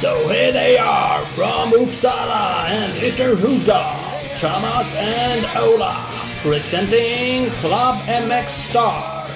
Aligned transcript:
So 0.00 0.28
here 0.28 0.52
they 0.52 0.78
are 0.78 1.24
from 1.34 1.72
Uppsala 1.72 2.68
and 2.68 2.92
Ytterhuda, 2.92 4.36
Thomas 4.36 4.94
and 4.94 5.44
Ola, 5.56 6.06
presenting 6.42 7.50
Club 7.60 7.96
MX 8.06 8.48
Star. 8.48 9.26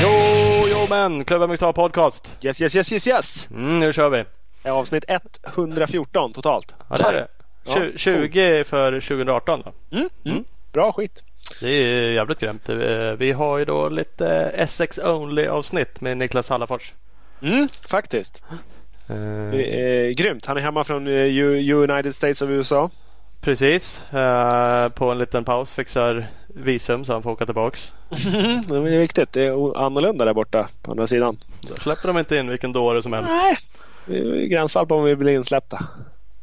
Jo, 0.00 0.66
jo 0.68 0.86
men, 0.86 1.24
Klubben 1.24 1.50
Mixtar 1.50 1.72
Podcast. 1.72 2.28
Yes, 2.40 2.60
yes, 2.60 2.74
yes, 2.74 2.92
yes, 2.92 3.06
yes. 3.06 3.48
Mm, 3.50 3.80
nu 3.80 3.92
kör 3.92 4.08
vi. 4.08 4.24
Är 4.64 4.70
avsnitt 4.70 5.04
114 5.44 6.32
totalt. 6.32 6.74
Ja, 6.90 6.96
det 6.96 7.04
är 7.04 7.12
det. 7.12 7.26
Ja, 7.64 7.72
Tju- 7.76 7.96
20 7.96 8.64
för 8.64 9.00
2018 9.00 9.62
då. 9.64 9.96
Mm, 9.96 10.08
mm. 10.24 10.44
Bra 10.72 10.92
skit. 10.92 11.22
Det 11.60 11.68
är 11.68 12.10
jävligt 12.10 12.38
grymt. 12.38 12.68
Eh, 12.68 12.76
Vi 13.18 13.32
har 13.32 13.58
ju 13.58 13.64
då 13.64 13.88
lite 13.88 14.26
Essex 14.54 14.98
Only 14.98 15.46
avsnitt 15.46 16.00
med 16.00 16.16
Niklas 16.16 16.48
Hallafors. 16.48 16.92
Mm, 17.42 17.68
faktiskt. 17.88 18.42
Eh, 19.08 19.50
Det 19.50 19.80
är 19.80 20.10
grymt. 20.10 20.46
Han 20.46 20.56
är 20.56 20.60
hemma 20.60 20.84
från 20.84 21.06
eh, 21.06 21.44
United 21.90 22.14
States 22.14 22.42
of 22.42 22.50
USA. 22.50 22.90
Precis. 23.40 24.02
På 24.94 25.10
en 25.10 25.18
liten 25.18 25.44
paus 25.44 25.72
fixar 25.72 26.26
visum 26.48 27.04
så 27.04 27.12
han 27.12 27.22
får 27.22 27.30
åka 27.30 27.44
tillbaks. 27.46 27.92
det 28.68 28.74
är 28.76 28.98
viktigt. 28.98 29.32
Det 29.32 29.44
är 29.46 29.84
annorlunda 29.86 30.24
där 30.24 30.32
borta 30.34 30.68
på 30.82 30.90
andra 30.90 31.06
sidan. 31.06 31.36
Då 31.68 31.74
släpper 31.74 32.08
de 32.08 32.18
inte 32.18 32.36
in 32.36 32.48
vilken 32.50 32.72
dåre 32.72 33.02
som 33.02 33.12
helst. 33.12 33.30
Nej, 33.30 33.56
gränsfall 34.48 34.86
på 34.86 34.94
om 34.96 35.04
vi 35.04 35.16
blir 35.16 35.32
insläppta. 35.32 35.86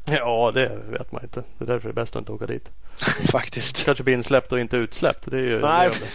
Ja, 0.05 0.51
det 0.53 0.79
vet 0.89 1.11
man 1.11 1.23
inte. 1.23 1.43
Det 1.57 1.63
är 1.63 1.67
därför 1.67 1.87
det 1.87 1.91
är 1.91 1.95
bäst 1.95 2.15
att 2.15 2.19
inte 2.19 2.31
åka 2.31 2.45
dit. 2.45 2.71
Faktiskt. 3.31 3.85
Kanske 3.85 4.03
bli 4.03 4.13
insläppt 4.13 4.51
och 4.51 4.59
inte 4.59 4.77
utsläppt. 4.77 5.31
Det 5.31 5.37
är 5.37 5.41
ju 5.41 5.59
Nej, 5.59 5.89
det 5.89 5.95
är 5.95 6.11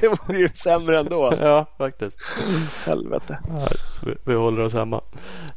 det 0.00 0.08
vore 0.08 0.38
ju 0.38 0.48
sämre 0.54 0.98
ändå. 0.98 1.30
det. 1.30 1.48
Ja, 1.48 1.66
faktiskt. 1.78 2.18
Helvete. 2.86 3.38
Så 3.90 4.06
vi, 4.06 4.14
vi 4.24 4.34
håller 4.34 4.62
oss 4.62 4.72
hemma. 4.72 5.00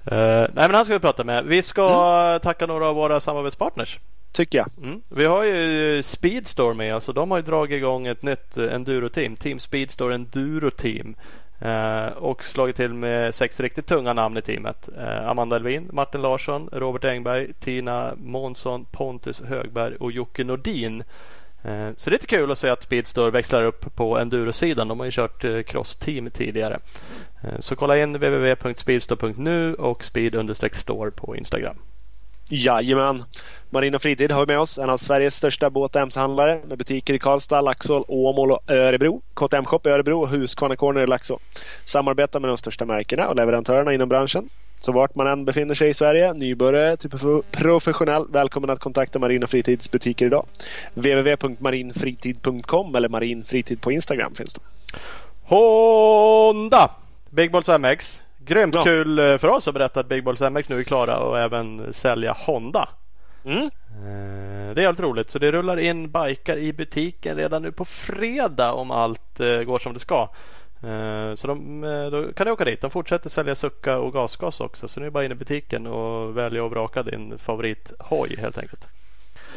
Eh, 0.06 0.18
nej, 0.18 0.50
men 0.56 0.74
han 0.74 0.86
ska 0.86 0.94
vi 0.94 1.00
prata 1.00 1.24
med. 1.24 1.46
Vi 1.46 1.62
ska 1.62 2.40
tacka 2.40 2.66
några 2.66 2.88
av 2.88 2.96
våra 2.96 3.20
samarbetspartners. 3.20 4.00
Tycker 4.32 4.58
jag. 4.58 4.68
Mm. 4.84 5.02
Vi 5.10 5.26
har 5.26 5.44
ju 5.44 6.04
Speedstore 6.04 6.74
med 6.74 6.96
oss 6.96 7.08
och 7.10 7.14
de 7.14 7.32
har 7.32 7.38
ju 7.38 7.44
dragit 7.44 7.78
igång 7.78 8.08
ett 8.08 8.24
nytt 8.24 8.58
eh, 8.58 8.74
enduro-team. 8.74 9.36
Team 9.36 9.60
Speedstore 9.60 10.16
Enduro 10.16 10.72
Team. 10.72 11.16
Eh, 11.62 12.08
och 12.08 12.44
slagit 12.44 12.76
till 12.76 12.94
med 12.94 13.36
sex 13.36 13.60
riktigt 13.60 13.88
tunga 13.88 14.14
namn 14.14 14.38
i 14.38 14.42
teamet. 14.42 14.90
Eh, 14.98 15.30
Amanda 15.30 15.56
Elvin, 15.56 15.90
Martin 15.92 16.22
Larsson, 16.22 16.70
Robert 16.72 17.06
Engberg, 17.06 17.54
Tina 17.54 18.14
Månsson, 18.18 18.86
Pontus 18.92 19.42
Högberg 19.42 19.96
och 19.96 20.12
Jocke 20.12 20.44
Nordin. 20.44 21.04
Eh, 21.64 21.90
så 21.98 22.10
det 22.10 22.14
är 22.14 22.20
lite 22.20 22.28
kul 22.28 22.52
att 22.52 22.58
se 22.58 22.70
att 22.70 22.84
Speedstore 22.84 23.32
växlar 23.32 23.64
upp 23.64 23.96
på 23.96 24.18
endurosidan. 24.20 24.88
De 24.88 25.00
har 25.00 25.06
ju 25.06 25.12
kört 25.12 25.44
eh, 25.44 25.62
cross-team 25.62 26.30
tidigare. 26.30 26.80
Eh, 27.44 27.60
så 27.60 27.76
kolla 27.76 27.98
in 27.98 28.14
www.speedstore.nu 28.14 29.74
och 29.74 30.06
speed-store 30.06 31.12
på 31.12 31.36
Instagram. 31.36 31.78
Jajamän. 32.52 33.24
Marina 33.70 34.00
Fritid 34.00 34.32
har 34.32 34.46
vi 34.46 34.54
med 34.54 34.60
oss. 34.60 34.78
En 34.78 34.90
av 34.90 34.98
Sveriges 34.98 35.36
största 35.36 35.70
båt 35.70 35.96
och 35.96 36.02
MC-handlare 36.02 36.62
med 36.68 36.78
butiker 36.78 37.14
i 37.14 37.20
Karlstad, 37.20 37.62
Laxål, 37.62 38.04
Åmål 38.08 38.52
och 38.52 38.72
Örebro. 38.72 39.22
KTM 39.34 39.66
Shop 39.66 39.80
i 39.86 39.90
Örebro 39.90 40.22
och 40.22 40.30
Husqvarna 40.30 40.76
Corner 40.76 41.02
i 41.02 41.08
Laxå. 41.08 41.40
Samarbetar 41.86 42.40
med 42.40 42.50
de 42.50 42.58
största 42.58 42.86
märkena 42.86 43.28
och 43.28 43.36
leverantörerna 43.36 43.94
inom 43.94 44.10
branschen. 44.10 44.50
Så 44.80 44.92
vart 44.92 45.16
man 45.16 45.28
än 45.28 45.46
befinner 45.46 45.76
sig 45.76 45.90
i 45.90 45.94
Sverige, 45.94 46.34
nybörjare 46.34 46.98
till 46.98 47.10
professionell, 47.52 48.26
välkommen 48.30 48.70
att 48.70 48.80
kontakta 48.80 49.20
Marina 49.20 49.48
Fritids 49.48 49.92
butiker 49.92 50.26
idag. 50.26 50.46
www.marinfritid.com 50.94 52.96
eller 52.96 53.10
marinfritid 53.10 53.82
på 53.82 53.92
Instagram 53.92 54.36
finns 54.36 54.54
det. 54.54 54.62
Honda! 55.44 56.92
Big 57.30 57.52
Balls 57.52 57.68
MX. 57.68 58.22
Grymt 58.46 58.76
Ja. 58.76 58.84
kul 58.84 59.20
eh, 59.20 59.38
för 59.38 59.48
oss 59.48 59.68
att 59.68 59.74
berätta 59.74 60.00
att 60.00 60.08
Big 60.08 60.24
Balls 60.24 60.42
MX 60.42 60.70
nu 60.70 60.80
är 60.80 60.84
klara 60.84 61.18
och 61.20 61.40
även 61.40 61.94
sälja 61.94 62.34
Honda. 62.46 62.90
Mm. 63.46 63.58
Eh, 63.64 64.74
Det 64.76 64.82
är 64.82 64.84
jävligt 64.84 65.00
roligt. 65.02 65.30
Så 65.30 65.40
det 65.40 65.52
rullar 65.52 65.78
in 65.80 66.12
bikar 66.12 66.58
i 66.58 66.74
butiken 66.74 67.36
redan 67.38 67.62
nu 67.62 67.72
på 67.72 67.86
fredag 67.86 68.72
om 68.74 68.92
allt 68.92 69.40
eh, 69.40 69.60
går 69.62 69.80
som 69.80 69.94
det 69.94 70.00
ska. 70.00 70.30
Så 71.36 71.48
de, 71.48 71.82
då 72.12 72.34
kan 72.34 72.46
du 72.46 72.52
åka 72.52 72.66
dit. 72.66 72.82
De 72.82 72.90
fortsätter 72.92 73.30
sälja 73.30 73.56
sucka 73.56 73.98
och 73.98 74.14
gasgas 74.14 74.62
också. 74.62 74.88
Så 74.88 75.00
nu 75.00 75.04
är 75.06 75.08
det 75.08 75.12
bara 75.12 75.26
in 75.26 75.32
i 75.32 75.36
butiken 75.36 75.88
och 75.88 76.38
välja 76.38 76.64
och 76.64 76.72
vraka 76.72 77.04
din 77.04 77.38
favorithoj 77.38 78.36
helt 78.40 78.58
enkelt. 78.58 78.88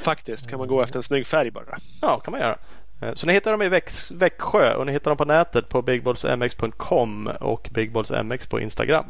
Faktiskt 0.03 0.51
kan 0.51 0.59
man 0.59 0.69
gå 0.69 0.83
efter 0.83 0.99
en 0.99 1.03
snygg 1.03 1.27
färg 1.27 1.51
bara. 1.51 1.79
Ja, 2.03 2.19
kan 2.21 2.33
man 2.33 2.41
göra. 2.41 2.57
Eh, 3.05 3.15
Så 3.15 3.27
ni 3.27 3.33
hittar 3.33 3.51
dem 3.51 3.63
i 3.63 3.69
Väx- 3.69 4.11
Växjö 4.15 4.75
och 4.75 4.87
ni 4.87 4.93
hittar 4.93 5.11
dem 5.11 5.19
på 5.19 5.25
nätet 5.25 5.69
på 5.69 5.83
bigballsmx.com 5.83 7.27
och 7.41 7.69
bigballsmx 7.73 8.47
på 8.47 8.61
Instagram. 8.61 9.05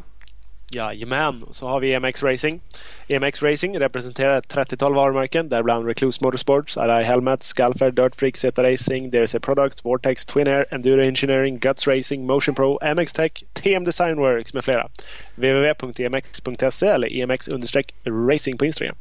Jajamän, 0.75 1.45
så 1.51 1.67
har 1.67 1.79
vi 1.79 1.93
EMX 1.93 2.23
Racing. 2.23 2.61
EMX 3.07 3.43
Racing 3.43 3.79
representerar 3.79 4.37
ett 4.37 4.53
30-tal 4.53 4.93
varumärken 4.93 5.49
däribland 5.49 5.87
Recluse 5.87 6.23
Motorsports, 6.23 6.77
Arai 6.77 7.03
Helmet, 7.03 7.43
Scalfer, 7.43 7.91
Dirt 7.91 8.15
Freak, 8.15 8.37
Zeta 8.37 8.63
Racing, 8.63 9.11
DRC 9.11 9.35
Products, 9.41 9.85
Vortex, 9.85 10.25
Twin 10.25 10.47
Air, 10.47 10.65
Enduro 10.71 11.01
Engineering, 11.07 11.59
Guts 11.59 11.87
Racing, 11.87 12.25
Motion 12.25 12.55
Pro, 12.55 12.79
MX 12.95 13.13
Tech, 13.13 13.31
TM 13.53 13.83
Design 13.83 14.17
Works 14.17 14.53
med 14.53 14.65
flera. 14.65 14.87
www.emx.se 15.35 16.87
eller 16.87 17.07
emx-racing 17.07 18.57
på 18.57 18.65
Instagram. 18.65 18.95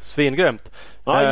Svingrymt! 0.00 0.70
Ja, 1.04 1.22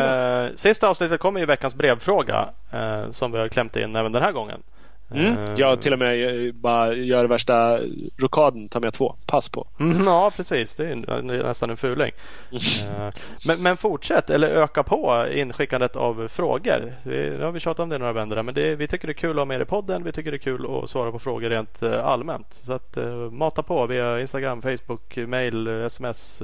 eh, 0.47 0.51
sista 0.57 0.89
avsnittet 0.89 1.21
kommer 1.21 1.41
ju 1.41 1.47
veckans 1.47 1.75
brevfråga 1.75 2.49
eh, 2.73 3.11
som 3.11 3.33
vi 3.33 3.39
har 3.39 3.49
klämt 3.49 3.77
in 3.77 3.97
även 3.97 4.13
den 4.13 4.23
här 4.23 4.33
gången. 4.33 4.63
Mm. 5.11 5.27
Eh, 5.39 5.45
Jag 5.57 5.81
till 5.83 5.93
och 5.93 5.99
med 5.99 6.47
eh, 6.47 6.53
bara 6.53 6.93
gör 6.95 7.25
värsta 7.25 7.79
rokaden, 8.19 8.69
tar 8.69 8.81
med 8.81 8.93
två. 8.95 9.15
Pass 9.27 9.49
på. 9.49 9.67
Mm, 9.81 10.05
Ja 10.07 10.31
precis, 10.37 10.77
det 10.77 10.89
är 10.91 10.95
nä- 11.23 11.43
nästan 11.43 11.71
en 11.71 11.77
fuling. 11.77 12.11
Eh, 12.53 13.09
men, 13.47 13.63
men 13.63 13.77
fortsätt 13.77 14.31
eller 14.31 14.49
öka 14.49 14.83
på 14.83 15.27
inskickandet 15.33 15.97
av 15.97 16.29
frågor. 16.29 16.95
Vi, 17.03 17.31
nu 17.31 17.45
har 17.45 17.53
vi 17.53 17.61
tjatat 17.61 17.81
om 17.83 17.89
det 17.89 17.99
några 17.99 18.13
vändor 18.13 18.43
men 18.43 18.55
det, 18.55 18.75
vi 18.77 18.89
tycker 18.89 19.07
det 19.07 19.13
är 19.13 19.15
kul 19.15 19.31
att 19.31 19.37
ha 19.37 19.45
med 19.45 19.61
i 19.61 19.65
podden. 19.65 20.05
Vi 20.05 20.13
tycker 20.13 20.31
det 20.31 20.37
är 20.37 20.39
kul 20.39 20.67
att 20.85 20.91
svara 20.91 21.13
på 21.13 21.19
frågor 21.19 21.51
rent 21.51 21.83
allmänt. 21.83 22.55
Så 22.65 22.73
att 22.73 22.99
mata 23.31 23.63
på 23.63 23.87
via 23.87 24.21
Instagram, 24.21 24.63
Facebook, 24.63 25.17
mail, 25.17 25.69
sms 25.69 26.43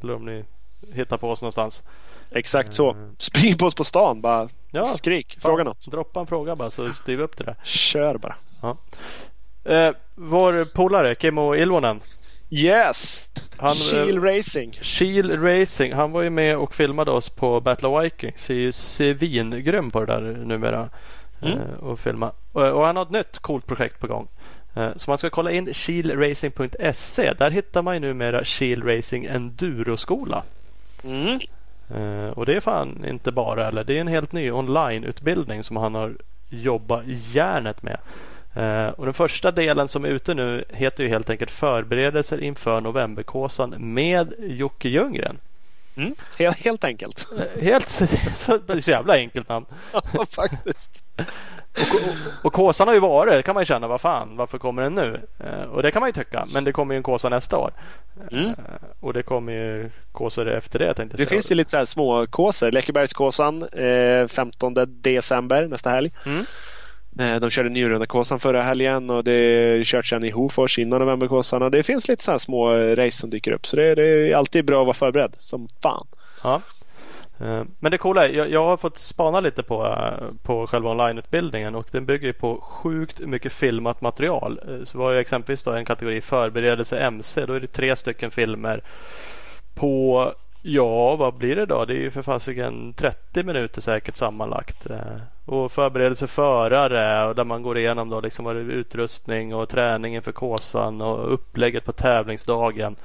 eller 0.00 0.14
om 0.14 0.24
ni 0.24 0.44
hittar 0.92 1.16
på 1.16 1.30
oss 1.30 1.42
någonstans. 1.42 1.82
Exakt 2.30 2.74
så. 2.74 2.96
Spring 3.18 3.56
på 3.56 3.66
oss 3.66 3.74
på 3.74 3.84
stan. 3.84 4.20
Bara 4.20 4.48
Ja, 4.70 4.84
skrik. 4.84 5.38
Fråga 5.40 5.64
något. 5.64 5.86
Droppa 5.86 6.20
en 6.20 6.26
fråga 6.26 6.56
bara 6.56 6.70
så 6.70 6.92
styr 6.92 7.16
vi 7.16 7.22
upp 7.22 7.36
det 7.36 7.44
där. 7.44 7.56
Kör 7.62 8.18
bara. 8.18 8.36
Eh, 9.64 9.94
vår 10.14 10.64
polare 10.64 11.14
Kimmo 11.14 11.54
Ilvonen. 11.54 12.00
Yes! 12.50 13.28
Han, 13.56 13.74
Shield 13.74 14.24
Racing. 14.24 14.72
Shield 14.82 15.44
Racing. 15.44 15.94
Han 15.94 16.12
var 16.12 16.22
ju 16.22 16.30
med 16.30 16.56
och 16.56 16.74
filmade 16.74 17.10
oss 17.10 17.28
på 17.28 17.60
Battle 17.60 17.88
of 17.88 18.04
Vikings. 18.04 18.50
Är 18.50 18.54
ju 18.54 18.72
svingrym 18.72 19.90
på 19.90 20.00
det 20.00 20.06
där 20.06 20.20
numera. 20.20 20.90
Mm. 21.42 21.58
Eh, 21.58 21.74
och 21.80 22.00
filma. 22.00 22.32
Och, 22.52 22.62
och 22.62 22.86
han 22.86 22.96
har 22.96 23.02
ett 23.02 23.10
nytt 23.10 23.38
coolt 23.38 23.66
projekt 23.66 24.00
på 24.00 24.06
gång. 24.06 24.28
Eh, 24.74 24.90
så 24.96 25.10
man 25.10 25.18
ska 25.18 25.30
kolla 25.30 25.50
in 25.50 25.74
shieldracing.se. 25.74 27.32
Där 27.32 27.50
hittar 27.50 27.82
man 27.82 27.94
ju 27.94 28.00
numera 28.00 28.44
Shield 28.44 28.88
Racing 28.88 29.26
Enduroskola. 29.26 30.42
Mm. 31.04 31.40
Eh, 31.88 32.30
och 32.30 32.46
det 32.46 32.56
är 32.56 32.60
fan 32.60 33.04
inte 33.08 33.32
bara, 33.32 33.68
eller 33.68 33.84
det 33.84 33.96
är 33.96 34.00
en 34.00 34.08
helt 34.08 34.32
ny 34.32 34.50
onlineutbildning 34.50 35.64
som 35.64 35.76
han 35.76 35.94
har 35.94 36.14
jobbat 36.48 37.02
järnet 37.06 37.82
med. 37.82 37.98
Eh, 38.54 38.88
och 38.88 39.04
den 39.04 39.14
första 39.14 39.50
delen 39.50 39.88
som 39.88 40.04
är 40.04 40.08
ute 40.08 40.34
nu 40.34 40.64
heter 40.68 41.02
ju 41.02 41.08
helt 41.08 41.30
enkelt 41.30 41.50
Förberedelser 41.50 42.40
inför 42.40 42.80
Novemberkåsan 42.80 43.74
med 43.78 44.32
Jocke 44.38 44.88
Ljunggren. 44.88 45.38
Mm. 45.96 46.14
Helt, 46.38 46.56
helt 46.56 46.84
enkelt. 46.84 47.26
Eh, 47.38 47.62
Helt 47.62 47.88
så, 48.36 48.58
så 48.80 48.90
jävla 48.90 49.14
enkelt 49.14 49.48
namn. 49.48 49.66
Ja, 49.92 50.26
faktiskt. 50.30 50.90
Och, 51.76 51.94
och, 51.94 52.44
och 52.44 52.52
kåsan 52.52 52.88
har 52.88 52.94
ju 52.94 53.00
varit, 53.00 53.44
kan 53.44 53.54
man 53.54 53.60
ju 53.60 53.64
känna, 53.66 53.86
vad 53.86 54.00
fan, 54.00 54.36
varför 54.36 54.58
kommer 54.58 54.82
den 54.82 54.94
nu? 54.94 55.20
Eh, 55.40 55.62
och 55.62 55.82
det 55.82 55.90
kan 55.90 56.00
man 56.00 56.08
ju 56.08 56.12
tycka, 56.12 56.46
men 56.52 56.64
det 56.64 56.72
kommer 56.72 56.94
ju 56.94 56.96
en 56.96 57.02
kåsa 57.02 57.28
nästa 57.28 57.58
år. 57.58 57.70
Mm. 58.32 58.46
Eh, 58.46 58.54
och 59.00 59.12
det 59.12 59.22
kommer 59.22 59.52
ju 59.52 59.90
kåsor 60.12 60.48
efter 60.48 60.78
det 60.78 60.94
tänkte 60.94 61.16
jag 61.16 61.26
Det 61.26 61.30
finns 61.30 61.50
ju 61.50 61.54
lite 61.54 61.70
så 61.70 61.76
här 61.76 61.84
små 61.84 62.26
kåsor. 62.26 62.70
Läckerbergskåsan 62.72 63.62
eh, 63.62 64.26
15 64.28 64.74
december 64.86 65.66
nästa 65.66 65.90
helg. 65.90 66.10
Mm. 66.26 66.44
Eh, 67.18 67.40
de 67.40 67.50
körde 67.50 67.68
Njurunda-kåsan 67.68 68.40
förra 68.40 68.62
helgen 68.62 69.10
och 69.10 69.24
det 69.24 69.32
är 69.32 69.84
kört 69.84 70.12
i 70.12 70.30
Hofors 70.30 70.78
innan 70.78 71.00
novemberkåsan. 71.00 71.70
Det 71.70 71.82
finns 71.82 72.08
lite 72.08 72.24
så 72.24 72.30
här 72.30 72.38
små 72.38 72.72
eh, 72.72 72.96
race 72.96 73.18
som 73.18 73.30
dyker 73.30 73.52
upp. 73.52 73.66
Så 73.66 73.76
det, 73.76 73.94
det 73.94 74.06
är 74.06 74.36
alltid 74.36 74.64
bra 74.64 74.80
att 74.80 74.86
vara 74.86 74.94
förberedd 74.94 75.36
som 75.38 75.68
fan. 75.82 76.06
Ja. 76.42 76.60
Eh, 77.40 77.62
men 77.78 77.90
det 77.90 77.98
coola 77.98 78.28
är, 78.28 78.32
jag, 78.32 78.50
jag 78.50 78.64
har 78.64 78.76
fått 78.76 78.98
spana 78.98 79.40
lite 79.40 79.62
på, 79.62 79.96
på 80.42 80.66
själva 80.66 80.90
onlineutbildningen 80.90 81.74
och 81.74 81.88
den 81.90 82.06
bygger 82.06 82.32
på 82.32 82.60
sjukt 82.60 83.20
mycket 83.20 83.52
filmat 83.52 84.00
material. 84.00 84.60
Så 84.84 84.98
var 84.98 85.12
ju 85.12 85.18
exempelvis 85.18 85.62
då 85.62 85.72
en 85.72 85.84
kategori 85.84 86.20
förberedelse 86.20 86.98
MC. 86.98 87.46
Då 87.46 87.52
är 87.52 87.60
det 87.60 87.66
tre 87.66 87.96
stycken 87.96 88.30
filmer 88.30 88.82
på 89.74 90.32
Ja, 90.66 91.16
vad 91.16 91.34
blir 91.34 91.56
det 91.56 91.66
då? 91.66 91.84
Det 91.84 91.92
är 91.92 91.98
ju 91.98 92.10
för 92.10 92.22
fasiken 92.22 92.94
30 92.96 93.42
minuter 93.42 93.80
säkert 93.80 94.16
sammanlagt. 94.16 94.86
Eh, 95.48 95.54
och 95.54 95.72
förberedelse 95.72 96.26
förare 96.26 97.28
och 97.28 97.34
där 97.34 97.44
man 97.44 97.62
går 97.62 97.78
igenom 97.78 98.10
då 98.10 98.20
liksom 98.20 98.46
utrustning 98.70 99.54
och 99.54 99.68
träning 99.68 100.14
inför 100.14 100.32
Kåsan 100.32 101.00
och 101.00 101.32
upplägget 101.32 101.84
på 101.84 101.92
tävlingsdagen. 101.92 102.96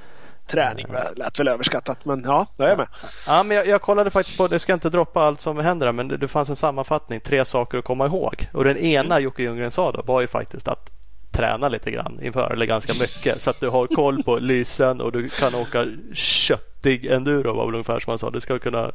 Träning 0.46 0.86
lät 1.16 1.40
väl 1.40 1.48
överskattat 1.48 2.04
men 2.04 2.22
ja, 2.24 2.46
då 2.56 2.64
är 2.64 2.68
jag 2.68 2.78
med. 2.78 2.88
Ja, 3.26 3.42
men 3.42 3.56
jag, 3.56 3.66
jag 3.66 3.82
kollade 3.82 4.10
faktiskt 4.10 4.38
på, 4.38 4.48
det 4.48 4.58
ska 4.58 4.72
inte 4.72 4.90
droppa 4.90 5.22
allt 5.22 5.40
som 5.40 5.58
händer 5.58 5.92
men 5.92 6.08
det, 6.08 6.16
det 6.16 6.28
fanns 6.28 6.48
en 6.48 6.56
sammanfattning, 6.56 7.20
tre 7.20 7.44
saker 7.44 7.78
att 7.78 7.84
komma 7.84 8.06
ihåg. 8.06 8.48
Och 8.52 8.64
den 8.64 8.76
ena 8.76 9.14
mm. 9.14 9.24
Jocke 9.24 9.42
Ljunggren 9.42 9.70
sa 9.70 9.92
då 9.92 10.02
var 10.02 10.20
ju 10.20 10.26
faktiskt 10.26 10.68
att 10.68 10.99
träna 11.40 11.68
lite 11.68 11.90
grann 11.90 12.20
inför 12.22 12.52
eller 12.52 12.66
ganska 12.66 12.92
mycket 13.00 13.42
så 13.42 13.50
att 13.50 13.60
du 13.60 13.68
har 13.68 13.86
koll 13.86 14.22
på 14.22 14.38
lysen 14.38 15.00
och 15.00 15.12
du 15.12 15.28
kan 15.28 15.54
åka 15.54 15.86
köttig 16.14 17.06
enduro 17.06 17.52
var 17.52 17.66
väl 17.66 17.74
ungefär 17.74 18.00
som 18.00 18.10
han 18.10 18.18
sa. 18.18 18.30
Du 18.30 18.40
ska 18.40 18.58
kunna 18.58 18.92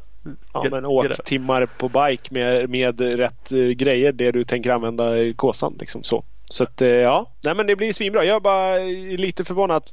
Ja 0.53 0.65
men 0.71 0.86
åk 0.86 1.25
timmar 1.25 1.65
på 1.65 1.89
bike 1.89 2.33
med, 2.33 2.69
med 2.69 3.01
rätt 3.01 3.51
uh, 3.51 3.69
grejer 3.69 4.12
det 4.12 4.31
du 4.31 4.44
tänker 4.44 4.69
använda 4.71 5.18
i 5.18 5.33
kåsan 5.33 5.75
liksom 5.80 6.03
så. 6.03 6.24
Så 6.45 6.63
att, 6.63 6.81
uh, 6.81 6.88
ja, 6.88 7.31
nej 7.44 7.56
men 7.56 7.68
det 7.68 7.75
blir 7.75 7.94
svinbra. 7.94 8.25
Jag 8.25 8.36
är 8.36 8.39
bara 8.39 8.77
lite 9.18 9.45
förvånad 9.45 9.83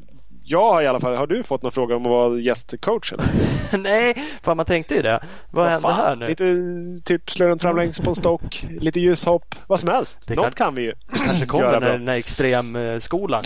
jag 0.44 0.72
har 0.72 0.82
i 0.82 0.86
alla 0.86 1.00
fall. 1.00 1.16
Har 1.16 1.26
du 1.26 1.42
fått 1.42 1.62
någon 1.62 1.72
fråga 1.72 1.96
om 1.96 2.02
att 2.02 2.10
vara 2.10 2.38
gästcoach? 2.38 3.12
Nej, 3.78 4.14
fan 4.42 4.56
man 4.56 4.66
tänkte 4.66 4.94
ju 4.94 5.02
det. 5.02 5.20
Vad, 5.50 5.64
vad 5.64 5.70
händer 5.70 5.88
fan? 5.88 5.98
här 5.98 6.16
nu? 6.16 6.28
Lite 6.28 7.04
typ 7.04 7.30
slå 7.30 7.46
runt 7.46 7.62
längs 7.62 8.00
på 8.00 8.10
en 8.10 8.14
stock, 8.14 8.66
lite 8.80 9.00
ljushopp, 9.00 9.54
vad 9.66 9.80
som 9.80 9.88
helst. 9.88 10.18
Det 10.26 10.34
Något 10.34 10.44
kan, 10.44 10.66
kan 10.66 10.74
vi 10.74 10.82
ju. 10.82 10.92
Det 10.92 11.18
kanske 11.26 11.46
kommer 11.46 11.80
när, 11.80 11.98
när 11.98 12.16
extremskolan 12.16 13.42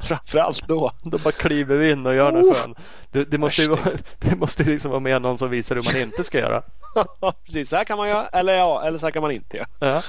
Framförallt 0.00 0.68
då. 0.68 0.92
Då 1.02 1.18
bara 1.18 1.32
kliver 1.32 1.76
vi 1.76 1.90
in 1.90 2.06
och 2.06 2.14
gör 2.14 2.32
något 2.32 2.44
oh, 2.44 2.54
skön. 2.54 2.74
Det, 3.12 3.24
det, 3.24 3.38
måste 3.38 3.62
ju, 3.62 3.76
det 4.18 4.36
måste 4.36 4.64
liksom 4.64 4.90
vara 4.90 5.00
med 5.00 5.22
någon 5.22 5.38
som 5.38 5.50
visar 5.50 5.74
hur 5.76 5.82
man 5.82 6.02
inte 6.02 6.24
ska 6.24 6.38
göra. 6.38 6.62
Precis, 7.44 7.68
så 7.68 7.76
här 7.76 7.84
kan 7.84 7.98
man 7.98 8.08
göra. 8.08 8.26
Eller 8.26 8.54
ja, 8.54 8.82
eller 8.86 8.98
så 8.98 9.06
här 9.06 9.10
kan 9.10 9.22
man 9.22 9.30
inte 9.30 9.56
göra. 9.56 9.68
Ja. 9.78 10.02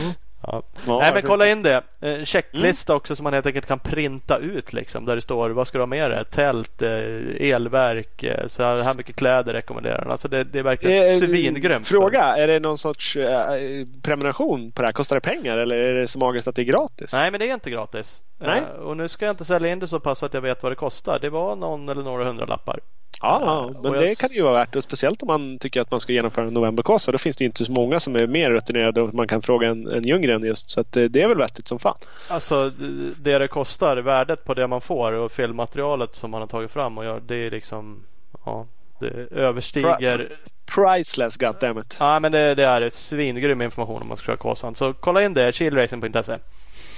Mm. 0.00 0.14
Ja. 0.42 0.62
Ja, 0.86 0.98
Nej 0.98 1.10
men 1.14 1.22
kolla 1.22 1.48
in 1.48 1.62
det. 1.62 1.82
En 2.00 2.26
checklista 2.26 2.92
mm. 2.92 2.96
också 2.96 3.16
som 3.16 3.24
man 3.24 3.32
helt 3.32 3.46
enkelt 3.46 3.66
kan 3.66 3.78
printa 3.78 4.38
ut 4.38 4.72
liksom. 4.72 5.04
Där 5.04 5.16
det 5.16 5.22
står 5.22 5.50
vad 5.50 5.66
ska 5.66 5.78
du 5.78 5.82
ha 5.82 5.86
med 5.86 6.10
dig? 6.10 6.24
Tält, 6.24 6.82
eh, 6.82 6.90
elverk, 7.38 8.22
eh, 8.22 8.46
så 8.46 8.62
här 8.62 8.94
mycket 8.94 9.16
kläder 9.16 9.52
rekommenderar 9.52 10.10
Alltså 10.10 10.28
det, 10.28 10.44
det 10.44 10.58
är 10.58 10.62
verkligen 10.62 11.12
eh, 11.12 11.18
svingrymt. 11.18 11.86
Fråga, 11.86 12.22
är 12.22 12.46
det 12.46 12.60
någon 12.60 12.78
sorts 12.78 13.16
eh, 13.16 13.86
prenumeration 14.02 14.72
på 14.72 14.82
det 14.82 14.88
här? 14.88 14.92
Kostar 14.92 15.16
det 15.16 15.20
pengar 15.20 15.58
eller 15.58 15.76
är 15.76 15.94
det 15.94 16.08
så 16.08 16.18
magiskt 16.18 16.48
att 16.48 16.54
det 16.54 16.62
är 16.62 16.64
gratis? 16.64 17.12
Nej 17.12 17.30
men 17.30 17.40
det 17.40 17.50
är 17.50 17.54
inte 17.54 17.70
gratis. 17.70 18.22
Nej. 18.38 18.60
Uh, 18.60 18.80
och 18.80 18.96
nu 18.96 19.08
ska 19.08 19.26
jag 19.26 19.32
inte 19.32 19.44
sälja 19.44 19.72
in 19.72 19.78
det 19.78 19.88
så 19.88 20.00
pass 20.00 20.22
att 20.22 20.34
jag 20.34 20.40
vet 20.40 20.62
vad 20.62 20.72
det 20.72 20.76
kostar. 20.76 21.18
Det 21.18 21.30
var 21.30 21.56
någon 21.56 21.88
eller 21.88 22.02
några 22.02 22.24
hundralappar. 22.24 22.80
Ja, 23.22 23.70
men 23.82 23.92
det 23.92 24.18
kan 24.18 24.30
ju 24.32 24.42
vara 24.42 24.52
värt 24.52 24.76
och 24.76 24.82
speciellt 24.82 25.22
om 25.22 25.26
man 25.26 25.58
tycker 25.58 25.80
att 25.80 25.90
man 25.90 26.00
ska 26.00 26.12
genomföra 26.12 26.46
en 26.46 26.54
novemberkassa. 26.54 27.12
Då 27.12 27.18
finns 27.18 27.36
det 27.36 27.44
inte 27.44 27.64
så 27.64 27.72
många 27.72 28.00
som 28.00 28.16
är 28.16 28.26
mer 28.26 28.50
rutinerade 28.50 29.02
och 29.02 29.14
man 29.14 29.28
kan 29.28 29.42
fråga 29.42 29.68
en, 29.68 29.86
en 29.86 30.08
Ljunggren 30.08 30.44
just. 30.44 30.70
Så 30.70 30.84
det, 30.90 31.08
det 31.08 31.22
är 31.22 31.28
väl 31.28 31.38
vettigt 31.38 31.68
som 31.68 31.78
fan. 31.78 31.96
Alltså 32.28 32.70
det 33.16 33.38
det 33.38 33.48
kostar, 33.48 33.96
värdet 33.96 34.44
på 34.44 34.54
det 34.54 34.66
man 34.66 34.80
får 34.80 35.12
och 35.12 35.32
filmmaterialet 35.32 36.14
som 36.14 36.30
man 36.30 36.40
har 36.40 36.48
tagit 36.48 36.70
fram 36.70 36.98
och 36.98 37.04
gör, 37.04 37.20
det 37.26 37.36
är 37.36 37.50
liksom 37.50 38.02
ja, 38.44 38.66
det 39.00 39.32
överstiger 39.32 40.28
Priceless 40.74 41.36
goddammit. 41.36 41.96
Ja 42.00 42.20
men 42.20 42.32
det, 42.32 42.54
det 42.54 42.64
är 42.64 42.90
svingrym 42.90 43.62
information 43.62 44.02
om 44.02 44.08
man 44.08 44.16
ska 44.16 44.26
köra 44.26 44.36
Kåsan. 44.36 44.74
Så 44.74 44.92
kolla 44.92 45.22
in 45.22 45.34
det, 45.34 45.52
chillracing.se. 45.52 46.38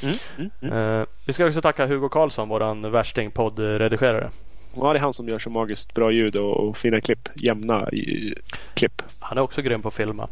Mm, 0.03 0.17
mm, 0.39 0.51
mm. 0.61 0.79
Uh, 0.79 1.07
vi 1.27 1.33
ska 1.33 1.47
också 1.47 1.61
tacka 1.61 1.87
Hugo 1.87 2.09
Karlsson, 2.09 2.49
våran 2.49 2.91
värsting 2.91 3.31
poddredigerare. 3.31 4.31
Ja, 4.75 4.93
det 4.93 4.99
är 4.99 5.01
han 5.01 5.13
som 5.13 5.29
gör 5.29 5.39
så 5.39 5.51
magiskt 5.51 5.95
bra 5.95 6.11
ljud 6.11 6.37
och, 6.37 6.69
och 6.69 6.77
fina 6.77 7.01
klipp. 7.01 7.29
Jämna 7.35 7.91
i, 7.91 8.35
klipp. 8.75 9.03
Han 9.19 9.39
är 9.39 9.43
också 9.43 9.63
grym 9.63 9.83
på 9.83 9.89
att 9.89 9.95
filma. 9.95 10.29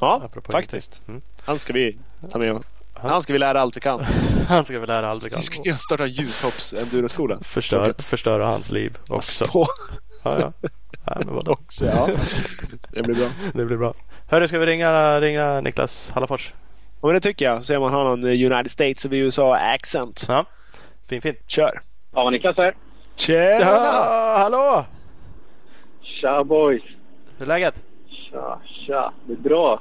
Ja, 0.00 0.28
faktiskt. 0.48 1.02
Mm. 1.08 1.22
Han 1.44 1.58
ska 1.58 1.72
vi 1.72 1.96
ta 2.30 2.38
med 2.38 2.62
han 2.94 3.22
ska 3.22 3.32
vi 3.32 3.38
lära 3.38 3.60
allt 3.60 3.76
vi 3.76 3.80
kan. 3.80 4.00
han 4.48 4.64
ska 4.64 4.78
vi 4.78 4.86
lära 4.86 5.10
allt 5.10 5.24
vi 5.24 5.30
kan. 5.30 5.38
Vi 5.38 5.42
ska 5.42 5.74
starta 5.74 6.06
ljushopps 6.06 6.72
enduroskola. 6.72 7.38
Förstör, 7.44 7.94
förstöra 7.98 8.46
hans 8.46 8.70
liv 8.70 8.98
också. 9.08 9.44
På. 9.44 9.66
ja, 10.22 10.40
ja. 10.40 10.52
ja 11.04 11.22
men 11.24 11.34
vadå? 11.34 11.52
Också, 11.52 11.84
ja. 11.84 12.08
Det 12.90 13.02
blir 13.02 13.14
bra. 13.14 13.28
Det 13.52 13.64
blir 13.64 13.76
bra. 13.76 13.94
Hörru, 14.26 14.48
ska 14.48 14.58
vi 14.58 14.66
ringa, 14.66 15.20
ringa 15.20 15.60
Niklas 15.60 16.10
Hallafors? 16.10 16.54
Ja, 17.00 17.06
men 17.06 17.14
det 17.14 17.20
tycker 17.20 17.44
jag. 17.44 17.64
Se 17.64 17.76
om 17.76 17.82
han 17.82 17.92
har 17.92 18.04
någon 18.04 18.24
United 18.24 18.70
States 18.70 19.04
of 19.04 19.12
USA 19.12 19.56
accent. 19.56 20.24
Ja, 20.28 20.44
fin, 21.08 21.22
fin. 21.22 21.34
Kör. 21.46 21.82
Ja, 22.14 22.30
Niklas 22.30 22.56
här. 22.56 22.74
Tjena! 23.16 23.60
Ja, 23.60 24.34
hallå! 24.38 24.84
Tja 26.02 26.44
boys! 26.44 26.82
Hur 27.38 27.44
är 27.44 27.48
läget? 27.48 27.82
Tja, 28.08 28.58
tja. 28.64 29.12
Det 29.26 29.32
är 29.32 29.36
bra. 29.36 29.80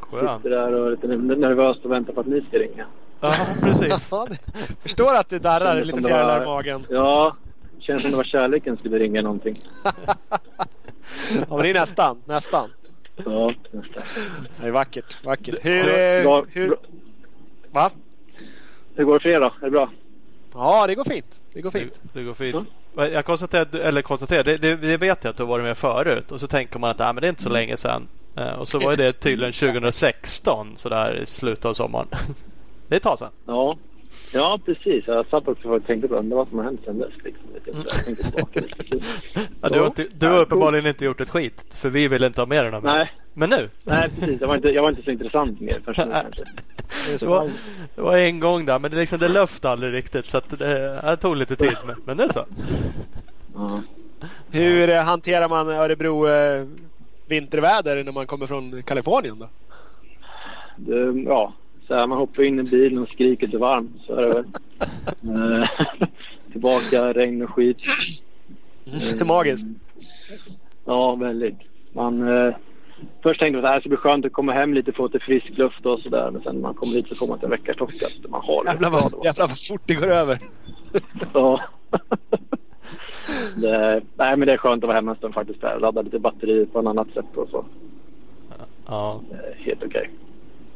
Skönt. 0.00 0.42
Sitter 0.42 0.50
där 0.50 0.72
och 0.72 0.86
är 0.86 0.90
lite 0.90 1.06
nervöst 1.06 1.84
och 1.84 1.92
väntar 1.92 2.12
på 2.12 2.20
att 2.20 2.26
ni 2.26 2.40
ska 2.40 2.58
ringa. 2.58 2.86
Ja, 3.20 3.32
precis. 3.62 4.10
Förstår 4.82 5.14
att 5.14 5.28
det 5.28 5.38
darrar 5.38 5.84
lite 5.84 6.02
fjärilar 6.02 6.42
i 6.42 6.46
magen. 6.46 6.86
Ja, 6.90 7.36
känns 7.80 8.02
som 8.02 8.10
det 8.10 8.16
var 8.16 8.24
kärleken 8.24 8.76
skulle 8.76 8.98
ringa 8.98 9.22
någonting. 9.22 9.56
ja, 9.84 11.46
men 11.48 11.58
det 11.58 11.70
är 11.70 11.74
nästan, 11.74 12.22
nästan. 12.24 12.70
Ja, 13.24 13.54
nästan. 13.70 14.02
Det 14.60 14.66
är 14.66 14.70
vackert, 14.70 15.24
vackert. 15.24 15.58
Hur... 15.62 16.22
Bra, 16.22 16.44
hur, 16.48 16.68
bra. 16.68 16.76
Va? 17.70 17.90
Hur 18.94 19.04
går 19.04 19.14
det 19.14 19.20
för 19.20 19.28
er 19.28 19.40
då? 19.40 19.46
Är 19.46 19.64
det 19.64 19.70
bra? 19.70 19.90
Ja, 20.54 20.86
det 20.86 20.94
går 20.94 21.04
fint. 21.04 21.41
Det 21.52 21.60
går 21.60 21.70
fint. 21.70 22.00
Det, 22.02 22.18
det 22.20 22.24
går 22.24 22.34
fint. 22.34 22.54
Mm. 22.96 23.12
Jag 23.12 23.24
konstaterar, 23.24 23.78
eller 23.78 24.02
konstaterar 24.02 24.44
det, 24.44 24.56
det, 24.56 24.76
det, 24.76 24.96
vet 24.96 25.24
jag 25.24 25.30
att 25.30 25.36
du 25.36 25.42
har 25.42 25.48
varit 25.48 25.64
med 25.64 25.78
förut. 25.78 26.32
Och 26.32 26.40
så 26.40 26.46
tänker 26.46 26.78
man 26.78 26.90
att 26.90 27.00
ah, 27.00 27.12
men 27.12 27.20
det 27.20 27.26
är 27.26 27.28
inte 27.28 27.42
så 27.42 27.48
länge 27.48 27.76
sedan. 27.76 28.08
Uh, 28.38 28.52
och 28.52 28.68
så 28.68 28.78
var 28.78 28.96
det 28.96 29.12
tydligen 29.12 29.52
2016 29.52 30.76
sådär 30.76 31.20
i 31.22 31.26
slutet 31.26 31.64
av 31.64 31.74
sommaren. 31.74 32.08
det 32.88 32.94
är 32.94 32.96
ett 32.96 33.02
tag 33.02 33.18
sedan. 33.18 33.30
Ja, 33.46 33.76
ja 34.32 34.60
precis. 34.64 35.06
Jag 35.06 35.26
satt 35.26 35.48
också 35.48 35.68
och 35.68 35.86
tänkte 35.86 36.08
på 36.08 36.14
vad 36.14 36.48
som 36.48 36.58
har 36.58 36.64
hänt 36.64 36.80
sedan 36.84 36.98
dess. 36.98 37.12
Liksom. 37.24 37.44
Jag 37.52 37.88
tänkte 37.88 38.30
tillbaka. 38.30 38.60
ja, 39.60 39.68
du, 39.68 39.78
har 39.78 39.86
inte, 39.86 40.06
du 40.14 40.26
har 40.26 40.40
uppenbarligen 40.40 40.86
inte 40.86 41.04
gjort 41.04 41.20
ett 41.20 41.30
skit. 41.30 41.74
För 41.74 41.90
vi 41.90 42.08
vill 42.08 42.24
inte 42.24 42.40
ha 42.40 42.46
med 42.46 42.64
den 42.64 42.72
här. 42.72 42.80
Nej. 42.80 43.12
Men 43.34 43.50
nu? 43.50 43.68
Nej 43.84 44.08
precis. 44.18 44.40
Jag 44.40 44.48
var 44.48 44.56
inte, 44.56 44.68
jag 44.68 44.82
var 44.82 44.90
inte 44.90 45.02
så 45.02 45.10
intressant 45.10 45.60
mer 45.60 45.80
först 45.84 45.98
nu 45.98 46.12
kanske. 46.22 46.44
Det 47.20 47.26
var, 47.26 47.50
det 47.94 48.00
var 48.00 48.16
en 48.16 48.40
gång 48.40 48.66
där 48.66 48.78
men 48.78 48.90
det, 48.90 48.96
liksom, 48.96 49.18
det 49.18 49.28
löfte 49.28 49.70
aldrig 49.70 49.92
riktigt 49.92 50.28
så 50.28 50.38
att 50.38 50.58
det, 50.58 51.00
det 51.02 51.16
tog 51.16 51.36
lite 51.36 51.56
tid. 51.56 51.76
Men, 51.86 51.96
men 52.04 52.16
nu 52.16 52.28
så. 52.28 52.44
Ja. 53.54 53.80
Hur 54.50 54.90
eh, 54.90 55.02
hanterar 55.02 55.48
man 55.48 55.68
Örebro 55.68 56.28
eh, 56.28 56.66
vinterväder 57.26 58.04
när 58.04 58.12
man 58.12 58.26
kommer 58.26 58.46
från 58.46 58.82
Kalifornien 58.82 59.38
då? 59.38 59.48
Det, 60.76 61.22
ja, 61.26 61.52
här, 61.94 62.06
man 62.06 62.18
hoppar 62.18 62.42
in 62.42 62.60
i 62.60 62.62
bilen 62.62 62.98
och 62.98 63.08
skriker 63.08 63.48
sig 63.48 63.58
varm. 63.58 63.92
Så 64.06 64.14
är 64.14 64.22
det 64.22 64.34
väl. 64.34 64.44
Eh, 65.22 65.68
tillbaka, 66.52 67.12
regn 67.12 67.42
och 67.42 67.50
skit. 67.50 67.82
Mm, 68.86 69.26
magiskt. 69.26 69.66
Ja, 70.84 71.14
väldigt. 71.14 71.58
Man, 71.92 72.28
eh, 72.28 72.54
först 73.22 73.40
tänkte 73.40 73.62
man 73.62 73.70
att 73.70 73.76
det 73.76 73.80
ska 73.80 73.88
bli 73.88 73.96
skönt 73.96 74.24
att 74.24 74.32
komma 74.32 74.52
hem 74.52 74.74
lite, 74.74 74.92
få 74.92 75.06
lite 75.06 75.18
frisk 75.18 75.58
luft 75.58 75.86
och 75.86 76.00
sådär. 76.00 76.30
Men 76.30 76.42
sen 76.42 76.54
när 76.54 76.62
man 76.62 76.74
kommer 76.74 76.92
hit 76.92 77.08
så 77.08 77.14
får 77.14 77.26
man 77.26 77.38
till 77.38 77.44
en 77.44 77.50
veckas 77.50 77.76
att 77.80 78.30
man 78.30 78.42
har 78.44 78.64
Jävlar 78.64 78.90
vad, 78.90 79.02
jävlar 79.24 79.46
vad 79.48 79.66
fort 79.68 79.82
det 79.86 79.94
går 79.94 80.06
över. 80.06 80.38
ja. 81.32 81.60
det, 83.56 84.02
nej, 84.16 84.36
men 84.36 84.46
det 84.46 84.52
är 84.52 84.56
skönt 84.56 84.84
att 84.84 84.88
vara 84.88 84.96
hemma 84.96 85.10
en 85.10 85.16
stund 85.16 85.34
faktiskt. 85.34 85.60
Där. 85.60 85.78
Ladda 85.80 86.02
lite 86.02 86.18
batteri 86.18 86.66
på 86.66 86.80
ett 86.80 86.86
annat 86.86 87.08
sätt 87.14 87.36
och 87.36 87.48
så. 87.48 87.64
Ja. 88.86 89.20
helt 89.56 89.82
okej. 89.82 90.00
Okay. 90.00 90.08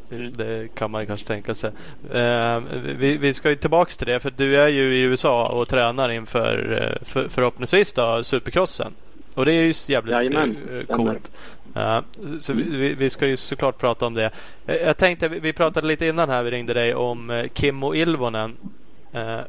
Det 0.09 0.69
kan 0.75 0.91
man 0.91 1.07
kanske 1.07 1.27
tänka 1.27 1.55
sig. 1.55 1.71
Uh, 2.15 2.59
vi, 2.99 3.17
vi, 3.17 3.35
ska 3.35 3.51
ju 3.51 3.57
tillbaks 3.57 3.97
till 3.97 4.07
det 4.07 4.21
för 4.21 4.33
du 4.37 4.61
är 4.61 4.69
ju 4.69 4.95
i 4.95 5.03
USA 5.03 5.49
och 5.49 5.69
tränar 5.69 6.09
inför 6.09 6.73
uh, 6.73 7.05
för, 7.05 7.29
förhoppningsvis 7.29 7.93
då 7.93 8.25
Supercrossen. 8.25 8.93
Och 9.35 9.45
det 9.45 9.55
är 9.55 9.65
ju 9.65 9.73
jävligt 9.89 10.13
Jajamän. 10.13 10.57
Uh, 10.71 10.85
coolt. 10.85 11.31
Uh, 11.77 12.01
så 12.39 12.53
vi, 12.53 12.95
vi, 12.95 13.11
ska 13.11 13.27
ju 13.27 13.37
såklart 13.37 13.79
prata 13.79 14.07
om 14.07 14.15
det. 14.15 14.31
Jag 14.67 14.97
tänkte, 14.97 15.29
vi 15.29 15.53
pratade 15.53 15.87
lite 15.87 16.07
innan 16.07 16.29
här, 16.29 16.43
vi 16.43 16.51
ringde 16.51 16.75
dig 16.75 16.95
om 16.95 17.49
Kimmo 17.55 17.95
Ilvonen. 17.95 18.57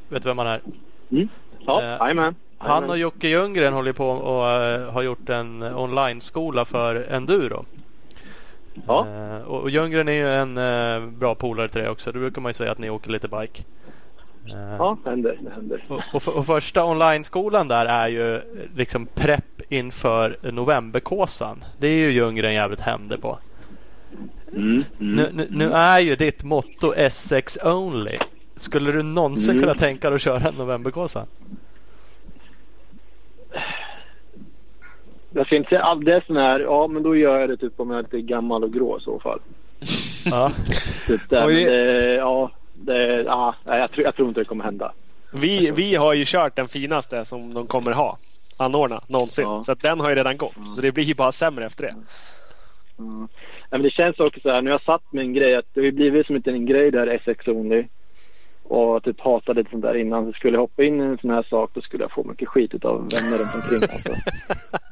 vet 0.09 0.23
du 0.23 0.29
vem 0.29 0.37
han 0.37 0.47
är? 0.47 0.61
Mm. 1.11 1.29
Ja, 1.65 1.97
jajamän. 1.99 2.35
Han 2.57 2.89
och 2.89 2.97
Jocke 2.97 3.27
Ljunggren 3.27 3.73
håller 3.73 3.93
på 3.93 4.09
och 4.09 4.43
har 4.93 5.01
gjort 5.01 5.29
en 5.29 5.63
online-skola 5.63 6.65
för 6.65 6.95
enduro. 6.95 7.65
Ja. 8.87 9.07
Uh, 9.09 9.47
och 9.47 9.69
Ljunggren 9.69 10.07
är 10.07 10.13
ju 10.13 10.33
en 10.33 10.57
uh, 10.57 11.09
bra 11.09 11.35
polare 11.35 11.67
till 11.67 11.81
dig 11.81 11.89
också. 11.89 12.11
Då 12.11 12.19
brukar 12.19 12.41
man 12.41 12.49
ju 12.49 12.53
säga 12.53 12.71
att 12.71 12.77
ni 12.77 12.89
åker 12.89 13.09
lite 13.09 13.27
bike. 13.27 13.63
Uh, 14.45 14.75
ja, 14.79 14.97
det 15.03 15.09
händer. 15.09 15.37
Det 15.41 15.49
händer. 15.49 15.83
Och, 15.87 16.01
och, 16.13 16.27
och 16.27 16.45
första 16.45 16.85
online-skolan 16.85 17.67
där 17.67 17.85
är 17.85 18.07
ju 18.07 18.41
liksom 18.75 19.05
prepp 19.05 19.61
inför 19.69 20.37
novemberkåsan. 20.51 21.63
Det 21.77 21.87
är 21.87 21.97
ju 21.97 22.11
Ljunggren 22.11 22.53
jävligt 22.53 22.79
händer 22.79 23.17
på. 23.17 23.39
Mm, 24.51 24.83
mm, 24.99 25.15
nu, 25.15 25.29
nu, 25.33 25.47
nu, 25.49 25.71
är 25.71 25.99
ju 25.99 26.15
ditt 26.15 26.43
motto 26.43 26.93
Essex 26.93 27.57
only. 27.63 28.17
Skulle 28.55 28.91
du 28.91 29.03
någonsin 29.03 29.49
mm. 29.49 29.61
kunna 29.61 29.73
tänka 29.73 30.09
dig 30.09 30.15
att 30.15 30.21
köra 30.21 30.49
en 30.49 30.55
novemberkåsa? 30.55 31.25
Jag 35.29 35.45
ska 35.45 35.55
inte 35.55 35.69
säga 35.69 36.21
sån 36.27 36.37
här, 36.37 36.59
ja 36.59 36.87
men 36.87 37.03
då 37.03 37.15
gör 37.15 37.39
jag 37.39 37.49
det 37.49 37.57
typ 37.57 37.79
om 37.79 37.89
jag 37.89 37.99
är 37.99 38.03
lite 38.03 38.21
gammal 38.21 38.63
och 38.63 38.73
grå 38.73 38.97
i 38.97 39.01
så 39.01 39.19
fall. 39.19 39.39
Ja. 40.31 40.51
Typ 41.07 41.29
där. 41.29 41.45
Men 41.45 41.55
det, 41.55 42.13
ja, 42.15 42.51
det, 42.73 43.23
ja, 43.23 43.55
jag, 43.65 43.91
tror, 43.91 44.05
jag 44.05 44.15
tror 44.15 44.27
inte 44.27 44.41
det 44.41 44.45
kommer 44.45 44.63
hända. 44.63 44.91
Vi, 45.31 45.71
vi 45.71 45.95
har 45.95 46.13
ju 46.13 46.23
kört 46.27 46.55
den 46.55 46.67
finaste 46.67 47.25
som 47.25 47.53
de 47.53 47.67
kommer 47.67 47.91
ha. 47.91 48.17
Anordna 48.57 49.01
någonsin. 49.07 49.43
Ja. 49.43 49.63
Så 49.63 49.73
den 49.73 49.99
har 49.99 50.09
ju 50.09 50.15
redan 50.15 50.37
gått. 50.37 50.69
Så 50.75 50.81
det 50.81 50.91
blir 50.91 51.03
ju 51.03 51.13
bara 51.13 51.31
sämre 51.31 51.65
efter 51.65 51.83
det. 51.83 51.95
Mm. 52.99 53.27
Ja, 53.69 53.77
men 53.77 53.81
det 53.81 53.89
känns 53.89 54.19
också 54.19 54.39
så 54.39 54.49
här, 54.49 54.61
nu 54.61 54.69
har 54.69 54.73
jag 54.73 54.83
satt 54.83 55.13
en 55.13 55.33
grej 55.33 55.55
att 55.55 55.65
det 55.73 55.81
har 55.85 55.91
blivit 55.91 56.27
som 56.27 56.41
en 56.45 56.65
grej 56.65 56.91
där 56.91 57.19
SX 57.25 57.47
Only. 57.47 57.85
Och 58.69 59.03
typ 59.03 59.19
hatade 59.19 59.59
lite 59.59 59.71
sånt 59.71 59.83
där 59.83 59.97
innan. 59.97 60.25
Så 60.25 60.31
skulle 60.31 60.53
jag 60.53 60.61
hoppa 60.61 60.83
in 60.83 61.01
i 61.01 61.03
en 61.03 61.17
sån 61.17 61.29
här 61.29 61.43
sak 61.49 61.71
då 61.73 61.81
skulle 61.81 62.03
jag 62.03 62.11
få 62.11 62.23
mycket 62.23 62.47
skit 62.47 62.85
av 62.85 63.09
vänner 63.09 63.37
runt 63.37 63.55
omkring. 63.55 63.81
Alltså. 63.81 64.09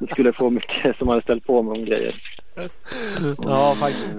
Då 0.00 0.06
skulle 0.06 0.28
jag 0.28 0.36
få 0.36 0.50
mycket 0.50 0.96
som 0.96 1.08
hade 1.08 1.22
ställt 1.22 1.46
på 1.46 1.62
mig 1.62 1.78
om 1.78 1.84
grejer. 1.84 2.22
Ja, 3.42 3.74
faktiskt. 3.74 4.18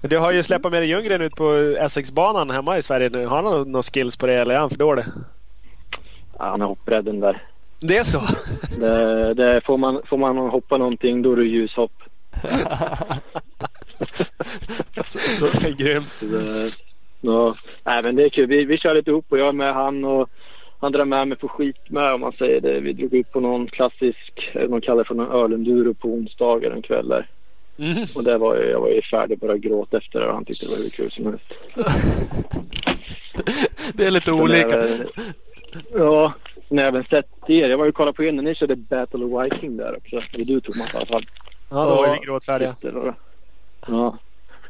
Du 0.00 0.18
har 0.18 0.32
ju 0.32 0.42
släppt 0.42 0.64
med 0.64 0.72
dig 0.72 0.90
Ljunggren 0.90 1.20
ut 1.20 1.36
på 1.36 1.76
SX-banan 1.88 2.50
hemma 2.50 2.78
i 2.78 2.82
Sverige 2.82 3.08
nu. 3.08 3.26
Har 3.26 3.42
han 3.42 3.72
några 3.72 3.82
skills 3.82 4.16
på 4.16 4.26
det 4.26 4.34
eller 4.34 4.54
är 4.54 4.58
han 4.58 4.70
för 4.70 4.78
dålig? 4.78 5.04
Ja, 6.38 6.44
han 6.44 6.62
är 6.62 6.66
hopprädd 6.66 7.04
den 7.04 7.20
där. 7.20 7.42
Det 7.80 7.96
är 7.96 8.04
så? 8.04 8.20
Det, 8.80 9.34
det, 9.34 9.60
får, 9.66 9.78
man, 9.78 10.02
får 10.08 10.16
man 10.16 10.36
hoppa 10.36 10.76
någonting 10.76 11.22
då 11.22 11.32
är 11.32 11.36
det 11.36 11.44
ljushopp. 11.44 11.92
så, 15.04 15.18
så, 15.18 15.50
Grymt. 15.78 16.20
Det, 16.20 16.70
ja, 17.20 17.54
nej, 17.84 18.00
men 18.04 18.16
det 18.16 18.24
är 18.24 18.28
kul. 18.28 18.46
Vi, 18.46 18.64
vi 18.64 18.78
kör 18.78 18.94
lite 18.94 19.10
ihop 19.10 19.26
och 19.28 19.38
jag 19.38 19.48
är 19.48 19.52
med 19.52 19.74
han 19.74 20.04
och 20.04 20.30
han 20.80 20.92
drar 20.92 21.04
med 21.04 21.28
mig 21.28 21.38
på 21.38 21.48
skit 21.48 21.76
med 21.90 22.12
om 22.14 22.20
man 22.20 22.32
säger 22.32 22.60
det. 22.60 22.80
Vi 22.80 22.92
drog 22.92 23.14
ut 23.14 23.32
på 23.32 23.40
någon 23.40 23.66
klassisk, 23.66 24.50
eh, 24.54 24.68
de 24.68 24.80
kallar 24.80 24.98
det 24.98 25.08
för 25.08 25.14
någon 25.14 25.42
ölenduro 25.44 25.94
på 25.94 26.08
onsdagar 26.08 26.70
en 26.70 26.82
kväll 26.82 27.08
där. 27.08 27.26
Mm. 27.78 28.04
Och 28.16 28.24
det 28.24 28.38
var 28.38 28.56
ju, 28.56 28.62
jag 28.70 28.80
var 28.80 28.88
ju 28.88 29.02
färdig 29.02 29.38
bara 29.38 29.56
gråta 29.58 29.96
efter 29.96 30.20
det 30.20 30.26
och 30.26 30.34
han 30.34 30.44
tyckte 30.44 30.66
det 30.66 30.70
var 30.70 30.82
hur 30.82 30.90
kul 30.90 31.10
som 31.10 31.26
helst. 31.26 31.52
det 33.94 34.06
är 34.06 34.10
lite 34.10 34.32
olika. 34.32 34.68
jag- 34.88 34.98
Ja, 35.94 36.32
sen 36.68 36.78
har 36.78 36.84
jag 36.84 36.88
även 36.94 37.04
sett 37.04 37.26
er. 37.50 37.68
Jag 37.68 37.78
var 37.78 37.84
ju 37.84 37.88
och 37.88 37.94
kollade 37.94 38.16
på 38.16 38.24
er 38.24 38.32
när 38.32 38.42
ni 38.42 38.54
körde 38.54 38.76
Battle 38.76 39.24
of 39.24 39.44
Viking 39.44 39.76
där 39.76 39.96
också. 39.96 40.16
Eller 40.34 40.44
du 40.44 40.60
Thomas 40.60 40.94
i 40.94 40.96
alla 40.96 41.06
fall. 41.06 41.26
Ja, 41.70 41.84
då 41.84 41.94
var 41.96 42.06
ju 42.06 42.12
vi 42.20 42.26
gråtfärdiga. 42.26 42.76
Eller, 42.82 43.14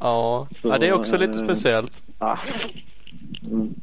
Ja. 0.01 0.47
Ja. 0.51 0.59
ja, 0.63 0.79
det 0.79 0.89
är 0.89 0.93
också 0.93 1.17
lite 1.19 1.33
Så, 1.35 1.45
speciellt. 1.45 2.03
ja. 2.19 2.39
Mm. 3.51 3.75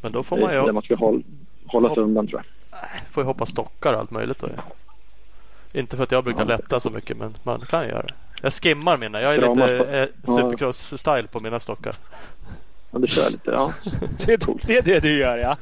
Men 0.00 0.12
då 0.12 0.22
får 0.22 0.36
man 0.36 0.50
är 0.50 0.60
det 0.60 0.66
ju 0.66 0.72
man 0.72 0.82
ska 0.82 0.94
hålla, 0.94 1.22
hålla 1.66 1.94
sig 1.94 2.02
undan 2.02 2.26
tror 2.28 2.42
jag. 2.70 2.88
får 3.12 3.22
ju 3.22 3.26
hoppa 3.26 3.46
stockar 3.46 3.92
och 3.92 3.98
allt 4.00 4.10
möjligt. 4.10 4.38
Då. 4.38 4.48
Inte 5.72 5.96
för 5.96 6.04
att 6.04 6.12
jag 6.12 6.24
brukar 6.24 6.40
Ja. 6.40 6.46
lätta 6.46 6.80
så 6.80 6.90
mycket 6.90 7.16
men 7.16 7.34
man 7.42 7.60
kan 7.60 7.82
ju 7.82 7.88
göra 7.88 8.02
det. 8.02 8.14
Jag 8.42 8.52
skimmar 8.52 8.96
mina. 8.98 9.20
Jag 9.20 9.34
är 9.34 9.38
lite 9.54 9.98
eh, 9.98 10.06
supercross-style 10.34 11.26
på 11.26 11.40
mina 11.40 11.60
stockar. 11.60 11.96
Ja, 12.90 12.98
det 12.98 13.06
kör 13.06 13.30
lite. 13.30 13.50
Ja. 13.50 13.72
Det, 14.26 14.32
är- 14.32 14.66
det 14.66 14.76
är 14.78 14.82
det 14.82 15.00
du 15.00 15.18
gör 15.18 15.38
ja. 15.38 15.56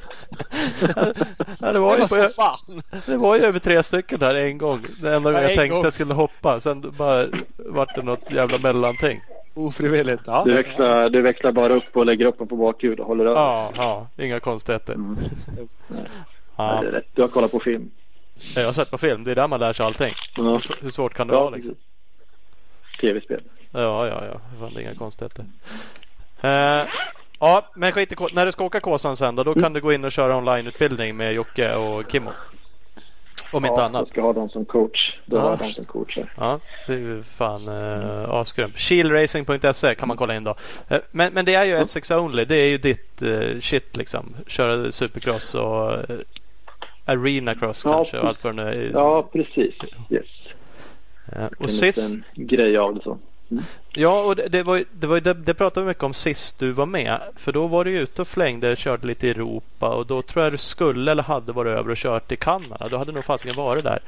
Ja, 1.61 1.73
det, 1.73 1.78
var 1.78 1.97
Det 1.97 2.02
ju 2.02 2.09
på, 2.23 2.28
fan. 2.28 2.80
det 3.06 3.16
var 3.16 3.37
ju 3.37 3.42
över 3.45 3.59
tre 3.59 3.83
stycken 3.83 4.18
där 4.18 4.35
en 4.35 4.59
gång. 4.59 4.87
Det 5.02 5.14
enda 5.14 5.33
Ja, 5.33 5.40
jag 5.42 5.50
en 5.50 5.56
tänkte 5.56 5.75
gång. 5.75 5.85
jag 5.85 5.92
skulle 5.92 6.14
hoppa. 6.14 6.61
Sen 6.61 6.95
bara 6.99 7.26
vart 7.56 7.95
det 7.95 8.02
något 8.02 8.30
jävla 8.30 8.59
mellanting. 8.59 9.21
Ofrivilligt. 9.54 10.23
Ja. 10.26 10.42
Du, 10.45 10.52
växlar, 10.54 11.09
du 11.09 11.23
växlar 11.23 11.52
bara 11.52 11.75
upp 11.75 11.97
och 11.97 12.06
lägger 12.06 12.26
upp 12.26 12.38
den 12.38 12.49
på 12.49 12.56
bakhjul 12.56 13.00
och 13.00 13.06
håller 13.06 13.25
över. 13.26 13.40
Ja, 13.40 13.71
ja, 13.76 14.06
inga 14.25 14.40
konstigheter. 14.40 14.95
Mm. 14.95 15.16
Ja, 16.56 16.80
det 16.83 16.88
är 16.88 16.92
rätt. 16.92 17.06
Du 17.14 17.23
har 17.23 17.28
kollat 17.28 17.50
på 17.52 17.61
film. 17.61 17.90
jag 18.56 18.64
har 18.66 18.73
sett 18.73 18.90
på 18.90 18.99
film. 18.99 19.25
Det 19.25 19.30
är 19.30 19.35
där 19.35 19.49
man 19.49 19.61
lär 19.61 19.73
sig 19.73 19.87
allting. 19.87 20.14
Ja, 20.37 20.61
Hur- 20.80 20.90
svårt 20.90 21.14
kan 21.14 21.26
det 21.28 21.35
ja 21.35 21.40
vara 21.40 21.50
liksom? 21.50 21.75
Tv-spel. 23.00 23.42
Ja, 23.71 24.06
ja, 24.06 24.25
ja. 24.33 24.40
Fan, 24.61 24.75
det 24.75 24.80
är 24.80 24.83
inga 24.83 24.95
konstigheter. 24.95 25.45
Eh, 26.40 26.88
ja, 27.40 27.66
men 27.75 27.93
skit 27.93 28.12
i 28.12 28.16
När 28.33 28.47
du 28.47 28.52
ska 28.52 28.64
åka 28.64 28.81
Kåsan 28.81 29.16
sen 29.16 29.37
då, 29.37 29.43
då 29.45 29.55
kan 29.55 29.73
du 29.73 29.81
gå 29.81 29.93
in 29.93 30.05
och 30.05 30.12
köra 30.12 30.37
onlineutbildning 30.37 31.16
med 31.16 31.33
Jocke 31.35 31.75
och 31.75 32.12
Kimmo. 32.12 32.31
Om 33.52 33.64
inte 33.64 33.81
ja, 33.81 33.85
annat. 33.85 34.00
Jag 34.00 34.09
ska 34.09 34.21
ha 34.23 34.33
dem 34.33 34.49
som 34.49 34.64
coach. 34.64 35.14
Då 35.26 35.37
Ja. 35.37 35.40
har 35.40 35.50
jag 35.50 35.59
dem 35.59 35.69
som 35.69 35.85
coach 35.85 36.16
här. 36.16 36.33
Ja, 36.37 36.61
det 36.87 36.93
är 36.93 36.99
ju 36.99 37.23
fan 37.23 37.69
uh, 37.69 38.31
asgrymt. 38.31 38.78
Shieldracing.se 38.78 39.95
kan 39.95 40.09
man 40.09 40.16
kolla 40.16 40.37
in 40.37 40.45
då. 40.45 40.55
Eh, 40.88 40.99
men, 41.11 41.33
men 41.33 41.45
det 41.45 41.55
är 41.55 41.64
ju 41.64 41.76
SX 41.87 42.11
Only. 42.11 42.45
Det 42.45 42.57
är 42.57 42.69
ju 42.69 42.78
ditt 42.78 43.23
eh, 43.23 43.61
shit 43.61 43.97
liksom. 43.97 44.35
Köra 44.47 44.93
supercross 44.93 45.55
och 45.55 45.90
uh, 46.11 46.19
arena 47.05 47.55
cross 47.55 47.83
Ja, 47.85 47.93
kanske 47.93 48.19
och 48.19 48.28
allt 48.28 48.45
vad 48.45 48.57
det 48.57 48.64
nu 48.64 48.71
är. 48.71 48.90
Ja, 48.93 49.28
precis. 49.33 49.75
Yes. 50.11 50.26
Eh, 51.33 51.45
och 51.45 51.62
En 51.62 51.69
sist, 51.69 52.16
grej 52.35 52.76
av 52.76 52.95
det 52.95 53.02
så. 53.02 53.19
Ja, 53.92 54.22
och 54.22 54.36
det, 54.36 54.48
det, 54.48 54.62
var, 54.62 54.84
det, 54.92 55.06
var, 55.06 55.20
det, 55.20 55.34
det 55.34 55.54
pratade 55.54 55.84
vi 55.86 55.88
mycket 55.88 56.02
om 56.02 56.14
sist 56.14 56.58
du 56.58 56.70
var 56.72 56.86
med. 56.86 57.20
För 57.36 57.52
då 57.52 57.66
var 57.66 57.84
du 57.84 57.90
ju 57.90 58.00
ute 58.00 58.22
och 58.22 58.28
flängde, 58.28 58.76
körde 58.76 59.06
lite 59.06 59.26
i 59.26 59.30
Europa 59.30 59.88
och 59.88 60.06
då 60.06 60.22
tror 60.22 60.44
jag 60.44 60.52
du 60.52 60.58
skulle 60.58 61.10
eller 61.10 61.22
hade 61.22 61.52
varit 61.52 61.78
över 61.78 61.90
och 61.90 61.96
kört 61.96 62.32
i 62.32 62.36
Kanada. 62.36 62.88
Du 62.88 62.96
hade 62.96 63.12
nog 63.12 63.24
fasiken 63.24 63.56
varit 63.56 63.84
där. 63.84 64.00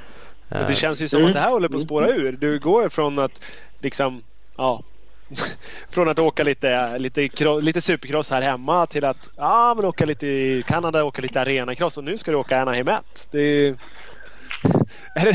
Men 0.49 0.61
Eh, 0.61 0.67
Det 0.67 0.75
känns 0.75 1.01
ju 1.01 1.09
som 1.09 1.19
Mm. 1.19 1.29
att 1.29 1.35
det 1.35 1.41
här 1.41 1.51
håller 1.51 1.69
på 1.69 1.77
att 1.77 1.83
spåra 1.83 2.09
ur. 2.09 2.33
Du 2.33 2.59
går 2.59 2.89
från 2.89 3.19
att 3.19 3.45
liksom, 3.81 4.23
ja. 4.57 4.83
Från 5.91 6.09
att 6.09 6.19
åka 6.19 6.45
lite, 6.45 6.99
lite, 6.99 7.29
lite 7.61 7.81
supercross 7.81 8.31
här 8.31 8.43
hemma 8.43 8.87
till 8.87 9.05
att 9.05 9.31
ja, 9.37 9.75
men 9.77 9.85
åka 9.85 10.05
lite 10.05 10.27
i 10.27 10.65
Kanada, 10.67 11.05
åka 11.05 11.23
lite 11.23 11.41
arenacross 11.41 11.97
och 11.97 12.05
nu 12.05 12.19
ska 12.19 12.31
du 12.31 12.37
åka 12.37 12.61
Anaheim 12.63 12.89
1. 12.89 13.29
Det 13.31 13.39
är 13.41 13.71
det... 13.71 13.77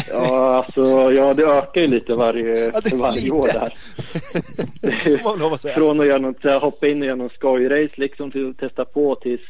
Ja, 0.09 0.63
alltså, 0.65 1.11
ja, 1.11 1.33
det 1.33 1.43
ökar 1.43 1.81
ju 1.81 1.87
lite 1.87 2.15
varje, 2.15 2.65
Ja, 2.65 2.81
varje 2.93 3.21
lite. 3.21 3.31
år 3.35 3.47
där. 3.47 3.73
får 5.23 5.29
man 5.29 5.39
lov 5.39 5.53
att 5.53 5.61
säga. 5.61 5.75
Från 5.75 5.99
att 5.99 6.05
göra 6.07 6.17
något, 6.19 6.41
så 6.41 6.49
här, 6.49 6.59
hoppa 6.59 6.87
in 6.87 7.01
och 7.01 7.05
göra 7.05 7.15
någon 7.15 7.29
skojrace 7.29 7.93
liksom 7.95 8.31
till 8.31 8.49
att 8.49 8.57
testa 8.57 8.85
på 8.85 9.15
tills 9.15 9.41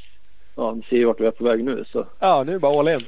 ja, 0.55 0.71
vi 0.71 0.81
ser 0.89 1.05
vart 1.05 1.19
vi 1.19 1.25
är 1.25 1.31
på 1.31 1.43
väg 1.43 1.63
nu. 1.63 1.85
Så 1.91 2.05
Ja, 2.19 2.43
nu 2.45 2.51
är 2.51 2.53
det 2.53 2.59
bara 2.59 2.79
all 2.79 2.87
in. 2.87 3.05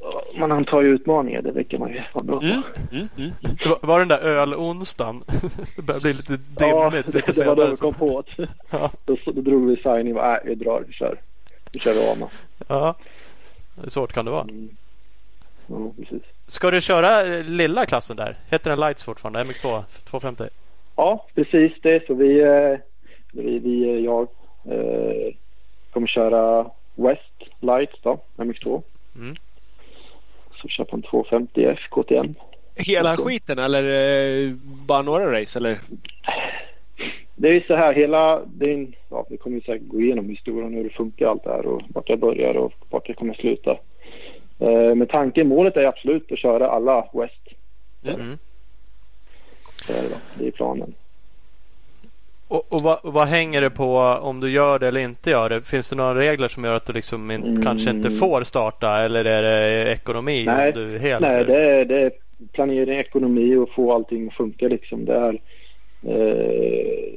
ja, 0.00 0.22
man 0.38 0.52
antar 0.52 0.82
ju 0.82 0.88
utmaningar, 0.88 1.42
det 1.42 1.50
verkar 1.52 1.78
man 1.78 1.88
ju 1.92 2.00
vara 2.12 2.24
bra 2.24 2.40
på. 2.40 2.44
Mm, 2.46 2.62
mm, 2.92 3.08
mm. 3.18 3.30
det 3.62 3.68
var, 3.68 3.78
var 3.80 3.98
den 3.98 4.08
där 4.08 4.18
ölonsdagen? 4.18 5.24
det 5.76 5.82
började 5.82 6.02
bli 6.02 6.12
lite 6.12 6.38
Ja, 6.58 6.90
dimmigt 6.90 7.06
det, 7.06 7.14
lite 7.28 7.32
det 7.32 7.46
var 7.46 7.56
då 7.56 7.66
vi 7.70 7.76
kom 7.76 7.94
på 7.94 8.22
det. 8.36 8.48
Ja, 8.70 8.90
Då, 9.04 9.16
då 9.26 9.40
drog 9.40 9.66
vi 9.66 9.76
signing 9.76 10.16
och 10.16 10.22
nej, 10.22 10.40
vi 10.44 10.54
drar, 10.54 10.84
vi 10.86 10.92
kör. 10.92 11.20
Vi 11.72 11.80
kör 11.80 11.94
Rama. 11.94 12.28
ja. 12.68 12.94
Hur 13.82 13.90
svårt 13.90 14.12
kan 14.12 14.24
det 14.24 14.30
vara? 14.30 14.42
Mm. 14.42 14.68
Ja, 15.66 15.92
precis. 15.98 16.22
Ska 16.46 16.70
du 16.70 16.80
köra 16.80 17.22
eh, 17.22 17.44
lilla 17.44 17.86
klassen 17.86 18.16
där? 18.16 18.36
Heter 18.50 18.70
den 18.70 18.80
Lights 18.80 19.04
fortfarande? 19.04 19.44
MX2 19.44 19.84
250? 20.04 20.44
Ja, 20.96 21.26
precis 21.34 21.72
det. 21.82 22.06
Så 22.06 22.14
vi, 22.14 22.40
eh, 22.40 22.78
vi, 23.32 23.58
vi 23.58 23.88
eh, 23.88 24.04
jag 24.04 24.28
eh, 24.64 25.34
kommer 25.92 26.06
köra 26.06 26.70
West 26.94 27.60
Lights 27.60 28.00
då, 28.02 28.20
MX2. 28.36 28.82
Mm. 29.16 29.36
Så 30.68 30.84
på 30.84 30.96
en 30.96 31.02
250 31.02 31.64
F 31.64 31.78
KTM. 31.90 32.34
Hela 32.86 33.16
skiten 33.16 33.58
eller 33.58 34.56
bara 34.86 35.02
några 35.02 35.40
race 35.40 35.58
eller? 35.58 35.78
Det 37.36 37.48
är 37.48 37.52
ju 37.52 37.62
så 37.66 37.76
här, 37.76 37.94
hela, 37.94 38.40
det 38.46 38.70
är 38.70 38.74
en, 38.74 38.94
ja, 39.10 39.26
vi 39.30 39.36
kommer 39.36 39.56
ju 39.56 39.62
säkert 39.62 39.88
gå 39.88 40.00
igenom 40.00 40.28
historien 40.28 40.74
hur 40.74 40.84
det 40.84 40.90
funkar 40.90 41.26
allt 41.26 41.44
det 41.44 41.50
här 41.50 41.66
och 41.66 41.82
vart 41.88 42.08
jag 42.08 42.18
börjar 42.18 42.54
och 42.54 42.72
vart 42.90 43.08
jag 43.08 43.16
kommer 43.16 43.34
sluta. 43.34 43.76
Eh, 44.58 44.94
men 44.94 45.06
tanken, 45.06 45.48
målet 45.48 45.76
är 45.76 45.84
absolut 45.84 46.32
att 46.32 46.38
köra 46.38 46.68
alla 46.70 47.08
West. 47.12 47.48
Mm. 48.04 48.38
Så 49.86 49.92
är 49.92 50.02
det, 50.02 50.08
då. 50.08 50.16
det 50.38 50.46
är 50.46 50.50
planen. 50.50 50.94
Och, 52.48 52.72
och 52.72 52.80
vad, 52.80 52.98
vad 53.02 53.28
hänger 53.28 53.60
det 53.60 53.70
på 53.70 53.96
om 53.98 54.40
du 54.40 54.50
gör 54.50 54.78
det 54.78 54.88
eller 54.88 55.00
inte 55.00 55.30
gör 55.30 55.48
det? 55.48 55.62
Finns 55.62 55.90
det 55.90 55.96
några 55.96 56.14
regler 56.14 56.48
som 56.48 56.64
gör 56.64 56.76
att 56.76 56.86
du 56.86 56.92
liksom 56.92 57.30
inte, 57.30 57.48
Mm. 57.48 57.62
kanske 57.62 57.90
inte 57.90 58.10
får 58.10 58.42
starta 58.44 58.98
eller 58.98 59.24
är 59.24 59.42
det 59.42 59.92
ekonomi? 59.92 60.44
Nej, 60.46 60.72
du 60.72 60.94
är 60.94 60.98
hel, 60.98 61.22
Nej, 61.22 61.44
det 61.44 61.60
är, 61.60 61.84
det 61.84 62.00
är 62.00 62.10
planering, 62.52 62.98
ekonomi 62.98 63.56
och 63.56 63.70
få 63.70 63.92
allting 63.92 64.28
att 64.28 64.34
funka 64.34 64.68
liksom. 64.68 65.04
Det 65.04 65.14
är, 65.14 65.38
eh, 66.02 67.12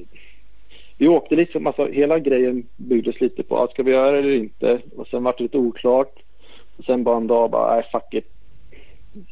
vi 0.97 1.07
åkte 1.07 1.35
liksom, 1.35 1.67
alltså 1.67 1.87
hela 1.87 2.19
grejen 2.19 2.63
byggdes 2.75 3.21
lite 3.21 3.43
på 3.43 3.63
att 3.63 3.71
ska 3.71 3.83
vi 3.83 3.91
göra 3.91 4.11
det 4.11 4.17
eller 4.19 4.35
inte? 4.35 4.79
Och 4.95 5.07
sen 5.07 5.23
var 5.23 5.35
det 5.37 5.43
lite 5.43 5.57
oklart. 5.57 6.13
Och 6.77 6.85
sen 6.85 7.03
bara 7.03 7.17
en 7.17 7.27
dag 7.27 7.51
bara, 7.51 7.75
nej 7.75 7.83
fuck 7.91 8.13
it. 8.13 8.25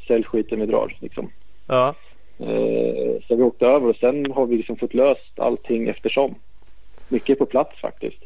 Sälj 0.08 0.24
skiten, 0.24 0.60
vi 0.60 0.66
drar 0.66 0.98
liksom. 1.00 1.32
Ja. 1.68 1.96
Eh, 2.40 3.22
så 3.28 3.36
vi 3.36 3.44
åkte 3.44 3.66
över 3.66 3.90
och 3.90 3.96
sen 3.96 4.32
har 4.32 4.46
vi 4.46 4.58
liksom 4.58 4.78
fått 4.78 4.94
löst 4.94 5.40
allting 5.40 5.88
eftersom. 5.88 6.36
Mycket 7.10 7.40
på 7.40 7.46
plats 7.46 7.82
faktiskt. 7.82 8.24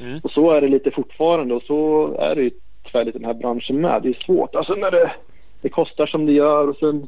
Mm. 0.00 0.20
Och 0.22 0.30
så 0.30 0.50
är 0.50 0.60
det 0.60 0.68
lite 0.68 0.90
fortfarande 0.90 1.54
och 1.54 1.62
så 1.62 2.08
är 2.18 2.34
det 2.34 2.42
ju 2.42 2.50
tyvärr 2.84 3.04
lite 3.04 3.18
den 3.18 3.26
här 3.26 3.34
branschen 3.34 3.80
med. 3.80 4.02
Det 4.02 4.08
är 4.08 4.24
svårt. 4.24 4.54
Alltså 4.54 4.74
när 4.74 4.90
det, 4.90 5.12
det 5.60 5.68
kostar 5.68 6.06
som 6.06 6.26
det 6.26 6.32
gör 6.32 6.68
och 6.68 6.76
sen 6.76 7.06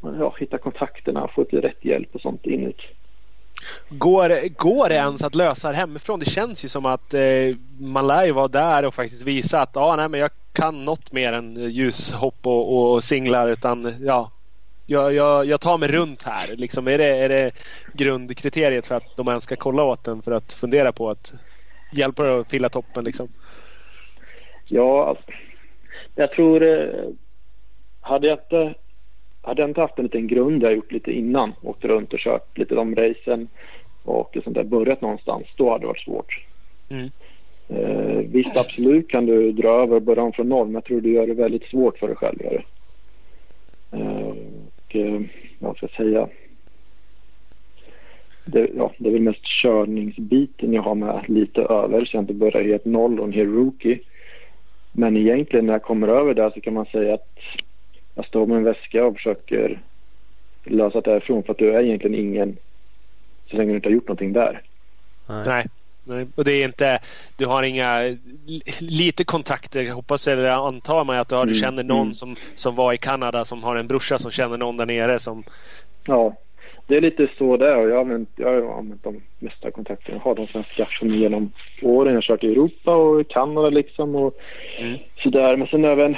ja, 0.00 0.34
hitta 0.38 0.58
kontakterna, 0.58 1.28
få 1.28 1.40
lite 1.40 1.60
rätt 1.60 1.84
hjälp 1.84 2.14
och 2.14 2.20
sånt 2.20 2.46
inut. 2.46 2.80
Går, 3.88 4.48
går 4.48 4.88
det 4.88 4.94
ens 4.94 5.22
att 5.22 5.34
lösa 5.34 5.70
det 5.70 5.76
hemifrån? 5.76 6.20
Det 6.20 6.30
känns 6.30 6.64
ju 6.64 6.68
som 6.68 6.86
att 6.86 7.14
eh, 7.14 7.56
man 7.78 8.06
lär 8.06 8.24
ju 8.24 8.32
vara 8.32 8.48
där 8.48 8.84
och 8.84 8.94
faktiskt 8.94 9.26
visa 9.26 9.60
att 9.60 9.76
ah, 9.76 9.96
nej, 9.96 10.08
men 10.08 10.20
jag 10.20 10.30
kan 10.52 10.84
något 10.84 11.12
mer 11.12 11.32
än 11.32 11.70
ljushopp 11.70 12.46
och, 12.46 12.92
och 12.92 13.04
singlar 13.04 13.48
utan 13.48 13.94
ja, 14.00 14.30
jag, 14.86 15.14
jag, 15.14 15.46
jag 15.46 15.60
tar 15.60 15.78
mig 15.78 15.88
runt 15.88 16.22
här. 16.22 16.54
Liksom, 16.56 16.88
är, 16.88 16.98
det, 16.98 17.06
är 17.06 17.28
det 17.28 17.50
grundkriteriet 17.92 18.86
för 18.86 18.94
att 18.94 19.16
de 19.16 19.28
ens 19.28 19.44
ska 19.44 19.56
kolla 19.56 19.84
åt 19.84 20.04
den 20.04 20.22
för 20.22 20.32
att 20.32 20.52
fundera 20.52 20.92
på 20.92 21.10
att 21.10 21.32
hjälpa 21.92 22.22
dig 22.22 22.40
att 22.40 22.50
fylla 22.50 22.68
toppen? 22.68 23.04
Liksom? 23.04 23.28
Ja, 24.68 25.08
alltså, 25.08 25.24
jag 26.14 26.32
tror... 26.32 26.62
Eh, 26.62 27.08
hade 28.00 28.26
jag 28.26 28.38
inte, 28.38 28.74
hade 29.42 29.62
jag 29.62 29.70
inte 29.70 29.80
haft 29.80 29.98
en 29.98 30.04
liten 30.04 30.26
grund 30.26 30.62
jag 30.62 30.74
gjort 30.74 30.92
lite 30.92 31.12
innan, 31.12 31.52
åkt 31.62 31.84
runt 31.84 32.12
och 32.12 32.18
kört 32.18 32.58
lite 32.58 32.74
de 32.74 32.94
racen 32.94 33.48
och 34.04 34.36
sånt 34.44 34.54
där, 34.54 34.64
börjat 34.64 35.00
någonstans, 35.00 35.46
då 35.56 35.70
hade 35.70 35.82
det 35.82 35.86
varit 35.86 36.04
svårt. 36.04 36.46
Mm. 36.88 37.10
Eh, 37.68 38.18
visst, 38.18 38.56
absolut 38.56 39.08
kan 39.08 39.26
du 39.26 39.52
dra 39.52 39.68
över 39.68 39.96
och 39.96 40.02
börja 40.02 40.22
om 40.22 40.32
från 40.32 40.48
noll, 40.48 40.66
men 40.66 40.74
jag 40.74 40.84
tror 40.84 41.00
du 41.00 41.12
gör 41.12 41.26
det 41.26 41.34
väldigt 41.34 41.64
svårt 41.64 41.98
för 41.98 42.06
dig 42.06 42.16
själv. 42.16 42.42
Gör 42.42 42.64
eh, 43.90 44.34
och 44.76 44.96
eh, 44.96 45.20
vad 45.58 45.76
ska 45.76 45.86
jag 45.86 45.96
säga? 46.06 46.28
Det, 48.44 48.70
ja, 48.76 48.92
det 48.98 49.08
är 49.08 49.12
väl 49.12 49.22
mest 49.22 49.44
körningsbiten 49.44 50.72
jag 50.72 50.82
har 50.82 50.94
med 50.94 51.24
lite 51.28 51.62
över 51.62 52.04
så 52.04 52.16
jag 52.16 52.22
inte 52.22 52.34
börjar 52.34 52.64
helt 52.64 52.84
noll 52.84 53.20
och 53.20 53.26
en 53.26 53.32
hel 53.32 53.52
rookie. 53.52 53.98
Men 54.92 55.16
egentligen 55.16 55.66
när 55.66 55.72
jag 55.72 55.82
kommer 55.82 56.08
över 56.08 56.34
där 56.34 56.50
så 56.50 56.60
kan 56.60 56.74
man 56.74 56.86
säga 56.86 57.14
att 57.14 57.38
jag 58.14 58.26
står 58.26 58.46
med 58.46 58.56
en 58.56 58.64
väska 58.64 59.04
och 59.04 59.16
försöker 59.16 59.80
lösa 60.64 61.00
det 61.00 61.10
därifrån 61.10 61.42
för 61.42 61.52
att 61.52 61.58
du 61.58 61.74
är 61.74 61.82
egentligen 61.82 62.20
ingen 62.20 62.56
så 63.50 63.56
länge 63.56 63.70
du 63.70 63.76
inte 63.76 63.88
har 63.88 63.94
gjort 63.94 64.08
någonting 64.08 64.32
där. 64.32 64.60
Nej. 65.28 65.66
Nej. 66.04 66.26
Och 66.34 66.44
det 66.44 66.52
är 66.52 66.64
inte, 66.64 66.98
du 67.36 67.46
har 67.46 67.62
inga, 67.62 68.16
lite 68.80 69.24
kontakter 69.24 69.90
hoppas 69.90 70.28
eller 70.28 70.48
antar 70.48 71.04
man 71.04 71.18
att 71.18 71.28
du, 71.28 71.34
har, 71.34 71.46
du 71.46 71.52
mm, 71.52 71.60
känner 71.60 71.82
någon 71.82 72.02
mm. 72.02 72.14
som, 72.14 72.36
som 72.54 72.74
var 72.74 72.92
i 72.92 72.98
Kanada 72.98 73.44
som 73.44 73.62
har 73.62 73.76
en 73.76 73.86
brorsa 73.86 74.18
som 74.18 74.30
känner 74.30 74.56
någon 74.56 74.76
där 74.76 74.86
nere 74.86 75.18
som... 75.18 75.44
Ja, 76.06 76.36
det 76.86 76.96
är 76.96 77.00
lite 77.00 77.28
så 77.38 77.56
där 77.56 77.76
och 77.76 77.88
jag 77.88 77.94
har 77.94 78.00
använt, 78.00 78.28
jag 78.36 78.62
har 78.62 78.78
använt 78.78 79.04
de 79.04 79.22
mesta 79.38 79.70
kontakterna 79.70 80.16
jag 80.16 80.24
har. 80.24 80.34
De 80.34 80.46
som 80.46 80.64
jag 80.76 80.86
skaffat 80.86 81.08
mig 81.08 81.18
genom 81.18 81.52
åren. 81.82 82.08
Jag 82.08 82.16
har 82.16 82.22
kört 82.22 82.44
i 82.44 82.52
Europa 82.52 82.94
och 82.94 83.20
i 83.20 83.24
Kanada 83.24 83.70
liksom 83.70 84.14
och 84.14 84.34
mm. 84.78 84.98
sådär. 85.22 85.56
Men 85.56 85.68
sen 85.68 85.84
även 85.84 86.16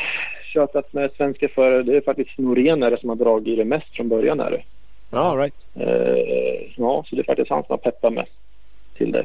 tjatat 0.55 0.93
med 0.93 1.11
svenska 1.17 1.49
förare. 1.49 1.83
Det 1.83 1.97
är 1.97 2.01
faktiskt 2.01 2.39
Norén 2.39 2.97
som 3.01 3.09
har 3.09 3.17
dragit 3.17 3.59
det 3.59 3.65
mest 3.65 3.97
från 3.97 4.09
början. 4.09 4.41
Är 4.41 4.51
det. 4.51 4.63
Ja, 5.11 5.35
right. 5.39 5.67
Eh, 5.75 6.73
ja, 6.77 7.05
så 7.07 7.17
det 7.17 7.23
är 7.23 7.25
faktiskt 7.25 7.51
han 7.51 7.63
som 7.63 7.73
har 7.73 7.91
peppat 7.91 8.13
mest 8.13 8.33
till 8.97 9.13
det. 9.13 9.25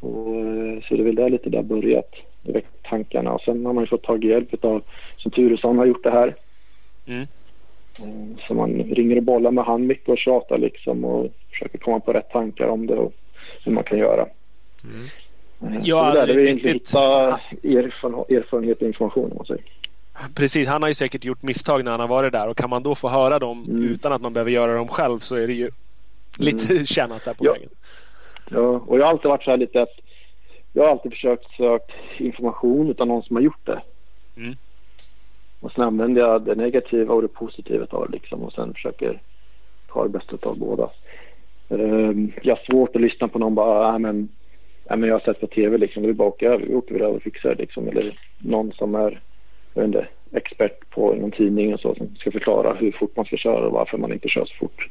Och, 0.00 0.36
eh, 0.36 0.80
så 0.82 0.94
det 0.94 1.02
är 1.02 1.04
väl 1.04 1.14
där 1.14 1.30
lite 1.30 1.50
där 1.50 1.62
börjat. 1.62 2.10
Det 2.42 2.52
väckte 2.52 2.88
tankarna 2.88 3.32
och 3.32 3.40
sen 3.40 3.66
har 3.66 3.72
man 3.72 3.84
ju 3.84 3.88
fått 3.88 4.02
tag 4.02 4.24
i 4.24 4.28
hjälp 4.28 4.64
av 4.64 4.82
som 5.16 5.30
Turesson 5.30 5.78
har 5.78 5.86
gjort 5.86 6.04
det 6.04 6.10
här. 6.10 6.34
Mm. 7.06 7.26
Eh, 7.98 8.46
så 8.46 8.54
man 8.54 8.82
ringer 8.82 9.16
och 9.16 9.22
bollar 9.22 9.50
med 9.50 9.64
han 9.64 9.86
mycket 9.86 10.08
och 10.08 10.18
tjatar 10.18 10.58
liksom 10.58 11.04
och 11.04 11.32
försöker 11.50 11.78
komma 11.78 12.00
på 12.00 12.12
rätt 12.12 12.30
tankar 12.30 12.66
om 12.66 12.86
det 12.86 12.94
och 12.94 13.12
hur 13.64 13.72
man 13.72 13.84
kan 13.84 13.98
göra. 13.98 14.26
Mm. 14.84 15.08
Ja, 15.82 16.12
det 16.12 16.20
är 16.20 16.26
där 16.26 16.34
vi 16.34 16.44
egentligen 16.44 16.74
hitta 16.74 17.40
erfarenhet 17.62 18.82
och 18.82 18.86
information 18.86 19.30
om 19.30 19.36
man 19.36 19.46
säger. 19.46 19.64
Precis, 20.34 20.68
han 20.68 20.82
har 20.82 20.88
ju 20.88 20.94
säkert 20.94 21.24
gjort 21.24 21.42
misstag 21.42 21.84
när 21.84 21.90
han 21.90 22.00
har 22.00 22.08
varit 22.08 22.32
där 22.32 22.48
och 22.48 22.56
kan 22.56 22.70
man 22.70 22.82
då 22.82 22.94
få 22.94 23.08
höra 23.08 23.38
dem 23.38 23.64
mm. 23.68 23.82
utan 23.82 24.12
att 24.12 24.22
man 24.22 24.32
behöver 24.32 24.50
göra 24.50 24.74
dem 24.74 24.88
själv 24.88 25.18
så 25.18 25.36
är 25.36 25.46
det 25.46 25.52
ju 25.52 25.70
lite 26.36 26.72
mm. 26.72 26.86
tjänat 26.86 27.24
där 27.24 27.34
på 27.34 27.46
ja. 27.46 27.52
vägen. 27.52 27.70
Ja, 28.50 28.84
och 28.86 28.98
jag 28.98 29.04
har 29.04 29.10
alltid 29.10 29.28
varit 29.28 29.44
så 29.44 29.50
här 29.50 29.58
lite 29.58 29.82
att 29.82 29.98
jag 30.72 30.82
har 30.82 30.90
alltid 30.90 31.12
försökt 31.12 31.50
söka 31.56 31.92
information 32.18 32.94
av 32.98 33.06
någon 33.06 33.22
som 33.22 33.36
har 33.36 33.42
gjort 33.42 33.66
det. 33.66 33.82
Mm. 34.36 34.56
Och 35.60 35.72
sen 35.72 35.84
använder 35.84 36.20
jag 36.20 36.42
det 36.42 36.54
negativa 36.54 37.14
och 37.14 37.22
det 37.22 37.28
positiva 37.28 37.86
av 37.90 38.06
det 38.06 38.12
liksom 38.12 38.42
och 38.42 38.52
sen 38.52 38.74
försöker 38.74 39.20
ta 39.92 40.02
det 40.02 40.08
bästa 40.08 40.48
av 40.48 40.58
båda. 40.58 40.90
Um, 41.68 42.32
jag 42.42 42.56
har 42.56 42.62
svårt 42.70 42.96
att 42.96 43.02
lyssna 43.02 43.28
på 43.28 43.38
någon 43.38 43.54
bara, 43.54 43.92
äh, 43.92 43.98
men, 43.98 44.28
äh, 44.90 44.96
men 44.96 45.08
jag 45.08 45.14
har 45.14 45.20
sett 45.20 45.40
på 45.40 45.46
tv 45.46 45.78
liksom, 45.78 46.02
vi 46.02 46.12
bara 46.12 46.28
åker 46.28 46.46
över, 46.46 46.66
vi 46.66 46.74
åker 46.74 46.94
över 46.94 47.16
och 47.16 47.22
fixar 47.22 47.54
liksom. 47.54 47.88
Eller 47.88 48.20
någon 48.38 48.72
som 48.72 48.94
är, 48.94 49.20
jag 49.74 49.84
inte, 49.84 50.06
expert 50.32 50.90
på 50.90 51.14
någon 51.14 51.30
tidning 51.30 51.74
och 51.74 51.80
så 51.80 51.94
som 51.94 52.16
ska 52.16 52.30
förklara 52.30 52.74
hur 52.74 52.92
fort 52.92 53.16
man 53.16 53.24
ska 53.24 53.36
köra 53.36 53.66
och 53.66 53.72
varför 53.72 53.98
man 53.98 54.12
inte 54.12 54.28
kör 54.28 54.44
så 54.44 54.54
fort. 54.54 54.88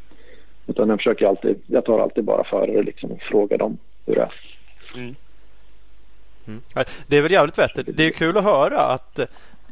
Utan 0.67 0.89
jag 0.89 1.00
försöker 1.00 1.28
alltid, 1.28 1.62
jag 1.67 1.86
tar 1.86 2.00
alltid 2.00 2.24
bara 2.24 2.44
förare 2.44 2.84
liksom 2.84 3.12
och 3.12 3.22
frågar 3.22 3.58
dem 3.58 3.78
hur 4.06 4.15
det 4.15 4.22
är. 4.22 4.34
Mm. 4.96 5.15
Mm. 6.48 6.62
Det 7.08 7.17
är 7.17 7.22
väl 7.22 7.32
jävligt 7.32 7.58
vettigt. 7.58 7.98
Det 7.98 8.04
är 8.04 8.12
kul 8.12 8.38
att 8.38 8.44
höra 8.44 8.80
att 8.80 9.20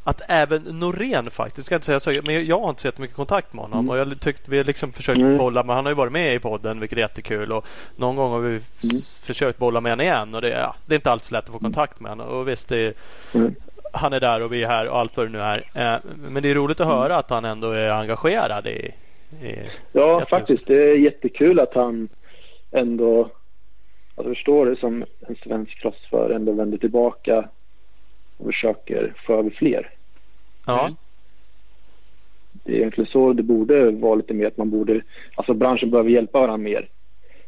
att 0.04 0.22
även 0.28 0.62
Norén 0.64 1.32
faktiskt, 1.32 1.66
ska 1.66 1.76
inte 1.76 1.86
säga 1.86 2.00
så, 2.00 2.22
men 2.24 2.46
jag 2.46 2.60
har 2.60 2.70
inte 2.70 2.82
sett 2.82 2.98
mycket 2.98 3.16
kontakt 3.16 3.54
med 3.54 3.64
honom 3.64 3.80
mm. 3.80 3.90
och 3.90 3.98
jag 3.98 4.20
tyckte 4.20 4.52
vi 4.52 4.64
liksom 4.64 4.92
försökt 4.92 5.20
mm. 5.20 5.38
bolla 5.38 5.64
med 5.64 5.76
Han 5.76 5.86
har 5.86 5.92
ju 5.92 5.96
varit 5.96 6.12
med 6.12 6.36
i 6.36 6.40
podden 6.40 6.80
vilket 6.80 6.98
är 6.98 7.02
jättekul 7.02 7.52
och 7.52 7.66
någon 7.96 8.16
gång 8.16 8.32
har 8.32 8.40
vi 8.40 8.50
mm. 8.50 8.62
försökt 9.22 9.60
bolla 9.60 9.82
med 9.82 9.92
honom 9.92 10.06
igen 10.06 10.36
och 10.36 10.42
det, 10.42 10.50
ja, 10.50 10.76
det 10.86 10.94
är 10.94 10.98
inte 10.98 11.12
alls 11.12 11.32
lätt 11.32 11.46
att 11.46 11.52
få 11.52 11.60
kontakt 11.60 12.00
med 12.00 12.12
honom 12.12 12.28
och 12.28 12.48
visst 12.48 12.68
det, 12.68 12.98
mm. 13.34 13.56
Han 13.94 14.14
är 14.14 14.20
där 14.20 14.42
och 14.42 14.54
vi 14.54 14.64
är 14.64 14.68
här 14.68 14.90
och 14.90 14.98
allt 14.98 15.18
vad 15.18 15.26
det 15.26 15.32
nu 15.32 15.42
är. 15.42 15.58
Eh, 15.74 16.00
men 16.16 16.44
det 16.44 16.52
är 16.52 16.56
roligt 16.56 16.80
att 16.80 16.88
mm. 16.88 16.98
höra 16.98 17.16
att 17.16 17.30
han 17.30 17.46
ändå 17.46 17.72
är 17.72 17.90
engagerad 17.90 18.68
i, 18.68 18.92
i 19.42 19.56
Ja 19.92 20.26
faktiskt, 20.30 20.68
det 20.68 20.92
är 20.92 20.96
jättekul 20.96 21.60
att 21.60 21.74
han 21.74 22.10
ändå 22.72 23.30
Alltså 24.20 24.34
förstår 24.34 24.66
det 24.66 24.76
som 24.76 25.06
en 25.28 25.36
svensk 25.36 25.82
crossförare 25.82 26.36
ändå 26.36 26.52
vänder 26.52 26.78
tillbaka 26.78 27.50
och 28.38 28.46
försöker 28.46 29.14
få 29.26 29.34
över 29.34 29.50
fler. 29.50 29.90
Ja. 30.66 30.82
Mm. 30.82 30.96
Det 32.52 32.72
är 32.72 32.78
egentligen 32.78 33.10
så 33.12 33.34
det 33.34 33.44
borde 33.44 33.92
vara 33.92 34.16
lite 34.16 34.34
mer 34.34 34.48
att 34.48 34.58
man 34.58 34.70
borde, 34.70 35.02
alltså 35.36 35.54
branschen 35.54 35.90
behöver 35.90 36.10
hjälpa 36.10 36.40
varandra 36.40 36.58
mer. 36.58 36.88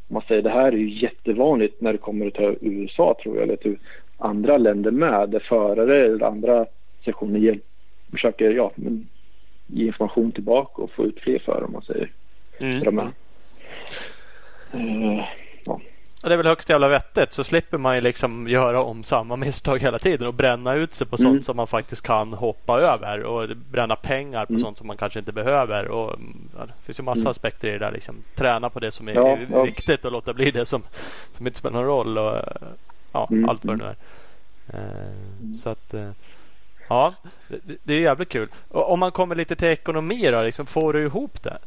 Man 0.08 0.22
säger 0.28 0.42
det 0.42 0.50
här 0.50 0.72
är 0.72 0.78
ju 0.78 1.00
jättevanligt 1.00 1.82
när 1.82 1.92
det 1.92 1.98
kommer 1.98 2.30
till 2.30 2.58
USA 2.62 3.16
tror 3.24 3.36
jag, 3.36 3.44
eller 3.44 3.56
till 3.56 3.78
andra 4.22 4.58
länder 4.58 4.92
med, 4.92 5.30
där 5.30 5.40
förare 5.40 6.06
eller 6.06 6.26
andra 6.26 6.66
sektioner 7.06 7.60
försöker 8.12 8.52
ja, 8.52 8.72
men, 8.76 9.08
ge 9.68 9.86
information 9.86 10.32
tillbaka 10.32 10.82
och 10.82 10.92
få 10.92 11.06
ut 11.06 11.20
fler 11.20 11.40
förare 11.40 11.66
om 11.66 11.72
man 11.72 11.82
säger. 11.82 12.12
Mm. 12.60 12.84
De 12.84 13.00
uh, 14.74 15.24
ja. 15.66 15.80
Och 16.24 16.30
det 16.30 16.36
är 16.36 16.38
väl 16.38 16.48
högst 16.48 16.70
jävla 16.70 16.88
vettigt 16.88 17.34
så 17.34 17.44
slipper 17.44 17.78
man 17.78 17.96
ju 17.96 18.02
liksom 18.02 18.48
göra 18.48 18.84
om 18.84 19.04
samma 19.04 19.36
misstag 19.36 19.80
hela 19.80 20.00
tiden 20.00 20.28
och 20.28 20.34
bränna 20.34 20.74
ut 20.74 20.94
sig 20.94 21.08
på 21.08 21.16
mm. 21.20 21.32
sånt 21.32 21.46
som 21.46 21.58
man 21.58 21.68
faktiskt 21.68 22.02
kan 22.02 22.34
hoppa 22.34 22.80
över 22.80 23.24
och 23.24 23.50
bränna 23.72 23.96
pengar 23.96 24.46
på 24.46 24.54
mm. 24.54 24.62
sånt 24.62 24.78
som 24.78 24.88
man 24.88 24.98
kanske 24.98 25.20
inte 25.20 25.32
behöver. 25.32 25.88
Och, 25.88 26.20
ja, 26.58 26.66
det 26.66 26.86
finns 26.86 27.00
ju 27.00 27.04
massa 27.04 27.22
mm. 27.22 27.32
aspekter 27.32 27.68
i 27.68 27.72
det 27.72 27.78
där. 27.78 27.92
Liksom. 27.92 28.16
Träna 28.36 28.70
på 28.70 28.80
det 28.80 28.92
som 28.92 29.08
är 29.08 29.14
ja. 29.14 29.64
viktigt 29.64 30.06
och 30.06 30.12
låta 30.12 30.34
bli 30.34 30.52
det 30.52 30.66
som, 30.66 30.82
som 31.32 31.48
inte 31.48 31.60
spelar 31.60 31.78
någon 31.78 31.86
roll. 31.86 32.18
Och, 32.18 32.42
ja, 33.12 33.28
mm. 33.32 33.50
Allt 33.50 33.66
vad 33.66 33.80
det 33.80 33.84
nu 33.84 33.90
är. 33.90 33.96
Eh, 34.80 35.54
så 35.56 35.70
att 35.70 35.94
eh, 35.94 36.12
Ja, 36.92 37.14
det, 37.48 37.78
det 37.84 37.94
är 37.94 38.00
jävligt 38.00 38.30
kul. 38.30 38.48
Och 38.68 38.92
om 38.92 39.00
man 39.00 39.12
kommer 39.12 39.36
lite 39.36 39.56
till 39.56 39.68
ekonomi 39.68 40.30
då, 40.32 40.42
liksom, 40.42 40.66
får 40.66 40.94
du 40.94 41.04
ihop 41.04 41.44
det? 41.44 41.58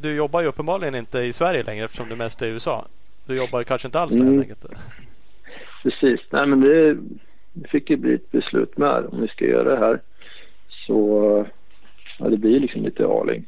Du 0.00 0.14
jobbar 0.14 0.40
ju 0.40 0.46
uppenbarligen 0.46 0.94
inte 0.94 1.18
i 1.18 1.32
Sverige 1.32 1.62
längre 1.62 1.84
eftersom 1.84 2.08
du 2.08 2.16
mest 2.16 2.42
är 2.42 2.46
i 2.46 2.50
USA. 2.50 2.86
Du 3.26 3.36
jobbar 3.36 3.62
kanske 3.62 3.88
inte 3.88 4.00
alls 4.00 4.12
där 4.12 4.20
mm. 4.20 4.32
helt 4.32 4.42
enkelt? 4.42 4.74
Precis. 5.82 6.20
Nej, 6.30 6.46
men 6.46 6.60
det, 6.60 6.96
det 7.52 7.68
fick 7.68 7.90
ju 7.90 7.96
bli 7.96 8.14
ett 8.14 8.30
beslut 8.30 8.78
med 8.78 9.06
om 9.06 9.20
vi 9.20 9.28
ska 9.28 9.44
göra 9.44 9.70
det 9.70 9.86
här. 9.86 10.00
Så 10.86 11.46
ja, 12.18 12.28
det 12.28 12.36
blir 12.36 12.60
liksom 12.60 12.84
lite 12.84 13.06
aling. 13.06 13.44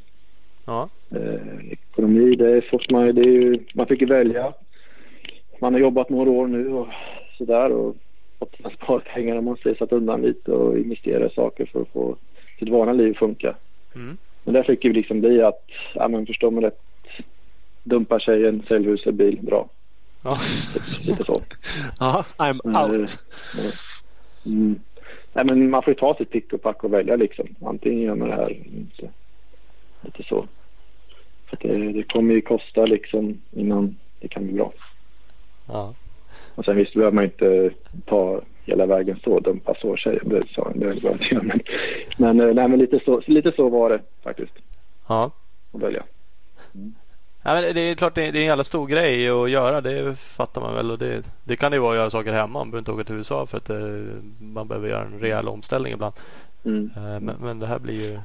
Ja. 0.65 0.89
Eh, 1.11 1.71
ekonomi, 1.71 2.35
det 2.35 2.63
man 2.91 3.15
det 3.15 3.21
är 3.21 3.31
ju, 3.31 3.59
man 3.73 3.87
fick 3.87 4.01
ju 4.01 4.07
välja. 4.07 4.53
Man 5.61 5.73
har 5.73 5.79
jobbat 5.79 6.09
några 6.09 6.29
år 6.29 6.47
nu 6.47 6.67
och 6.67 6.87
sådär 7.37 7.71
och 7.71 7.95
fått 8.39 8.55
sina 8.55 8.69
sparpengar 8.69 9.35
om 9.35 9.45
man 9.45 9.57
säger 9.57 9.75
satt 9.75 9.91
undan 9.91 10.21
lite 10.21 10.51
och 10.51 10.77
investerat 10.77 11.31
i 11.31 11.35
saker 11.35 11.65
för 11.65 11.81
att 11.81 11.87
få 11.87 12.15
sitt 12.59 12.69
vanliga 12.69 12.93
liv 12.93 13.11
att 13.11 13.17
funka. 13.17 13.55
Mm. 13.95 14.17
Men 14.43 14.53
där 14.53 14.63
fick 14.63 14.85
ju 14.85 14.93
liksom 14.93 15.21
bli 15.21 15.41
att, 15.41 15.65
ja 15.93 16.07
men 16.07 16.25
förstår 16.25 16.51
man 16.51 16.63
rätt, 16.63 16.79
dumpar 17.83 18.19
tjejen, 18.19 18.63
sälj 18.67 18.85
huset, 18.85 19.15
bil, 19.15 19.39
bra. 19.41 19.69
Ja. 20.23 20.37
Lite 21.07 21.23
så. 21.23 21.41
Ja, 21.99 22.25
I'm 22.37 22.91
out. 22.91 23.17
Mm. 24.45 24.79
Nej, 25.33 25.45
men 25.45 25.69
man 25.69 25.83
får 25.83 25.91
ju 25.91 25.99
ta 25.99 26.15
sitt 26.15 26.29
pick 26.29 26.53
och 26.53 26.61
pack 26.61 26.83
och 26.83 26.93
välja 26.93 27.15
liksom. 27.15 27.47
Antingen 27.65 28.01
gör 28.01 28.15
man 28.15 28.29
det 28.29 28.35
här 28.35 28.51
inte. 28.51 29.09
Lite 30.01 30.23
så. 30.23 30.47
För 31.45 31.57
det, 31.61 31.91
det 31.91 32.03
kommer 32.03 32.33
ju 32.33 32.41
kosta 32.41 32.85
liksom 32.85 33.41
innan 33.51 33.95
det 34.19 34.27
kan 34.27 34.43
bli 34.43 34.53
bra. 34.53 34.73
Ja. 35.67 35.93
Och 36.55 36.65
sen 36.65 36.75
visst 36.75 36.93
behöver 36.93 37.15
man 37.15 37.23
inte 37.23 37.71
ta 38.05 38.41
hela 38.65 38.85
vägen 38.85 39.19
så 39.23 39.39
dumpa 39.39 39.75
så 39.81 39.95
tjejen. 39.95 40.29
Det 40.29 40.43
sa 40.55 40.71
jag, 40.73 40.79
det 40.79 40.97
är 40.97 41.01
bara 41.01 41.13
det. 41.13 41.41
Men, 42.17 42.37
men, 42.37 42.55
nej, 42.55 42.67
men 42.67 42.79
lite, 42.79 42.99
så, 43.05 43.21
lite 43.27 43.51
så 43.51 43.69
var 43.69 43.89
det 43.89 43.99
faktiskt. 44.23 44.53
Ja. 45.07 45.31
Att 45.73 45.81
välja. 45.81 46.03
Ja, 47.45 47.53
men 47.53 47.75
det 47.75 47.81
är 47.81 47.95
klart 47.95 48.15
det 48.15 48.27
är, 48.27 48.31
det 48.31 48.37
är 48.37 48.41
en 48.41 48.47
jävla 48.47 48.63
stor 48.63 48.87
grej 48.87 49.29
att 49.29 49.49
göra. 49.49 49.81
Det 49.81 50.15
fattar 50.15 50.61
man 50.61 50.75
väl. 50.75 50.91
Och 50.91 50.97
det, 50.97 51.29
det 51.43 51.55
kan 51.55 51.71
det 51.71 51.79
vara 51.79 51.91
att 51.91 51.97
göra 51.97 52.09
saker 52.09 52.33
hemma. 52.33 52.59
Man 52.59 52.71
behöver 52.71 52.79
inte 52.79 52.91
åka 52.91 53.03
till 53.03 53.15
USA 53.15 53.45
för 53.45 53.57
att 53.57 53.65
det, 53.65 53.77
eh, 53.77 54.23
man 54.39 54.67
behöver 54.67 54.89
göra 54.89 55.05
en 55.05 55.19
rejäl 55.19 55.47
omställning 55.47 55.93
ibland. 55.93 56.13
Mm. 56.65 56.89
Eh, 56.95 57.19
men, 57.19 57.35
men, 57.41 57.59
det 57.59 57.67
här 57.67 57.79
blir 57.79 57.93
ju... 57.93 58.13
Eh, 58.13 58.19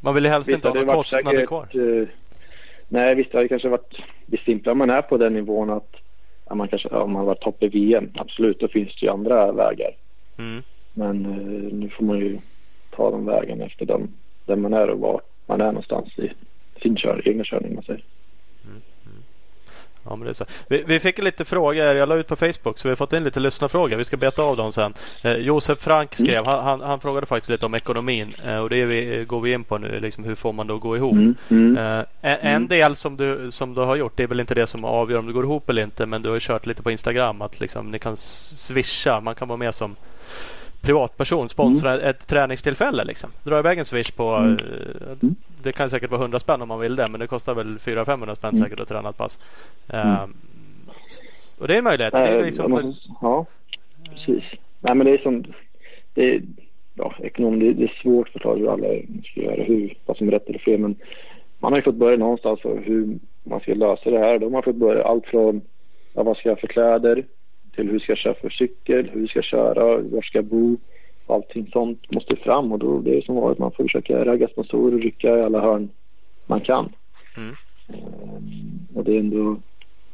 man 0.00 0.14
vill 0.14 0.24
ju 0.24 0.30
helst 0.30 0.48
visst, 0.48 0.56
inte 0.56 0.68
ha 0.68 0.74
några 0.74 0.94
kostnader 0.94 1.30
säkert, 1.30 1.48
kvar. 1.48 1.68
nej, 2.88 3.14
visst 3.14 3.32
har 3.32 3.42
det 3.42 3.48
kanske 3.48 3.68
varit 3.68 4.00
det 4.26 4.40
simpla 4.40 4.74
man 4.74 4.90
är 4.90 5.02
på 5.02 5.16
den 5.16 5.34
nivån 5.34 5.70
att 5.70 5.96
man 6.54 6.68
kanske, 6.68 6.88
om 6.88 7.12
man 7.12 7.24
varit 7.24 7.40
topp 7.40 7.62
i 7.62 7.68
VM, 7.68 8.10
absolut, 8.14 8.60
då 8.60 8.68
finns 8.68 8.96
det 9.00 9.06
ju 9.06 9.12
andra 9.12 9.52
vägar. 9.52 9.96
Mm. 10.38 10.62
Men 10.92 11.22
nu 11.72 11.88
får 11.88 12.04
man 12.04 12.18
ju 12.18 12.38
ta 12.90 13.10
de 13.10 13.26
vägarna 13.26 13.64
efter 13.64 13.86
den, 13.86 14.08
där 14.46 14.56
man 14.56 14.72
är 14.72 14.90
och 14.90 14.98
var 14.98 15.20
man 15.46 15.60
är 15.60 15.66
någonstans 15.66 16.18
i 16.18 16.30
sin 16.82 16.96
kör, 16.96 17.28
egna 17.28 17.44
körning. 17.44 17.74
Man 17.74 17.84
säger. 17.84 18.04
Ja, 20.08 20.16
men 20.16 20.24
det 20.24 20.30
är 20.30 20.34
så. 20.34 20.44
Vi, 20.68 20.84
vi, 20.86 21.00
fick 21.00 21.18
lite 21.18 21.44
frågor. 21.44 21.84
Jag 21.84 22.08
la 22.08 22.16
ut 22.16 22.26
på 22.26 22.36
Facebook 22.36 22.78
så 22.78 22.88
vi 22.88 22.88
har 22.88 22.96
fått 22.96 23.12
in 23.12 23.24
lite 23.24 23.40
lyssnarfrågor. 23.40 23.96
Vi 23.96 24.04
ska 24.04 24.16
beta 24.16 24.42
av 24.42 24.56
dem 24.56 24.72
sen. 24.72 24.94
Eh, 25.22 25.32
Josef 25.32 25.78
Frank 25.78 26.14
skrev. 26.14 26.38
Mm. 26.38 26.46
Han, 26.46 26.64
han, 26.64 26.80
han, 26.80 27.00
frågade 27.00 27.26
faktiskt 27.26 27.48
lite 27.48 27.66
om 27.66 27.74
ekonomin. 27.74 28.34
Eh, 28.44 28.56
och 28.56 28.70
det 28.70 28.84
vi, 28.84 29.24
går 29.28 29.40
vi 29.40 29.52
in 29.52 29.64
på 29.64 29.78
nu. 29.78 30.00
Liksom, 30.00 30.24
hur 30.24 30.34
får 30.34 30.52
man 30.52 30.66
det 30.66 30.74
att 30.74 30.80
gå 30.80 30.96
ihop? 30.96 31.12
Mm. 31.12 31.34
Mm. 31.50 31.76
Eh, 31.76 32.04
en, 32.20 32.36
mm. 32.40 32.68
del 32.68 32.96
som 32.96 33.16
du, 33.16 33.50
som 33.50 33.74
du 33.74 33.80
har 33.80 33.96
gjort. 33.96 34.12
Det 34.16 34.22
är 34.22 34.26
väl 34.26 34.40
inte 34.40 34.54
det 34.54 34.66
som 34.66 34.84
avgör 34.84 35.18
om 35.18 35.26
det 35.26 35.32
går 35.32 35.44
ihop 35.44 35.70
eller 35.70 35.82
inte. 35.82 36.06
Men 36.06 36.22
du 36.22 36.30
har 36.30 36.40
kört 36.40 36.66
lite 36.66 36.82
på 36.82 36.90
Instagram. 36.90 37.42
Att 37.42 37.60
liksom, 37.60 37.90
ni 37.90 37.98
kan 37.98 38.16
swisha. 38.16 39.20
Man 39.20 39.34
kan 39.34 39.48
vara 39.48 39.56
med 39.56 39.74
som 39.74 39.96
privatperson 40.80 41.48
sponsra 41.48 41.94
mm. 41.94 42.10
ett 42.10 42.26
träningstillfälle. 42.26 43.04
Liksom. 43.04 43.30
Dra 43.42 43.58
iväg 43.58 43.78
en 43.78 43.84
swish 43.84 44.10
på 44.10 44.34
mm. 44.34 44.52
uh, 44.52 45.30
Det 45.62 45.72
kan 45.72 45.90
säkert 45.90 46.10
vara 46.10 46.20
100 46.20 46.38
spänn 46.38 46.62
om 46.62 46.68
man 46.68 46.80
vill 46.80 46.96
det. 46.96 47.08
Men 47.08 47.20
det 47.20 47.26
kostar 47.26 47.54
väl 47.54 47.78
400-500 47.78 48.34
spänn 48.34 48.50
mm. 48.50 48.62
säkert 48.62 48.80
att 48.80 48.88
träna 48.88 49.08
ett 49.08 49.16
pass. 49.16 49.38
Uh, 49.94 50.24
och 51.58 51.68
det 51.68 51.74
är 51.74 51.78
en 51.78 51.84
möjlighet. 51.84 52.12
Nej, 52.12 52.32
det 52.32 52.38
är 52.38 52.44
liksom... 52.44 52.94
Ja, 53.20 53.46
precis. 54.10 54.44
Nej 54.80 54.94
men 54.94 55.06
det 55.06 55.12
är 55.12 55.18
som 55.18 55.44
det 56.14 56.34
är, 56.34 56.42
ja, 56.94 57.14
ekonom, 57.22 57.58
det, 57.58 57.72
det 57.72 57.84
är 57.84 58.00
svårt 58.02 58.26
att 58.26 58.32
förklara 58.32 58.58
hur 58.58 58.72
alla 58.72 58.86
ska 59.24 59.40
göra, 59.40 59.62
hur, 59.62 59.94
vad 60.06 60.16
som 60.16 60.28
är 60.28 60.32
rätt 60.32 60.48
eller 60.48 60.58
fel. 60.58 60.80
Men 60.80 60.96
man 61.58 61.72
har 61.72 61.78
ju 61.78 61.82
fått 61.82 61.94
börja 61.94 62.16
någonstans 62.16 62.64
och 62.64 62.78
hur 62.78 63.18
man 63.44 63.60
ska 63.60 63.74
lösa 63.74 64.10
det 64.10 64.18
här. 64.18 64.38
De 64.38 64.54
har 64.54 64.62
fått 64.62 64.76
börja 64.76 65.04
allt 65.04 65.26
från 65.26 65.60
ja, 66.14 66.22
vad 66.22 66.36
ska 66.36 66.48
jag 66.48 66.60
för 66.60 66.66
kläder? 66.66 67.24
till 67.78 67.90
hur 67.90 67.98
ska 67.98 68.12
jag 68.12 68.18
köra 68.18 68.34
för 68.34 68.50
cykel, 68.50 69.10
hur 69.12 69.26
ska 69.26 69.38
jag 69.38 69.44
köra, 69.44 69.96
var 69.96 70.22
ska 70.22 70.38
jag 70.38 70.44
bo. 70.44 70.76
Allting 71.30 71.70
sånt 71.72 72.10
måste 72.10 72.36
fram 72.36 72.72
och 72.72 72.78
då 72.78 72.98
det 72.98 73.16
är 73.16 73.20
som 73.20 73.36
vanligt 73.36 73.58
man 73.58 73.72
får 73.72 73.84
försöka 73.84 74.24
ragga 74.24 74.48
sponsorer 74.48 74.94
och 74.94 75.00
rycka 75.00 75.38
i 75.38 75.42
alla 75.42 75.60
hörn 75.60 75.90
man 76.46 76.60
kan. 76.60 76.92
Mm. 77.36 77.54
Och 78.94 79.04
det 79.04 79.16
är 79.16 79.20
ändå 79.20 79.56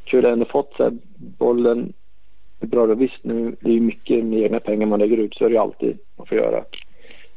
kul 0.03 0.25
att 0.25 0.31
ändå 0.31 0.45
fått 0.45 0.73
så 0.77 0.83
här, 0.83 0.93
bollen 1.17 1.93
är 2.59 2.67
bra. 2.67 2.85
Visst 2.85 3.23
nu 3.23 3.55
det 3.59 3.71
är 3.71 3.79
mycket 3.79 4.25
med 4.25 4.39
egna 4.39 4.59
pengar 4.59 4.87
man 4.87 4.99
lägger 4.99 5.17
ut 5.17 5.35
så 5.35 5.45
är 5.45 5.49
det 5.49 5.57
alltid 5.57 5.97
man 6.15 6.27
får 6.27 6.37
göra. 6.37 6.63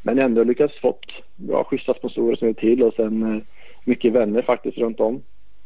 Men 0.03 0.19
ändå 0.19 0.45
lyckats 0.45 0.81
fått 0.81 1.07
bra 1.37 1.65
schyssta 1.65 1.95
sponsorer 1.95 2.37
som 2.37 2.49
är 2.49 2.53
till 2.53 2.83
och 2.83 2.95
sen 2.95 3.23
eh, 3.23 3.43
mycket 3.85 4.13
vänner 4.13 4.43
faktiskt 4.43 4.79
runt 4.79 5.01
om 5.01 5.23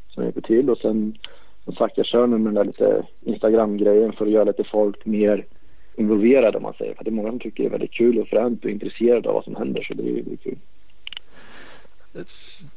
som 0.09 0.25
hjälper 0.25 0.41
till 0.41 0.71
och 0.71 0.79
sen 0.79 1.19
som 1.65 1.75
sagt, 1.75 1.97
jag 1.97 2.07
kör 2.07 2.27
nu 2.27 2.39
med 2.39 2.47
den 2.47 2.55
där 2.55 2.65
lite 2.65 3.07
Instagram-grejen 3.21 4.13
för 4.13 4.27
att 4.27 4.33
göra 4.33 4.45
lite 4.45 4.65
folk 4.65 5.07
mer 5.07 5.45
involverade 5.97 6.57
om 6.57 6.63
man 6.63 6.75
säger. 6.79 6.95
För 6.95 7.05
det 7.05 7.11
är 7.11 7.13
många 7.13 7.31
som 7.31 7.39
tycker 7.39 7.63
det 7.63 7.69
är 7.69 7.71
väldigt 7.71 7.93
kul 7.93 8.19
och 8.19 8.29
fränt 8.29 8.65
och 8.65 8.71
intresserade 8.71 9.29
av 9.29 9.35
vad 9.35 9.45
som 9.45 9.57
händer 9.57 9.83
så 9.83 9.95
det 9.95 10.03
är, 10.03 10.23
det 10.23 10.33
är 10.33 10.37
kul. 10.37 10.57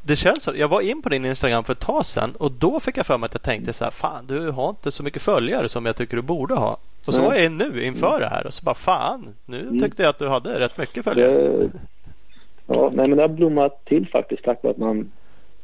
Det 0.01 0.15
känns 0.15 0.43
så. 0.43 0.51
Jag 0.55 0.67
var 0.67 0.81
in 0.81 1.01
på 1.01 1.09
din 1.09 1.25
Instagram 1.25 1.63
för 1.63 1.73
ett 1.73 1.79
tag 1.79 2.05
sedan 2.05 2.35
och 2.37 2.51
då 2.51 2.79
fick 2.79 2.97
jag 2.97 3.05
för 3.05 3.17
mig 3.17 3.25
att 3.25 3.33
jag 3.33 3.41
tänkte 3.41 3.73
så 3.73 3.83
här. 3.83 3.91
Fan, 3.91 4.27
du 4.27 4.51
har 4.51 4.69
inte 4.69 4.91
så 4.91 5.03
mycket 5.03 5.21
följare 5.21 5.69
som 5.69 5.85
jag 5.85 5.95
tycker 5.95 6.15
du 6.15 6.21
borde 6.21 6.53
ha. 6.53 6.77
Och 7.05 7.13
så 7.13 7.19
mm. 7.19 7.31
var 7.31 7.37
jag 7.39 7.51
nu 7.51 7.83
inför 7.83 8.19
det 8.19 8.29
här 8.29 8.47
och 8.47 8.53
så 8.53 8.63
bara 8.63 8.75
fan, 8.75 9.35
nu 9.45 9.61
mm. 9.61 9.81
tyckte 9.81 10.03
jag 10.03 10.09
att 10.09 10.19
du 10.19 10.27
hade 10.27 10.59
rätt 10.59 10.77
mycket 10.77 11.03
följare. 11.03 11.31
Det, 11.31 11.69
ja, 12.67 12.91
nej 12.93 13.07
men 13.07 13.17
det 13.17 13.23
har 13.23 13.29
blommat 13.29 13.85
till 13.85 14.07
faktiskt 14.07 14.43
tack 14.43 14.63
vare 14.63 14.71
att 14.71 14.77
man 14.77 15.11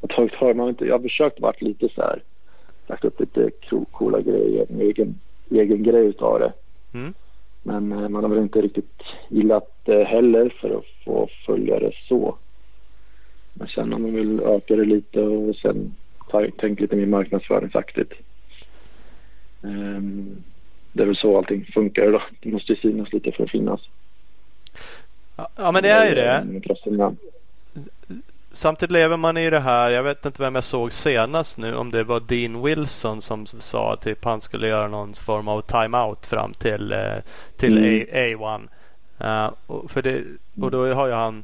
har 0.02 0.08
tagit 0.08 0.34
tag. 0.34 0.56
Man 0.56 0.70
inte, 0.70 0.86
jag 0.86 0.94
har 0.94 1.02
försökt 1.02 1.40
vara 1.40 1.54
lite 1.60 1.90
så 1.96 2.02
här 2.02 2.22
lagt 2.88 3.06
upp 3.06 3.20
lite 3.20 3.50
coola 3.92 4.22
grejer, 4.22 4.66
en 4.70 4.82
egen, 4.82 5.20
egen 5.52 5.84
grej 5.84 6.06
utav 6.06 6.40
det. 6.40 6.54
Mm. 6.94 7.14
Men 7.64 7.92
eh, 7.92 8.10
man 8.10 8.24
har 8.24 8.30
väl 8.30 8.40
inte 8.40 8.62
riktigt 8.62 9.02
gillat 9.30 9.72
det 9.84 10.04
heller 10.04 10.54
för 10.62 10.78
att 10.78 10.86
få 11.06 11.30
följare 11.46 11.92
så. 12.08 12.38
Men 13.54 13.68
sen 13.68 13.94
om 13.94 14.02
man 14.02 14.14
vill 14.14 14.40
öka 14.40 14.76
det 14.76 14.86
lite 14.86 15.22
och 15.22 15.56
sen 15.56 15.96
tänka 16.58 16.82
lite 16.82 16.96
mer 16.96 17.06
marknadsföringsaktigt. 17.06 18.14
Um, 19.62 20.44
det 20.94 21.04
är 21.04 21.08
väl 21.08 21.16
så 21.16 21.38
allting 21.38 21.66
funkar 21.74 22.12
då. 22.12 22.22
Det 22.40 22.52
måste 22.52 22.74
ju 22.74 22.80
synas 22.80 23.14
lite 23.14 23.32
för 23.32 23.44
att 23.44 23.52
finnas. 23.52 23.82
Ja 25.56 25.72
men 25.72 25.84
det 25.84 25.90
är 25.90 26.10
ju 26.10 26.16
det 26.16 26.62
samtidigt 28.52 28.92
lever 28.92 29.18
man 29.18 29.38
i 29.38 29.50
det 29.50 29.60
här. 29.60 29.92
Jag 29.92 30.04
vet 30.04 30.26
inte 30.26 30.42
vem 30.42 30.56
jag 30.56 30.64
såg 30.64 30.94
senast 30.94 31.58
nu. 31.58 31.76
Om 31.76 31.92
det 31.92 32.04
var 32.04 32.20
Dean 32.20 32.64
Wilson 32.64 33.22
som 33.22 33.46
sa 33.46 33.94
att 33.94 34.02
typ 34.02 34.26
han 34.26 34.42
skulle 34.42 34.68
göra 34.68 34.88
någon 34.88 35.14
form 35.14 35.48
av 35.48 35.62
timeout 35.62 36.26
fram 36.26 36.54
till, 36.54 36.92
eh, 36.92 37.16
till 37.58 37.78
mm. 37.78 38.42
A, 38.42 38.60
1 38.64 38.70
Uh, 39.24 39.52
och, 39.68 39.92
för 39.92 40.02
det, 40.02 40.24
och 40.62 40.72
då 40.72 40.94
har 40.94 41.08
ju 41.08 41.14
han 41.14 41.44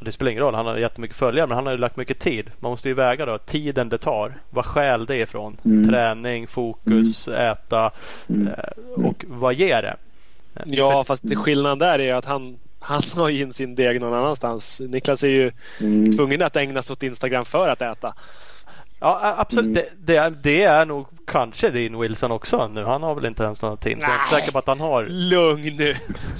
det 0.00 0.12
spelar 0.12 0.30
ingen 0.30 0.42
roll, 0.42 0.54
han 0.54 0.66
har 0.66 0.76
jättemycket 0.76 1.16
följare 1.16 1.46
men 1.46 1.54
han 1.56 1.66
har 1.66 1.72
ju 1.72 1.78
lagt 1.78 1.96
mycket 1.96 2.18
tid. 2.18 2.50
Man 2.60 2.70
måste 2.70 2.88
ju 2.88 2.94
väga 2.94 3.26
då 3.26 3.38
tiden 3.38 3.88
det 3.88 3.98
tar. 3.98 4.34
Vad 4.50 4.64
skäl 4.64 5.06
det 5.06 5.16
ifrån? 5.16 5.56
Mm. 5.64 5.88
Träning, 5.88 6.46
fokus, 6.46 7.28
mm. 7.28 7.40
äta 7.40 7.90
mm. 8.28 8.48
Eh, 8.48 9.04
och 9.04 9.24
vad 9.28 9.54
ger 9.54 9.82
det? 9.82 9.96
Ja, 10.64 11.04
för, 11.04 11.04
fast 11.04 11.36
skillnaden 11.36 11.78
där 11.78 11.98
är 11.98 12.14
att 12.14 12.24
han 12.24 12.58
han 12.84 13.02
har 13.16 13.28
ju 13.28 13.42
in 13.42 13.52
sin 13.52 13.74
deg 13.74 14.00
någon 14.00 14.14
annanstans. 14.14 14.80
Niklas 14.80 15.22
är 15.22 15.28
ju 15.28 15.52
mm. 15.80 16.12
tvungen 16.12 16.42
att 16.42 16.56
ägna 16.56 16.82
sig 16.82 16.92
åt 16.92 17.02
Instagram 17.02 17.44
för 17.44 17.68
att 17.68 17.82
äta. 17.82 18.14
Ja 19.04 19.34
absolut. 19.38 19.64
Mm. 19.64 19.74
Det, 19.74 20.12
det, 20.12 20.16
är, 20.16 20.30
det 20.30 20.62
är 20.62 20.86
nog 20.86 21.06
kanske 21.26 21.70
din 21.70 21.98
Wilson 21.98 22.32
också 22.32 22.68
nu. 22.68 22.84
Han 22.84 23.02
har 23.02 23.14
väl 23.14 23.26
inte 23.26 23.42
ens 23.42 23.62
någon 23.62 23.76
team. 23.76 24.00
Så 24.00 24.06
jag 24.06 24.10
är 24.10 24.20
inte 24.20 24.34
säker 24.34 24.52
på 24.52 24.58
att 24.58 24.66
han 24.66 24.80
har. 24.80 25.06
Lugn 25.06 25.76
nu. 25.76 25.96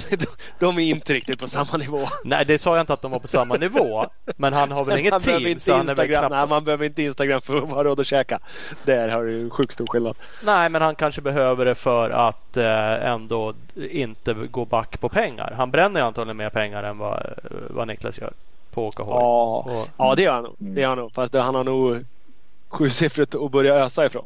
De 0.58 0.78
är 0.78 0.82
inte 0.82 1.14
riktigt 1.14 1.40
på 1.40 1.48
samma 1.48 1.76
nivå. 1.76 2.00
Nej 2.24 2.44
det 2.44 2.58
sa 2.58 2.76
jag 2.76 2.82
inte 2.82 2.92
att 2.92 3.02
de 3.02 3.10
var 3.10 3.18
på 3.18 3.28
samma 3.28 3.54
nivå. 3.54 4.06
Men 4.36 4.52
han 4.52 4.72
har 4.72 4.84
väl 4.84 4.98
inget 5.00 5.22
team. 5.22 5.46
Inte 5.46 5.64
så 5.64 5.76
han 5.76 5.88
är 5.88 6.06
knappt... 6.06 6.30
Nej 6.30 6.46
man 6.48 6.64
behöver 6.64 6.86
inte 6.86 7.02
Instagram 7.02 7.40
för 7.40 7.56
att 7.56 7.70
ha 7.70 7.84
råd 7.84 8.00
att 8.00 8.06
käka. 8.06 8.38
Där 8.84 9.08
har 9.08 9.24
du 9.24 9.50
sjukt 9.50 9.74
stor 9.74 9.86
skillnad. 9.86 10.16
Nej 10.42 10.68
men 10.68 10.82
han 10.82 10.94
kanske 10.94 11.20
behöver 11.20 11.64
det 11.64 11.74
för 11.74 12.10
att 12.10 12.56
eh, 12.56 13.08
ändå 13.08 13.54
inte 13.90 14.34
gå 14.34 14.64
back 14.64 15.00
på 15.00 15.08
pengar. 15.08 15.54
Han 15.56 15.70
bränner 15.70 16.00
ju 16.00 16.06
antagligen 16.06 16.36
mer 16.36 16.50
pengar 16.50 16.82
än 16.82 16.98
vad, 16.98 17.22
vad 17.70 17.88
Niklas 17.88 18.18
gör 18.18 18.32
på 18.70 18.86
åka 18.86 19.02
Ja, 19.02 19.64
och... 19.66 19.88
ja 19.96 20.14
det 20.14 20.22
gör 20.22 20.32
han 20.32 20.42
nog. 20.42 20.54
Det 20.58 20.80
gör 20.80 20.88
han 20.88 20.98
nog. 20.98 21.12
Fast 21.12 21.34
han 21.34 21.54
har 21.54 21.64
nog 21.64 22.04
sjusiffrigt 22.74 23.34
att 23.34 23.52
börja 23.52 23.74
ösa 23.74 24.06
ifrån. 24.06 24.24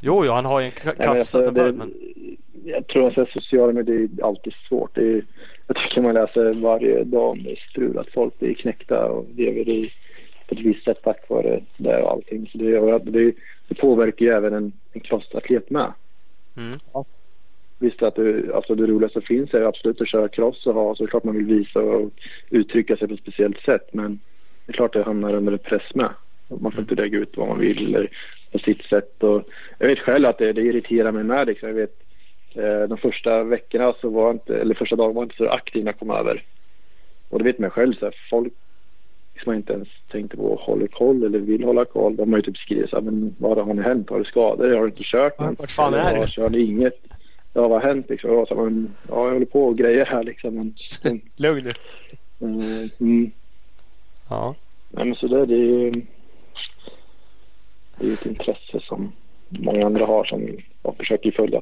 Jo, 0.00 0.24
jo 0.24 0.32
han 0.32 0.44
har 0.44 0.60
ju 0.60 0.66
en 0.66 0.72
kassa 0.72 0.94
Nej, 0.98 1.18
alltså, 1.18 1.50
det, 1.50 1.72
men... 1.72 1.94
Jag 2.64 2.86
tror 2.86 3.20
att 3.20 3.28
sociala 3.28 3.72
medier 3.72 4.08
är 4.18 4.24
alltid 4.24 4.52
svårt. 4.68 4.94
Det 4.94 5.00
är, 5.00 5.24
jag 5.66 5.76
tycker 5.76 6.00
man 6.00 6.14
läser 6.14 6.54
varje 6.54 7.04
dag 7.04 7.30
om 7.30 7.42
det 7.42 7.50
är 7.50 7.66
strul 7.70 7.98
att 7.98 8.10
folk 8.10 8.38
blir 8.38 8.54
knäckta 8.54 9.06
och 9.06 9.26
lever 9.36 9.68
i 9.68 9.92
på 10.48 10.54
ett 10.54 10.60
visst 10.60 10.84
sätt 10.84 10.98
tack 11.02 11.28
vare 11.28 11.60
det 11.76 12.02
och 12.02 12.10
allting. 12.10 12.48
Så 12.52 12.58
det, 12.58 12.98
det, 12.98 13.32
det 13.68 13.74
påverkar 13.74 14.26
ju 14.26 14.32
även 14.32 14.54
en, 14.54 14.72
en 14.92 15.00
crossatlet 15.00 15.70
med. 15.70 15.92
Mm. 16.56 16.78
Ja. 16.92 17.04
Visst 17.78 18.02
att 18.02 18.14
det, 18.14 18.54
alltså 18.54 18.74
det 18.74 18.86
roligaste 18.86 19.20
som 19.20 19.26
finns 19.26 19.54
är 19.54 19.62
absolut 19.62 20.00
att 20.00 20.08
köra 20.08 20.28
cross 20.28 20.66
och 20.66 20.74
ha 20.74 20.94
så 20.94 21.04
är 21.04 21.08
klart 21.08 21.24
man 21.24 21.36
vill 21.36 21.56
visa 21.56 21.80
och 21.80 22.10
uttrycka 22.50 22.96
sig 22.96 23.08
på 23.08 23.14
ett 23.14 23.20
speciellt 23.20 23.60
sätt 23.60 23.88
men 23.92 24.20
det 24.66 24.72
är 24.72 24.76
klart 24.76 24.96
att 24.96 25.02
det 25.02 25.08
hamnar 25.08 25.34
under 25.34 25.56
press 25.56 25.94
med. 25.94 26.10
Man 26.60 26.72
får 26.72 26.80
inte 26.80 26.94
lägga 26.94 27.18
ut 27.18 27.36
vad 27.36 27.48
man 27.48 27.58
vill 27.58 28.08
på 28.52 28.58
sitt 28.58 28.82
sätt. 28.82 29.22
Och 29.22 29.42
jag 29.78 29.86
vet 29.86 29.98
själv 29.98 30.26
att 30.26 30.38
det, 30.38 30.52
det 30.52 30.62
irriterar 30.62 31.12
mig 31.12 31.24
med. 31.24 31.46
Liksom. 31.46 31.68
Jag 31.68 31.74
vet, 31.74 31.96
eh, 32.54 32.88
de 32.88 32.98
första 32.98 33.44
veckorna 33.44 33.94
så 34.00 34.08
var 34.08 34.30
inte, 34.30 34.60
eller 34.60 34.74
första 34.74 34.96
dagen 34.96 35.14
var 35.14 35.22
inte 35.22 35.36
så 35.36 35.48
aktiv 35.48 35.84
när 35.84 35.92
jag 35.92 35.98
kom 35.98 36.10
över. 36.10 36.44
Och 37.28 37.38
det 37.38 37.44
vet 37.44 37.58
man 37.58 37.70
själv, 37.70 37.94
så 37.94 38.04
här, 38.04 38.14
folk 38.30 38.52
som 39.44 39.54
inte 39.54 39.72
ens 39.72 39.88
tänkte 40.08 40.36
på 40.36 40.54
att 40.54 40.60
hålla 40.60 40.86
koll 40.86 41.24
eller 41.24 41.38
vill 41.38 41.64
hålla 41.64 41.84
koll. 41.84 42.16
De 42.16 42.32
har 42.32 42.38
ju 42.38 42.42
typ 42.42 42.56
skrivit 42.56 42.90
så 42.90 42.96
här, 42.96 43.02
men 43.02 43.34
vad 43.38 43.58
har 43.58 43.74
ni 43.74 43.82
hänt? 43.82 44.10
Har 44.10 44.18
du 44.18 44.24
skador? 44.24 44.74
Har 44.74 44.80
du 44.80 44.86
inte 44.86 45.04
kört? 45.04 45.34
Ja, 45.38 45.54
vart 45.58 45.70
fan 45.70 45.94
är 45.94 46.20
du? 46.20 46.26
Kör 46.26 46.50
ni 46.50 46.60
inget? 46.60 47.00
Ja, 47.52 47.68
vad 47.68 47.82
har 47.82 47.88
hänt 47.88 48.10
liksom? 48.10 48.30
Jag, 48.30 48.48
så, 48.48 48.54
men, 48.54 48.94
ja, 49.08 49.24
jag 49.24 49.32
håller 49.32 49.46
på 49.46 49.64
och 49.64 49.78
grejer 49.78 50.04
här 50.04 50.24
liksom. 50.24 50.54
Men, 50.54 50.74
Lugn 51.36 51.64
nu. 51.64 51.72
Mm, 52.46 52.90
mm. 53.00 53.30
Ja. 54.28 54.54
Nej, 54.90 55.04
men 55.04 55.14
så 55.14 55.26
där, 55.26 55.46
det 55.46 55.54
är 55.54 56.02
det 58.00 58.08
är 58.08 58.12
ett 58.12 58.26
intresse 58.26 58.80
som 58.80 59.12
många 59.48 59.86
andra 59.86 60.06
har 60.06 60.24
som 60.24 60.48
jag 60.82 60.96
försöker 60.96 61.30
följa. 61.30 61.60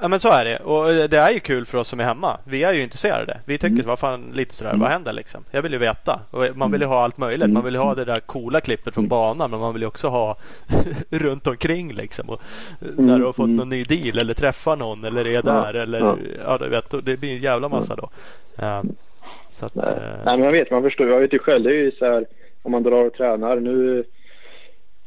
Ja 0.00 0.08
men 0.08 0.20
så 0.20 0.28
är 0.28 0.44
det. 0.44 0.56
Och 0.56 1.08
det 1.08 1.18
är 1.18 1.30
ju 1.30 1.40
kul 1.40 1.64
för 1.64 1.78
oss 1.78 1.88
som 1.88 2.00
är 2.00 2.04
hemma. 2.04 2.38
Vi 2.44 2.64
är 2.64 2.72
ju 2.72 2.82
intresserade. 2.82 3.40
Vi 3.44 3.58
tycker 3.58 3.74
mm. 3.74 3.86
vad 3.86 3.98
fan 3.98 4.32
lite 4.34 4.54
sådär, 4.54 4.70
mm. 4.70 4.80
vad 4.80 4.90
händer 4.90 5.12
liksom? 5.12 5.44
Jag 5.50 5.62
vill 5.62 5.72
ju 5.72 5.78
veta. 5.78 6.20
Och 6.30 6.44
man 6.54 6.72
vill 6.72 6.80
ju 6.80 6.86
ha 6.86 7.04
allt 7.04 7.18
möjligt. 7.18 7.50
Man 7.50 7.64
vill 7.64 7.74
ju 7.74 7.80
ha 7.80 7.94
det 7.94 8.04
där 8.04 8.20
coola 8.20 8.60
klippet 8.60 8.94
från 8.94 9.02
mm. 9.02 9.08
banan 9.08 9.50
men 9.50 9.60
man 9.60 9.72
vill 9.72 9.82
ju 9.82 9.88
också 9.88 10.08
ha 10.08 10.36
runt 11.10 11.46
omkring 11.46 11.92
liksom. 11.92 12.30
Och 12.30 12.40
mm. 12.80 13.06
när 13.06 13.18
du 13.18 13.24
har 13.24 13.32
fått 13.32 13.48
någon 13.48 13.68
ny 13.68 13.84
deal 13.84 14.18
eller 14.18 14.34
träffar 14.34 14.76
någon 14.76 15.04
eller 15.04 15.26
är 15.26 15.42
där 15.42 15.74
ja. 15.74 15.82
eller 15.82 16.16
ja, 16.44 16.58
du 16.58 16.68
vet. 16.68 16.90
Det 17.04 17.16
blir 17.16 17.36
en 17.36 17.42
jävla 17.42 17.68
massa 17.68 17.96
då. 17.96 18.08
Så 19.48 19.66
att, 19.66 19.74
Nej. 19.74 19.84
Uh... 19.84 20.24
Nej 20.24 20.36
men 20.36 20.42
jag 20.42 20.52
vet, 20.52 20.70
man 20.70 20.82
förstår. 20.82 21.08
Jag 21.08 21.20
vet 21.20 21.32
ju 21.32 21.38
själv. 21.38 21.64
Det 21.64 21.70
är 21.70 21.74
ju 21.74 21.90
så 21.90 22.04
här 22.04 22.26
om 22.62 22.72
man 22.72 22.82
drar 22.82 23.04
och 23.04 23.12
tränar. 23.12 23.56
Nu 23.56 24.04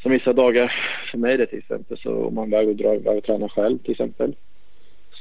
som 0.02 0.12
vissa 0.12 0.34
dagar 0.34 0.74
för 1.12 1.18
mig 1.18 1.38
det 1.38 1.46
till 1.46 1.60
exempel 1.60 1.98
så 1.98 2.26
om 2.26 2.36
man 2.36 2.50
väger 2.50 2.70
och 2.70 2.76
drar 2.76 2.96
iväg 2.96 3.18
och 3.18 3.24
tränar 3.24 3.48
själv 3.48 3.78
till 3.78 3.92
exempel 3.92 4.36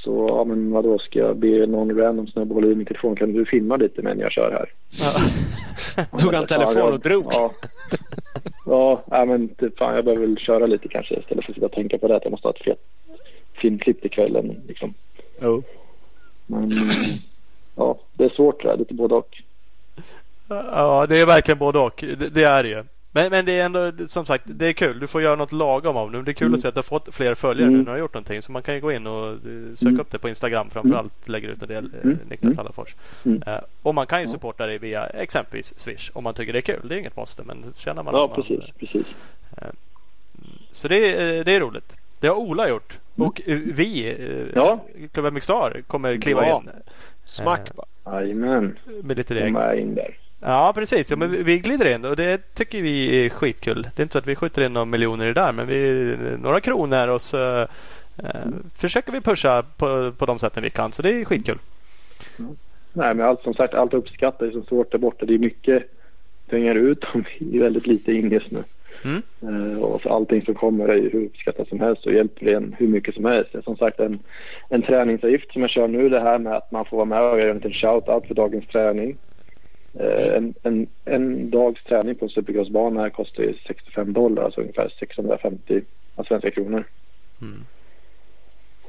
så, 0.05 0.27
ja 0.29 0.45
men 0.45 0.71
vadå, 0.71 0.99
ska 0.99 1.19
jag 1.19 1.37
be 1.37 1.67
någon 1.67 1.97
random 1.97 2.27
snubbe 2.27 2.55
hålla 2.55 2.67
i 2.67 2.75
mikrofon? 2.75 3.17
Kan 3.17 3.33
du 3.33 3.45
filma 3.45 3.77
lite 3.77 4.03
medan 4.03 4.19
jag 4.19 4.33
kör 4.33 4.51
här? 4.51 4.73
Ja. 4.91 6.19
Tog 6.19 6.35
han 6.35 6.47
telefon 6.47 6.93
och 6.93 7.01
drog? 7.01 7.27
Ja, 7.31 7.53
ja, 8.67 9.05
ja 9.11 9.25
men 9.25 9.49
typ, 9.49 9.79
fan, 9.79 9.95
jag 9.95 10.05
behöver 10.05 10.27
väl 10.27 10.39
köra 10.39 10.67
lite 10.67 10.89
kanske 10.89 11.15
istället 11.15 11.45
för 11.45 11.53
att 11.53 11.55
sitta 11.55 11.67
och 11.67 11.73
tänka 11.73 11.99
på 11.99 12.09
det 12.09 12.17
att 12.17 12.25
jag 12.25 12.31
måste 12.31 12.49
ha 12.49 12.53
ett 12.53 12.65
fet 12.65 12.81
filmklipp 13.61 14.01
till 14.01 14.11
kvällen. 14.11 14.63
Liksom. 14.69 14.95
Oh. 15.43 15.63
Men 16.47 16.73
ja, 17.77 17.99
det 18.13 18.25
är 18.25 18.29
svårt 18.29 18.63
det 18.63 18.69
där, 18.69 18.77
lite 18.77 18.95
både 18.95 19.15
och. 19.15 19.43
Ja, 20.49 21.07
det 21.09 21.21
är 21.21 21.27
verkligen 21.27 21.59
både 21.59 21.79
och. 21.79 22.05
Det, 22.19 22.35
det 22.35 22.45
är 22.45 22.63
det 22.63 22.69
ju. 22.69 22.85
Men, 23.13 23.31
men 23.31 23.45
det 23.45 23.53
är 23.53 23.65
ändå 23.65 24.09
som 24.09 24.27
sagt 24.27 24.45
det 24.47 24.67
är 24.67 24.73
kul. 24.73 24.99
Du 24.99 25.07
får 25.07 25.23
göra 25.23 25.37
något 25.37 25.53
lagom 25.53 25.97
av 25.97 26.13
det. 26.13 26.23
Det 26.23 26.31
är 26.31 26.33
kul 26.33 26.47
mm. 26.47 26.55
att 26.55 26.61
se 26.61 26.69
att 26.69 26.75
du 26.75 26.79
har 26.79 26.83
fått 26.83 27.15
fler 27.15 27.35
följare 27.35 27.69
mm. 27.69 27.73
nu 27.73 27.79
när 27.79 27.85
du 27.85 27.91
har 27.91 27.99
gjort 27.99 28.15
någonting. 28.15 28.43
Så 28.43 28.53
man 28.53 28.63
kan 28.63 28.75
ju 28.75 28.81
gå 28.81 28.93
in 28.93 29.07
och 29.07 29.47
uh, 29.47 29.75
söka 29.75 29.89
mm. 29.89 30.01
upp 30.01 30.11
det 30.11 30.19
på 30.19 30.29
Instagram 30.29 30.71
framförallt. 30.71 31.29
Lägger 31.29 31.49
ut 31.49 31.63
en 31.63 31.69
del 31.69 31.91
uh, 32.05 32.17
Niklas 32.31 32.57
Hallafors. 32.57 32.95
Uh, 33.27 33.37
och 33.83 33.95
man 33.95 34.07
kan 34.07 34.21
ju 34.21 34.29
supporta 34.29 34.67
dig 34.67 34.79
via 34.79 35.07
exempelvis 35.07 35.79
Swish 35.79 36.11
om 36.13 36.25
man 36.25 36.35
tycker 36.35 36.53
det 36.53 36.59
är 36.59 36.61
kul. 36.61 36.89
Det 36.89 36.95
är 36.95 36.99
inget 36.99 37.17
måste 37.17 37.43
men 37.43 37.65
känner 37.77 38.03
man 38.03 38.15
Ja 38.15 38.27
man, 38.27 38.43
precis, 38.43 38.71
precis. 38.79 39.07
Så 40.73 40.89
det, 40.89 41.13
det 41.43 41.53
är 41.53 41.61
roligt. 41.61 41.97
Det 42.21 42.29
har 42.29 42.37
Ola 42.37 42.69
gjort. 42.69 42.99
Och 43.17 43.41
vi, 43.47 44.17
ja. 44.55 44.85
Klubben 45.13 45.35
Mixstar, 45.35 45.83
kommer 45.87 46.17
kliva 46.17 46.47
ja. 46.47 46.63
in. 46.65 46.71
Smack 47.25 47.71
bara. 47.75 48.21
Jajamän. 48.21 48.77
Med 49.03 49.17
lite 49.17 49.35
regler. 49.35 49.47
Kommer 49.47 49.75
in 49.75 49.95
där. 49.95 50.17
Ja 50.41 50.73
precis, 50.75 51.11
ja, 51.11 51.17
men 51.17 51.45
vi 51.45 51.59
glider 51.59 51.95
in 51.95 52.05
och 52.05 52.17
det 52.17 52.55
tycker 52.55 52.83
vi 52.83 53.27
är 53.27 53.31
skitkul. 53.31 53.83
Det 53.83 54.01
är 54.01 54.03
inte 54.03 54.13
så 54.13 54.19
att 54.19 54.27
vi 54.27 54.37
skjuter 54.37 54.63
in 54.63 54.73
några 54.73 54.85
miljoner 54.85 55.25
i 55.25 55.29
det 55.29 55.41
där 55.41 55.53
men 55.53 55.67
vi 55.67 56.37
några 56.43 56.61
kronor 56.61 57.09
och 57.09 57.21
så 57.21 57.61
eh, 58.17 58.47
försöker 58.77 59.13
vi 59.13 59.21
pusha 59.21 59.63
på, 59.77 60.13
på 60.19 60.27
de 60.27 60.39
sätten 60.39 60.63
vi 60.63 60.71
kan 60.71 60.93
så 60.93 61.03
det 61.03 61.11
är 61.11 61.25
skitkul. 61.25 61.59
Mm. 62.39 62.57
Nej 62.93 63.15
men 63.15 63.27
allt 63.27 63.43
som 63.43 63.55
sagt 63.55 63.75
allt 63.75 63.95
uppskattar 63.95 64.47
är 64.47 64.51
så 64.51 64.63
svårt 64.63 64.93
där 64.93 64.99
borta. 64.99 65.27
Det 65.27 65.35
är 65.35 65.39
mycket 65.39 65.91
pengar 66.49 66.75
ut 66.75 67.05
och 67.05 67.21
vi 67.39 67.57
är 67.57 67.63
väldigt 67.63 67.87
lite 67.87 68.13
in 68.13 68.31
just 68.31 68.51
nu. 68.51 68.65
Mm. 69.05 69.23
Uh, 69.43 69.79
och 69.79 70.01
så 70.01 70.09
allting 70.09 70.43
som 70.45 70.55
kommer 70.55 70.89
är 70.89 70.97
ju 70.97 71.11
hur 71.11 71.25
uppskattat 71.25 71.69
som 71.69 71.81
helst 71.81 72.07
och 72.07 72.13
hjälper 72.13 72.47
en 72.47 72.77
hur 72.79 72.89
mycket 72.89 73.15
som 73.15 73.25
helst. 73.25 73.51
Som 73.65 73.77
sagt 73.77 74.01
en, 74.01 74.19
en 74.69 74.83
träningsavgift 74.83 75.53
som 75.53 75.63
jag 75.63 75.71
kör 75.71 75.89
nu 75.89 76.09
det 76.09 76.21
här 76.21 76.39
med 76.39 76.53
att 76.53 76.71
man 76.71 76.85
får 76.85 76.97
vara 76.97 77.05
med 77.05 77.23
och 77.23 77.41
göra 77.41 77.51
en 77.51 77.57
liten 77.57 77.73
shout-out 77.73 78.27
för 78.27 78.35
dagens 78.35 78.67
träning. 78.67 79.17
Eh, 79.95 80.37
en, 80.37 80.55
en, 80.63 80.87
en 81.05 81.51
dags 81.51 81.85
träning 81.85 82.15
på 82.15 82.25
en 82.25 82.31
supercrossbana 82.31 83.11
kostar 83.11 83.43
ju 83.43 83.55
65 83.67 84.13
dollar, 84.13 84.43
alltså 84.43 84.61
ungefär 84.61 84.89
650 84.99 85.83
svenska 86.29 86.51
kronor. 86.51 86.85
Mm. 87.41 87.65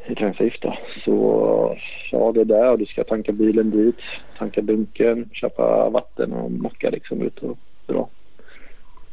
I 0.07 0.15
träningsavgift 0.15 0.65
Så 1.05 1.77
ja, 2.11 2.31
det 2.31 2.41
är 2.41 2.45
där 2.45 2.71
och 2.71 2.79
du 2.79 2.85
ska 2.85 3.03
tanka 3.03 3.31
bilen 3.31 3.71
dit, 3.71 3.99
tanka 4.37 4.61
bunken, 4.61 5.29
köpa 5.33 5.89
vatten 5.89 6.33
och 6.33 6.51
mocka 6.51 6.89
liksom 6.89 7.21
ut 7.21 7.39
och 7.39 7.57
dra. 7.85 8.09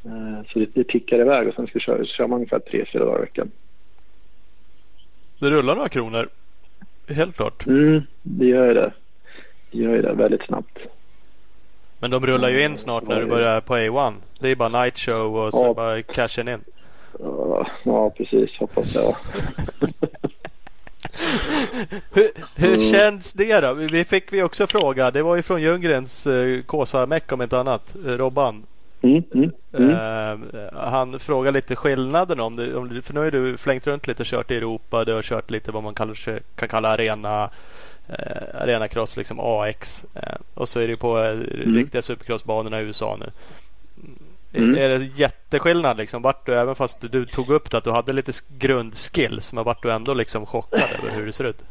Eh, 0.04 0.46
så 0.52 0.58
det, 0.58 0.74
det 0.74 0.88
tickar 0.88 1.18
iväg 1.18 1.48
och 1.48 1.54
sen 1.54 1.66
ska 1.66 1.78
köra, 1.78 1.98
så 1.98 2.04
kör 2.04 2.26
man 2.26 2.36
ungefär 2.36 2.58
tre, 2.58 2.84
fyra 2.92 3.04
dagar 3.04 3.18
i 3.18 3.20
veckan. 3.20 3.50
Det 5.38 5.50
rullar 5.50 5.74
några 5.74 5.88
kronor, 5.88 6.28
helt 7.08 7.36
klart. 7.36 7.66
Mm, 7.66 8.02
det 8.22 8.46
gör 8.46 8.74
det. 8.74 8.92
Det 9.70 9.78
gör 9.78 10.02
det 10.02 10.12
väldigt 10.12 10.42
snabbt. 10.42 10.78
Men 12.06 12.10
de 12.10 12.26
rullar 12.26 12.50
ju 12.50 12.64
in 12.64 12.78
snart 12.78 13.08
när 13.08 13.20
du 13.20 13.26
börjar 13.26 13.60
på 13.60 13.76
A1. 13.76 14.14
Det 14.38 14.48
är 14.48 14.56
bara 14.56 14.82
night 14.82 14.98
show 14.98 15.36
och 15.36 15.52
så 15.52 15.64
ja. 15.64 15.74
bara 15.74 16.02
cashen 16.02 16.48
in. 16.48 16.60
Ja, 17.84 18.12
precis. 18.16 18.50
Hoppas 18.58 18.94
jag. 18.94 19.16
hur, 22.12 22.28
hur 22.56 22.74
mm. 22.74 22.80
känns 22.80 23.32
det 23.32 23.60
då? 23.60 23.74
Vi 23.74 24.04
fick 24.04 24.32
vi 24.32 24.42
också 24.42 24.66
fråga. 24.66 25.10
Det 25.10 25.22
var 25.22 25.36
ju 25.36 25.42
från 25.42 25.62
Ljunggrens 25.62 26.26
uh, 26.26 26.62
Kåsa-meck 26.62 27.32
om 27.32 27.42
inte 27.42 27.58
annat. 27.58 27.96
Uh, 28.06 28.16
Robban. 28.16 28.62
Mm, 29.02 29.22
mm, 29.34 29.50
uh, 29.80 30.38
han 30.72 31.20
frågar 31.20 31.52
lite 31.52 31.76
skillnaden 31.76 32.40
om 32.40 32.56
det, 32.56 32.74
om. 32.74 33.02
För 33.02 33.14
nu 33.14 33.20
har 33.20 33.30
du 33.30 33.56
flängt 33.56 33.86
runt 33.86 34.06
lite 34.06 34.22
och 34.22 34.26
kört 34.26 34.50
i 34.50 34.56
Europa. 34.56 35.04
Du 35.04 35.12
har 35.12 35.22
kört 35.22 35.50
lite 35.50 35.72
vad 35.72 35.82
man 35.82 35.94
kallar, 35.94 36.40
kan 36.54 36.68
kalla 36.68 36.88
arena 36.88 37.50
eh, 38.08 38.62
arenacross, 38.62 39.16
liksom 39.16 39.40
AX. 39.40 40.04
Eh, 40.14 40.36
och 40.54 40.68
så 40.68 40.80
är 40.80 40.88
det 40.88 40.96
på 40.96 41.18
eh, 41.18 41.30
mm. 41.30 41.74
riktiga 41.74 42.02
supercrossbanorna 42.02 42.80
i 42.80 42.84
USA 42.84 43.18
nu. 43.20 43.30
Mm. 44.52 44.78
Är 44.78 44.88
det 44.88 45.04
jätteskillnad 45.16 45.96
liksom? 45.96 46.22
Vart 46.22 46.46
du, 46.46 46.54
även 46.54 46.74
fast 46.74 47.12
du 47.12 47.26
tog 47.26 47.50
upp 47.50 47.70
det 47.70 47.78
att 47.78 47.84
du 47.84 47.90
hade 47.90 48.12
lite 48.12 48.32
grundskills, 48.58 49.52
men 49.52 49.64
vart 49.64 49.82
du 49.82 49.92
ändå 49.92 50.14
liksom 50.14 50.46
chockad 50.46 50.90
över 50.98 51.10
hur 51.14 51.26
det 51.26 51.32
ser 51.32 51.44
ut? 51.44 51.64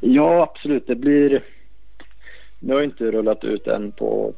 Ja, 0.00 0.42
absolut. 0.42 0.86
Det 0.86 0.94
blir... 0.94 1.42
Nu 2.58 2.74
har 2.74 2.82
inte 2.82 3.04
rullat 3.04 3.44
ut 3.44 3.66
än 3.66 3.92
på 3.92 4.34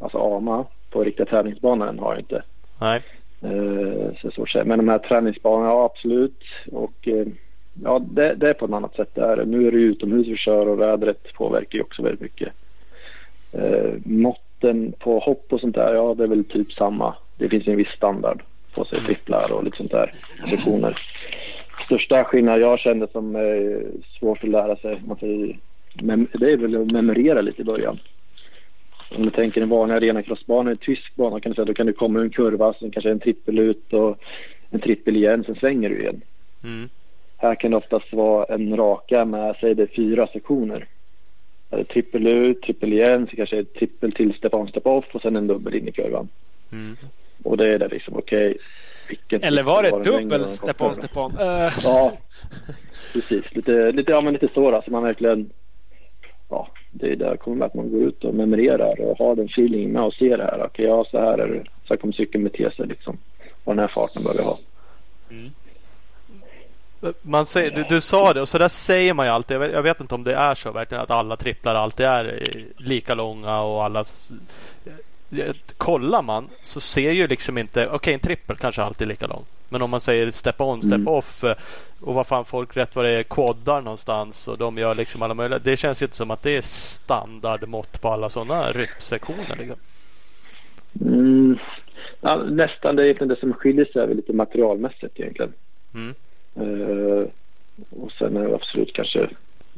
alltså 0.00 0.36
AMA. 0.36 0.66
På 0.90 1.04
riktiga 1.04 1.26
tävlingsbanor 1.26 1.88
än 1.88 1.98
har 1.98 2.12
jag 2.12 2.20
inte. 2.20 2.42
Nej. 2.80 3.02
Eh, 3.42 4.30
så 4.32 4.46
så 4.46 4.62
Men 4.64 4.78
de 4.78 4.88
här 4.88 4.98
träningsbanorna, 4.98 5.68
ja 5.68 5.84
absolut. 5.84 6.44
Och 6.72 7.08
eh, 7.08 7.26
ja, 7.84 7.98
det, 7.98 8.34
det, 8.34 8.48
är 8.48 8.54
på 8.54 8.64
ett 8.64 8.72
annat 8.72 8.96
sätt 8.96 9.14
där. 9.14 9.44
Nu 9.44 9.66
är 9.66 9.72
det 9.72 9.78
utomhus 9.78 10.26
vi 10.26 10.36
kör 10.36 10.68
och 10.68 10.80
vädret 10.80 11.32
påverkar 11.34 11.78
ju 11.78 11.82
också 11.82 12.02
väldigt 12.02 12.20
mycket. 12.20 12.52
Eh, 13.52 13.92
måtten 14.04 14.92
på 14.98 15.18
hopp 15.18 15.52
och 15.52 15.60
sånt 15.60 15.74
där, 15.74 15.94
ja 15.94 16.14
det 16.14 16.24
är 16.24 16.28
väl 16.28 16.44
typ 16.44 16.72
samma. 16.72 17.14
Det 17.38 17.48
finns 17.48 17.66
en 17.66 17.76
viss 17.76 17.88
standard 17.96 18.42
på 18.74 18.84
sig 18.84 19.00
tripplar 19.06 19.52
och 19.52 19.64
lite 19.64 19.76
sånt 19.76 19.90
där. 19.90 20.14
Sektioner. 20.50 20.98
Största 21.86 22.24
skillnaden 22.24 22.60
jag 22.60 22.78
kände 22.78 23.08
som 23.12 23.36
är 23.36 23.82
svårt 24.18 24.44
att 24.44 24.50
lära 24.50 24.76
sig, 24.76 25.02
man 25.06 25.16
säger, 25.16 25.58
det 26.32 26.52
är 26.52 26.56
väl 26.56 26.82
att 26.82 26.92
memorera 26.92 27.40
lite 27.40 27.62
i 27.62 27.64
början. 27.64 27.98
Om 29.16 29.22
du 29.22 29.30
tänker 29.30 29.62
en 29.62 29.68
vanlig 29.68 29.94
arenacrossbana, 29.94 30.70
en 30.70 30.76
tysk 30.76 31.16
bana 31.16 31.40
kan 31.40 31.52
du 31.52 31.54
säga, 31.56 31.64
då 31.64 31.74
kan 31.74 31.86
du 31.86 31.92
komma 31.92 32.18
ur 32.18 32.24
en 32.24 32.30
kurva, 32.30 32.74
sen 32.74 32.90
kanske 32.90 33.10
en 33.10 33.20
trippel 33.20 33.58
ut 33.58 33.92
och 33.92 34.18
en 34.70 34.80
trippel 34.80 35.16
igen, 35.16 35.44
sen 35.44 35.54
svänger 35.54 35.88
du 35.88 36.00
igen. 36.00 36.20
Mm. 36.64 36.88
Här 37.40 37.54
kan 37.54 37.70
det 37.70 37.76
oftast 37.76 38.12
vara 38.12 38.44
en 38.44 38.76
raka 38.76 39.24
med, 39.24 39.56
säg 39.60 39.74
det, 39.74 39.86
fyra 39.86 40.26
sektioner. 40.26 40.86
Trippel 41.92 42.26
ut, 42.26 42.62
trippel 42.62 42.92
igen, 42.92 43.26
så 43.30 43.36
kanske 43.36 43.64
trippel 43.64 44.12
till 44.12 44.34
step 44.34 44.54
on, 44.54 44.68
step 44.68 44.86
off 44.86 45.04
och 45.12 45.22
sen 45.22 45.36
en 45.36 45.46
dubbel 45.46 45.74
in 45.74 45.88
i 45.88 45.92
kurvan. 45.92 46.28
Mm. 46.72 46.96
Och 47.44 47.56
det 47.56 47.74
är 47.74 47.78
det 47.78 47.88
liksom, 47.88 48.16
okej. 48.16 48.56
Okay, 49.26 49.38
Eller 49.42 49.62
var 49.62 49.82
det 49.82 50.10
dubbel 50.10 50.44
step 50.44 50.82
on, 50.82 50.94
step 50.94 51.16
on? 51.16 51.32
Uh. 51.32 51.72
Ja, 51.84 52.12
precis. 53.12 53.54
Lite, 53.54 53.92
lite, 53.92 54.12
ja, 54.12 54.20
men 54.20 54.32
lite 54.32 54.48
så 54.54 54.70
då, 54.70 54.82
så 54.84 54.90
man 54.90 55.02
verkligen 55.02 55.50
ja, 56.48 56.68
det 56.90 57.12
är 57.12 57.16
där 57.16 57.36
kommer 57.36 57.66
att 57.66 57.74
man 57.74 57.90
går 57.90 58.02
ut 58.02 58.24
och 58.24 58.34
memorerar 58.34 59.00
och 59.00 59.18
har 59.18 59.36
den 59.36 59.46
feelingen 59.46 59.92
med 59.92 60.02
och 60.02 60.14
ser 60.14 60.38
det 60.38 60.44
här. 60.44 60.56
Okej, 60.56 60.66
okay, 60.66 60.86
ja, 60.86 61.06
så 61.10 61.18
här 61.18 61.38
är 61.38 61.48
det. 61.48 61.64
Så 61.84 61.94
här 61.94 61.96
kommer 61.96 62.14
cykeln 62.14 62.44
bete 62.44 62.70
sig 62.70 62.86
liksom. 62.86 63.18
Och 63.64 63.74
den 63.74 63.78
här 63.78 63.88
farten 63.94 64.22
bör 64.22 64.34
vi 64.34 64.42
ha. 64.42 64.58
Mm. 65.30 65.50
Man 67.22 67.46
säger, 67.46 67.70
du, 67.70 67.84
du, 67.88 68.00
sa 68.00 68.32
det 68.32 68.40
och 68.40 68.48
så 68.48 68.58
där 68.58 68.68
säger 68.68 69.14
man 69.14 69.26
ju 69.26 69.32
alltid. 69.32 69.54
Jag 69.54 69.60
vet, 69.60 69.72
jag 69.72 69.82
vet, 69.82 70.00
inte 70.00 70.14
om 70.14 70.24
det 70.24 70.34
är 70.34 70.54
så 70.54 70.72
verkligen 70.72 71.02
att 71.02 71.10
alla 71.10 71.36
tripplar 71.36 71.74
alltid 71.74 72.06
är 72.06 72.44
lika 72.76 73.14
långa 73.14 73.60
och 73.60 73.84
alla 73.84 74.04
Kollar 75.76 76.22
man 76.22 76.48
så 76.62 76.80
ser 76.80 77.12
ju 77.12 77.26
liksom 77.26 77.58
inte, 77.58 77.86
okej 77.86 77.96
okay, 77.96 78.14
en 78.14 78.20
trippel 78.20 78.56
kanske 78.56 78.82
alltid 78.82 79.06
är 79.06 79.08
lika 79.08 79.26
lång. 79.26 79.44
Men 79.68 79.82
om 79.82 79.90
man 79.90 80.00
säger 80.00 80.30
step 80.30 80.60
on, 80.60 80.82
step 80.82 80.92
mm. 80.92 81.08
off 81.08 81.44
eh, 81.44 81.54
och 82.00 82.14
vad 82.14 82.26
fan 82.26 82.44
folk 82.44 82.76
rätt 82.76 82.96
vad 82.96 83.04
det 83.04 83.10
är 83.10 83.22
quaddar 83.22 83.80
någonstans 83.80 84.48
och 84.48 84.58
de 84.58 84.78
gör 84.78 84.94
liksom 84.94 85.22
alla 85.22 85.34
möjliga. 85.34 85.58
Det 85.58 85.76
känns 85.76 86.02
ju 86.02 86.06
inte 86.06 86.16
som 86.16 86.30
att 86.30 86.42
det 86.42 86.56
är 86.56 86.62
standardmått 86.62 88.00
på 88.00 88.08
alla 88.08 88.28
sådana 88.28 88.72
ryppsektioner. 88.72 89.56
Liksom. 89.58 89.76
Mm. 91.00 91.58
Ja, 92.20 92.36
nästan 92.36 92.96
det 92.96 93.02
är 93.02 93.04
egentligen 93.04 93.28
det 93.28 93.40
som 93.40 93.52
skiljer 93.52 93.84
sig 93.84 94.02
över 94.02 94.14
lite 94.14 94.32
materialmässigt 94.32 95.20
egentligen. 95.20 95.52
Mm. 95.94 96.14
Uh, 96.56 97.26
och 97.90 98.12
sen 98.12 98.36
är 98.36 98.48
det 98.48 98.54
absolut 98.54 98.92
kanske 98.92 99.28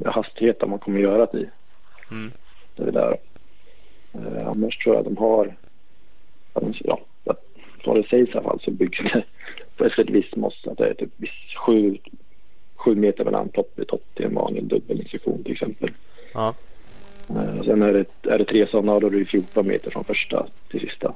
hastighet 0.05 0.67
man 0.67 0.79
kommer 0.79 0.99
göra 0.99 1.25
det 1.25 1.39
i. 1.39 1.49
Mm. 2.11 2.31
Det 2.75 2.83
är 2.83 2.91
där. 2.91 3.17
Uh, 4.15 4.47
annars 4.47 4.77
tror 4.77 4.95
jag 4.95 5.05
de 5.05 5.17
har, 5.17 5.55
ja, 6.53 6.99
vad 7.85 7.95
det 7.95 8.07
sägs 8.07 8.29
i 8.29 8.33
alla 8.33 8.43
fall 8.43 8.59
så 8.59 8.71
bygger 8.71 9.03
det 9.03 9.23
på 9.77 9.85
ett 9.85 10.09
visst 10.09 10.35
mått. 10.35 10.67
Att 10.67 10.77
det 10.77 10.89
är 10.89 10.93
typ 10.93 11.11
sju, 11.65 11.97
sju 12.75 12.95
meter 12.95 13.25
mellan 13.25 13.49
topp 13.49 13.75
till 13.75 13.85
topp 13.85 14.03
till 14.13 14.25
en 14.25 14.35
vanlig 14.35 14.63
dubbelinstruktion 14.63 15.43
till 15.43 15.53
exempel. 15.53 15.91
Ja. 16.33 16.53
Eh, 17.29 17.61
sen 17.61 17.81
är 17.81 17.93
det, 17.93 18.29
är 18.29 18.37
det 18.37 18.45
tre 18.45 18.67
sådana 18.67 18.93
och 18.93 19.01
då 19.01 19.07
är 19.07 19.11
det 19.11 19.25
14 19.25 19.67
meter 19.67 19.91
från 19.91 20.03
första 20.03 20.47
till 20.71 20.79
sista. 20.79 21.13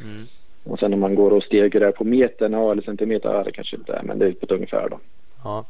Mm. 0.00 0.24
Och 0.64 0.78
sen 0.78 0.94
om 0.94 1.00
man 1.00 1.14
går 1.14 1.30
och 1.30 1.42
stegar 1.42 1.92
på 1.92 2.04
metern 2.04 2.52
ja, 2.52 2.72
eller 2.72 2.82
centimeter, 2.82 3.34
ja, 3.34 3.42
det 3.44 3.52
kanske 3.52 3.76
inte 3.76 3.92
är 3.92 4.02
men 4.02 4.18
det 4.18 4.26
är 4.26 4.32
på 4.32 4.46
ett 4.46 4.52
ungefär 4.52 4.88
då. 4.88 4.98
Ja. 5.44 5.64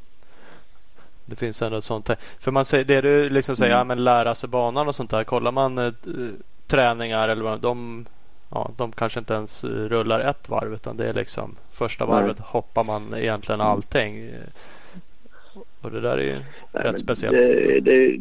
Det 1.26 1.36
finns 1.36 1.62
ändå 1.62 1.78
ett 1.78 1.84
sånt. 1.84 2.08
här- 2.08 2.16
För 2.40 2.50
man 2.50 2.64
säger, 2.64 2.84
det 2.84 3.00
du 3.00 3.28
liksom 3.30 3.56
säger, 3.56 3.70
Mm. 3.74 3.78
ja, 3.78 3.84
men 3.84 4.04
lära 4.04 4.34
sig 4.34 4.48
banan 4.48 4.88
och 4.88 4.94
sånt 4.94 5.10
där. 5.10 5.24
Kollar 5.24 5.52
man 5.52 5.78
eh, 5.78 5.92
träningar 6.66 7.28
eller 7.28 7.42
vad 7.44 7.60
de, 7.60 8.06
ja, 8.50 8.70
de 8.76 8.92
kanske 8.92 9.18
inte 9.18 9.34
ens 9.34 9.64
rullar 9.64 10.20
ett 10.20 10.48
varv 10.48 10.74
utan 10.74 10.96
det 10.96 11.06
är 11.08 11.14
liksom 11.14 11.56
första 11.72 12.04
Nej. 12.06 12.14
varvet 12.14 12.38
hoppar 12.38 12.84
man 12.84 13.14
egentligen 13.16 13.60
allting. 13.60 14.30
Och 15.80 15.90
det 15.90 16.00
där 16.00 16.18
är 16.18 16.22
ju 16.22 16.38
Nej, 16.72 16.82
rätt 16.82 17.00
speciellt. 17.00 17.36
Det, 17.36 17.80
det, 17.80 18.16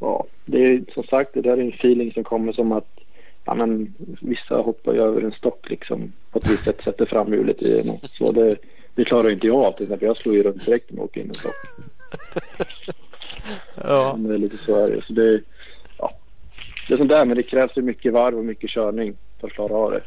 ja, 0.00 0.24
det 0.44 0.58
är 0.64 0.80
som 0.94 1.02
sagt 1.04 1.34
det 1.34 1.40
där 1.40 1.56
är 1.56 1.60
en 1.60 1.68
feeling 1.72 2.12
som 2.12 2.24
kommer 2.24 2.52
som 2.52 2.72
att 2.72 2.97
ja, 3.48 3.54
men, 3.54 3.94
vissa 4.20 4.56
hoppar 4.56 4.92
ju 4.94 5.00
över 5.02 5.22
en 5.22 5.32
stock 5.32 5.70
liksom 5.70 6.12
på 6.30 6.38
ett 6.38 6.50
visst 6.50 6.64
sätt 6.64 6.80
sätter 6.84 7.06
framhjulet 7.06 7.62
i 7.62 7.82
något. 7.84 8.10
Så 8.10 8.32
det, 8.32 8.56
det 8.94 9.04
klarar 9.04 9.30
inte 9.30 9.46
jag 9.46 9.56
av 9.64 9.72
till 9.72 9.82
exempel. 9.82 10.06
Jag 10.06 10.16
slår 10.16 10.34
ju 10.34 10.42
runt 10.42 10.66
direkt 10.66 10.90
när 10.90 10.98
jag 10.98 11.04
åker 11.04 11.20
in 11.20 11.28
en 11.28 11.34
stock. 11.34 11.54
Ja. 13.74 14.14
Men 14.18 14.28
det 14.28 14.34
är 14.34 14.38
lite 14.38 14.56
så 14.56 14.76
är 14.84 14.90
det. 14.90 15.02
Så 15.06 15.12
det, 15.12 15.40
ja, 15.98 16.12
det 16.88 16.94
är 16.94 16.98
sånt 16.98 17.08
där 17.10 17.24
men 17.26 17.36
det 17.36 17.42
krävs 17.42 17.76
ju 17.76 17.82
mycket 17.82 18.12
varv 18.12 18.38
och 18.38 18.44
mycket 18.44 18.70
körning 18.70 19.16
för 19.40 19.46
att 19.46 19.52
klara 19.52 19.74
av 19.74 19.90
det. 19.90 20.02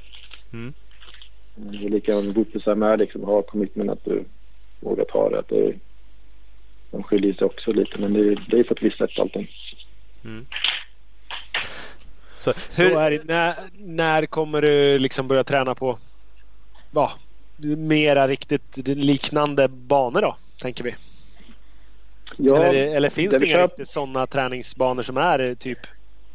Mm. 0.54 0.74
Det 1.56 1.86
är 1.86 1.90
likadant 1.90 2.26
med 2.26 2.36
boppisar 2.36 2.76
med 2.76 3.00
liksom 3.00 3.24
ha 3.24 3.42
commitment 3.42 3.90
att 3.92 4.06
du 4.06 4.24
vågar 4.80 5.06
ta 5.06 5.30
det. 5.30 5.40
Att 5.40 5.48
det 5.50 5.74
de 6.92 7.04
skiljer 7.04 7.34
sig 7.34 7.46
också 7.46 7.72
lite 7.72 7.98
men 8.00 8.14
det, 8.14 8.20
är- 8.20 8.46
det 8.50 8.60
är 8.60 8.64
på 8.64 8.74
ett 8.74 8.84
visst 8.84 8.98
sätt 8.98 9.20
allting. 9.20 9.48
Mm. 10.26 10.46
Så, 12.42 12.54
Så 12.70 12.84
hur, 12.84 12.98
är 12.98 13.12
det. 13.12 13.24
När, 13.24 13.54
när 13.78 14.26
kommer 14.26 14.62
du 14.62 15.00
liksom 15.00 15.28
börja 15.28 15.44
träna 15.44 15.76
på 15.76 15.98
ja, 16.92 17.12
mera 17.78 18.28
riktigt 18.28 18.78
liknande 18.88 19.68
banor 19.68 20.22
då? 20.22 20.36
Tänker 20.62 20.84
vi. 20.84 20.96
Ja, 22.38 22.64
eller, 22.64 22.96
eller 22.96 23.10
finns 23.10 23.32
det 23.34 23.40
det 23.40 23.46
inga 23.46 23.56
kan- 23.56 23.64
riktigt 23.68 23.88
sådana 23.88 24.28
träningsbanor 24.28 25.04
som 25.04 25.18
är 25.18 25.56
typ 25.56 25.80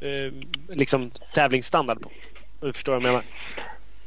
eh, 0.01 0.33
liksom 0.77 1.11
tävlingsstandard 1.35 2.01
på? 2.01 2.11
Du 2.61 2.73
förstår 2.73 2.93
vad 2.93 3.03
jag 3.03 3.23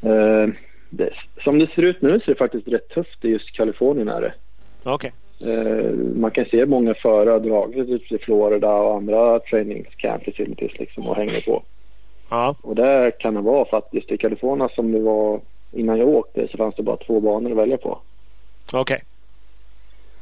menar? 0.01 0.43
Eh, 0.43 0.49
det, 0.89 1.09
som 1.43 1.59
det 1.59 1.67
ser 1.75 1.81
ut 1.81 2.01
nu 2.01 2.19
så 2.19 2.31
är 2.31 2.35
det 2.35 2.39
faktiskt 2.39 2.67
rätt 2.67 2.89
tufft 2.89 3.25
i 3.25 3.27
just 3.27 3.51
Kalifornien. 3.51 4.07
Är 4.09 4.21
det. 4.21 4.33
Okej. 4.83 5.11
Eh, 5.41 5.91
man 6.15 6.31
kan 6.31 6.45
se 6.45 6.65
många 6.65 6.93
förare 6.93 7.39
dragit 7.39 8.07
till 8.07 8.19
Florida 8.19 8.73
och 8.73 8.95
andra 8.95 9.39
trainingscamp 9.39 10.25
facilities 10.25 10.79
liksom 10.79 11.07
och 11.07 11.15
hänger 11.15 11.41
på. 11.41 11.63
Ja. 12.29 12.55
Och 12.61 12.75
där 12.75 13.11
kan 13.11 13.33
det 13.33 13.41
vara 13.41 13.65
för 13.65 13.77
att 13.77 13.89
just 13.91 14.11
i 14.11 14.17
Kalifornien 14.17 14.69
som 14.75 14.91
det 14.91 14.99
var 14.99 15.39
innan 15.71 15.99
jag 15.99 16.07
åkte 16.07 16.47
så 16.47 16.57
fanns 16.57 16.75
det 16.75 16.83
bara 16.83 16.97
två 16.97 17.19
banor 17.19 17.51
att 17.51 17.57
välja 17.57 17.77
på. 17.77 17.99
Okej. 18.73 19.03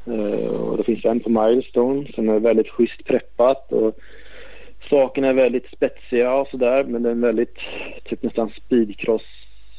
Eh, 0.06 0.50
och 0.50 0.78
det 0.78 0.84
finns 0.84 1.06
en 1.06 1.20
på 1.20 1.30
Milestone 1.30 2.08
som 2.16 2.30
är 2.30 2.40
väldigt 2.40 2.70
schysst 2.70 3.06
preppat 3.06 3.72
och 3.72 3.98
sakerna 4.90 5.28
är 5.28 5.34
väldigt 5.34 5.72
spetsiga 5.72 6.34
och 6.34 6.48
sådär 6.48 6.84
men 6.84 7.04
det 7.04 7.10
är 7.10 7.12
en 7.12 7.22
väldigt 7.22 7.58
typ 8.04 8.24
nästan 8.24 8.50
speedcross 8.50 9.22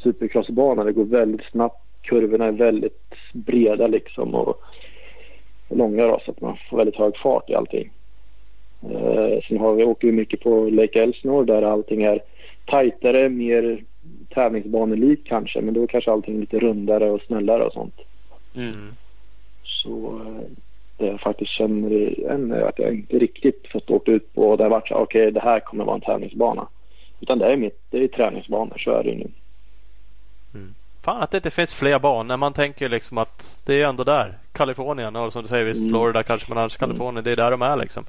supercrossbana. 0.02 0.84
Det 0.84 0.92
går 0.92 1.04
väldigt 1.04 1.46
snabbt. 1.50 1.84
Kurvorna 2.02 2.44
är 2.44 2.52
väldigt 2.52 3.14
breda 3.32 3.86
liksom 3.86 4.34
och 4.34 4.62
långa 5.68 6.06
då, 6.06 6.20
så 6.24 6.30
att 6.30 6.40
man 6.40 6.56
får 6.70 6.76
väldigt 6.76 6.96
hög 6.96 7.16
fart 7.16 7.50
i 7.50 7.54
allting. 7.54 7.90
Eh, 8.82 9.42
sen 9.48 9.58
har 9.58 9.74
vi, 9.74 9.84
åker 9.84 10.06
vi 10.06 10.12
mycket 10.12 10.40
på 10.40 10.70
Lake 10.70 11.02
Elsinore 11.02 11.44
där 11.44 11.62
allting 11.62 12.02
är 12.02 12.20
tajtare, 12.66 13.28
mer 13.28 13.84
tävlingsbanelikt 14.28 15.28
kanske 15.28 15.60
men 15.60 15.74
då 15.74 15.82
är 15.82 15.86
kanske 15.86 16.12
allting 16.12 16.40
lite 16.40 16.58
rundare 16.58 17.10
och 17.10 17.20
snällare 17.20 17.64
och 17.64 17.72
sånt. 17.72 18.00
Mm. 18.56 18.94
Så 19.62 20.20
eh, 20.26 20.42
det 20.96 21.06
jag 21.06 21.20
faktiskt 21.20 21.50
känner 21.50 21.90
är 21.90 22.68
att 22.68 22.78
jag 22.78 22.94
inte 22.94 23.18
riktigt 23.18 23.66
fått 23.72 23.90
åka 23.90 24.12
ut 24.12 24.34
på 24.34 24.50
och 24.50 24.56
det 24.56 24.64
har 24.64 24.70
varit 24.70 24.88
så 24.88 24.94
okej 24.94 25.30
det 25.30 25.40
här 25.40 25.60
kommer 25.60 25.84
vara 25.84 25.94
en 25.94 26.00
tävlingsbana. 26.00 26.68
Utan 27.20 27.38
det 27.38 27.52
är 27.52 27.56
mitt, 27.56 27.80
det 27.90 28.04
är 28.04 28.08
träningsbanor, 28.08 28.78
så 28.78 28.90
är 28.90 29.02
det 29.02 29.10
ju 29.10 29.16
nu. 29.16 29.30
fan 31.02 31.22
att 31.22 31.30
det 31.30 31.36
inte 31.36 31.50
finns 31.50 31.74
fler 31.74 31.98
banor. 31.98 32.36
Man 32.36 32.52
tänker 32.52 32.88
liksom 32.88 33.18
att 33.18 33.62
det 33.66 33.82
är 33.82 33.88
ändå 33.88 34.04
där. 34.04 34.38
Kalifornien 34.52 35.16
och 35.16 35.32
som 35.32 35.42
du 35.42 35.48
säger 35.48 35.64
visst 35.64 35.80
Mm. 35.80 35.90
Florida 35.90 36.22
kanske 36.22 36.48
men 36.48 36.58
annars 36.58 36.76
Kalifornien. 36.76 37.24
Det 37.24 37.32
är 37.32 37.36
där 37.36 37.50
de 37.50 37.62
är 37.62 37.76
liksom. 37.76 38.04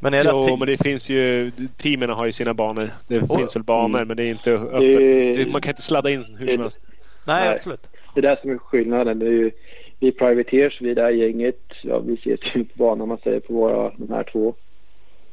Men 0.00 0.14
är 0.14 0.24
det 0.24 0.30
Jo, 0.32 0.56
men 0.56 0.66
det 0.68 0.82
finns 0.82 1.10
ju... 1.10 1.50
Teamen 1.76 2.10
har 2.10 2.26
ju 2.26 2.32
sina 2.32 2.54
banor. 2.54 2.90
Det 3.08 3.20
Och- 3.22 3.36
finns 3.38 3.56
väl 3.56 3.62
banor 3.62 3.96
Mm. 3.98 4.08
men 4.08 4.16
det 4.16 4.22
är 4.22 4.30
inte 4.30 4.52
öppet. 4.52 5.36
Det- 5.36 5.52
Man 5.52 5.60
kan 5.60 5.70
inte 5.70 5.82
sladda 5.82 6.10
in 6.10 6.24
hur 6.38 6.46
det- 6.46 6.52
som 6.52 6.60
helst. 6.62 6.86
Nej, 7.26 7.44
Nej. 7.46 7.54
absolut. 7.54 7.86
Det 8.14 8.20
är 8.20 8.22
det 8.22 8.40
som 8.42 8.50
är 8.50 8.58
skillnaden. 8.58 9.18
Det 9.18 9.26
är 9.26 9.30
ju, 9.30 9.50
vi 9.98 10.08
är 10.08 10.12
privateers, 10.12 10.80
vi 10.80 10.90
är 10.90 10.94
det 10.94 11.02
här 11.02 11.10
gänget. 11.10 11.60
Ja, 11.82 11.98
vi 11.98 12.14
ses 12.14 12.40
ju 12.54 12.64
på 12.64 12.70
banan 12.74 13.08
man 13.08 13.18
säger 13.18 13.40
på 13.40 13.52
våra, 13.54 13.92
de 13.96 14.12
här 14.14 14.22
två. 14.32 14.54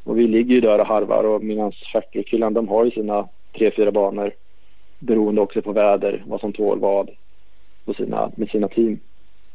Och 0.04 0.20
vi 0.20 0.28
ligger 0.28 0.56
ju 0.56 0.62
där 0.62 0.80
och 0.80 0.88
harvar 0.88 1.24
och 1.24 1.44
mina 1.44 1.72
factory-killarna 1.94 2.54
de 2.56 2.68
har 2.68 2.86
ju 2.86 2.92
sina 2.92 3.28
tre, 3.58 3.72
fyra 3.76 3.92
banor. 3.92 4.32
Beroende 5.00 5.42
också 5.42 5.62
på 5.62 5.72
väder, 5.72 6.24
vad 6.28 6.40
som 6.40 6.54
tål 6.54 6.80
vad. 6.80 7.10
På 7.86 7.94
sina, 7.94 8.32
med 8.36 8.50
sina 8.50 8.68
team. 8.68 9.00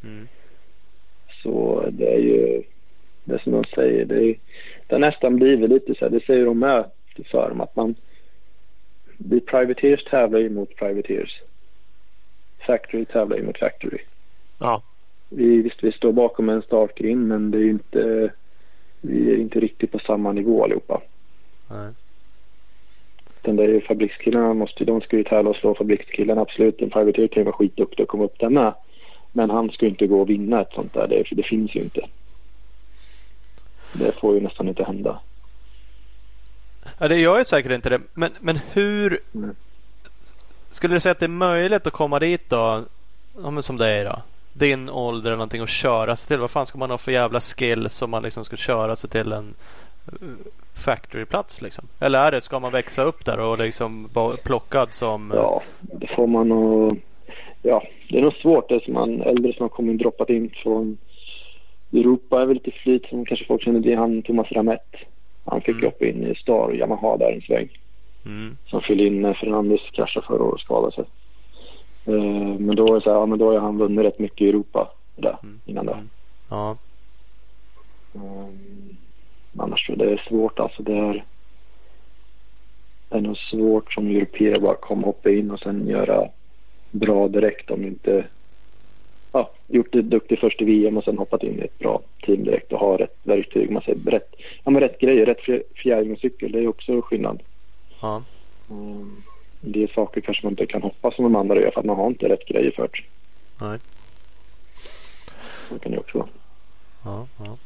Mm. 0.05 0.29
Så 1.43 1.85
det 1.93 2.15
är 2.15 2.19
ju 2.19 2.63
det 3.25 3.43
som 3.43 3.53
de 3.53 3.65
säger. 3.65 4.05
Det, 4.05 4.15
är, 4.25 4.35
det 4.93 4.97
har 4.97 5.11
nästan 5.11 5.37
blivit 5.37 5.71
lite 5.71 5.95
så 5.95 6.05
här, 6.05 6.11
det 6.11 6.25
säger 6.25 6.45
de 6.45 6.59
med 6.59 6.85
för 7.31 7.49
dem 7.49 7.61
att 7.61 7.77
man 7.77 7.95
vi 9.19 9.41
privateers 9.41 10.05
tävlar 10.05 10.39
ju 10.39 10.51
mot 10.51 10.77
privateers. 10.77 11.43
Factory 12.67 13.05
tävlar 13.05 13.37
ju 13.37 13.43
mot 13.43 13.59
factory. 13.59 13.99
Ja. 14.59 14.83
Vi, 15.29 15.63
visst, 15.63 15.85
vi 15.85 15.93
står 15.93 16.13
bakom 16.13 16.49
en 16.49 16.63
startgrind 16.63 17.29
men 17.29 17.51
det 17.51 17.59
är 17.59 17.63
ju 17.63 17.71
inte 17.71 18.31
vi 19.01 19.31
är 19.31 19.37
inte 19.37 19.61
riktigt 19.61 19.93
på 19.93 19.99
samma 19.99 20.33
nivå 20.33 20.65
allihopa. 20.65 21.01
Nej. 21.71 21.93
Den 23.43 23.57
där 23.57 23.81
fabrikskillarna 23.81 24.55
måste, 24.55 24.85
de 24.85 25.01
ska 25.01 25.17
ju 25.17 25.25
tävla 25.25 25.51
och 25.51 25.57
slå 25.57 25.75
fabrikskillarna 25.75 26.41
absolut. 26.41 26.83
En 26.83 26.91
privateer 26.91 27.29
kan 27.29 27.41
ju 27.41 27.45
vara 27.45 27.57
skitduktig 27.57 28.03
och 28.03 28.09
komma 28.09 28.25
upp 28.25 28.39
där 28.39 28.51
med. 28.51 28.75
Men 29.33 29.51
han 29.51 29.71
ska 29.71 29.87
ju 29.87 29.91
inte 29.91 30.07
gå 30.07 30.21
och 30.21 30.31
vinna 30.31 30.61
ett 30.61 30.73
sånt 30.75 30.95
där. 30.95 31.09
Det, 31.09 31.25
det 31.31 31.43
finns 31.43 31.75
ju 31.75 31.81
inte. 31.81 32.09
Det 33.93 34.13
får 34.21 34.35
ju 34.35 34.41
nästan 34.41 34.69
inte 34.69 34.85
hända. 34.85 35.21
Ja, 36.99 37.09
det 37.09 37.17
gör 37.17 37.39
ju 37.39 37.45
säkert 37.45 37.73
inte 37.73 37.89
det. 37.89 38.01
Men, 38.15 38.31
men 38.41 38.59
hur 38.73 39.21
Mm. 39.35 39.55
skulle 40.71 40.95
du 40.95 41.01
säga 41.01 41.13
att 41.13 41.19
det 41.19 41.27
är 41.27 41.29
möjligt 41.29 41.87
att 41.87 41.93
komma 41.93 42.19
dit 42.19 42.51
då? 42.51 42.85
Ja, 43.43 43.51
men 43.51 43.63
som 43.63 43.77
det 43.79 43.89
är 43.89 44.05
då. 44.05 44.23
Din 44.53 44.91
ålder 44.91 45.31
eller 45.31 45.37
någonting 45.37 45.63
och 45.63 45.69
köra 45.69 46.17
sig 46.17 46.29
till. 46.29 46.39
Vad 46.39 46.51
fan 46.51 46.67
ska 46.67 46.79
man 46.79 46.91
ha 46.91 46.99
för 46.99 47.13
jävla 47.13 47.41
skills 47.41 48.03
om 48.03 48.11
man 48.11 48.23
liksom 48.23 48.45
ska 48.45 48.57
köra 48.57 48.97
sig 48.97 49.11
till 49.11 49.33
en 49.33 49.55
eh, 50.07 50.29
factoryplats 50.75 51.63
liksom? 51.63 51.85
Eller 52.01 52.19
är 52.19 52.31
det, 52.33 52.41
ska 52.41 52.59
man 52.61 52.73
växa 52.73 53.03
upp 53.03 53.25
där 53.25 53.41
och 53.41 53.59
liksom 53.59 54.09
vara 54.13 54.37
plockad 54.37 54.89
som... 54.95 55.33
Ja, 55.35 55.63
det 55.81 56.07
får 56.17 56.27
man 56.27 56.49
nog... 56.49 57.01
Ja, 57.63 57.83
det 58.09 58.19
är 58.19 58.23
nog 58.23 58.35
svårt. 58.35 58.69
Det 58.69 58.75
är 58.75 58.81
som 58.81 58.95
man 58.95 59.23
äldre 59.23 59.53
som 59.53 59.63
har 59.65 59.69
kommit 59.69 59.99
droppat 59.99 60.31
in 60.31 60.51
från 60.63 60.99
Europa 61.93 62.43
är 62.43 62.47
väl 62.47 62.55
lite 62.55 62.71
flyt 62.71 63.07
som 63.07 63.25
kanske 63.25 63.47
folk 63.47 63.63
känner 63.63 63.83
till. 63.83 63.97
Han 63.99 64.23
Thomas 64.23 64.53
Ramett. 64.53 64.95
Han 65.45 65.61
fick 65.61 65.75
Mm. 65.77 65.87
upp 65.89 66.03
in 66.03 66.27
i 66.27 66.35
Star 66.35 66.55
och 66.69 66.77
Yamaha 66.77 67.17
där 67.17 67.33
en 67.33 67.41
sväng. 67.43 67.69
Mm. 68.25 68.57
Som 68.67 68.81
fyllde 68.81 69.05
in 69.07 69.23
när 69.23 69.35
Fernandes 69.35 69.81
kraschade 69.93 70.27
förra 70.27 70.43
året 70.43 70.55
och 70.55 70.61
skadade 70.61 70.93
sig. 70.93 71.05
Eh, 72.05 72.59
men 72.59 72.77
då 72.77 72.97
är 72.97 73.01
så 73.01 73.11
här, 73.11 73.17
ja, 73.19 73.27
men 73.27 73.39
då 73.39 73.53
har 73.53 73.59
han 73.61 73.79
vunnit 73.79 74.05
rätt 74.05 74.19
mycket 74.19 74.41
i 74.41 74.49
Europa 74.49 74.91
där, 75.17 75.37
Mm. 75.43 75.61
innan 75.65 75.87
det. 75.87 75.93
Mm. 75.93 76.09
Ja. 76.51 76.77
Um, 78.15 78.97
annars 79.59 79.87
tror 79.87 79.99
jag 79.99 80.09
det 80.09 80.13
är 80.13 80.25
svårt 80.29 80.59
alltså. 80.59 80.83
Det 80.83 80.97
är, 80.97 81.25
det 83.09 83.17
är 83.17 83.21
nog 83.21 83.37
svårt 83.37 83.93
som 83.93 84.07
europeer 84.07 84.61
bara 84.61 84.75
komma 84.75 85.07
hoppa 85.07 85.31
in 85.31 85.51
och 85.51 85.61
sen 85.61 85.87
göra 85.89 86.29
bra 86.91 87.29
direkt 87.29 87.71
om 87.71 87.85
inte 87.85 88.25
ja, 89.33 89.51
gjort 89.69 89.93
det 89.93 90.03
duktig 90.03 90.39
först 90.39 90.61
i 90.63 90.65
VM 90.65 90.97
och 90.97 91.05
sen 91.05 91.19
hoppat 91.19 91.43
in 91.43 91.59
i 91.59 91.63
ett 91.63 91.79
bra 91.79 92.01
team 92.23 92.45
direkt 92.45 92.73
och 92.73 92.79
ha 92.79 92.97
rätt 92.99 93.17
verktyg. 93.23 93.71
Man 93.71 93.83
säger 93.83 94.11
rätt, 94.11 94.35
ja, 94.65 94.71
men 94.71 94.81
rätt 94.81 95.01
grejer, 95.01 95.27
rätt 95.27 95.41
fjär- 95.41 95.63
fjädring 95.75 96.13
och 96.13 96.19
cykel. 96.19 96.53
Det 96.53 96.59
är 96.59 96.69
också 96.69 97.03
skillnad. 97.03 97.43
Ja. 98.01 98.23
Um, 98.71 99.23
det 99.61 99.83
är 99.83 99.87
saker 99.87 100.21
kanske 100.21 100.47
man 100.47 100.53
inte 100.53 100.67
kan 100.67 100.83
hoppas 100.83 101.15
som 101.17 101.25
de 101.25 101.37
andra 101.37 101.61
gör 101.61 101.71
för 101.71 101.81
att 101.81 101.87
man 101.87 101.97
har 101.97 102.07
inte 102.07 102.29
rätt 102.29 102.47
grejer 102.47 102.73
först. 102.77 103.05
Nej. 103.61 103.79
Så 105.69 105.79
kan 105.79 105.93
det 105.93 105.99
också 105.99 106.19
vara. 106.19 106.29
Ja. 107.05 107.27
Ja. 107.39 107.57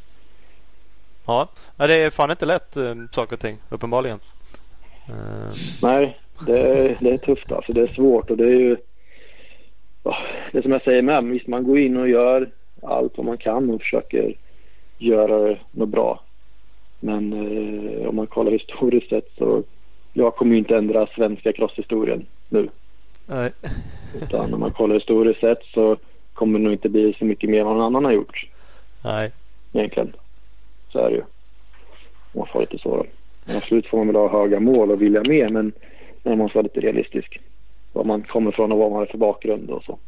Ja. 1.26 1.48
ja, 1.76 1.86
det 1.86 1.94
är 1.94 2.10
fan 2.10 2.30
inte 2.30 2.46
lätt 2.46 2.76
eh, 2.76 2.94
saker 3.12 3.36
och 3.36 3.40
ting 3.40 3.56
uppenbarligen. 3.68 4.18
Eh, 5.08 5.54
Nej, 5.82 6.18
det 6.46 6.58
är, 6.58 6.98
det 7.00 7.10
är 7.10 7.18
tufft 7.18 7.52
alltså. 7.52 7.72
Det 7.72 7.80
är 7.82 7.94
svårt 7.94 8.30
och 8.30 8.36
det 8.36 8.44
är 8.44 8.60
ju... 8.60 8.76
Det 10.52 10.62
som 10.62 10.72
jag 10.72 10.82
säger 10.82 11.02
med, 11.02 11.24
visst 11.24 11.46
man 11.46 11.64
går 11.64 11.78
in 11.78 11.96
och 11.96 12.08
gör 12.08 12.50
allt 12.82 13.12
vad 13.16 13.26
man 13.26 13.38
kan 13.38 13.70
och 13.70 13.80
försöker 13.80 14.34
göra 14.98 15.56
något 15.70 15.88
bra. 15.88 16.20
Men 17.00 17.32
eh, 17.32 18.08
om 18.08 18.16
man 18.16 18.26
kollar 18.26 18.52
historiskt 18.52 19.08
sett 19.08 19.28
så 19.38 19.62
jag 20.12 20.36
kommer 20.36 20.52
ju 20.52 20.58
inte 20.58 20.76
ändra 20.76 21.06
svenska 21.06 21.52
crosshistorien 21.52 22.26
nu. 22.48 22.68
Nej. 23.26 23.52
Utan 24.22 24.54
om 24.54 24.60
man 24.60 24.72
kollar 24.72 24.94
historiskt 24.94 25.40
sett 25.40 25.64
så 25.74 25.96
kommer 26.34 26.58
det 26.58 26.64
nog 26.64 26.72
inte 26.72 26.88
bli 26.88 27.14
så 27.18 27.24
mycket 27.24 27.50
mer 27.50 27.60
än 27.60 27.66
någon 27.66 27.80
annan 27.80 28.04
har 28.04 28.12
gjort. 28.12 28.48
Nej. 29.04 29.32
Egentligen. 29.72 30.12
Så 30.92 30.98
är 30.98 31.10
det 31.10 31.16
ju. 31.16 31.22
Om 32.32 32.38
man 32.38 32.46
får 32.46 32.60
lite 32.60 32.78
så. 32.78 33.06
absolut 33.56 33.86
får 33.86 33.98
man 33.98 34.06
väl 34.06 34.16
ha 34.16 34.28
höga 34.28 34.60
mål 34.60 34.90
och 34.90 35.02
vilja 35.02 35.22
mer 35.22 35.48
men 35.48 35.72
man 36.22 36.38
måste 36.38 36.58
vara 36.58 36.62
lite 36.62 36.80
realistisk. 36.80 37.38
Var 37.96 38.04
man 38.04 38.22
kommer 38.22 38.50
ifrån 38.50 38.72
och 38.72 38.78
vad 38.78 38.90
man 38.90 38.98
har 38.98 39.06
för 39.06 39.18
bakgrund 39.18 39.70
och 39.70 39.84
så. 39.84 39.98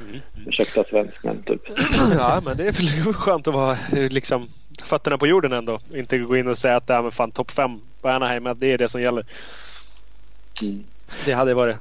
Mm. 0.00 0.20
Ursäkta 0.46 0.84
svensk 0.84 1.24
men 1.24 1.42
typ. 1.42 1.60
Ja, 2.18 2.40
men 2.44 2.56
det 2.56 2.62
är 2.66 3.04
väl 3.04 3.14
skönt 3.14 3.48
att 3.48 3.54
vara 3.54 3.76
liksom 3.92 4.48
fötterna 4.84 5.18
på 5.18 5.26
jorden 5.26 5.52
ändå. 5.52 5.78
Inte 5.94 6.18
gå 6.18 6.36
in 6.36 6.48
och 6.48 6.58
säga 6.58 6.76
att 6.76 6.86
det 6.86 6.94
är 6.94 7.02
med 7.02 7.14
fan 7.14 7.30
topp 7.30 7.50
fem 7.50 7.80
på 8.00 8.08
Anaheim, 8.08 8.46
att 8.46 8.60
det 8.60 8.72
är 8.72 8.78
det 8.78 8.88
som 8.88 9.02
gäller. 9.02 9.26
Mm. 10.62 10.84
Det 11.24 11.32
hade 11.32 11.54
varit 11.54 11.76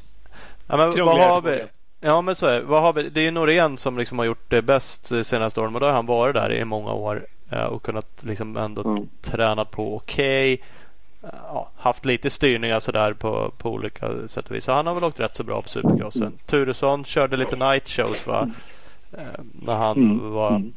Ja, 0.67 0.77
men 0.77 1.05
vad 1.05 1.19
har 1.19 1.41
vi? 1.41 1.63
Ja 1.99 2.21
men 2.21 2.35
så 2.35 2.45
är 2.45 2.59
det. 2.59 2.65
Vad 2.65 2.81
har 2.81 2.93
vi? 2.93 3.09
Det 3.09 3.19
är 3.19 3.23
ju 3.23 3.31
Norén 3.31 3.77
som 3.77 3.97
liksom 3.97 4.19
har 4.19 4.25
gjort 4.25 4.45
det 4.49 4.61
bäst 4.61 5.09
de 5.09 5.23
senaste 5.23 5.61
åren. 5.61 5.71
Men 5.71 5.79
då 5.79 5.85
har 5.87 5.93
han 5.93 6.05
varit 6.05 6.35
där 6.35 6.53
i 6.53 6.65
många 6.65 6.93
år 6.93 7.25
eh, 7.51 7.63
och 7.63 7.83
kunnat 7.83 8.07
liksom 8.19 8.57
ändå 8.57 8.81
Mm. 8.81 9.09
träna 9.21 9.65
på 9.65 9.95
okej. 9.95 10.53
Eh, 10.53 10.59
Ja, 11.21 11.69
haft 11.77 12.05
lite 12.05 12.29
styrningar 12.29 12.79
sådär 12.79 13.13
på, 13.13 13.51
på 13.57 13.69
olika 13.69 14.27
sätt 14.27 14.49
och 14.49 14.55
vis. 14.55 14.63
Så 14.63 14.71
han 14.71 14.87
har 14.87 14.93
väl 14.93 15.03
åkt 15.03 15.19
rätt 15.19 15.35
så 15.35 15.43
bra 15.43 15.61
på 15.61 15.69
Supercrossen. 15.69 16.33
Turesson 16.45 17.05
körde 17.05 17.37
lite 17.37 17.55
night 17.55 17.89
shows 17.89 18.27
va? 18.27 18.49
Eh, 19.17 19.23
när 19.65 19.73
han 19.75 19.97
Mm. 19.97 20.31
var 20.31 20.49
Mm. 20.55 20.73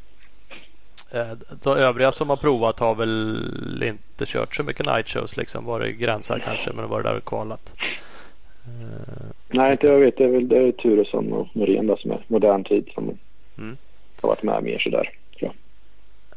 Eh, 1.11 1.37
De 1.63 1.77
övriga 1.77 2.11
som 2.11 2.29
har 2.29 2.37
provat 2.37 2.79
har 2.79 2.95
väl 2.95 3.83
inte 3.83 4.25
kört 4.25 4.55
så 4.55 4.63
mycket 4.63 4.85
night 4.85 5.07
shows 5.09 5.37
liksom. 5.37 5.65
Varit 5.65 5.97
gränsar 5.97 6.39
kanske 6.39 6.73
men 6.73 6.89
varit 6.89 7.05
där 7.05 7.17
och 7.17 7.25
kvalat. 7.25 7.71
Eh, 8.65 9.25
Nej, 9.49 9.71
inte 9.71 9.87
jag 9.87 9.99
vet. 9.99 10.17
Det 10.17 10.23
är 10.23 10.27
väl 10.29 10.47
det 10.47 10.57
är 10.57 10.71
Turesson 10.71 11.33
och 11.33 11.47
Norén 11.53 11.95
som 11.99 12.11
är 12.11 12.19
modern 12.27 12.63
tid 12.63 12.89
som 12.93 13.17
Mm. 13.57 13.77
har 14.21 14.29
varit 14.29 14.43
med 14.43 14.63
mer 14.63 14.79
sådär. 14.79 15.09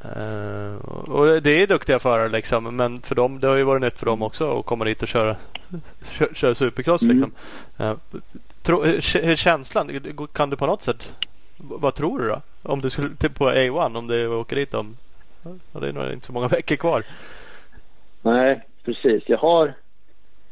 Eh, 0.04 0.74
och 0.88 1.42
det 1.42 1.50
är 1.62 1.66
duktiga 1.66 1.98
förare 1.98 2.28
liksom. 2.28 2.76
Men 2.76 3.00
för 3.00 3.14
dem, 3.14 3.40
det 3.40 3.46
har 3.46 3.56
ju 3.56 3.64
varit 3.64 3.82
nytt 3.82 3.98
för 3.98 4.06
dem 4.06 4.22
också 4.22 4.58
att 4.58 4.66
komma 4.66 4.84
dit 4.84 5.02
och 5.02 5.08
köra, 5.08 5.36
köra, 6.18 6.34
köra 6.34 6.54
supercross 6.54 7.02
Mm. 7.02 7.16
liksom. 7.16 7.32
Eh, 7.78 7.94
tro, 8.62 9.00
känslan? 9.36 10.00
Kan 10.32 10.50
du 10.50 10.56
på 10.56 10.66
något 10.66 10.82
sätt 10.82 11.14
vad 11.58 11.94
tror 11.94 12.18
du 12.18 12.28
då? 12.28 12.40
Om 12.62 12.80
du 12.80 12.90
skulle 12.90 13.16
till 13.16 13.30
på 13.30 13.50
A1 13.50 13.96
om 13.96 14.06
du 14.06 14.28
åker 14.28 14.56
dit 14.56 14.74
om 14.74 14.96
ja, 15.72 15.80
det 15.80 15.88
är 15.88 15.92
nog 15.92 16.12
inte 16.12 16.26
så 16.26 16.32
många 16.32 16.48
veckor 16.58 16.76
kvar. 16.76 17.04
Nej, 18.22 18.60
precis. 18.84 19.22
Jag 19.26 19.38
har 19.38 19.72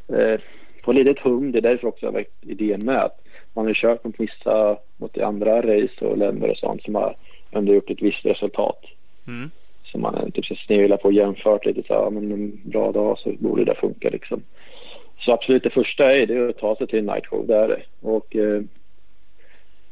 eh, 0.08 0.40
på 0.82 0.92
litet 0.92 1.18
hum, 1.18 1.52
det 1.52 1.58
är 1.58 1.62
därför 1.62 1.88
också 1.88 2.06
jag 2.06 2.12
väckt 2.12 2.34
idén 2.40 2.84
med 2.84 3.02
att 3.02 3.20
man 3.52 3.66
har 3.66 3.74
kört 3.74 4.04
mot 4.04 4.20
vissa, 4.20 4.76
mot 4.96 5.18
andra 5.18 5.62
race 5.62 6.04
och 6.04 6.18
länder 6.18 6.50
och 6.50 6.56
sånt 6.56 6.82
som 6.82 6.94
har 6.94 7.16
ändå 7.50 7.74
gjort 7.74 7.90
ett 7.90 8.02
visst 8.02 8.24
resultat. 8.24 8.84
Mm. 9.26 9.50
Som 9.84 10.00
man 10.00 10.14
eh, 10.14 10.28
typ 10.28 10.44
så 10.44 10.54
sneglar 10.54 10.96
på 10.96 11.08
och 11.08 11.12
jämfört 11.12 11.66
lite 11.66 11.82
så 11.82 11.94
här, 11.94 12.10
men 12.10 12.32
en 12.32 12.60
bra 12.64 12.92
dag 12.92 13.18
så 13.18 13.32
borde 13.38 13.64
det 13.64 13.74
funka 13.74 14.10
liksom. 14.10 14.42
Så 15.18 15.32
absolut 15.32 15.62
det 15.62 15.70
första 15.70 16.12
är 16.12 16.26
det 16.26 16.48
att 16.48 16.58
ta 16.58 16.76
sig 16.76 16.86
till 16.86 16.98
en 16.98 17.06
night 17.06 17.26
show, 17.26 17.46
det 17.46 17.56
är 17.56 17.68
det. 17.68 17.82
Och 18.00 18.36
eh, 18.36 18.62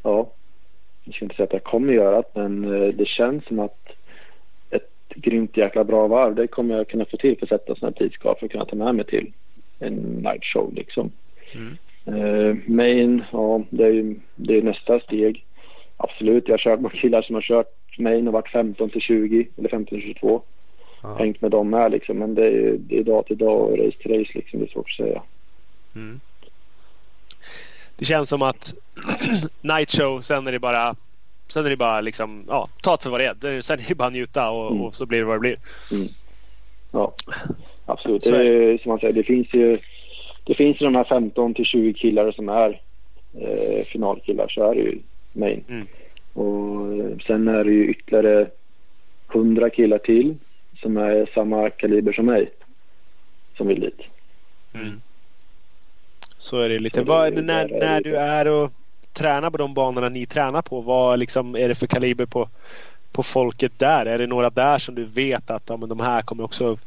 ja, 0.02 0.30
jag 1.04 1.14
ska 1.14 1.24
inte 1.24 1.36
säga 1.36 1.44
att 1.44 1.52
jag 1.52 1.64
kommer 1.64 1.92
göra 1.92 2.16
det 2.16 2.28
men 2.34 2.64
eh, 2.64 2.88
det 2.88 3.08
känns 3.08 3.44
som 3.44 3.58
att 3.58 3.88
ett 4.70 4.90
grymt 5.14 5.56
jäkla 5.56 5.84
bra 5.84 6.06
varv 6.06 6.34
det 6.34 6.46
kommer 6.46 6.76
jag 6.76 6.88
kunna 6.88 7.04
få 7.04 7.16
till 7.16 7.38
för 7.38 7.46
att 7.46 7.48
sätta 7.48 7.74
sådana 7.74 7.96
tidskap 7.96 8.38
för 8.38 8.46
att 8.46 8.52
kunna 8.52 8.64
ta 8.64 8.76
med 8.76 8.94
mig 8.94 9.04
till 9.04 9.32
en 9.78 9.94
night 9.94 10.44
show 10.44 10.74
liksom. 10.74 11.12
Mm. 11.54 11.76
Eh, 12.06 12.56
main, 12.66 13.24
ja 13.32 13.62
det 13.70 13.84
är 13.84 13.90
ju 13.90 14.14
det 14.34 14.58
är 14.58 14.62
nästa 14.62 15.00
steg. 15.00 15.44
Absolut, 15.96 16.48
jag 16.48 16.52
har 16.52 16.58
kört 16.58 16.80
med 16.80 16.92
killar 16.92 17.22
som 17.22 17.34
har 17.34 17.42
kört 17.42 17.83
main 17.98 18.26
och 18.26 18.32
varit 18.32 18.48
15 18.48 18.90
till 18.90 19.00
20 19.00 19.48
eller 19.56 19.68
15 19.68 19.86
till 20.00 20.06
22. 20.14 20.42
Ja. 21.02 21.14
Hängt 21.18 21.40
med 21.40 21.50
dem 21.50 21.70
med 21.70 21.92
liksom. 21.92 22.18
Men 22.18 22.34
det 22.34 22.46
är, 22.46 22.76
det 22.78 22.98
är 22.98 23.04
dag 23.04 23.26
till 23.26 23.38
dag 23.38 23.60
och 23.60 23.78
race 23.78 23.98
till 23.98 24.18
race 24.18 24.30
liksom. 24.34 24.60
Det 24.60 24.66
är 24.66 24.70
svårt 24.70 24.90
att 24.90 24.96
säga. 25.06 25.22
Mm. 25.94 26.20
Det 27.96 28.04
känns 28.04 28.28
som 28.28 28.42
att 28.42 28.74
night 29.60 29.90
show, 29.90 30.20
sen 30.20 30.46
är 30.46 30.52
det 30.52 30.58
bara 30.58 30.94
Sen 31.48 31.66
är 31.66 31.70
det 31.70 31.76
bara 31.76 32.00
liksom, 32.00 32.44
ja, 32.48 32.68
ta 32.82 32.96
det 32.96 33.02
för 33.02 33.10
vad 33.10 33.20
det 33.20 33.26
är. 33.26 33.60
Sen 33.60 33.78
är 33.78 33.84
det 33.88 33.94
bara 33.94 34.10
njuta 34.10 34.50
och, 34.50 34.70
Mm. 34.70 34.82
och 34.82 34.94
så 34.94 35.06
blir 35.06 35.18
det 35.18 35.24
vad 35.24 35.36
det 35.36 35.40
blir. 35.40 35.56
Ja, 36.92 37.14
absolut. 37.86 38.22
Så 38.22 38.30
Det, 38.30 38.48
är 38.48 38.78
som 38.78 38.88
man 38.88 38.98
säger, 38.98 39.12
det 39.12 39.22
finns 39.22 39.54
ju 39.54 39.78
det 40.44 40.54
finns 40.54 40.80
ju 40.80 40.84
de 40.84 40.94
här 40.94 41.04
15 41.04 41.54
till 41.54 41.64
20 41.64 41.92
killar 41.92 42.32
som 42.32 42.48
är 42.48 42.80
eh, 43.40 43.84
finalkillar. 43.84 44.48
Så 44.48 44.70
är 44.70 44.74
det 44.74 44.80
ju 44.80 44.98
main. 45.32 45.64
Mm. 45.68 45.86
Och 46.34 47.22
sen 47.26 47.48
är 47.48 47.64
det 47.64 47.72
ju 47.72 47.90
ytterligare 47.90 48.48
100 49.34 49.70
killar 49.70 49.98
till 49.98 50.34
som 50.82 50.96
är 50.96 51.30
samma 51.34 51.70
kaliber 51.70 52.12
som 52.12 52.26
mig. 52.26 52.50
Som 53.56 53.66
vill 53.66 53.80
dit. 53.80 54.00
Mm. 54.74 55.00
Så 56.38 56.58
är 56.60 56.68
det 56.68 56.78
lite. 56.78 57.00
Det- 57.00 57.04
vad, 57.04 57.34
det 57.34 57.42
när, 57.42 57.64
är 57.64 57.68
det 57.68 57.78
när 57.86 58.00
du 58.00 58.16
är 58.16 58.46
och 58.48 58.70
tränar 59.12 59.50
på 59.50 59.56
de 59.56 59.74
banorna 59.74 60.08
ni 60.08 60.26
tränar 60.26 60.62
på, 60.62 60.80
vad 60.80 61.18
liksom 61.18 61.56
är 61.56 61.68
det 61.68 61.74
för 61.74 61.86
kaliber 61.86 62.26
på, 62.26 62.48
på 63.12 63.22
folket 63.22 63.72
där? 63.78 64.06
Är 64.06 64.18
det 64.18 64.26
några 64.26 64.50
där 64.50 64.78
som 64.78 64.94
du 64.94 65.04
vet 65.04 65.50
att 65.50 65.62
ja, 65.68 65.76
men 65.76 65.88
de 65.88 66.00
här 66.00 66.22
kommer 66.22 66.44
också 66.44 66.78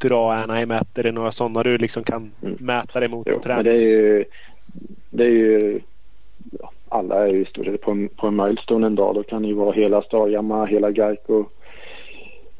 dra 0.00 0.32
Anaheim 0.32 0.70
1? 0.70 0.98
Är 0.98 1.02
det 1.02 1.12
några 1.12 1.30
sådana 1.30 1.62
du 1.62 1.78
liksom 1.78 2.04
kan 2.04 2.32
Mm. 2.42 2.56
mäta 2.60 3.00
dig 3.00 3.08
mot 3.08 3.26
Jo, 3.30 3.36
och 3.36 3.42
träna? 3.42 3.56
men 3.56 3.64
det 3.64 3.78
är 3.78 4.00
ju, 4.00 4.24
det 5.10 5.24
är 5.24 5.28
ju 5.30 5.80
ja, 6.60 6.72
alla 6.98 7.26
är 7.26 7.32
ju 7.32 7.42
i 7.42 7.44
stort 7.44 7.66
sett 7.66 7.80
på 7.80 7.90
en, 7.90 8.08
på 8.08 8.26
en 8.26 8.36
milestone 8.36 8.86
en 8.86 8.94
dag. 8.94 9.14
Då 9.14 9.22
kan 9.22 9.42
det 9.42 9.48
ju 9.48 9.54
vara 9.54 9.72
hela 9.72 10.02
Star 10.02 10.28
Yamaha, 10.28 10.64
hela 10.66 10.90
Geico, 10.90 11.44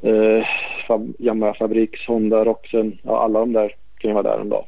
eh, 0.02 0.44
fab, 0.88 1.14
Yamaha 1.18 1.54
Fabriks, 1.54 2.06
Honda, 2.06 2.44
Roxen. 2.44 2.98
Ja, 3.02 3.18
alla 3.24 3.40
de 3.40 3.52
där 3.52 3.74
kan 3.98 4.10
ju 4.10 4.14
vara 4.14 4.22
där 4.30 4.40
en 4.40 4.48
dag. 4.48 4.64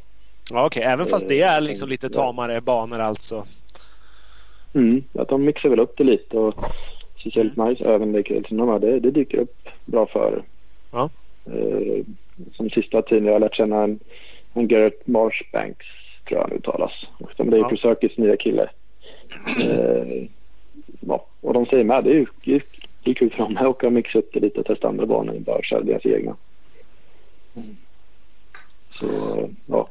Ja, 0.51 0.67
Okej, 0.67 0.83
även 0.83 1.07
fast 1.07 1.29
det 1.29 1.43
är 1.43 1.61
liksom 1.61 1.89
Eh, 1.89 1.91
lite 1.91 2.07
ja. 2.07 2.21
tamare 2.21 2.61
banor 2.61 2.99
alltså. 2.99 3.45
Mm, 4.75 5.03
att 5.15 5.29
de 5.29 5.45
mixar 5.45 5.69
väl 5.69 5.81
upp 5.81 5.97
det 5.97 6.05
lite 6.05 6.39
och 6.39 6.55
speciellt 7.21 7.57
Majs 7.57 7.81
även 7.81 8.13
det, 8.13 8.23
det, 8.81 9.01
det 9.01 9.11
dyker 9.11 9.39
upp 9.39 9.69
bra 9.85 10.07
för. 10.07 10.43
Ja. 10.91 11.11
Eh, 11.47 12.05
som 12.53 12.71
sista 12.71 13.03
tiden 13.03 13.27
jag 13.27 13.33
har 13.33 13.41
lärt 13.41 13.55
känna 13.57 13.83
en, 13.83 13.99
en 14.53 14.69
Garrett 14.69 15.07
Marshbanks 15.07 15.87
tror 16.29 16.41
jag 16.41 16.49
han 16.49 16.53
uttalas. 16.57 16.93
Det 17.37 17.43
är 17.43 17.57
Ja. 17.57 17.69
Pro 17.69 17.77
Circuits 17.77 18.19
nya 18.19 18.37
kille. 18.37 18.69
Eh, 19.61 20.25
ja, 21.01 21.27
och 21.41 21.55
de 21.55 21.67
säger 21.67 21.85
med 21.85 22.05
det 22.05 22.11
är 22.11 22.15
ju 22.15 22.27
det 22.45 23.11
är, 23.11 23.15
kul 23.15 23.31
för 23.31 23.39
dem 23.39 23.57
att 23.57 23.67
åka 23.67 23.87
och 23.87 23.93
mixa 23.93 24.19
upp 24.19 24.31
det 24.33 24.41
lite 24.41 24.61
och 24.61 24.67
testa 24.67 24.89
andra 24.89 25.07
banor 25.07 25.37
än 25.37 25.43
bara 25.43 25.63
köra 25.63 25.81
deras 25.81 26.07
egna. 26.07 26.37
Mm. 27.57 27.77
Så 28.91 29.07
ja, 29.67 29.89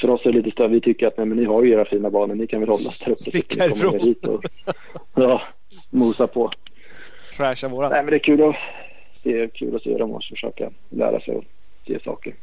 för 0.00 0.10
oss 0.10 0.20
är 0.26 0.32
det 0.32 0.38
lite 0.38 0.50
större. 0.50 0.68
Vi 0.68 0.80
tycker 0.80 1.06
att 1.06 1.16
nej, 1.16 1.26
men 1.26 1.38
ni 1.38 1.44
har 1.44 1.64
ju 1.64 1.70
era 1.70 1.84
fina 1.84 2.10
banor. 2.10 2.34
Ni 2.34 2.46
kan 2.46 2.60
väl 2.60 2.68
hålla 2.68 2.90
där 3.04 3.10
uppe. 3.10 3.16
så 3.16 3.30
Stick 3.30 3.58
att 3.58 3.66
vi 3.66 3.70
kommer 3.70 3.70
härifrån. 3.70 3.92
ner 3.92 4.04
hit 4.04 4.26
och 4.26 4.44
ja, 5.14 5.42
mosa 5.90 6.26
på. 6.26 6.50
Trasha 7.36 7.68
vårat. 7.68 7.90
Nej, 7.90 8.02
men 8.02 8.10
det 8.10 8.16
är 8.16 8.18
kul 8.18 8.42
att 8.42 8.56
se, 9.22 9.48
kul 9.54 9.76
att 9.76 9.82
se 9.82 9.98
dem 9.98 10.10
och 10.10 10.24
försöka 10.24 10.70
lära 10.88 11.20
sig 11.20 11.34
och 11.34 11.44
se 11.86 12.00
saker. 12.04 12.34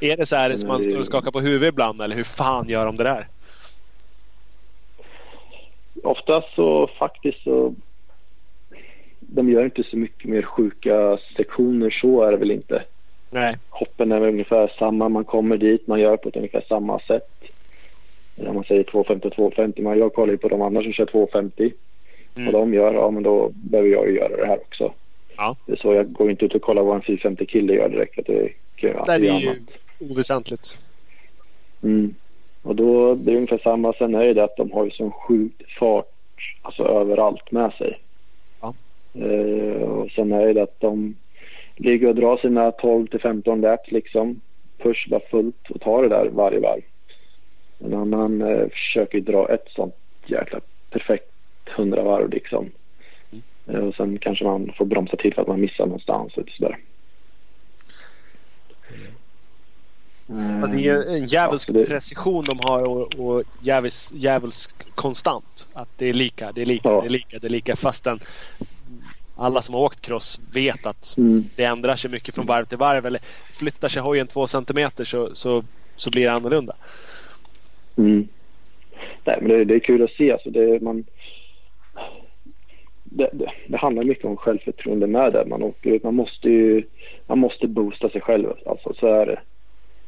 Är 0.00 0.16
det 0.16 0.26
så 0.26 0.36
här 0.36 0.56
som 0.56 0.68
man 0.68 0.82
står 0.82 0.98
och 0.98 1.06
skakar 1.06 1.30
på 1.30 1.40
huvudet 1.40 1.68
ibland 1.68 2.02
eller 2.02 2.16
hur 2.16 2.24
fan 2.24 2.68
gör 2.68 2.86
de 2.86 2.96
det 2.96 3.04
där? 3.04 3.26
Oftast 6.02 6.54
så 6.54 6.86
faktiskt 6.98 7.42
så 7.42 7.74
de 9.20 9.50
gör 9.50 9.64
inte 9.64 9.82
så 9.82 9.96
mycket 9.96 10.30
mer 10.30 10.42
sjuka 10.42 11.18
sektioner. 11.36 11.90
Så 11.90 12.22
är 12.22 12.30
det 12.30 12.36
väl 12.36 12.50
inte. 12.50 12.82
Nej. 13.30 13.56
Hoppen 13.68 14.12
är 14.12 14.20
väl 14.20 14.28
ungefär 14.28 14.72
samma. 14.78 15.08
Man 15.08 15.24
kommer 15.24 15.56
dit, 15.56 15.86
man 15.86 16.00
gör 16.00 16.16
på 16.16 16.28
ett 16.28 16.36
ungefär 16.36 16.64
samma 16.68 17.00
sätt. 17.00 17.28
Om 18.36 18.54
man 18.54 18.64
säger 18.64 18.82
250 18.82 19.30
250. 19.30 19.82
Men 19.82 19.98
jag 19.98 20.14
kollar 20.14 20.32
ju 20.32 20.38
på 20.38 20.48
de 20.48 20.62
andra 20.62 20.82
som 20.82 20.92
kör 20.92 21.06
250. 21.06 21.72
Mm. 22.34 22.52
Vad 22.52 22.62
de 22.62 22.74
gör, 22.74 22.94
ja 22.94 23.10
men 23.10 23.22
då 23.22 23.50
behöver 23.54 23.90
jag 23.90 24.08
ju 24.08 24.16
göra 24.16 24.36
det 24.36 24.46
här 24.46 24.60
också. 24.60 24.92
Ja. 25.36 25.56
Det 25.66 25.72
är 25.72 25.76
så 25.76 25.94
jag 25.94 26.12
går 26.12 26.30
inte 26.30 26.44
ut 26.44 26.54
och 26.54 26.62
kollar 26.62 26.82
vad 26.82 26.96
en 26.96 27.02
450 27.02 27.46
kille 27.46 27.74
gör 27.74 27.88
direkt. 27.88 28.14
För 28.14 28.20
att 28.22 28.26
det 28.26 28.52
kan 28.76 29.04
Nej, 29.06 29.20
det 29.20 29.28
är 29.28 29.40
ju 29.40 29.48
annat. 29.48 29.58
oväsentligt. 29.98 30.78
Mm. 31.82 32.14
Och 32.62 32.76
då 32.76 33.14
blir 33.14 33.32
det 33.32 33.36
ungefär 33.36 33.58
samma. 33.58 33.92
Sen 33.92 34.14
är 34.14 34.34
det 34.34 34.44
att 34.44 34.56
de 34.56 34.72
har 34.72 34.84
ju 34.84 34.90
sån 34.90 35.10
sjuk 35.10 35.52
fart 35.78 36.06
alltså 36.62 36.82
överallt 36.84 37.52
med 37.52 37.72
sig. 37.72 37.98
Ja. 38.60 38.74
Eh, 39.14 39.82
och 39.82 40.10
sen 40.10 40.32
är 40.32 40.54
det 40.54 40.62
att 40.62 40.80
de 40.80 41.16
ligger 41.76 42.08
och 42.08 42.14
drar 42.14 42.36
sina 42.36 42.70
12 42.70 43.06
till 43.06 43.20
15 43.20 43.60
laps 43.60 43.90
liksom. 43.90 44.40
Push 44.78 45.08
bara 45.10 45.20
fullt 45.30 45.70
och 45.70 45.80
tar 45.80 46.02
det 46.02 46.08
där 46.08 46.28
varje 46.32 46.60
varv. 46.60 46.82
En 47.78 47.94
annan 47.94 48.42
eh, 48.42 48.68
försöker 48.68 49.20
dra 49.20 49.48
ett 49.48 49.68
sånt 49.68 49.94
jäkla 50.26 50.60
perfekt 50.90 51.32
100 51.76 52.02
varv 52.02 52.30
liksom. 52.30 52.70
Eh, 53.66 53.80
och 53.80 53.94
sen 53.94 54.18
kanske 54.18 54.44
man 54.44 54.72
får 54.78 54.84
bromsa 54.84 55.16
till 55.16 55.34
för 55.34 55.42
att 55.42 55.48
man 55.48 55.60
missar 55.60 55.86
någonstans. 55.86 56.36
Och 56.36 56.48
sådär. 56.48 56.78
Ja, 60.60 60.66
det 60.66 60.88
är 60.88 61.16
en 61.16 61.26
djävulsk 61.26 61.68
ja, 61.68 61.72
det... 61.72 61.86
precision 61.86 62.44
de 62.44 62.58
har 62.58 62.82
och, 62.82 63.14
och 63.14 63.42
djävulsk, 63.60 64.12
djävulsk 64.14 64.94
konstant. 64.94 65.68
Att 65.72 65.88
det 65.96 66.06
är 66.06 66.12
lika, 66.12 66.52
det 66.52 66.62
är 66.62 66.66
lika, 66.66 66.88
ja. 66.88 67.00
det 67.00 67.06
är 67.06 67.10
lika, 67.10 67.38
det 67.38 67.46
är 67.46 67.50
lika 67.50 67.76
fastän 67.76 68.18
alla 69.40 69.62
som 69.62 69.74
har 69.74 69.82
åkt 69.82 70.00
cross 70.00 70.40
vet 70.54 70.86
att 70.86 71.14
mm. 71.18 71.44
det 71.56 71.64
ändrar 71.64 71.96
sig 71.96 72.10
mycket 72.10 72.34
från 72.34 72.46
varv 72.46 72.64
till 72.64 72.78
varv. 72.78 73.06
Eller 73.06 73.20
flyttar 73.52 73.88
sig 73.88 74.02
hojen 74.02 74.26
två 74.26 74.46
centimeter 74.46 75.04
så, 75.04 75.34
så, 75.34 75.64
så 75.96 76.10
blir 76.10 76.22
det 76.22 76.32
annorlunda. 76.32 76.74
Mm. 77.96 78.28
Nej, 79.24 79.38
men 79.40 79.48
det, 79.48 79.64
det, 79.64 79.74
är 79.74 79.78
kul 79.78 80.02
att 80.02 80.10
se. 80.10 80.32
Alltså 80.32 80.50
det, 80.50 80.82
man, 80.82 81.04
det, 83.04 83.30
det, 83.32 83.52
det, 83.68 83.76
handlar 83.76 84.04
mycket 84.04 84.24
om 84.24 84.36
självförtroende 84.36 85.06
med 85.06 85.32
det. 85.32 85.44
Man, 85.46 85.62
åker, 85.62 86.00
man, 86.02 86.14
måste 86.14 86.48
ju, 86.48 86.82
man 87.26 87.38
måste 87.38 87.68
boosta 87.68 88.10
sig 88.10 88.20
själv. 88.20 88.52
Alltså, 88.66 88.94
så 88.94 89.06
är 89.06 89.26
det. 89.26 89.40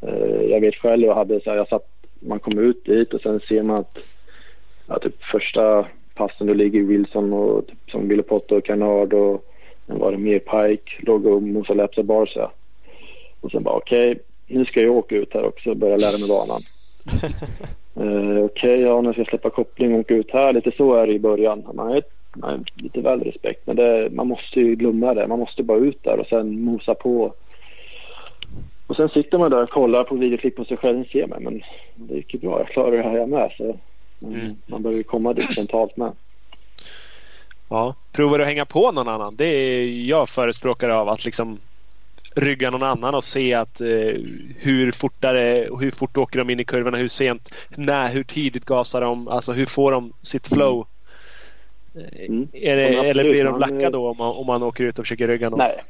Eh, 0.03 0.43
jag 0.43 0.61
vet 0.61 0.75
själv, 0.75 1.03
jag 1.03 1.15
hade 1.15 1.41
så 1.41 1.51
här, 1.51 1.57
jag 1.57 1.69
satt, 1.69 1.87
man 2.21 2.39
kom 2.39 2.59
ut 2.59 2.85
dit 2.85 3.15
och 3.15 3.21
sen 3.21 3.41
ser 3.41 3.63
man 3.63 3.77
att 3.77 3.99
ja, 4.87 4.99
typ 4.99 5.23
första 5.25 5.87
passen 6.15 6.47
då 6.47 6.55
ligger 6.55 6.83
Wilson 6.83 7.33
och 7.33 7.67
typ, 7.67 7.91
som 7.91 8.09
Villepotto 8.09 8.57
och 8.57 8.65
Canard 8.65 9.13
och 9.13 9.45
sen 9.87 9.99
var 9.99 10.13
det 10.13 10.19
mer 10.19 10.39
Pike, 10.39 10.93
låg 10.99 11.27
och 11.27 11.43
mosade 11.43 11.89
och 11.97 12.05
Barca. 12.05 12.51
Och 13.41 13.51
sen 13.51 13.63
bara 13.63 13.75
okej, 13.75 14.11
okay, 14.11 14.23
nu 14.47 14.65
ska 14.65 14.81
jag 14.81 14.97
åka 14.97 15.17
ut 15.17 15.35
här 15.35 15.45
också 15.45 15.71
och 15.71 15.77
börja 15.77 15.97
lära 15.97 16.19
mig 16.19 16.29
banan. 16.29 16.61
uh, 18.01 18.45
okej, 18.45 18.73
okay, 18.73 18.81
ja 18.81 19.01
nu 19.01 19.13
ska 19.13 19.21
jag 19.21 19.29
släppa 19.29 19.51
koppling 19.51 19.95
och 19.95 20.01
åka 20.01 20.15
ut 20.15 20.31
här. 20.31 20.53
Lite 20.53 20.73
så 20.77 20.95
är 20.95 21.07
det 21.07 21.13
i 21.13 21.19
början. 21.19 21.63
Man 21.75 21.93
är, 21.93 22.03
man 22.37 22.51
är 22.51 22.83
lite 22.83 23.01
väl 23.01 23.21
respekt 23.21 23.67
men 23.67 23.77
det, 23.77 24.09
man 24.13 24.27
måste 24.27 24.61
ju 24.61 24.75
glömma 24.75 25.15
det. 25.15 25.27
Man 25.27 25.39
måste 25.39 25.63
bara 25.63 25.79
ut 25.79 26.03
där 26.03 26.19
och 26.19 26.27
sen 26.27 26.61
mosa 26.61 26.95
på. 26.95 27.33
Och 28.87 28.97
sen 28.97 29.09
sitter 29.09 29.39
man 29.39 29.51
där 29.51 29.63
och 29.63 29.71
kollar 29.71 30.05
på 30.05 30.15
videoklipp 30.15 30.57
på 30.57 30.65
sig 30.65 30.77
själv 30.77 31.01
och 31.01 31.07
ser 31.07 31.27
mig 31.27 31.41
men 31.41 31.63
det 31.95 32.15
gick 32.15 32.35
ju 32.35 32.41
bra. 32.41 32.59
Jag 32.59 32.69
klarar 32.69 32.97
det 32.97 33.03
här 33.03 33.17
jag 33.17 33.29
med. 33.29 33.53
Så 33.57 33.77
Mm. 34.25 34.57
Man 34.67 34.83
behöver 34.83 35.03
komma 35.03 35.33
dit 35.33 35.57
mentalt 35.57 35.97
med. 35.97 36.13
Ja, 37.69 37.95
provar 38.13 38.39
du 38.39 38.45
att 38.45 38.49
hänga 38.49 38.65
på 38.65 38.93
någon 38.93 39.09
annan? 39.09 39.37
Det 39.37 39.45
är 39.45 39.85
jag 39.85 40.29
förespråkare 40.29 40.95
av. 40.95 41.09
Att 41.09 41.25
liksom 41.25 41.59
rygga 42.37 42.71
någon 42.71 42.83
annan 42.83 43.15
och 43.15 43.25
se 43.25 43.55
att 43.55 43.81
eh, 43.81 43.87
hur 44.59 44.93
fortare 44.93 45.69
hur 45.81 45.91
fort 45.91 46.17
åker 46.17 46.39
de 46.39 46.51
in 46.51 46.61
i 46.61 46.65
kurvorna, 46.65 46.97
hur 46.97 47.09
sent, 47.09 47.55
när, 47.77 48.09
hur 48.09 48.25
tidigt 48.25 48.65
gasar 48.65 49.01
de, 49.01 49.29
alltså 49.29 49.53
hur 49.53 49.67
får 49.67 49.93
de 49.93 50.13
sitt 50.23 50.49
flow? 50.49 50.87
Mm. 51.95 52.49
Är 52.53 52.77
det, 52.77 52.85
eller 52.85 53.25
blir 53.25 53.45
de 53.45 53.61
lacka 53.61 53.91
då 53.91 54.11
om 54.11 54.17
man, 54.17 54.37
om 54.37 54.47
man 54.47 54.63
åker 54.63 54.85
ut 54.85 54.99
och 54.99 55.05
försöker 55.05 55.29
rygga 55.29 55.51
någon? 55.51 55.59
Nej. 55.59 55.83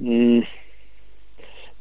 Mm. 0.00 0.44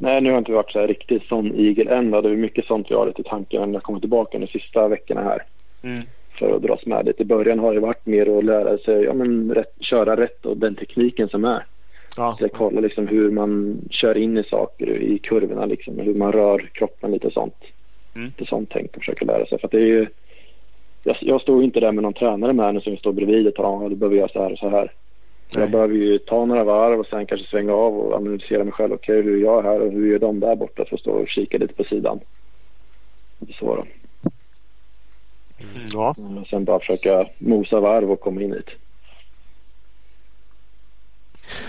Nej, 0.02 0.22
nu 0.22 0.30
har 0.30 0.36
jag 0.36 0.42
inte 0.42 0.52
varit 0.52 0.72
så 0.72 0.80
här 0.80 0.88
riktigt 0.88 1.24
sån 1.24 1.56
igel 1.56 1.88
än. 1.88 2.12
Det 2.12 2.18
är 2.18 2.36
mycket 2.36 2.66
sånt 2.66 2.90
jag 2.90 2.98
har 2.98 3.06
lite 3.06 3.22
i 3.22 3.24
tanken 3.24 3.62
när 3.62 3.74
jag 3.74 3.84
kommer 3.84 4.00
tillbaka 4.00 4.40
de 4.40 4.48
sista 4.48 4.88
veckorna 4.88 5.22
här. 5.22 5.44
Mm. 5.82 6.04
För 6.40 6.56
att 6.56 6.62
dras 6.62 6.86
med 6.86 7.06
lite. 7.06 7.24
I 7.24 7.26
början 7.26 7.60
har 7.60 7.74
det 7.74 7.80
varit 7.80 8.06
mer 8.06 8.38
att 8.38 8.44
lära 8.44 8.78
sig 8.78 9.04
ja, 9.04 9.14
men 9.14 9.54
rätt, 9.54 9.76
köra 9.80 10.18
rätt 10.18 10.46
och 10.46 10.58
den 10.58 10.76
tekniken 10.76 11.30
som 11.30 11.46
är. 11.46 11.66
Ja. 12.18 12.36
Så 12.38 12.44
jag 12.44 12.52
kollar 12.52 12.82
liksom 12.82 13.08
hur 13.08 13.32
man 13.32 13.82
kör 13.90 14.18
in 14.18 14.38
i 14.38 14.44
saker 14.44 14.88
i 14.88 15.18
kurvorna, 15.18 15.66
liksom, 15.66 16.00
hur 16.00 16.14
man 16.14 16.32
rör 16.32 16.70
kroppen 16.74 17.12
lite 17.12 17.32
sånt. 17.32 17.58
Mm. 18.16 18.26
Lite 18.28 18.50
sånt 18.50 18.70
tänk 18.74 18.90
att 18.90 19.00
försöka 19.00 19.26
lära 19.26 19.46
sig. 19.46 19.60
För 19.60 19.68
det 19.72 19.78
är 19.78 19.88
ju, 19.88 20.08
jag, 21.04 21.18
jag 21.22 21.42
står 21.42 21.64
inte 21.64 21.80
där 21.80 21.92
med 21.92 22.04
någon 22.04 22.14
tränare 22.14 22.54
med 22.54 22.66
henne 22.66 22.82
som 22.82 22.98
står 22.98 23.14
bredvid 23.14 23.48
och 23.48 23.56
talar 23.56 23.70
om 23.70 23.84
att 23.84 23.90
du 23.90 23.96
behöver 23.96 24.18
göra 24.18 24.28
så 24.28 24.44
här 24.44 24.52
och 24.52 24.60
så 24.60 24.70
här. 24.70 24.92
Så 25.54 25.60
jag 25.60 25.72
behöver 25.72 25.96
ju 25.96 26.18
ta 26.18 26.46
några 26.46 26.64
varv 26.64 27.00
och 27.00 27.06
sen 27.06 27.26
kanske 27.26 27.48
svänga 27.48 27.74
av 27.74 28.00
och 28.00 28.14
analysera 28.14 28.64
mig 28.64 28.74
själv. 28.74 28.94
Okej, 28.94 29.20
okay, 29.20 29.32
hur 29.32 29.38
gör 29.38 29.56
jag 29.56 29.64
här 29.64 29.82
och 29.82 29.92
hur 29.92 30.12
gör 30.12 30.20
de 30.20 30.40
där 30.40 30.56
borta? 30.56 30.86
För 30.86 30.96
att 30.96 31.02
stå 31.02 31.12
och 31.12 31.28
kika 31.28 31.58
lite 31.58 31.74
på 31.74 31.84
sidan. 31.84 32.20
Lite 33.40 33.54
så 33.54 33.76
då. 33.76 33.86
Ja. 35.94 36.16
Och 36.42 36.48
sen 36.48 36.66
bara 36.66 36.80
försöka 36.80 37.28
mosa 37.38 37.80
varv 37.80 38.12
och 38.12 38.20
komma 38.20 38.42
in 38.42 38.54
hit. 38.54 38.70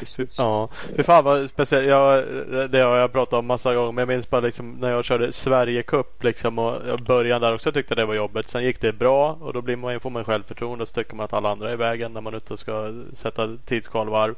Precis. 0.01 0.38
Ja, 0.38 0.68
fy 0.97 1.03
fan 1.03 1.24
vad 1.24 1.49
speciellt. 1.49 1.86
Jag, 1.86 2.24
det 2.70 2.78
har 2.78 2.97
jag 2.97 3.12
pratat 3.12 3.38
om 3.38 3.47
massa 3.47 3.74
gånger. 3.74 3.93
Men 3.93 4.03
jag 4.03 4.09
minns 4.09 4.30
bara 4.30 4.40
liksom 4.40 4.70
när 4.70 4.90
jag 4.90 5.05
körde 5.05 5.32
Sverige 5.32 5.82
Cup 5.82 6.24
liksom 6.24 6.59
och 6.59 6.99
början 6.99 7.40
där 7.40 7.55
också 7.55 7.72
tyckte 7.72 7.95
det 7.95 8.05
var 8.05 8.14
jobbigt. 8.14 8.49
Sen 8.49 8.64
gick 8.64 8.80
det 8.80 8.93
bra 8.93 9.38
och 9.40 9.53
då 9.53 9.61
blir 9.61 9.76
man, 9.76 10.01
får 10.01 10.11
man 10.11 10.24
självförtroende 10.24 10.82
och 10.82 10.88
så 10.88 10.95
tycker 10.95 11.16
man 11.16 11.24
att 11.24 11.32
alla 11.32 11.51
andra 11.51 11.68
är 11.68 11.72
i 11.72 11.76
vägen 11.76 12.12
när 12.12 12.20
man 12.20 12.34
ute 12.34 12.53
och 12.53 12.59
ska 12.59 12.93
sätta 13.14 13.57
tidskvalvarv. 13.64 14.34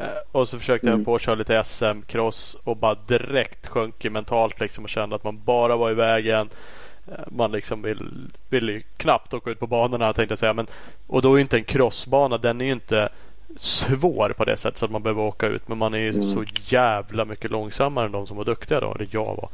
Eh, 0.00 0.06
och 0.32 0.48
så 0.48 0.58
försökte 0.58 0.86
mm. 0.86 1.00
jag 1.00 1.04
på 1.04 1.14
att 1.14 1.22
köra 1.22 1.34
lite 1.34 1.64
SM-cross 1.64 2.56
och 2.64 2.76
bara 2.76 2.94
direkt 2.94 3.66
sjönk 3.66 4.04
mentalt 4.04 4.60
liksom 4.60 4.84
och 4.84 4.90
kände 4.90 5.16
att 5.16 5.24
man 5.24 5.44
bara 5.44 5.76
var 5.76 5.90
i 5.90 5.94
vägen. 5.94 6.48
Eh, 7.08 7.24
man 7.26 7.52
liksom 7.52 7.82
vill, 7.82 8.30
vill 8.48 8.68
ju 8.68 8.82
knappt 8.96 9.34
åka 9.34 9.50
ut 9.50 9.60
på 9.60 9.66
banorna 9.66 10.12
tänkte 10.12 10.32
jag 10.32 10.38
säga. 10.38 10.54
Men, 10.54 10.66
och 11.06 11.22
då 11.22 11.34
är 11.34 11.40
inte 11.40 11.56
en 11.56 11.64
crossbana, 11.64 12.38
den 12.38 12.60
är 12.60 12.64
ju 12.64 12.72
inte 12.72 13.08
svår 13.56 14.34
på 14.36 14.44
det 14.44 14.56
sättet 14.56 14.78
så 14.78 14.84
att 14.84 14.90
man 14.90 15.02
behöver 15.02 15.22
åka 15.22 15.46
ut. 15.46 15.68
Men 15.68 15.78
man 15.78 15.94
är 15.94 15.98
ju 15.98 16.10
mm. 16.10 16.22
så 16.22 16.44
jävla 16.54 17.24
mycket 17.24 17.50
långsammare 17.50 18.06
än 18.06 18.12
de 18.12 18.26
som 18.26 18.36
var 18.36 18.44
duktiga 18.44 18.80
då. 18.80 18.94
Eller 18.94 19.08
jag 19.10 19.24
var. 19.24 19.48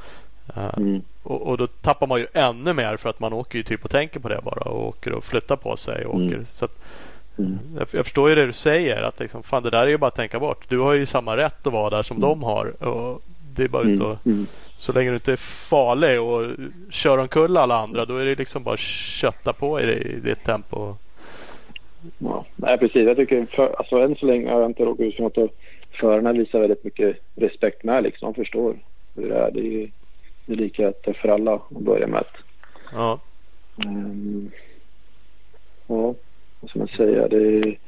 Uh, 0.57 0.75
mm. 0.77 1.03
och, 1.23 1.43
och, 1.43 1.59
då 1.59 1.67
tappar 1.67 2.07
man 2.07 2.21
ju 2.21 2.27
ännu 2.33 2.73
mer 2.73 2.97
för 2.97 3.11
att 3.11 3.21
man 3.21 3.33
åker 3.33 3.59
ju 3.59 3.65
typ 3.65 3.85
och 3.85 3.91
tänker 3.91 4.21
på 4.21 4.29
det 4.29 4.41
bara. 4.45 4.71
Och 4.71 4.89
åker 4.89 5.13
och 5.13 5.25
flyttar 5.25 5.57
på 5.57 5.77
sig. 5.77 6.07
Och 6.07 6.15
mm. 6.15 6.29
åker, 6.29 6.45
så 6.49 6.65
att, 6.65 6.85
mm. 7.39 7.59
jag, 7.79 7.89
jag, 7.91 8.05
förstår 8.05 8.29
ju 8.29 8.35
det 8.35 8.47
du 8.47 8.53
säger. 8.53 9.03
Att 9.03 9.21
liksom, 9.21 9.43
fan 9.43 9.63
det 9.63 9.71
där 9.71 9.83
är 9.83 9.87
ju 9.87 9.99
bara 9.99 10.09
att 10.09 10.17
tänka 10.17 10.41
bort. 10.41 10.65
Du 10.69 10.79
har 10.79 10.93
ju 10.93 11.07
samma 11.07 11.37
rätt 11.37 11.67
att 11.67 11.73
vara 11.73 11.91
där 11.91 12.03
som 12.03 12.17
mm. 12.17 12.29
de 12.29 12.43
har. 12.43 12.85
Och 12.85 13.23
det 13.55 13.65
är 13.65 13.69
bara 13.69 13.83
ut 13.83 14.01
och 14.01 14.19
så 14.77 14.93
länge 14.93 15.11
du 15.11 15.17
inte 15.17 15.33
är 15.33 15.37
farlig 15.37 16.21
och 16.21 16.51
kör 16.91 17.19
omkull 17.19 17.57
alla 17.57 17.79
andra 17.79 18.05
då 18.05 18.17
är 18.17 18.25
det 18.25 18.35
liksom 18.35 18.63
bara 18.63 18.77
kötta 18.77 19.53
på 19.53 19.81
i, 19.81 19.87
det, 19.87 19.95
i 19.95 20.21
ditt 20.21 20.45
tempo. 20.45 20.97
Ja, 22.19 22.45
nej, 22.57 22.79
precis. 22.79 23.07
Jag 23.07 23.17
tycker 23.17 23.47
för, 23.47 23.75
alltså, 23.79 23.97
än 23.97 24.17
så 24.17 24.27
länge 24.27 24.51
har 24.51 24.61
jag 24.61 24.71
inte 24.71 24.85
råkat 24.85 25.07
ut 25.07 25.17
för 25.17 25.23
något 25.23 25.39
och 25.39 25.55
förarna 26.01 26.33
visar 26.33 26.61
väldigt 26.61 26.85
mycket 26.85 27.17
respekt 27.35 27.85
med 27.85 28.03
liksom. 28.03 28.33
De 28.33 28.35
förstår 28.35 28.77
hur 29.15 29.29
det 29.29 29.35
är. 29.35 29.51
Det 29.51 29.61
är, 29.61 29.91
det 30.47 30.53
är 30.53 30.57
lika 30.57 30.93
för 31.23 31.29
alla 31.29 31.55
att 31.55 31.71
börja 31.71 32.07
med. 32.07 32.25
Ja. 32.93 33.21
Um, 33.87 34.51
ja, 35.87 36.15
vad 36.61 36.71
ska 36.71 36.79
man 36.79 36.89
säga? 36.89 37.29
Det 37.29 37.37
är, 37.37 37.79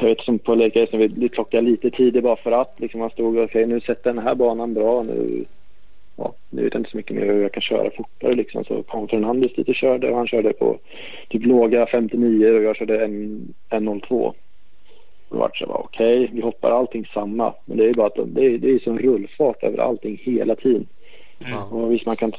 jag 0.00 0.08
vet 0.08 0.20
som 0.20 0.38
på 0.38 0.54
Lake 0.54 0.88
vi, 0.92 1.06
vi 1.06 1.28
klockade 1.28 1.62
lite 1.62 1.90
tidigt 1.90 2.22
bara 2.22 2.36
för 2.36 2.52
att 2.52 2.74
liksom 2.76 3.00
man 3.00 3.10
stod 3.10 3.32
okej 3.32 3.44
okay, 3.44 3.66
nu 3.66 3.80
sätter 3.80 4.12
den 4.12 4.22
här 4.22 4.34
banan 4.34 4.74
bra 4.74 5.02
nu 5.02 5.44
ja, 6.16 6.34
nu 6.50 6.62
vet 6.62 6.74
jag 6.74 6.80
inte 6.80 6.90
så 6.90 6.96
mycket 6.96 7.16
mer 7.16 7.26
hur 7.26 7.42
jag 7.42 7.52
kan 7.52 7.62
köra 7.62 7.90
fortare 7.90 8.34
liksom 8.34 8.64
så 8.64 8.82
kom 8.82 9.08
Fernandes 9.08 9.54
dit 9.54 9.68
och 9.68 9.74
körde 9.74 10.10
och 10.10 10.16
han 10.16 10.26
körde 10.26 10.52
på 10.52 10.78
typ 11.28 11.46
låga 11.46 11.86
59 11.86 12.52
och 12.52 12.62
jag 12.62 12.76
körde 12.76 13.06
1.02 13.06 14.34
då 15.28 15.38
vart 15.38 15.60
det 15.60 15.66
okej, 15.66 16.24
okay, 16.24 16.34
vi 16.34 16.40
hoppar 16.40 16.70
allting 16.70 17.06
samma 17.14 17.54
men 17.64 17.76
det 17.76 17.88
är 17.88 17.94
bara 17.94 18.06
att 18.06 18.18
det 18.26 18.46
är, 18.46 18.58
det 18.58 18.70
är 18.70 18.78
som 18.78 18.98
rullfart 18.98 19.62
över 19.62 19.78
allting 19.78 20.20
hela 20.22 20.54
tiden. 20.56 20.86
Mm. 21.38 21.62
Och 21.62 21.92
visst 21.92 22.06
man 22.06 22.16
kan 22.16 22.32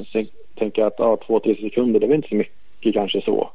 tänka 0.55 0.85
att 0.85 0.95
ja, 0.97 1.17
två, 1.27 1.39
tre 1.39 1.55
sekunder 1.55 1.99
det 1.99 2.05
är 2.05 2.07
väl 2.07 2.15
inte 2.15 2.29
så 2.29 2.35
mycket 2.35 2.93
kanske 2.93 3.21
så. 3.21 3.49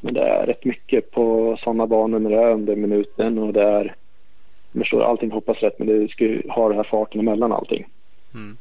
Men 0.00 0.14
det 0.14 0.20
är 0.20 0.46
rätt 0.46 0.64
mycket 0.64 1.10
på 1.10 1.56
sådana 1.64 1.86
banor 1.86 2.18
när 2.18 2.30
det 2.30 2.36
är 2.36 2.52
under 2.52 2.76
minuten 2.76 3.38
och 3.38 3.52
det 3.52 3.62
är... 3.62 3.94
Förstår, 4.72 5.02
allting 5.02 5.30
hoppas 5.30 5.58
rätt 5.58 5.78
men 5.78 5.88
det 5.88 6.08
ska 6.08 6.24
ju 6.24 6.42
ha 6.48 6.68
den 6.68 6.76
här 6.76 6.84
farten 6.90 7.20
emellan 7.20 7.52
allting. 7.52 7.86
Mm. 8.34 8.56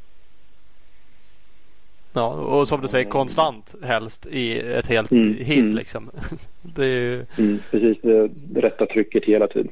Ja, 2.19 2.27
och 2.27 2.67
som 2.67 2.81
du 2.81 2.87
säger 2.87 3.09
konstant 3.09 3.75
helst 3.83 4.25
i 4.25 4.59
ett 4.59 4.87
helt 4.87 5.11
mm. 5.11 5.33
hit 5.33 5.59
mm. 5.59 5.75
liksom. 5.75 6.11
det 6.61 6.85
är 6.85 6.87
ju... 6.87 7.25
mm, 7.37 7.59
precis, 7.71 7.97
det, 8.01 8.29
rätta 8.61 8.85
trycket 8.85 9.25
hela 9.25 9.47
tiden. 9.47 9.71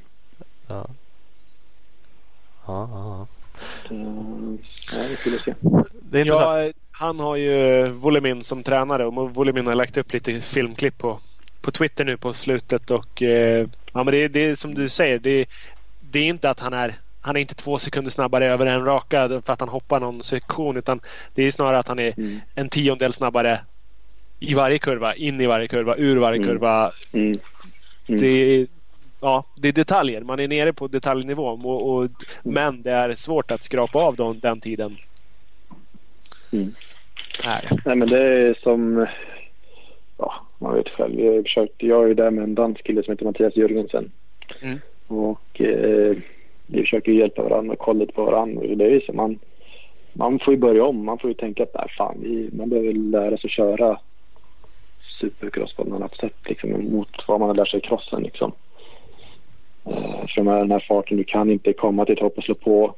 Ja. 0.67 0.87
Ja, 2.67 2.89
ja. 2.91 3.27
Ja, 4.91 4.97
vi 5.09 5.15
skulle 5.15 5.37
se. 5.37 5.53
Det 6.09 6.21
är 6.21 6.25
ja, 6.25 6.71
han 6.91 7.19
har 7.19 7.35
ju 7.35 7.87
Volemin 7.87 8.43
som 8.43 8.63
tränare 8.63 9.05
och 9.05 9.35
Volemin 9.35 9.67
har 9.67 9.75
lagt 9.75 9.97
upp 9.97 10.13
lite 10.13 10.41
filmklipp 10.41 10.97
på 10.97 11.19
på 11.61 11.71
Twitter 11.71 12.05
nu 12.05 12.17
på 12.17 12.33
slutet 12.33 12.91
och 12.91 13.21
eh, 13.21 13.67
ja, 13.93 14.03
men 14.03 14.11
det, 14.11 14.27
det 14.27 14.45
är 14.45 14.55
som 14.55 14.73
du 14.73 14.89
säger. 14.89 15.19
Det, 15.19 15.45
det 16.01 16.19
är 16.19 16.27
inte 16.27 16.49
att 16.49 16.59
han 16.59 16.73
är 16.73 16.95
han 17.21 17.35
är 17.35 17.41
inte 17.41 17.55
två 17.55 17.77
sekunder 17.77 18.11
snabbare 18.11 18.53
över 18.53 18.65
en 18.65 18.85
raka 18.85 19.27
för 19.45 19.53
att 19.53 19.59
han 19.59 19.69
hoppar 19.69 19.99
någon 19.99 20.23
sektion 20.23 20.77
utan 20.77 20.99
det 21.33 21.43
är 21.43 21.51
snarare 21.51 21.79
att 21.79 21.87
han 21.87 21.99
är 21.99 22.13
mm. 22.17 22.39
en 22.55 22.69
tiondel 22.69 23.13
snabbare 23.13 23.59
i 24.39 24.53
varje 24.53 24.79
kurva, 24.79 25.15
in 25.15 25.41
i 25.41 25.47
varje 25.47 25.67
kurva, 25.67 25.95
ur 25.97 26.17
varje 26.17 26.37
mm. 26.37 26.47
kurva. 26.47 26.91
Mm. 27.13 27.39
mm. 28.07 28.19
Det, 28.19 28.27
är, 28.27 28.67
ja, 29.21 29.45
det 29.55 29.67
är 29.67 29.73
detaljer. 29.73 30.21
Man 30.21 30.39
är 30.39 30.47
nere 30.47 30.73
på 30.73 30.87
detaljnivå 30.87 31.47
och, 31.47 31.95
och, 31.95 32.09
men 32.43 32.81
det 32.81 32.91
är 32.91 33.13
svårt 33.13 33.51
att 33.51 33.63
skrapa 33.63 33.99
av 33.99 34.15
den, 34.15 34.39
den 34.39 34.59
tiden. 34.59 34.97
Mm. 36.51 36.75
Här. 37.39 37.81
Nej, 37.85 37.95
men 37.95 38.09
det 38.09 38.23
är 38.23 38.59
som 38.63 39.07
ja, 40.17 40.45
man 40.57 40.75
vet 40.75 40.89
själv. 40.89 41.19
Jag, 41.19 41.43
försökt, 41.43 41.83
jag 41.83 42.09
är 42.09 42.13
där 42.13 42.31
med 42.31 42.43
en 42.43 42.55
dansk 42.55 42.83
kille 42.83 43.03
som 43.03 43.11
heter 43.11 43.25
Mattias 43.25 43.55
Jörgensen. 43.55 44.11
Mm. 44.61 44.79
Och 45.07 45.61
eh, 45.61 46.17
vi 46.67 46.81
försöker 46.81 47.11
hjälpa 47.11 47.43
varandra 47.43 47.73
och 47.73 47.79
kolla 47.79 47.99
lite 47.99 48.13
på 48.13 48.25
varandra. 48.25 48.75
Det 48.75 48.85
är 48.85 48.99
så 48.99 49.13
man, 49.13 49.39
man 50.13 50.39
får 50.39 50.53
ju 50.53 50.59
börja 50.59 50.85
om. 50.85 51.05
Man 51.05 51.19
får 51.19 51.29
ju 51.29 51.33
tänka 51.33 51.63
att 51.63 51.73
nej, 51.73 51.87
fan, 51.97 52.17
vi, 52.21 52.49
man 52.51 52.69
behöver 52.69 52.93
lära 52.93 53.37
sig 53.37 53.47
att 53.47 53.51
köra 53.51 53.99
supercross 55.19 55.73
på 55.73 55.81
ett 55.81 55.91
annat 55.91 56.15
sätt 56.15 56.35
liksom, 56.45 56.91
mot 56.91 57.27
vad 57.27 57.39
man 57.39 57.49
har 57.49 57.55
lärt 57.55 57.67
sig 57.67 57.77
i 57.77 57.81
crossen. 57.81 58.23
Liksom. 58.23 58.51
Eh, 59.85 60.27
för 60.35 60.43
med 60.43 60.57
den 60.57 60.71
här 60.71 60.85
farten, 60.87 61.17
du 61.17 61.23
kan 61.23 61.51
inte 61.51 61.73
komma 61.73 62.05
till 62.05 62.13
ett 62.13 62.19
hopp 62.19 62.37
och 62.37 62.43
slå 62.43 62.55
på 62.55 62.95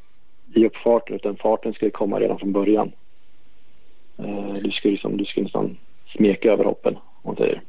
i 0.54 0.66
uppfarten 0.66 1.16
utan 1.16 1.36
farten 1.36 1.74
ska 1.74 1.90
komma 1.90 2.20
redan 2.20 2.40
från 2.40 2.52
början. 2.52 2.92
Eh, 4.18 4.54
du 4.54 4.72
ska 4.72 4.90
liksom, 4.90 5.18
du 5.18 5.26
ska 5.26 5.42
nästan 5.42 5.78
smeka 6.08 6.52
över 6.52 6.64
hoppen 6.64 6.96
om 6.96 7.02
man 7.24 7.36
säger. 7.36 7.62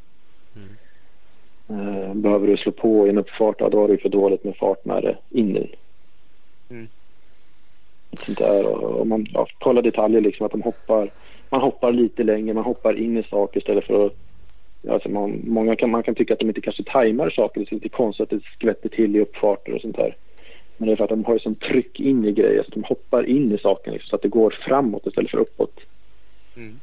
Eh, 1.70 2.14
behöver 2.14 2.46
du 2.46 2.57
slå 2.57 2.72
på 2.72 3.07
i 3.07 3.11
en 3.11 3.18
uppfart, 3.18 3.57
ja, 3.59 3.68
då 3.68 3.80
har 3.80 3.88
du 3.88 3.98
för 3.98 4.09
dåligt 4.09 4.44
med 4.44 4.57
fart 4.57 4.84
med 4.84 5.03
det 5.03 5.16
in 5.30 5.57
i. 5.57 5.74
Mm. 6.70 6.88
Sånt 8.26 8.38
där. 8.38 8.66
Och, 8.66 9.00
och 9.00 9.06
man 9.06 9.26
ja, 9.32 9.46
kollar 9.58 9.82
detaljer 9.82 10.20
liksom 10.20 10.46
att 10.46 10.52
de 10.52 10.62
hoppar. 10.62 11.10
Man 11.48 11.60
hoppar 11.60 11.92
lite 11.92 12.22
längre, 12.22 12.54
man 12.54 12.64
hoppar 12.64 12.98
in 12.98 13.16
i 13.16 13.22
saker 13.22 13.60
istället 13.60 13.84
för 13.84 14.06
att 14.06 14.12
ja, 14.82 14.92
alltså 14.92 15.08
man, 15.08 15.40
många 15.44 15.76
kan, 15.76 15.90
man 15.90 16.02
kan 16.02 16.14
tycka 16.14 16.34
att 16.34 16.40
de 16.40 16.48
inte 16.48 16.60
kanske 16.60 16.84
tajmar 16.84 17.30
saker. 17.30 17.60
Det 17.60 17.72
är 17.72 17.74
lite 17.74 17.88
konstigt 17.88 18.22
att 18.22 18.30
det 18.30 18.40
skvätter 18.54 18.88
till 18.88 19.16
i 19.16 19.20
uppfarter 19.20 19.74
och 19.74 19.80
sånt 19.80 19.96
där. 19.96 20.16
Men 20.76 20.86
det 20.86 20.92
är 20.92 20.96
för 20.96 21.04
att 21.04 21.10
de 21.10 21.24
har 21.24 21.34
ju 21.34 21.40
sån 21.40 21.54
tryck 21.54 22.00
in 22.00 22.24
i 22.24 22.32
grejer 22.32 22.62
så 22.62 22.70
de 22.70 22.84
hoppar 22.84 23.24
in 23.26 23.52
i 23.52 23.58
saken 23.58 23.92
liksom, 23.92 24.08
så 24.08 24.16
att 24.16 24.22
det 24.22 24.28
går 24.28 24.54
framåt 24.68 25.06
istället 25.06 25.30
för 25.30 25.38
uppåt. 25.38 25.80
Mm. 26.56 26.80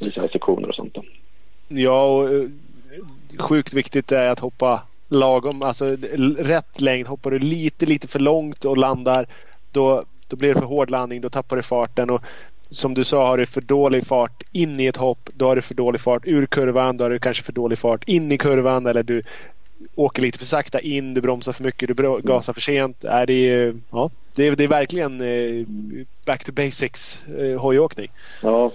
I 0.00 0.10
så 0.10 0.20
här 0.20 0.28
sektioner 0.28 0.68
och 0.68 0.74
sånt. 0.74 0.94
Då. 0.94 1.04
Ja, 1.68 2.06
och 2.06 2.34
eh, 2.34 2.48
sjukt 3.38 3.74
viktigt 3.74 4.12
är 4.12 4.30
att 4.30 4.40
hoppa 4.40 4.82
lagom. 5.14 5.62
Alltså 5.62 5.96
rätt 6.38 6.80
längd. 6.80 7.06
Hoppar 7.06 7.30
du 7.30 7.38
lite, 7.38 7.86
lite 7.86 8.08
för 8.08 8.18
långt 8.18 8.64
och 8.64 8.76
landar 8.78 9.26
då, 9.72 10.04
då 10.28 10.36
blir 10.36 10.54
det 10.54 10.60
för 10.60 10.66
hård 10.66 10.90
landning. 10.90 11.20
Då 11.20 11.30
tappar 11.30 11.56
du 11.56 11.62
farten. 11.62 12.10
Och 12.10 12.22
som 12.70 12.94
du 12.94 13.04
sa, 13.04 13.26
har 13.26 13.38
du 13.38 13.46
för 13.46 13.60
dålig 13.60 14.06
fart 14.06 14.42
in 14.52 14.80
i 14.80 14.86
ett 14.86 14.96
hopp, 14.96 15.30
då 15.34 15.46
har 15.46 15.56
du 15.56 15.62
för 15.62 15.74
dålig 15.74 16.00
fart 16.00 16.22
ur 16.26 16.46
kurvan. 16.46 16.96
Då 16.96 17.04
har 17.04 17.10
du 17.10 17.18
kanske 17.18 17.42
för 17.42 17.52
dålig 17.52 17.78
fart 17.78 18.04
in 18.08 18.32
i 18.32 18.38
kurvan 18.38 18.86
eller 18.86 19.02
du 19.02 19.22
åker 19.94 20.22
lite 20.22 20.38
för 20.38 20.46
sakta 20.46 20.80
in, 20.80 21.14
du 21.14 21.20
bromsar 21.20 21.52
för 21.52 21.64
mycket, 21.64 21.96
du 21.96 22.20
gasar 22.22 22.52
för 22.52 22.60
sent. 22.60 23.04
Är 23.04 23.26
det, 23.26 23.32
är- 23.50 23.74
ja, 23.90 24.10
det, 24.34 24.46
är, 24.46 24.56
det 24.56 24.64
är 24.64 24.68
verkligen 24.68 25.20
eh, 25.20 25.66
back 26.26 26.44
to 26.44 26.52
basics 26.52 27.24
eh, 27.26 27.60
hojåkning. 27.60 28.08
Ja, 28.42 28.70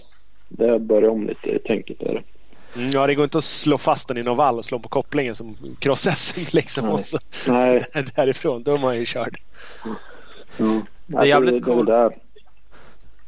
det 0.50 0.80
börjar 0.80 1.10
om 1.10 1.28
lite 1.28 1.50
i 1.50 1.60
tänket 1.60 2.00
där. 2.00 2.24
Mm, 2.76 2.90
ja, 2.90 3.08
det 3.08 3.16
går 3.16 3.24
inte 3.24 3.38
att 3.38 3.44
slå 3.44 3.78
fast 3.78 4.08
den 4.08 4.18
i 4.18 4.24
någon 4.24 4.38
vall 4.38 4.58
och 4.58 4.66
slå 4.66 4.80
på 4.80 4.90
kopplingen 4.90 5.36
som 5.36 5.58
cross-SM 5.80 6.46
liksom. 6.52 6.86
Nej. 6.86 6.94
Och 6.94 7.06
så 7.06 7.18
Nej, 7.48 7.86
därifrån, 8.16 8.64
då 8.64 8.74
är 8.74 8.78
man 8.78 8.98
ju 8.98 9.06
körd. 9.06 9.40
Det 11.06 11.18
är 11.18 11.26
jävligt 11.26 11.54
det, 11.54 11.58
är 11.58 11.76
väl 11.76 11.76
cool. 11.76 11.86
där. 11.86 12.10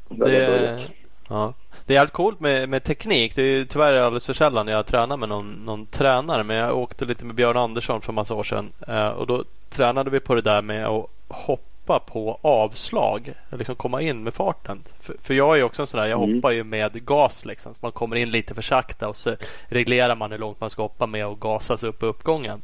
där 0.10 0.26
Det 0.26 0.32
det 0.32 0.48
börjar. 0.48 0.64
är, 0.64 0.90
ja. 1.28 1.54
det 1.86 1.94
är 1.94 1.96
jävligt 1.96 2.14
coolt 2.14 2.40
med, 2.40 2.70
med 2.70 2.84
teknik. 2.84 3.36
Det 3.36 3.42
är 3.42 3.46
ju 3.46 3.66
tyvärr 3.66 3.94
alldeles 3.94 4.26
för 4.26 4.34
sällan 4.34 4.68
jag 4.68 4.86
tränar 4.86 5.18
med 5.18 5.30
någon, 5.30 5.52
någon 5.52 5.86
tränare. 5.86 6.44
Men 6.44 6.56
jag 6.56 6.78
åkte 6.78 7.06
lite 7.06 7.26
med 7.26 7.36
Björn 7.36 7.58
Andersson 7.58 8.02
för 8.02 8.14
massa 8.14 8.36
år 8.36 8.44
sedan. 8.44 8.72
Eh, 8.88 9.08
och 9.08 9.28
då 9.28 9.44
tränade 9.70 10.10
vi 10.10 10.20
på 10.20 10.36
det 10.36 10.42
där 10.42 10.62
med 10.62 10.88
att 10.88 11.06
hoppa 11.28 11.71
på 11.86 12.40
avslag. 12.42 13.34
Liksom 13.50 13.76
komma 13.76 14.02
in 14.02 14.24
med 14.24 14.34
farten. 14.34 14.84
För, 15.00 15.16
för 15.22 15.34
jag 15.34 15.60
är 15.60 15.64
också 15.64 15.82
en 15.82 15.88
sån 15.88 16.00
där, 16.00 16.08
jag 16.08 16.24
Mm. 16.24 16.36
hoppar 16.36 16.52
ju 16.52 16.64
med 16.64 17.06
gas 17.06 17.46
liksom. 17.46 17.74
Så 17.74 17.78
man 17.82 17.92
kommer 17.92 18.16
in 18.16 18.30
lite 18.32 18.56
för 18.56 18.62
sakta 18.62 19.08
och 19.08 19.16
så 19.16 19.36
reglerar 19.68 20.16
man 20.16 20.32
hur 20.32 20.38
långt 20.40 20.60
man 20.62 20.70
ska 20.70 20.82
hoppa 20.82 21.06
med 21.08 21.26
och 21.28 21.40
gasas 21.42 21.84
upp 21.84 22.04
i 22.04 22.06
uppgången. 22.06 22.62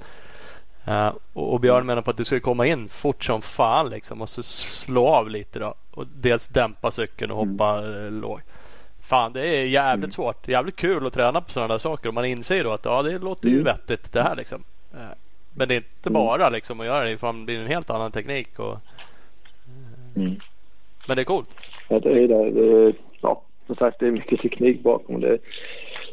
Eh, 0.85 1.11
och, 1.33 1.53
och 1.53 1.59
Björn 1.59 1.85
menar 1.85 2.01
på 2.01 2.11
att 2.11 2.17
du 2.17 2.25
ska 2.25 2.39
komma 2.39 2.65
in 2.67 2.89
fort 2.89 3.23
som 3.23 3.41
fan 3.41 3.89
liksom 3.89 4.21
och 4.21 4.29
så 4.29 4.43
slå 4.43 5.07
av 5.07 5.29
lite 5.29 5.59
då. 5.59 5.73
Och 5.91 6.05
dels 6.15 6.47
dämpa 6.47 6.91
cykeln 6.91 7.31
och 7.31 7.37
hoppa 7.47 7.77
eh, 7.77 8.11
lågt. 8.11 8.43
Fan 9.01 9.33
det 9.33 9.47
är 9.47 9.65
jävligt 9.65 10.03
Mm. 10.03 10.11
svårt. 10.11 10.47
Jävligt 10.47 10.75
kul 10.75 11.07
att 11.07 11.13
träna 11.13 11.41
på 11.41 11.51
sådana 11.51 11.73
där 11.73 11.79
saker. 11.79 12.07
Och 12.07 12.13
man 12.13 12.25
inser 12.25 12.63
då 12.63 12.73
att 12.73 12.85
ja 12.85 13.01
det 13.01 13.17
låter 13.17 13.47
ju 13.47 13.53
Mm. 13.53 13.63
vettigt 13.65 14.13
det 14.13 14.23
här 14.23 14.35
liksom. 14.35 14.63
Eh, 14.93 14.99
Men 15.53 15.67
det 15.67 15.73
är 15.73 15.77
inte 15.77 16.09
Mm. 16.09 16.13
bara 16.13 16.49
liksom 16.49 16.79
att 16.79 16.85
göra 16.85 17.03
det. 17.03 17.15
Det 17.15 17.33
blir 17.45 17.59
en 17.59 17.67
helt 17.67 17.89
annan 17.89 18.11
teknik. 18.11 18.59
Och, 18.59 18.77
Mm. 20.17 20.39
men 21.07 21.15
det 21.15 21.21
är 21.21 21.25
coolt. 21.25 21.49
Ja, 21.89 21.99
det 21.99 22.23
är 22.23 22.27
det. 22.27 22.51
det 22.51 22.87
är, 22.87 22.93
ja, 23.21 23.41
som 23.67 23.75
sagt, 23.75 23.99
det 23.99 24.07
är 24.07 24.11
mycket 24.11 24.41
teknik 24.41 24.83
bakom 24.83 25.21
det. 25.21 25.37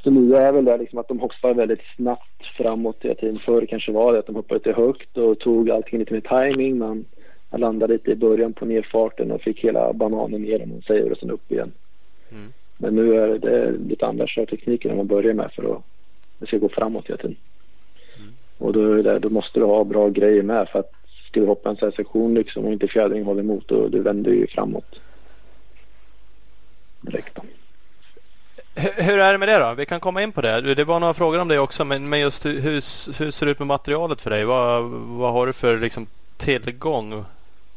Det 0.04 0.10
nya 0.10 0.38
är 0.38 0.52
väl 0.52 0.64
det 0.64 0.76
liksom 0.76 0.98
att 0.98 1.08
de 1.08 1.18
hoppar 1.18 1.54
väldigt 1.54 1.82
snabbt 1.96 2.46
framåt 2.56 2.96
hela 3.00 3.14
tiden. 3.14 3.38
Förr 3.38 3.66
kanske 3.66 3.92
var 3.92 4.12
det 4.12 4.18
att 4.18 4.26
de 4.26 4.36
hoppade 4.36 4.58
lite 4.58 4.72
högt 4.72 5.16
och 5.16 5.38
tog 5.38 5.70
allting 5.70 5.98
lite 5.98 6.14
med 6.14 6.24
timing. 6.24 6.78
Man 6.78 7.04
landade 7.50 7.92
lite 7.92 8.10
i 8.10 8.16
början 8.16 8.52
på 8.52 8.64
nedfarten 8.64 9.30
och 9.30 9.42
fick 9.42 9.64
hela 9.64 9.92
bananen 9.92 10.42
ner 10.42 10.62
om 10.62 10.68
man 10.68 10.82
säger 10.82 11.12
och 11.12 11.18
sen 11.18 11.30
upp 11.30 11.52
igen. 11.52 11.72
Mm. 12.30 12.52
Men 12.78 12.94
nu 12.94 13.14
är 13.14 13.38
det 13.38 13.72
lite 13.88 14.06
andra 14.06 14.26
körtekniker 14.26 14.90
än 14.90 14.96
man 14.96 15.06
börjar 15.06 15.34
med 15.34 15.52
för 15.52 15.72
att 15.72 15.82
det 16.38 16.46
ska 16.46 16.58
gå 16.58 16.68
framåt 16.68 17.06
hela 17.06 17.16
tiden. 17.16 17.36
Mm. 18.16 18.32
Och 18.58 18.72
då, 18.72 18.92
är 18.92 19.02
det, 19.02 19.18
då 19.18 19.30
måste 19.30 19.60
du 19.60 19.64
ha 19.64 19.84
bra 19.84 20.08
grejer 20.08 20.42
med 20.42 20.68
för 20.68 20.78
att 20.78 20.92
ska 21.34 21.40
du 21.40 21.46
hoppa 21.46 21.70
en 21.70 21.76
sån 21.76 21.88
här 21.88 21.96
sektion 21.96 22.34
liksom 22.34 22.64
och 22.64 22.72
inte 22.72 22.88
fjädringen 22.88 23.26
håller 23.26 23.42
emot 23.42 23.70
och 23.70 23.90
du 23.90 24.02
vänder 24.02 24.30
ju 24.30 24.46
framåt. 24.46 25.00
Direkt. 27.00 27.38
Hur, 28.74 29.02
hur 29.02 29.18
är 29.18 29.32
det 29.32 29.38
med 29.38 29.48
det 29.48 29.58
då? 29.58 29.74
Vi 29.74 29.86
kan 29.86 30.00
komma 30.00 30.22
in 30.22 30.32
på 30.32 30.40
det. 30.40 30.74
Det 30.74 30.84
var 30.84 31.00
några 31.00 31.14
frågor 31.14 31.38
om 31.38 31.48
det 31.48 31.58
också. 31.58 31.84
Men, 31.84 32.08
men 32.08 32.20
just 32.20 32.46
hur, 32.46 32.60
hur, 32.60 33.30
ser 33.30 33.46
det 33.46 33.52
ut 33.52 33.58
med 33.58 33.66
materialet 33.66 34.20
för 34.20 34.30
dig? 34.30 34.44
Vad, 34.44 34.82
vad 34.90 35.32
har 35.32 35.46
du 35.46 35.52
för 35.52 35.78
liksom, 35.78 36.06
tillgång 36.36 37.24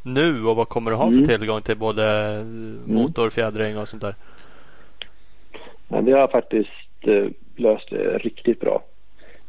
nu 0.01 0.45
och 0.45 0.55
vad 0.55 0.69
kommer 0.69 0.91
du 0.91 0.97
ha 0.97 1.07
Mm. 1.07 1.25
för 1.25 1.37
tillgång 1.37 1.61
till 1.61 1.77
både 1.77 2.43
motor, 2.85 3.29
fjädring 3.29 3.77
och 3.77 3.87
sånt 3.87 4.01
där? 4.01 4.15
Men 5.87 6.05
det 6.05 6.11
har 6.11 6.27
faktiskt 6.27 6.69
eh, 7.01 7.25
löst 7.55 7.89
det 7.89 8.17
riktigt 8.17 8.59
bra. 8.59 8.83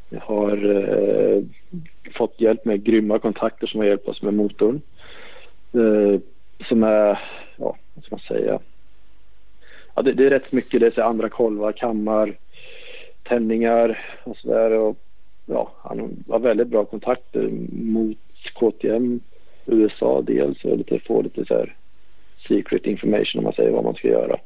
Jag 0.09 0.20
har 0.20 0.56
eh, 0.70 1.42
fått 2.14 2.40
hjälp 2.40 2.64
med 2.64 2.84
grymma 2.84 3.18
kontakter 3.18 3.66
som 3.66 3.80
har 3.80 3.86
hjälpt 3.86 4.09
oss 4.09 4.22
med 4.22 4.34
motorn. 4.34 4.80
Eh, 5.72 6.20
som 6.68 6.82
är, 6.82 7.20
ja, 7.56 7.76
vad 7.94 8.04
ska 8.04 8.14
man 8.14 8.38
säga? 8.38 8.59
Ja, 9.94 10.02
det, 10.02 10.12
det 10.12 10.26
är 10.26 10.30
rätt 10.30 10.52
mycket. 10.52 10.80
Det 10.80 10.86
är 10.86 10.90
så 10.90 11.02
andra 11.02 11.28
kolvar, 11.28 11.72
kammar, 11.72 12.34
tändningar 13.22 14.16
och 14.24 14.36
sådär. 14.36 14.70
Och, 14.70 14.96
ja, 15.46 15.72
han 15.82 16.24
har 16.28 16.38
väldigt 16.38 16.68
bra 16.68 16.84
kontakter 16.84 17.48
mot 17.72 18.18
KTM, 18.54 19.20
USA 19.66 20.22
dels 20.26 20.64
och 20.64 20.78
lite, 20.78 20.98
få 20.98 21.22
lite 21.22 21.44
så 21.44 21.54
här 21.54 21.74
secret 22.48 22.86
information 22.86 23.38
om 23.38 23.44
man 23.44 23.52
säger 23.52 23.70
vad 23.70 23.84
man 23.84 23.94
ska 23.94 24.09
göra. 24.09 24.38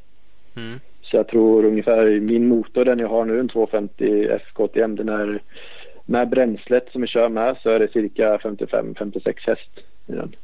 Mm. 0.55 0.79
Så 1.01 1.17
jag 1.17 1.27
tror 1.27 1.65
ungefär 1.65 2.19
min 2.19 2.47
motor, 2.47 2.85
den 2.85 2.99
jag 2.99 3.07
har 3.07 3.25
nu, 3.25 3.39
en 3.39 3.47
250 3.47 4.27
FKTM, 4.27 4.95
den 4.95 5.09
är 5.09 5.41
med 6.05 6.29
bränslet 6.29 6.89
som 6.91 7.01
vi 7.01 7.07
kör 7.07 7.29
med 7.29 7.57
så 7.63 7.69
är 7.69 7.79
det 7.79 7.91
cirka 7.91 8.37
55-56 8.37 9.33
häst 9.47 9.69
i 10.07 10.11
den. 10.11 10.35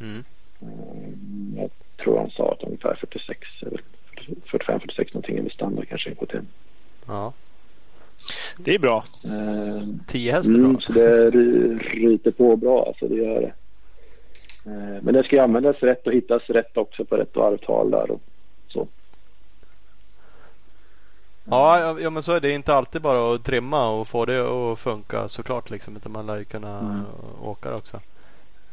Mm. 0.00 0.24
Mm, 0.62 1.54
Jag 1.56 1.70
tror 2.04 2.18
han 2.18 2.30
sa 2.30 2.52
att 2.52 2.62
ungefär 2.62 2.94
46, 2.94 3.40
45-46 4.46 5.08
någonting 5.14 5.38
är 5.38 5.50
standard 5.50 5.88
kanske 5.88 6.10
i 6.10 6.14
KTM. 6.14 6.46
Ja. 7.06 7.32
Det 8.58 8.74
är 8.74 8.78
bra. 8.78 9.04
Eh, 9.24 9.82
10 10.06 10.32
häst 10.32 10.48
är 10.48 10.54
Mm, 10.54 10.72
bra. 10.72 10.80
så 10.80 10.92
det 10.92 11.30
ry- 11.30 11.78
ryter 11.78 12.30
på 12.30 12.56
bra 12.56 12.86
alltså, 12.86 13.08
det 13.08 13.14
gör 13.16 13.40
det. 13.40 13.52
Eh, 14.70 15.02
Men 15.02 15.14
det 15.14 15.24
ska 15.24 15.36
ju 15.36 15.42
användas 15.42 15.76
rätt 15.80 16.06
och 16.06 16.12
hittas 16.12 16.42
rätt 16.50 16.76
också 16.76 17.04
på 17.04 17.16
rätt 17.16 17.36
varvtal 17.36 17.90
där 17.90 18.10
och 18.10 18.20
så. 18.68 18.88
Ja, 21.50 22.00
ja, 22.00 22.10
men 22.10 22.22
så 22.22 22.32
är 22.32 22.40
det 22.40 22.50
inte 22.50 22.74
alltid 22.74 23.02
bara 23.02 23.34
att 23.34 23.44
trimma 23.44 23.88
och 23.90 24.08
få 24.08 24.24
det 24.24 24.40
att 24.72 24.78
funka 24.78 25.28
såklart. 25.28 25.70
Liksom, 25.70 25.96
utan 25.96 26.12
man 26.12 26.26
lär 26.26 26.36
ju 26.36 26.44
kunna 26.44 26.78
Mm. 26.78 27.02
åka 27.42 27.70
det 27.70 27.76
också. 27.76 28.00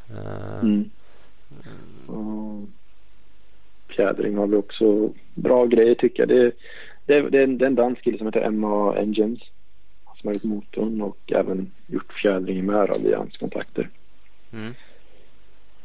Eh, 0.10 0.60
Mm. 0.62 0.90
Och 2.08 2.68
fjädring 3.96 4.38
har 4.38 4.48
vi 4.48 4.56
också 4.56 5.10
bra 5.34 5.66
grejer 5.66 5.96
tycker 5.96 6.22
jag. 6.22 6.30
Det, 6.30 6.52
det, 7.06 7.30
det, 7.30 7.38
är 7.40 7.44
en- 7.44 7.58
det 7.58 7.66
är 7.66 7.68
en 7.68 7.76
dansk 7.76 8.02
kille 8.04 8.18
som 8.18 8.28
heter 8.28 8.42
Emma 8.42 8.96
Engines 8.98 9.40
som 10.18 10.28
har 10.28 10.34
gjort 10.34 10.44
motorn 10.44 11.02
och 11.02 11.18
även 11.32 11.72
gjort 11.88 12.14
fjädringen 12.14 12.66
med 12.66 12.90
då, 12.90 13.00
via 13.04 13.18
hans 13.18 13.38
kontakter. 13.38 13.90
Mm. 14.54 14.74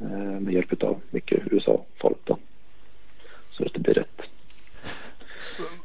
Eh, 0.01 0.41
med 0.41 0.55
hjälp 0.55 0.82
av 0.82 1.01
mycket 1.11 1.41
USA-folk 1.53 2.18
då. 2.24 2.39
Så 3.51 3.64
att 3.66 3.74
det 3.74 3.80
blir 3.80 3.95
rätt. 3.95 4.20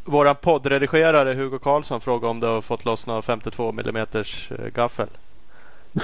Våran 0.04 0.36
poddredigerare 0.36 1.34
Hugo 1.34 1.60
Karlsson 1.60 2.02
frågade 2.02 2.28
om 2.32 2.40
du 2.40 2.48
har 2.48 2.62
fått 2.62 2.86
loss 2.86 3.08
några 3.08 3.22
52 3.22 3.70
mm 3.70 4.08
gaffel. 4.74 5.08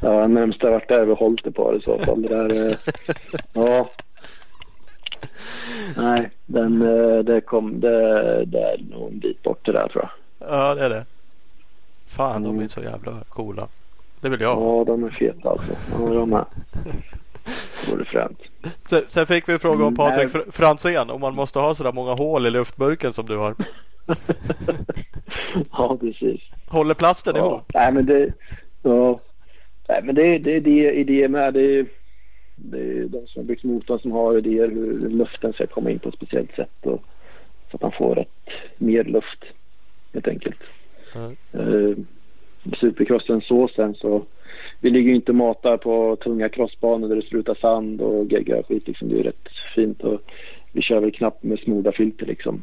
Ja, 0.00 0.26
närmsta 0.26 0.70
vart 0.70 0.90
är 0.90 1.04
vi 1.04 1.14
hållit 1.14 1.44
det 1.44 1.52
på 1.52 1.76
i 1.76 1.80
så 1.82 1.98
fall. 1.98 2.22
Det 2.22 2.28
där, 2.28 2.68
eh, 2.70 2.76
ja. 3.52 3.88
Nej, 5.96 6.30
den, 6.46 6.82
eh, 6.82 7.18
det 7.18 7.40
kom, 7.40 7.80
det, 7.80 8.44
det 8.44 8.58
är 8.60 8.78
nog 8.90 9.12
en 9.12 9.18
bit 9.18 9.42
bort 9.42 9.58
det 9.66 9.72
där 9.72 9.88
tror 9.88 10.08
jag. 10.38 10.48
Ja, 10.50 10.74
det 10.74 10.84
är 10.84 10.90
det. 10.90 11.04
Fan, 12.06 12.42
de 12.42 12.48
är 12.48 12.54
Mm. 12.56 12.68
så 12.68 12.80
jävla 12.80 13.12
coola. 13.28 13.68
Det 14.20 14.28
vill 14.28 14.40
jag. 14.40 14.58
Ja, 14.58 14.84
de 14.86 15.04
är 15.04 15.10
feta 15.10 15.50
alltså. 15.50 15.72
Ja, 15.98 16.14
jag 16.14 16.28
med. 16.34 16.44
Det 17.84 17.92
vore 17.92 18.04
fränt. 18.04 18.38
Sen, 18.82 19.02
sen 19.08 19.26
fick 19.26 19.48
vi 19.48 19.52
en 19.52 19.58
fråga 19.58 19.76
om 19.76 19.82
Mm, 19.82 19.94
Patrik. 19.96 20.28
Fr- 20.28 20.50
Franzén 20.52 21.10
om 21.10 21.20
man 21.20 21.34
måste 21.34 21.58
ha 21.58 21.74
sådär 21.74 21.92
många 21.92 22.12
hål 22.14 22.46
i 22.46 22.50
luftburken 22.50 23.12
som 23.12 23.26
du 23.26 23.36
har. 23.36 23.54
ja, 25.72 25.96
precis. 26.00 26.40
Håller 26.68 26.94
plasten 26.94 27.36
Ja. 27.36 27.46
ihop? 27.46 27.62
Nej, 27.74 27.92
men 27.92 28.06
det... 28.06 28.32
Ja. 28.82 29.20
Nej, 29.88 30.00
men 30.02 30.14
det, 30.14 30.38
det 30.38 30.56
är 30.56 30.60
det, 30.60 30.92
idéer 30.92 31.28
med. 31.28 31.54
Det 31.54 31.78
är, 31.78 31.86
det 32.56 32.78
är 32.78 33.04
de 33.04 33.26
som 33.26 33.40
har 33.42 33.44
byggt 33.46 33.64
motorn 33.64 33.98
som 33.98 34.12
har 34.12 34.38
idéer 34.38 34.68
hur 34.68 35.08
luften 35.10 35.52
ska 35.52 35.66
komma 35.66 35.90
in 35.90 35.98
på 35.98 36.08
ett 36.08 36.14
speciellt 36.14 36.54
sätt. 36.54 36.70
Och, 36.86 37.02
så 37.70 37.76
att 37.76 37.82
man 37.82 37.92
får 37.92 38.18
ett, 38.18 38.28
mer 38.78 39.04
luft 39.04 39.44
helt 40.14 40.28
enkelt. 40.28 40.58
Ja. 41.14 41.30
Eh, 41.60 41.96
supercrossen 42.80 43.40
så 43.40 43.68
sen 43.68 43.94
så 43.94 44.22
vi 44.80 44.90
ligger 44.90 45.08
ju 45.08 45.14
inte 45.14 45.32
och 45.32 45.36
matar 45.36 45.76
på 45.76 46.16
tunga 46.16 46.48
crossbanor 46.48 47.08
där 47.08 47.16
det 47.16 47.22
slutar 47.22 47.54
sand 47.54 48.00
och 48.00 48.32
gegga 48.32 48.58
och 48.58 48.66
skit 48.66 48.88
liksom. 48.88 49.08
Det 49.08 49.20
är 49.20 49.22
rätt 49.22 49.48
fint 49.74 50.00
och 50.00 50.20
vi 50.72 50.82
kör 50.82 51.00
väl 51.00 51.12
knappt 51.12 51.42
med 51.42 51.58
smorda 51.58 51.92
filter 51.92 52.26
liksom. 52.26 52.62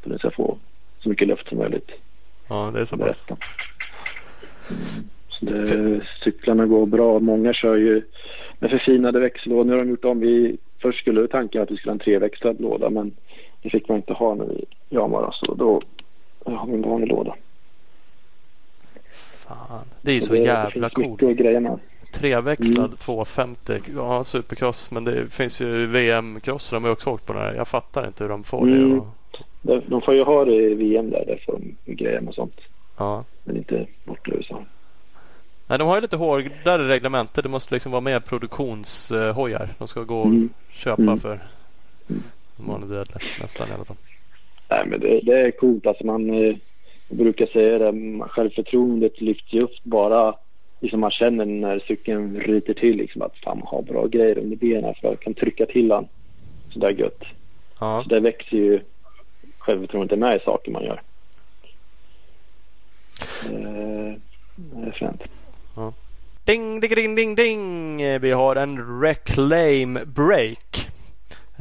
För 0.00 0.10
att 0.10 0.12
det 0.12 0.18
ska 0.18 0.30
få 0.30 0.58
så 0.98 1.08
mycket 1.08 1.28
luft 1.28 1.48
som 1.48 1.58
möjligt. 1.58 1.90
Ja, 2.48 2.70
det 2.74 2.80
är 2.80 2.84
så 2.84 2.96
pass. 2.96 3.24
Så 5.28 5.44
det, 5.44 6.00
cyklarna 6.24 6.66
går 6.66 6.86
bra. 6.86 7.18
Många 7.18 7.52
kör 7.52 7.76
ju 7.76 8.02
med 8.58 8.70
förfinade 8.70 9.20
växellådor. 9.20 9.64
Nu 9.64 9.72
har 9.72 9.78
de 9.78 9.90
gjort 9.90 10.04
om. 10.04 10.20
Vi, 10.20 10.56
först 10.82 10.98
skulle 10.98 11.28
tanken 11.28 11.62
att 11.62 11.70
vi 11.70 11.76
skulle 11.76 11.90
ha 11.90 11.94
en 11.94 11.98
treväxlad 11.98 12.60
låda 12.60 12.90
men 12.90 13.12
det 13.62 13.70
fick 13.70 13.88
man 13.88 13.96
inte 13.96 14.12
ha 14.12 14.34
när 14.34 14.46
vi 14.46 14.64
jamade 14.88 15.28
så 15.32 15.54
då 15.54 15.82
har 16.44 16.66
vi 16.66 16.72
en 16.72 16.82
vanlig 16.82 17.08
låda. 17.08 17.34
Fan. 19.68 19.84
Det 20.02 20.10
är 20.10 20.14
ju 20.14 20.20
så 20.20 20.32
det, 20.32 20.38
jävla 20.38 20.90
coolt. 20.90 21.20
Treväxlad 22.12 22.78
Mm. 22.84 22.96
250. 22.96 23.80
Ja, 23.96 24.24
supercross. 24.24 24.90
Men 24.90 25.04
det 25.04 25.28
finns 25.32 25.60
ju 25.60 25.86
VM-cross. 25.86 26.70
De 26.70 26.84
har 26.84 26.90
också 26.90 27.10
åkt 27.10 27.26
på 27.26 27.32
den 27.32 27.42
här. 27.42 27.54
Jag 27.54 27.68
fattar 27.68 28.06
inte 28.06 28.24
hur 28.24 28.28
de 28.28 28.44
får 28.44 28.62
Mm. 28.62 28.90
det. 28.90 28.96
Och, 28.96 29.06
De, 29.62 29.82
de 29.86 30.00
får 30.02 30.14
ju 30.14 30.22
ha 30.22 30.44
det 30.44 30.54
i 30.54 30.74
VM 30.74 31.10
där. 31.10 31.24
Där 31.26 31.42
får 31.46 31.52
de 31.84 31.92
greja 31.94 32.20
med 32.20 32.34
sånt. 32.34 32.60
ja. 32.98 33.24
Men 33.44 33.56
inte 33.56 33.86
borta 34.04 34.30
i 34.30 34.34
USA. 34.36 34.62
Nej, 35.66 35.78
de 35.78 35.88
har 35.88 35.94
ju 35.96 36.00
lite 36.00 36.16
hårdare 36.16 36.88
reglementer. 36.88 37.42
Det 37.42 37.48
måste 37.48 37.74
liksom 37.74 37.92
vara 37.92 38.00
mer 38.00 38.20
produktionshojar. 38.20 39.68
De 39.78 39.88
ska 39.88 40.02
gå 40.02 40.20
och 40.20 40.26
Mm. 40.26 40.48
köpa 40.72 41.02
Mm. 41.02 41.18
för 41.18 41.40
en 42.08 42.22
vanlig 42.56 42.90
dödlig. 42.90 43.22
Nästan 43.40 43.68
i 43.68 43.72
alla 43.72 43.84
fall. 43.84 43.96
Nej, 44.70 44.86
men 44.86 45.00
det, 45.00 45.20
det 45.20 45.40
är 45.40 45.50
coolt. 45.50 45.86
Alltså 45.86 46.06
man 46.06 46.30
eh, 46.30 46.56
jag 47.10 47.18
brukar 47.18 47.46
säga 47.46 47.78
det. 47.78 48.20
Självförtroendet 48.28 49.20
lyfts 49.20 49.52
ju 49.52 49.60
upp 49.60 49.82
bara 49.82 50.34
liksom 50.80 51.00
man 51.00 51.10
känner 51.10 51.44
när 51.44 51.78
cykeln 51.78 52.40
ryter 52.40 52.74
till. 52.74 52.96
Liksom 52.96 53.22
att 53.22 53.36
fan 53.44 53.58
man 53.58 53.66
har 53.66 53.82
bra 53.82 54.06
grejer 54.06 54.38
under 54.38 54.56
benen 54.56 54.94
för 55.00 55.08
jag 55.08 55.20
kan 55.20 55.34
trycka 55.34 55.66
till 55.66 55.92
han 55.92 56.08
sådär 56.72 56.90
gött. 56.90 57.22
Ja. 57.80 58.00
Så 58.02 58.08
det 58.08 58.20
växer 58.20 58.56
ju 58.56 58.80
självförtroendet 59.58 60.18
med 60.18 60.36
i 60.36 60.44
saker 60.44 60.70
man 60.72 60.84
gör. 60.84 61.02
Eh, 63.44 64.14
Det 64.56 64.86
är 64.86 64.92
fränt. 64.92 65.22
Ding, 66.44 66.80
ding, 66.80 66.94
ding, 66.94 67.14
ding, 67.14 67.34
ding. 67.34 67.96
Vi 68.20 68.30
har 68.32 68.56
en 68.56 69.00
Reclaim 69.02 69.98
Break. 70.06 70.89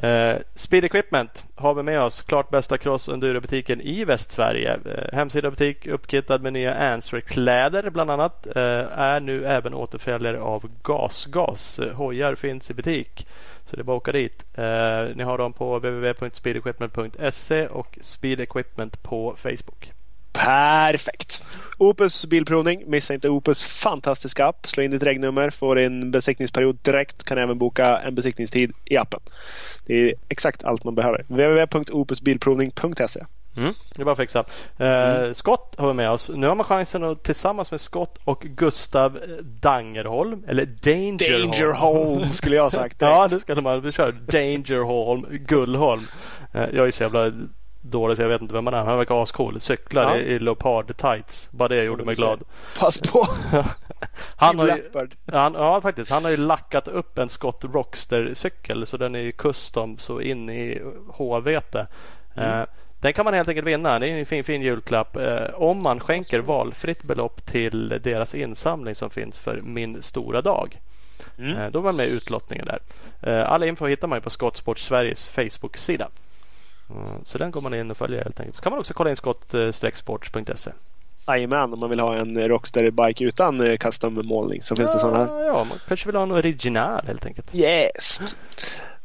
Eh, 0.04 0.38
Speed 0.56 0.84
Equipment 0.84 1.46
har 1.56 1.74
vi 1.74 1.84
med 1.84 2.02
oss. 2.02 2.22
Klart 2.22 2.50
bästa 2.50 2.78
cross 2.78 3.10
enduro-butiken 3.10 3.82
i 3.82 4.06
Västsverige. 4.06 4.80
Eh, 4.86 5.18
hemsida 5.18 5.50
butik 5.50 5.88
uppkittad 5.88 6.42
med 6.42 6.54
nya 6.54 6.74
Answer-kläder 6.74 7.90
bland 7.90 8.12
annat. 8.12 8.48
Eh, 8.56 9.00
är 9.00 9.20
nu 9.20 9.46
även 9.46 9.74
återförsäljare 9.74 10.40
av 10.40 10.70
GasGas. 10.84 11.80
Eh, 11.80 11.94
hojar 11.94 12.36
finns 12.36 12.72
i 12.72 12.74
butik. 12.74 13.28
Så 13.66 13.76
det 13.76 13.82
är 13.82 13.84
bara 13.84 13.98
att 13.98 14.02
åka 14.02 14.12
dit. 14.12 14.46
Eh, 14.54 15.16
ni 15.16 15.24
har 15.24 15.38
dem 15.38 15.54
på 15.54 15.78
www.speedequipment.se 15.78 17.68
och 17.68 17.98
Speed 18.02 18.40
Equipment 18.40 19.04
på 19.04 19.36
Facebook. 19.38 19.94
Perfekt! 20.34 21.42
Opus 21.78 22.26
bilprovning. 22.26 22.84
Missa 22.88 23.14
inte 23.14 23.30
Opus 23.30 23.64
fantastiska 23.64 24.46
app. 24.46 24.68
Slå 24.68 24.84
in 24.84 24.92
ditt 24.92 25.04
regnummer, 25.04 25.50
får 25.50 25.80
en 25.80 26.12
besiktningsperiod 26.12 26.78
direkt. 26.82 27.24
Kan 27.24 27.38
även 27.38 27.58
boka 27.58 27.98
en 27.98 28.16
besiktningstid 28.16 28.72
i 28.86 28.98
appen. 28.98 29.20
Det 29.86 29.94
är 29.94 30.14
exakt 30.30 30.64
allt 30.64 30.84
man 30.84 30.96
behöver. 30.96 31.24
www.opusbilprovning.se 31.28 33.20
Mm, 33.58 33.74
det 33.96 34.02
är 34.02 34.06
bara 34.06 34.12
att 34.12 34.18
fixa. 34.18 34.40
Eh, 34.78 35.34
Scott 35.34 35.76
har 35.78 35.88
vi 35.88 35.94
med 35.94 36.10
oss. 36.12 36.30
Nu 36.30 36.48
har 36.48 36.56
man 36.56 36.64
chansen 36.64 37.04
att 37.04 37.24
tillsammans 37.24 37.72
med 37.72 37.82
Scott 37.82 38.20
och 38.24 38.42
Gustav 38.42 39.20
Dangerholm, 39.42 40.44
eller 40.48 40.66
Dangerholm. 40.66 41.52
Dangerholm 41.52 42.32
skulle 42.34 42.56
jag 42.56 42.64
ha 42.64 42.70
sagt. 42.72 42.96
ja, 43.00 43.28
det 43.28 43.40
skulle 43.40 43.62
man. 43.62 43.82
Vi 43.82 43.92
kör 43.92 44.12
Dangerholm, 44.12 45.26
Gullholm. 45.30 46.02
Eh, 46.54 46.66
jag 46.74 46.88
är 46.88 46.92
så 46.92 47.04
jävla 47.04 47.32
dålig 47.82 48.18
så 48.18 48.24
jag 48.24 48.30
vet 48.30 48.42
inte 48.42 48.54
vem 48.54 48.64
man 48.64 48.74
är. 48.74 48.84
Han 48.84 48.98
verkar 48.98 49.24
ascool. 49.24 49.62
Cyklar 49.62 50.04
Ja. 50.04 50.18
i, 50.18 50.22
i 50.22 50.40
leopard 50.40 50.98
tights. 50.98 51.50
Bara 51.52 51.68
det 51.68 51.84
gjorde 51.84 52.04
mig 52.06 52.16
glad. 52.16 52.44
Pass 52.80 52.98
på! 52.98 53.28
Han 54.36 54.60
har 54.60 54.68
ju, 54.68 55.08
han, 55.32 55.54
ja, 55.54 55.82
faktiskt. 55.82 56.12
Han 56.12 56.24
har 56.24 56.32
ju 56.32 56.38
lackat 56.38 56.88
upp 56.88 57.18
en 57.18 57.30
Scott 57.30 57.64
Rockster 57.74 58.34
cykel 58.34 58.86
så 58.86 58.98
den 58.98 59.16
är 59.16 59.20
ju 59.20 59.32
custom 59.32 59.98
så 59.98 60.22
in 60.22 60.50
i 60.50 60.82
HVT. 61.08 61.76
Mm. 61.76 62.60
Eh, 62.60 62.66
den 63.00 63.14
kan 63.14 63.26
man 63.26 63.34
helt 63.34 63.50
enkelt 63.50 63.68
vinna. 63.68 64.00
Det 64.00 64.08
är 64.10 64.18
en 64.18 64.26
fin, 64.26 64.44
fin 64.44 64.62
julklapp. 64.62 65.16
Eh, 65.16 65.44
om 65.54 65.84
man 65.84 66.00
skänker 66.00 66.40
valfritt 66.40 67.04
belopp 67.04 67.46
till 67.46 67.90
deras 68.04 68.36
insamling 68.36 68.96
som 68.96 69.10
finns 69.10 69.38
för 69.38 69.60
Min 69.60 70.02
stora 70.04 70.42
dag. 70.42 70.78
Mm. 71.40 71.58
Eh, 71.58 71.72
då 71.72 71.80
var 71.80 71.90
man 71.92 71.96
med 71.96 72.08
i 72.08 72.12
utlottningen 72.12 72.66
där. 72.66 72.80
Eh, 73.22 73.52
all 73.52 73.64
info 73.64 73.86
hittar 73.86 74.08
man 74.08 74.18
ju 74.18 74.22
på 74.22 74.30
Skottsport 74.30 74.80
Sveriges 74.80 75.30
Facebook-sida. 75.30 76.08
Mm, 76.90 77.26
så 77.26 77.38
den 77.38 77.52
går 77.52 77.62
man 77.62 77.74
in 77.74 77.92
och 77.92 77.98
följer 77.98 78.24
helt 78.24 78.40
enkelt. 78.40 78.56
Så 78.56 78.62
kan 78.62 78.72
man 78.72 78.80
också 78.80 78.94
kolla 78.94 79.10
in 79.10 79.16
skott-sports.se. 79.16 80.72
Jajamän, 81.28 81.74
om 81.74 81.80
man 81.80 81.90
vill 81.90 82.00
ha 82.00 82.18
en 82.18 82.48
Rockster 82.48 82.92
Bike 82.92 83.24
utan 83.24 83.68
eh, 83.68 83.78
custom-målning 83.78 84.62
så 84.62 84.76
finns 84.76 84.94
det 84.94 85.00
sådana. 85.00 85.28
Ja, 85.30 85.44
ja, 85.44 85.64
man 85.70 85.78
kanske 85.88 86.06
vill 86.06 86.16
ha 86.16 86.24
en 86.24 86.32
original 86.32 87.02
helt 87.08 87.26
enkelt. 87.26 87.56
Yes! 87.56 88.20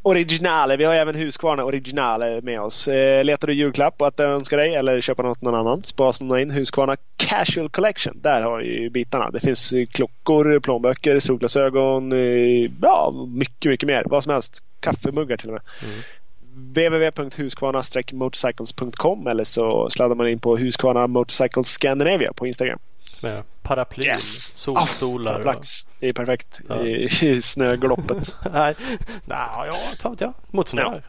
Originale. 0.07 0.77
Vi 0.77 0.85
har 0.85 0.95
även 0.95 1.15
Husqvarna 1.15 1.65
Originale 1.65 2.41
med 2.43 2.61
oss. 2.61 2.89
Eh, 2.89 3.25
letar 3.25 3.47
du 3.47 3.55
julklapp 3.55 4.01
och 4.01 4.07
att 4.07 4.21
önska 4.21 4.57
dig 4.57 4.75
eller 4.75 5.01
köpa 5.01 5.23
något 5.23 5.43
någon 5.43 5.55
annan? 5.55 5.83
Spasna 5.83 6.41
in 6.41 6.51
Husqvarna 6.51 6.97
Casual 7.17 7.69
Collection. 7.69 8.21
Där 8.23 8.43
har 8.43 8.61
ju 8.61 8.91
bitarna. 8.91 9.31
Det 9.31 9.41
finns 9.41 9.73
eh, 9.73 9.87
klockor, 9.87 10.61
plånböcker, 10.61 11.21
solglasögon. 11.21 12.13
Eh, 12.13 12.71
ja, 12.83 13.27
mycket, 13.29 13.71
mycket 13.71 13.87
mer. 13.87 14.03
Vad 14.07 14.23
som 14.23 14.33
helst. 14.33 14.65
Kaffemuggar 14.81 15.37
till 15.37 15.49
och 15.49 15.53
med. 15.53 15.63
Mm. 15.83 15.95
www.husqvarna-motocicles.com 16.55 19.27
eller 19.31 19.45
så 19.45 19.91
sladdar 19.91 20.15
man 20.17 20.29
in 20.29 20.39
på 20.39 20.57
Husqvarna 20.57 21.07
Motorcycles 21.07 21.69
Scandinavia 21.69 22.33
på 22.33 22.47
Instagram. 22.47 22.79
Med 23.23 23.43
paraply, 23.63 24.05
Yes! 24.07 24.53
solstolar. 24.57 25.43
Plax. 25.43 25.87
Det 26.01 26.09
är 26.09 26.13
perfekt 26.13 26.61
Ja. 26.69 26.85
i, 26.87 27.09
i 27.23 27.43
snögloppet. 27.43 28.35
Nej, 28.53 28.75
nej, 29.25 29.49
ja, 29.67 29.77
fan 30.01 30.13
vet 30.13 30.21
jag. 30.21 30.33
Mot 30.51 30.69
snö. 30.69 30.83
Ja. 30.83 31.01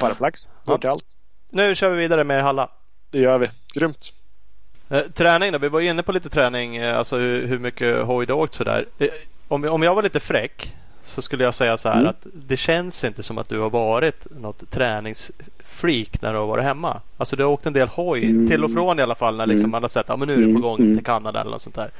Paraplax. 0.00 0.50
Ja. 0.66 0.72
Går 0.72 0.78
till 0.78 0.90
allt. 0.90 1.04
Nu 1.50 1.74
kör 1.74 1.90
vi 1.90 1.96
vidare 1.96 2.24
med 2.24 2.42
Halla. 2.42 2.70
Det 3.10 3.18
gör 3.18 3.38
vi. 3.38 3.46
Grymt. 3.74 4.12
Eh, 4.90 5.00
träning 5.00 5.52
då? 5.52 5.58
Vi 5.58 5.68
var 5.68 5.80
inne 5.80 6.02
på 6.02 6.12
lite 6.12 6.28
träning, 6.30 6.76
eh, 6.76 6.98
alltså 6.98 7.16
hur, 7.16 7.46
hur 7.46 7.58
mycket 7.58 8.04
hoj 8.04 8.26
du 8.26 8.32
åkt 8.32 8.54
sådär. 8.54 8.86
Eh, 8.98 9.08
om, 9.48 9.64
om 9.64 9.82
jag 9.82 9.94
var 9.94 10.02
lite 10.02 10.20
fräck 10.20 10.74
så 11.08 11.22
skulle 11.22 11.44
jag 11.44 11.54
säga 11.54 11.78
så 11.78 11.88
här 11.88 11.96
Mm. 12.00 12.10
att 12.10 12.26
det 12.32 12.56
känns 12.56 13.04
inte 13.04 13.22
som 13.22 13.38
att 13.38 13.48
du 13.48 13.58
har 13.60 13.70
varit 13.70 14.26
något 14.40 14.70
träningsfreak 14.70 16.22
när 16.22 16.32
du 16.32 16.38
har 16.38 16.46
varit 16.46 16.64
hemma. 16.64 17.00
Alltså 17.16 17.36
du 17.36 17.44
har 17.44 17.50
åkt 17.50 17.66
en 17.66 17.72
del 17.72 17.88
hoj 17.88 18.24
Mm. 18.24 18.48
till 18.48 18.64
och 18.64 18.72
från 18.72 18.98
i 18.98 19.02
alla 19.02 19.14
fall 19.14 19.36
när 19.36 19.46
liksom 19.46 19.60
Mm. 19.60 19.70
man 19.70 19.82
har 19.82 19.88
sett 19.88 20.04
att 20.04 20.10
ah, 20.10 20.16
men 20.16 20.28
nu 20.28 20.34
är 20.34 20.38
du 20.38 20.44
på 20.44 20.50
Mm, 20.50 20.62
gång 20.62 20.78
mm. 20.78 20.96
till 20.96 21.04
Kanada 21.04 21.40
eller 21.40 21.50
något 21.50 21.62
sånt 21.62 21.74
där. 21.76 21.90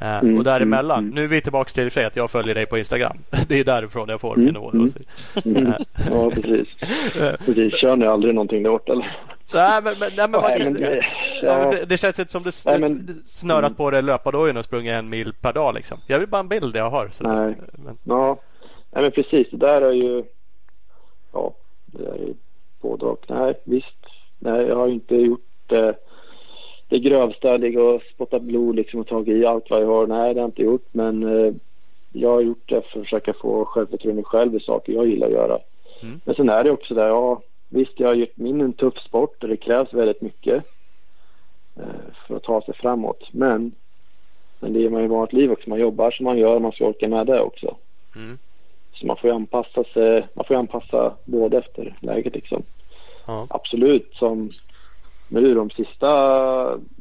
Eh, 0.00 0.18
Mm, 0.18 0.38
och 0.38 0.44
däremellan, 0.44 0.98
mm, 0.98 1.04
mm. 1.08 1.14
nu 1.14 1.24
är 1.24 1.28
vi 1.28 1.40
tillbaka 1.40 1.70
till 1.70 1.90
sig 1.90 2.04
att 2.04 2.16
jag 2.16 2.30
följer 2.30 2.54
dig 2.54 2.66
på 2.66 2.78
Instagram. 2.78 3.16
Det 3.48 3.60
är 3.60 3.64
därifrån 3.64 4.08
jag 4.08 4.20
får 4.20 4.34
Mm, 4.34 4.44
mina 4.46 4.60
åsikter. 4.60 5.04
Mm. 5.44 5.72
Ja, 6.10 6.30
precis. 6.30 6.68
precis. 7.46 7.74
Kör 7.74 7.96
ni 7.96 8.06
aldrig 8.06 8.34
någonting 8.34 8.62
där 8.62 8.70
borta 8.70 8.92
eller? 8.92 9.16
Nej 9.54 9.82
men, 9.82 9.98
men, 9.98 10.12
nej, 10.16 10.28
men, 10.28 10.40
Nej, 10.40 10.64
man, 10.64 10.72
men 10.72 10.82
ja, 10.82 10.88
det- 10.90 11.02
men 11.42 11.60
ja. 11.62 11.70
det, 11.70 11.84
det 11.84 11.96
känns 11.96 12.18
inte 12.18 12.32
som 12.32 12.42
du 12.42 12.50
Nej, 12.66 12.80
men- 12.80 13.22
snörat 13.26 13.76
på 13.76 13.90
dig 13.90 14.02
löpardojan 14.02 14.56
och 14.56 14.64
sprungit 14.64 14.92
en 14.92 15.08
mil 15.08 15.32
per 15.40 15.52
dag 15.52 15.74
liksom. 15.74 15.98
Jag 16.06 16.18
vill 16.18 16.28
bara 16.28 16.40
en 16.40 16.48
bild 16.48 16.76
jag 16.76 16.90
har. 16.90 17.08
Så 17.12 17.24
Nej. 17.24 17.54
Men, 17.72 17.98
Ja, 18.04 18.38
nej, 18.90 19.02
men 19.02 19.12
precis. 19.12 19.46
Det 19.50 19.56
där 19.56 19.82
är 19.82 19.92
ju... 19.92 20.24
Ja, 21.32 21.52
det 21.86 22.04
är 22.08 22.14
ju 22.14 22.34
både 22.80 23.04
och. 23.06 23.24
Nej, 23.28 23.54
visst. 23.64 23.96
Nej, 24.38 24.66
jag 24.66 24.76
har 24.76 24.86
ju 24.86 24.92
inte 24.92 25.14
gjort 25.16 25.72
eh, 25.72 25.90
det 26.88 26.98
grövsta, 26.98 27.56
ligga 27.56 27.82
och 27.82 28.02
spotta 28.14 28.38
blod 28.38 28.76
liksom 28.76 29.00
och 29.00 29.06
tagit 29.06 29.36
i 29.36 29.46
allt 29.46 29.70
vad 29.70 29.82
jag 29.82 29.86
har. 29.86 30.06
Nej, 30.06 30.34
det 30.34 30.40
har 30.40 30.44
jag 30.44 30.48
inte 30.48 30.62
gjort. 30.62 30.86
Men 30.92 31.22
eh, 31.22 31.52
jag 32.12 32.30
har 32.30 32.40
gjort 32.40 32.62
det 32.68 32.82
för 32.82 32.98
att 33.00 33.04
försöka 33.04 33.32
få 33.32 33.64
självförtroende 33.64 34.22
själv 34.22 34.54
i 34.56 34.60
saker 34.60 34.92
jag 34.92 35.06
gillar 35.06 35.26
att 35.26 35.32
göra. 35.32 35.58
Mm. 36.02 36.20
Men 36.24 36.34
sen 36.34 36.48
är 36.48 36.64
det 36.64 36.70
också 36.70 36.94
där, 36.94 37.06
ja, 37.08 37.40
visst, 37.68 38.00
jag 38.00 38.08
har 38.08 38.14
gjort 38.14 38.36
min 38.36 38.60
en 38.60 38.72
tuff 38.72 38.98
sport 38.98 39.40
där 39.40 39.48
det 39.48 39.56
krävs 39.56 39.92
väldigt 39.92 40.20
mycket 40.20 40.64
eh, 41.76 42.12
för 42.26 42.36
att 42.36 42.42
ta 42.42 42.62
sig 42.62 42.74
framåt. 42.74 43.28
Men 43.32 43.72
Men 44.60 44.72
det 44.72 44.84
är 44.84 44.90
man 44.90 45.02
ju 45.02 45.08
vanligt 45.08 45.32
liv 45.32 45.52
också. 45.52 45.70
Man 45.70 45.80
jobbar 45.80 46.10
som 46.10 46.24
man 46.24 46.38
gör 46.38 46.54
och 46.54 46.62
man 46.62 46.72
ska 46.72 46.86
orka 46.86 47.08
med 47.08 47.26
det 47.26 47.40
också. 47.40 47.76
Mm. 48.16 48.38
Så 48.92 49.06
man 49.06 49.16
får 49.16 49.30
ju 49.30 49.36
anpassa 49.36 49.84
sig. 49.84 50.26
Man 50.34 50.44
får 50.44 50.56
ju 50.56 50.60
anpassa 50.60 51.14
både 51.24 51.58
efter 51.58 51.96
läget 52.00 52.34
liksom. 52.34 52.62
Ja. 53.26 53.46
Absolut 53.50 54.14
som 54.14 54.50
nu 55.28 55.54
de 55.54 55.70
sista 55.70 56.10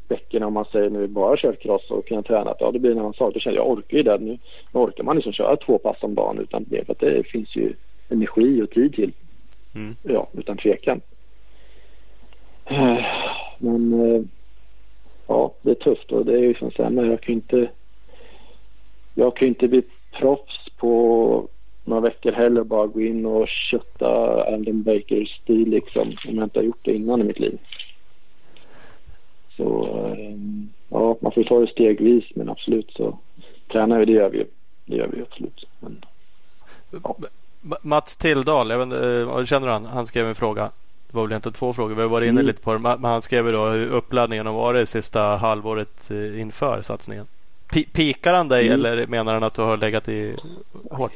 veckorna 0.07 0.47
om 0.47 0.53
man 0.53 0.65
säger 0.65 0.89
vi 0.89 1.07
bara 1.07 1.37
kört 1.37 1.61
cross 1.61 1.91
och 1.91 2.07
kunnat 2.07 2.25
träna. 2.25 2.55
Ja 2.59 2.71
det 2.71 2.79
blir 2.79 2.91
en 2.91 2.99
annan 2.99 3.13
sak. 3.13 3.33
Då 3.33 3.39
känner 3.39 3.57
jag, 3.57 3.65
jag 3.65 3.71
orkar 3.71 3.97
ju 3.97 4.03
det 4.03 4.17
nu. 4.17 4.37
Nu 4.71 4.79
orkar 4.79 5.03
man 5.03 5.15
liksom 5.15 5.33
köra 5.33 5.57
två 5.57 5.77
pass 5.77 5.97
om 6.01 6.15
dagen 6.15 6.39
utan 6.39 6.65
det. 6.67 6.85
För 6.85 6.91
att 6.91 6.99
det 6.99 7.27
finns 7.27 7.55
ju 7.55 7.73
energi 8.09 8.61
och 8.61 8.69
tid 8.69 8.93
till. 8.93 9.11
Mm. 9.75 9.95
Ja, 10.03 10.27
utan 10.33 10.57
tvekan. 10.57 11.01
Eh, 12.65 13.05
Men 13.57 13.93
eh, 13.93 14.21
ja, 15.27 15.53
det 15.61 15.71
är 15.71 15.75
tufft 15.75 16.11
och 16.11 16.25
det 16.25 16.33
är 16.33 16.41
ju 16.43 16.53
som 16.53 16.71
så 16.71 16.83
här, 16.83 16.89
men 16.89 17.09
jag 17.09 17.21
kan 17.21 17.33
ju 17.33 17.35
inte 17.35 17.71
jag 19.13 19.35
kan 19.35 19.47
inte 19.47 19.67
bli 19.67 19.83
proffs 20.19 20.69
på 20.77 21.47
några 21.83 22.01
veckor 22.01 22.31
heller 22.31 22.63
bara 22.63 22.87
gå 22.87 23.01
in 23.01 23.25
och 23.25 23.47
kötta 23.47 24.07
Alden 24.43 24.83
Bakers 24.83 25.29
stil 25.41 25.69
liksom 25.69 26.07
om 26.27 26.35
jag 26.35 26.43
inte 26.43 26.59
har 26.59 26.63
gjort 26.63 26.79
det 26.85 26.95
innan 26.95 27.21
i 27.21 27.23
mitt 27.23 27.39
liv. 27.39 27.57
Så 29.57 29.87
eh, 30.17 30.35
ja, 30.89 31.17
man 31.21 31.31
får 31.31 31.43
ta 31.43 31.59
det 31.59 31.67
stegvis 31.67 32.25
men 32.35 32.49
absolut 32.49 32.91
så 32.91 33.17
tränar 33.71 33.99
vi, 33.99 34.05
det 34.05 34.11
gör 34.11 34.29
vi 34.29 34.37
ju. 34.37 34.45
Det 34.85 34.95
gör 34.95 35.07
vi 35.07 35.21
absolut. 35.21 35.67
Men, 35.79 36.05
M- 36.93 37.01
Mats 37.81 38.17
Tilldahl, 38.17 38.69
jag 38.69 38.83
inte, 38.83 39.09
eh, 39.39 39.45
känner 39.45 39.67
han? 39.67 39.85
Han 39.85 40.05
skrev 40.05 40.27
en 40.27 40.35
fråga. 40.35 40.71
Det 41.07 41.15
var 41.17 41.21
väl 41.23 41.31
egentligen 41.31 41.53
två 41.53 41.73
frågor. 41.73 41.95
Vi 41.95 42.01
har 42.01 42.09
varit 42.09 42.27
inne 42.27 42.39
Mm. 42.39 42.45
lite 42.45 42.61
på 42.61 42.73
det. 42.73 42.79
Men 42.79 43.03
han 43.03 43.21
skrev 43.21 43.51
då 43.51 43.65
hur 43.65 43.87
uppladdningen 43.91 44.45
har 44.45 44.53
varit 44.53 44.89
sista 44.89 45.21
halvåret 45.21 46.11
eh, 46.11 46.41
inför 46.41 46.81
satsningen. 46.81 47.25
Pi- 47.71 47.87
Pikar 47.93 48.33
han 48.33 48.47
dig 48.47 48.67
Mm. 48.67 48.79
eller 48.79 49.07
menar 49.07 49.33
han 49.33 49.43
att 49.43 49.53
du 49.53 49.61
har 49.61 49.77
legat 49.77 50.09
i 50.09 50.35
hårt? 50.91 51.11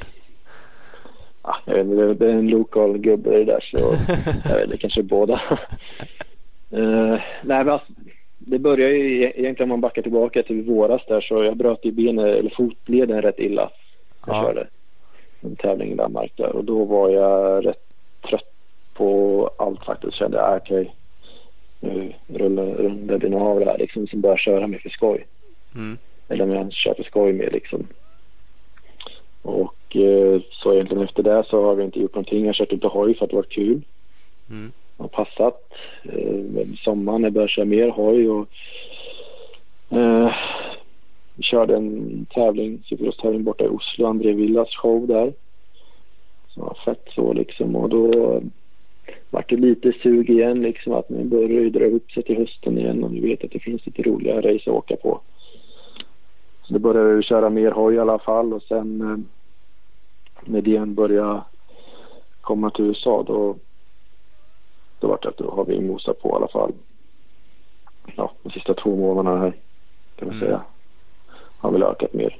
ja, 1.43 1.55
jag 1.65 1.73
vet 1.73 1.85
inte, 1.85 1.95
det- 1.95 2.13
det 2.13 2.25
är 2.25 2.29
en 2.35 2.47
lokal 2.47 2.97
gubbe 2.97 3.29
det 3.29 3.43
där 3.43 3.59
så 3.71 3.77
jag 3.77 3.89
vet 4.55 4.63
inte, 4.65 4.77
kanske 4.77 5.03
båda. 5.03 5.33
uh, 6.73 7.19
nej 7.43 7.63
men 7.63 7.69
alltså, 7.69 7.87
det 8.37 8.59
börjar 8.59 8.89
ju 8.89 9.23
e- 9.23 9.33
egentligen 9.35 9.63
om 9.63 9.69
man 9.69 9.81
backar 9.81 10.01
tillbaka 10.01 10.43
till 10.43 10.61
våras 10.63 11.01
där 11.07 11.21
så 11.21 11.43
jag 11.43 11.57
bröt 11.57 11.79
ju 11.85 11.91
benet 11.91 12.25
eller 12.25 12.53
fotleden 12.57 13.21
rätt 13.21 13.39
illa. 13.39 13.69
Jag 14.25 14.35
Ja. 14.35 14.43
körde 14.43 14.67
en 15.41 15.55
tävling 15.55 15.91
i 15.91 15.95
Danmark 15.95 16.31
där 16.35 16.55
och 16.55 16.63
då 16.63 16.85
var 16.85 17.09
jag 17.09 17.65
rätt 17.65 17.93
trött 18.29 18.53
på 18.93 19.49
allt 19.57 19.85
faktiskt. 19.85 20.13
Kände 20.13 20.37
jag, 20.37 20.51
äh, 20.51 20.57
okej 20.57 20.93
nu 21.79 22.13
rullar 22.27 23.17
det 23.17 23.29
nog 23.29 23.41
av 23.41 23.59
det 23.59 23.65
här 23.65 23.77
liksom 23.77 24.07
som 24.07 24.21
börjar 24.21 24.37
köra 24.37 24.67
med 24.67 24.81
för 24.81 24.89
skoj. 24.89 25.25
Mm. 25.75 25.97
Eller 26.27 26.43
om 26.43 26.51
jag 26.51 26.73
kör 26.73 26.93
för 26.93 27.03
skoj 27.03 27.33
med 27.33 27.53
liksom. 27.53 27.87
Och 29.41 29.95
eh, 29.95 30.41
så 30.51 30.73
egentligen 30.73 31.03
efter 31.03 31.23
det 31.23 31.43
så 31.47 31.63
har 31.63 31.75
vi 31.75 31.83
inte 31.83 31.99
gjort 31.99 32.15
någonting. 32.15 32.39
Jag 32.39 32.47
har 32.47 32.53
kört 32.53 32.73
ute 32.73 32.87
hoj 32.87 33.17
för 33.17 33.25
att 33.25 33.29
det 33.29 33.35
var 33.35 33.43
kul. 33.43 33.81
Mm. 34.49 34.71
har 34.97 35.07
passat. 35.07 35.73
Eh, 36.03 36.67
sommaren 36.77 37.23
jag 37.23 37.33
började 37.33 37.51
köra 37.51 37.65
mer 37.65 37.89
hoj 37.89 38.29
och 38.29 38.47
eh, 39.89 40.33
vi 41.39 41.43
körde 41.43 41.75
en 41.75 42.25
tävling, 42.25 42.83
cykeltävling 42.85 43.43
borta 43.43 43.65
i 43.65 43.67
Oslo, 43.67 44.05
André 44.07 44.33
Villas 44.33 44.75
show 44.75 45.07
där. 45.07 45.33
Som 46.47 46.63
var 46.63 46.77
fett 46.85 47.07
så 47.15 47.33
liksom 47.33 47.75
och 47.75 47.89
då 47.89 48.41
vart 49.29 49.49
det 49.49 49.55
lite 49.55 49.93
sug 49.93 50.29
igen 50.29 50.61
liksom 50.61 50.93
att 50.93 51.09
nu 51.09 51.23
börjar 51.23 51.63
det 51.63 51.69
dra 51.69 51.85
upp 51.85 52.11
sig 52.11 52.23
till 52.23 52.37
hösten 52.37 52.77
igen 52.77 53.03
och 53.03 53.13
vi 53.13 53.19
vet 53.19 53.43
att 53.43 53.51
det 53.51 53.59
finns 53.59 53.85
lite 53.85 54.01
roliga 54.01 54.35
race 54.41 54.69
att 54.71 54.77
åka 54.77 54.95
på. 54.95 55.21
Så 56.63 56.73
då 56.73 56.79
började 56.79 57.13
vi 57.15 57.21
köra 57.23 57.49
mer 57.49 57.71
hoj 57.71 57.95
i 57.95 57.99
alla 57.99 58.19
fall 58.19 58.53
och 58.53 58.63
sen 58.63 59.01
eh, 59.01 59.17
när 60.45 60.61
det 60.61 60.85
började 60.85 61.41
komma 62.41 62.69
till 62.69 62.85
USA 62.85 63.23
då 63.27 63.55
då 64.99 65.07
vart 65.07 65.23
det 65.23 65.29
att 65.29 65.37
då 65.37 65.51
har 65.51 65.65
vi 65.65 65.81
mosat 65.81 66.21
på 66.21 66.29
i 66.29 66.31
alla 66.31 66.47
fall. 66.47 66.73
Ja, 68.15 68.31
de 68.43 68.51
sista 68.51 68.73
två 68.73 68.95
månaderna 68.95 69.37
här 69.37 69.53
kan 70.15 70.27
man 70.27 70.37
Mm. 70.37 70.47
säga. 70.47 70.61
Har 71.59 71.71
väl 71.71 71.83
ökat 71.83 72.13
mer. 72.13 72.37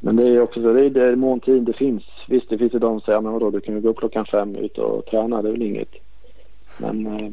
Men 0.00 0.16
det 0.16 0.26
är 0.28 0.40
också 0.40 0.62
så, 0.62 0.72
det 0.72 1.02
är 1.02 1.16
måntid 1.16 1.62
det 1.62 1.72
finns. 1.72 2.02
Visst, 2.28 2.48
det 2.50 2.58
finns 2.58 2.74
ju 2.74 2.78
de 2.78 3.00
som 3.00 3.04
säger, 3.04 3.20
men 3.20 3.32
vadå, 3.32 3.50
du 3.50 3.60
kan 3.60 3.74
ju 3.74 3.80
gå 3.80 3.88
upp 3.88 3.98
klockan 3.98 4.26
fem 4.26 4.56
ut 4.56 4.78
och 4.78 5.06
träna, 5.06 5.42
det 5.42 5.48
är 5.48 5.52
väl 5.52 5.62
inget. 5.62 5.94
Men 6.78 7.06
eh, 7.06 7.30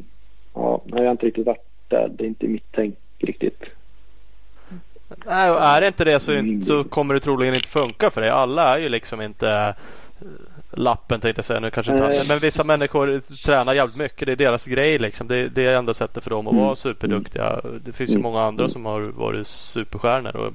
ja, 0.53 0.82
jag 0.86 1.03
har 1.03 1.12
inte 1.12 1.26
riktigt 1.26 1.45
varit 1.45 1.66
där. 1.88 2.07
Det 2.16 2.24
är 2.24 2.28
inte 2.28 2.47
mitt 2.47 2.66
tänk 2.72 2.95
riktigt. 3.20 3.64
Nej, 5.26 5.49
är 5.49 5.82
det 5.82 5.88
inte 5.88 6.03
det 6.05 6.20
så, 6.20 6.32
Mm. 6.32 6.62
så 6.62 6.84
kommer 6.84 7.14
det 7.14 7.20
troligen 7.20 7.55
inte 7.55 7.70
funka 7.70 8.10
för 8.10 8.22
dig. 8.22 8.30
Alla 8.30 8.76
är 8.78 8.80
ju 8.82 8.89
liksom 8.89 9.22
inte 9.22 9.76
lappen 10.72 11.20
tänkte 11.20 11.39
jag 11.39 11.45
säga. 11.45 11.59
Nu 11.59 11.70
kanske 11.70 11.91
inte 11.91 12.05
alla- 12.05 12.24
Men 12.30 12.39
vissa 12.39 12.63
människor 12.63 13.20
tränar 13.45 13.74
jävligt 13.74 13.97
mycket. 13.97 14.26
Det 14.26 14.32
är 14.32 14.36
deras 14.36 14.65
grej 14.65 14.99
liksom. 14.99 15.28
Det, 15.28 15.47
det 15.49 15.65
är 15.65 15.78
enda 15.78 15.93
sättet 15.93 16.24
för 16.24 16.30
dem 16.30 16.47
att 16.47 16.53
Mm. 16.53 16.65
vara 16.65 16.76
superduktiga. 16.76 17.61
Det 17.86 17.91
finns 17.91 18.09
ju 18.09 18.13
Mm. 18.13 18.24
många 18.24 18.41
andra 18.41 18.63
Mm. 18.63 18.70
som 18.70 18.86
har 18.86 19.01
varit 19.01 19.47
superstjärnor. 19.47 20.36
Och, 20.36 20.53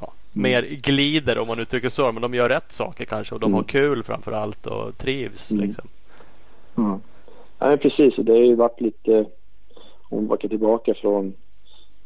ja, 0.00 0.12
Mm. 0.34 0.42
Mer 0.52 0.62
glider 0.62 1.38
om 1.38 1.48
man 1.48 1.58
uttrycker 1.60 1.88
så. 1.88 2.12
Men 2.12 2.22
de 2.22 2.34
gör 2.34 2.48
rätt 2.48 2.72
saker 2.72 3.04
kanske. 3.04 3.34
Och 3.34 3.40
de 3.40 3.46
Mm. 3.46 3.54
har 3.54 3.62
kul 3.62 4.02
framför 4.02 4.32
allt. 4.32 4.66
Och 4.66 4.98
trivs 4.98 5.50
Mm. 5.52 5.64
liksom. 5.66 5.88
Ja. 6.74 7.00
Nej, 7.60 7.76
precis. 7.76 8.14
Det 8.16 8.32
har 8.32 8.38
ju 8.38 8.54
varit 8.54 8.80
lite, 8.80 9.24
om 10.08 10.20
vi 10.22 10.26
backar 10.28 10.48
tillbaka 10.48 10.94
från 10.94 11.32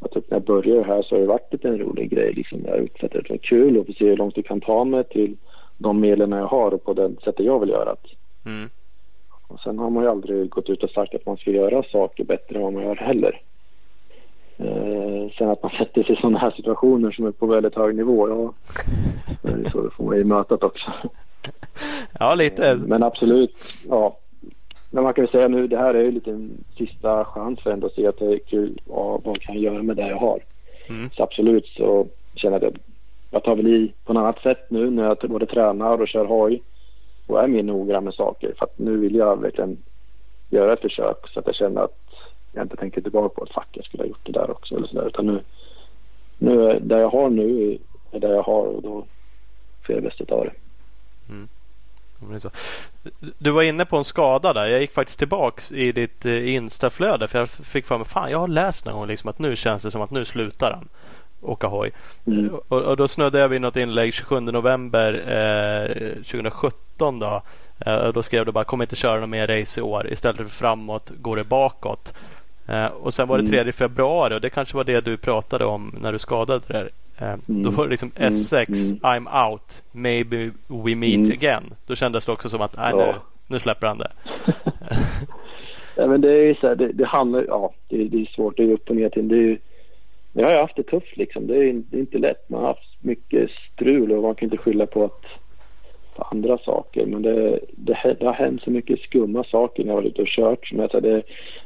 att 0.00 0.10
typ 0.12 0.30
när 0.30 0.36
jag 0.36 0.44
började 0.44 0.84
här 0.84 1.02
så 1.02 1.14
har 1.14 1.20
det 1.20 1.26
varit 1.26 1.52
lite 1.52 1.68
en 1.68 1.78
rolig 1.78 2.10
grej. 2.10 2.32
Liksom. 2.32 2.60
Jag 2.64 2.70
har 2.70 2.78
uppfattat 2.78 3.22
det 3.22 3.26
som 3.26 3.38
kul 3.38 3.78
och 3.78 3.86
få 3.86 3.92
se 3.92 4.04
hur 4.08 4.16
långt 4.16 4.36
jag 4.36 4.46
kan 4.46 4.60
ta 4.60 4.84
mig 4.84 5.04
till 5.04 5.36
de 5.78 6.00
medlen 6.00 6.32
jag 6.32 6.46
har 6.46 6.74
och 6.74 6.84
på 6.84 6.94
det 6.94 7.12
sättet 7.24 7.46
jag 7.46 7.60
vill 7.60 7.68
göra 7.68 7.96
det. 8.02 8.50
Mm. 8.50 8.70
Och 9.48 9.60
sen 9.60 9.78
har 9.78 9.90
man 9.90 10.02
ju 10.02 10.10
aldrig 10.10 10.50
gått 10.50 10.70
ut 10.70 10.82
och 10.82 10.90
sagt 10.90 11.14
att 11.14 11.26
man 11.26 11.36
ska 11.36 11.50
göra 11.50 11.82
saker 11.82 12.24
bättre 12.24 12.56
än 12.56 12.62
vad 12.62 12.72
man 12.72 12.82
gör 12.82 12.96
heller. 12.96 13.40
Eh, 14.56 15.30
sen 15.38 15.50
att 15.50 15.62
man 15.62 15.72
sätter 15.78 16.02
sig 16.02 16.12
i 16.12 16.20
sådana 16.20 16.38
här 16.38 16.50
situationer 16.50 17.10
som 17.10 17.26
är 17.26 17.30
på 17.30 17.46
väldigt 17.46 17.74
hög 17.74 17.96
nivå, 17.96 18.28
ja, 18.28 18.52
det 19.42 19.66
är 19.66 19.70
så 19.70 19.80
det 19.80 19.90
får 19.90 20.04
man 20.04 20.16
ju 20.16 20.24
mötat 20.24 20.62
också. 20.62 20.92
Ja, 22.18 22.34
lite. 22.34 22.80
Men 22.86 23.02
absolut, 23.02 23.56
ja. 23.88 24.16
Men 24.90 25.04
man 25.04 25.14
kan 25.14 25.24
väl 25.24 25.32
säga 25.32 25.48
nu, 25.48 25.66
det 25.66 25.78
här 25.78 25.94
är 25.94 26.02
ju 26.02 26.10
lite 26.10 26.30
en 26.30 26.64
sista 26.78 27.24
chans 27.24 27.60
för 27.60 27.70
ändå 27.70 27.86
att 27.86 27.92
se 27.92 28.06
att 28.06 28.18
det 28.18 28.26
är 28.26 28.38
kul. 28.38 28.80
Ja, 28.88 29.20
vad 29.24 29.40
kan 29.40 29.54
jag 29.54 29.72
göra 29.72 29.82
med 29.82 29.96
det 29.96 30.08
jag 30.08 30.16
har? 30.16 30.38
Mm. 30.88 31.10
Så 31.10 31.22
absolut 31.22 31.66
så 31.66 32.06
känner 32.34 32.60
jag 32.60 32.68
att 32.68 32.80
jag 33.34 33.44
tar 33.44 33.56
väl 33.56 33.66
i 33.66 33.92
på 34.04 34.12
ett 34.12 34.18
annat 34.18 34.42
sätt 34.42 34.66
nu 34.68 34.90
när 34.90 35.04
jag 35.04 35.30
både 35.30 35.46
tränar 35.46 36.00
och 36.00 36.08
kör 36.08 36.24
hoj 36.24 36.62
och 37.26 37.42
är 37.42 37.48
mer 37.48 37.62
noggrann 37.62 38.04
med 38.04 38.14
saker. 38.14 38.54
För 38.58 38.64
att 38.64 38.78
nu 38.78 38.96
vill 38.96 39.14
jag 39.14 39.40
verkligen 39.40 39.76
göra 40.50 40.72
ett 40.72 40.80
försök 40.80 41.28
så 41.28 41.40
att 41.40 41.46
jag 41.46 41.54
känner 41.54 41.80
att 41.80 41.98
jag 42.52 42.64
inte 42.64 42.76
tänker 42.76 43.00
tillbaka 43.00 43.28
på 43.28 43.42
att 43.42 43.52
fuck, 43.52 43.68
jag 43.72 43.84
skulle 43.84 44.02
ha 44.02 44.08
gjort 44.08 44.26
det 44.26 44.32
där 44.32 44.50
också. 44.50 44.76
Eller 44.76 44.86
så 44.86 45.00
där. 45.00 45.06
Utan 45.06 45.26
nu, 45.26 45.42
nu 46.38 46.70
är 46.70 46.80
det 46.80 47.00
jag 47.00 47.08
har 47.08 47.30
nu 47.30 47.78
är 48.12 48.20
det 48.20 48.28
jag 48.28 48.42
har 48.42 48.66
och 48.66 48.82
då 48.82 49.06
får 49.86 49.94
jag 49.94 50.02
det 50.02 50.08
bästa 50.08 50.34
av 50.34 50.44
det. 50.44 50.52
Mm. 51.28 51.48
det 52.18 52.34
är 52.34 52.38
så. 52.38 52.50
Du 53.38 53.50
var 53.50 53.62
inne 53.62 53.84
på 53.84 53.96
en 53.96 54.04
skada 54.04 54.52
där. 54.52 54.66
Jag 54.66 54.80
gick 54.80 54.92
faktiskt 54.92 55.18
tillbaks 55.18 55.72
i 55.72 55.92
ditt 55.92 56.24
eh, 56.24 56.54
instaflöde. 56.54 57.28
För 57.28 57.38
jag 57.38 57.48
fick 57.48 57.86
för 57.86 57.98
mig, 57.98 58.06
fan 58.06 58.30
jag 58.30 58.38
har 58.38 58.48
läst 58.48 58.84
någon 58.84 58.94
gång 58.94 59.06
liksom 59.06 59.30
att 59.30 59.38
nu 59.38 59.56
känns 59.56 59.82
det 59.82 59.90
som 59.90 60.02
att 60.02 60.10
nu 60.10 60.24
slutar 60.24 60.72
han 60.72 60.88
åka 61.44 61.66
hoj. 61.66 61.90
Mm. 62.26 62.50
Och, 62.68 62.82
och 62.82 62.96
då 62.96 63.08
snödde 63.08 63.38
jag 63.38 63.48
vid 63.48 63.60
något 63.60 63.76
inlägg 63.76 64.14
27 64.14 64.40
november 64.40 65.12
eh, 65.14 66.12
2017 66.22 67.18
då. 67.18 67.42
Eh, 67.86 68.08
då 68.08 68.22
skrev 68.22 68.46
du 68.46 68.52
bara 68.52 68.64
kom 68.64 68.82
inte 68.82 68.96
köra 68.96 69.20
någon 69.20 69.30
mer 69.30 69.46
race 69.46 69.80
i 69.80 69.82
år. 69.82 70.12
Istället 70.12 70.36
för 70.36 70.44
framåt 70.44 71.10
går 71.20 71.36
det 71.36 71.44
bakåt. 71.44 72.14
Eh, 72.68 72.86
och 72.86 73.14
sen 73.14 73.28
var 73.28 73.38
det 73.38 73.44
Mm. 73.44 73.64
3 73.64 73.72
februari 73.72 74.34
och 74.34 74.40
det 74.40 74.50
kanske 74.50 74.76
var 74.76 74.84
det 74.84 75.00
du 75.00 75.16
pratade 75.16 75.64
om 75.64 75.94
när 76.00 76.12
du 76.12 76.18
skadade 76.18 76.60
dig. 76.68 76.88
Eh, 77.18 77.34
Då 77.46 77.52
Mm. 77.54 77.74
var 77.74 77.84
det 77.84 77.90
liksom 77.90 78.10
Mm. 78.16 78.32
S6, 78.32 78.92
Mm. 79.04 79.26
I'm 79.26 79.50
out, 79.50 79.82
maybe 79.92 80.50
we 80.66 80.94
meet 80.94 81.14
Mm. 81.18 81.30
again. 81.32 81.74
Då 81.86 81.94
kändes 81.94 82.26
det 82.26 82.32
också 82.32 82.48
som 82.48 82.60
att 82.60 82.76
nej, 82.76 82.90
Ja. 82.90 83.06
nu, 83.06 83.12
nu 83.46 83.58
släpper 83.58 83.86
han 83.86 83.98
det. 83.98 84.10
Ja, 85.96 86.06
men 86.06 86.20
det 86.20 86.30
är 86.32 86.42
ju 86.46 86.54
så 86.54 86.66
här, 86.68 86.74
det, 86.74 86.92
det 86.92 87.06
handlar 87.06 87.44
ja, 87.48 87.72
det, 87.88 88.08
det 88.08 88.20
är 88.20 88.24
svårt, 88.26 88.56
det 88.56 88.62
är 88.62 88.72
upp 88.72 88.90
och 88.90 88.96
ner 88.96 89.08
till. 89.08 89.28
Det 89.28 89.36
är 89.36 89.58
nu 90.34 90.42
jag 90.42 90.48
har 90.48 90.54
jag 90.54 90.60
haft 90.60 90.76
det 90.76 90.82
tufft 90.82 91.16
liksom. 91.16 91.46
Det 91.46 91.56
är, 91.56 91.72
det 91.72 91.96
är 91.96 92.00
inte 92.00 92.18
lätt. 92.18 92.48
Man 92.48 92.60
har 92.60 92.68
haft 92.68 92.96
mycket 93.00 93.50
strul 93.50 94.12
och 94.12 94.22
man 94.22 94.34
kan 94.34 94.46
inte 94.46 94.56
skylla 94.56 94.86
på 94.86 95.04
att 95.04 95.24
på 96.16 96.22
andra 96.22 96.58
saker. 96.58 97.06
Men 97.06 97.22
det, 97.22 97.60
det, 97.72 98.16
det 98.20 98.26
har 98.26 98.32
hänt 98.32 98.62
så 98.62 98.70
mycket 98.70 99.00
skumma 99.00 99.44
saker 99.44 99.82
när 99.82 99.90
jag 99.90 99.96
har 99.96 100.02
varit 100.02 100.12
ute 100.12 100.22
och 100.22 100.28
kört. 100.28 100.66
Som 100.66 100.78
jag 100.78 100.90
sa, 100.90 101.00
det, 101.00 101.22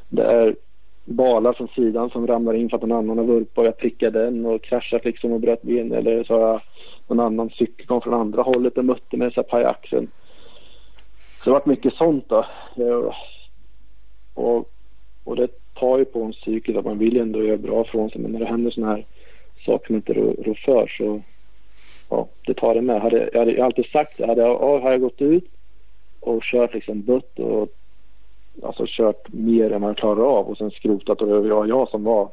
det 0.08 0.22
är 0.22 0.56
balar 1.04 1.52
från 1.52 1.68
sidan 1.68 2.10
som 2.10 2.26
ramlar 2.26 2.54
in 2.54 2.70
för 2.70 2.76
att 2.76 2.82
någon 2.82 2.98
annan 2.98 3.18
har 3.18 3.24
vurpat 3.24 3.58
och 3.58 3.66
jag 3.66 3.76
prickar 3.76 4.10
den 4.10 4.46
och 4.46 4.62
kraschat 4.62 5.04
liksom 5.04 5.32
och 5.32 5.40
bröt 5.40 5.62
ben. 5.62 5.92
Eller 5.92 6.24
så 6.24 6.34
har 6.34 6.40
jag 6.40 6.60
någon 7.06 7.20
annan 7.20 7.50
cykel 7.50 7.86
kom 7.86 8.00
från 8.00 8.14
andra 8.14 8.42
hållet 8.42 8.78
och 8.78 8.84
mötte 8.84 9.16
mig 9.16 9.32
så 9.32 9.42
pajade 9.42 9.64
pajaxeln. 9.64 10.10
Så 11.38 11.44
det 11.44 11.50
har 11.50 11.60
varit 11.60 11.66
mycket 11.66 11.94
sånt 11.94 12.28
då. 12.28 12.46
Och, 14.34 14.70
och 15.24 15.36
det 15.36 15.48
tar 15.78 15.98
ju 15.98 16.04
på 16.04 16.22
en 16.22 16.32
psykiskt 16.32 16.78
att 16.78 16.84
man 16.84 16.98
vill 16.98 17.14
ju 17.14 17.22
ändå 17.22 17.42
göra 17.42 17.56
bra 17.56 17.84
från 17.84 18.10
sig 18.10 18.20
men 18.20 18.32
när 18.32 18.40
det 18.40 18.46
händer 18.46 18.70
såna 18.70 18.86
här 18.86 19.04
saker 19.66 19.86
som 19.86 19.96
inte 19.96 20.12
rår, 20.12 20.54
för 20.64 20.86
så 20.98 21.20
ja, 22.08 22.28
det 22.46 22.54
tar 22.54 22.74
det 22.74 22.82
med. 22.82 23.02
Hade, 23.02 23.30
jag 23.32 23.38
hade 23.38 23.64
alltid 23.64 23.86
sagt 23.86 24.18
det. 24.18 24.26
Hade 24.26 24.40
jag, 24.40 24.58
har 24.58 24.90
jag 24.90 25.00
gått 25.00 25.20
ut 25.22 25.44
och 26.20 26.42
kört 26.42 26.74
liksom 26.74 27.02
bött 27.02 27.38
och 27.38 27.68
alltså 28.62 28.84
kört 28.86 29.32
mer 29.32 29.72
än 29.72 29.80
man 29.80 29.94
klarar 29.94 30.22
av 30.22 30.46
och 30.46 30.58
sen 30.58 30.70
skrotat 30.70 31.22
och 31.22 31.28
det 31.28 31.50
var 31.50 31.66
jag 31.66 31.88
som 31.88 32.04
var 32.04 32.28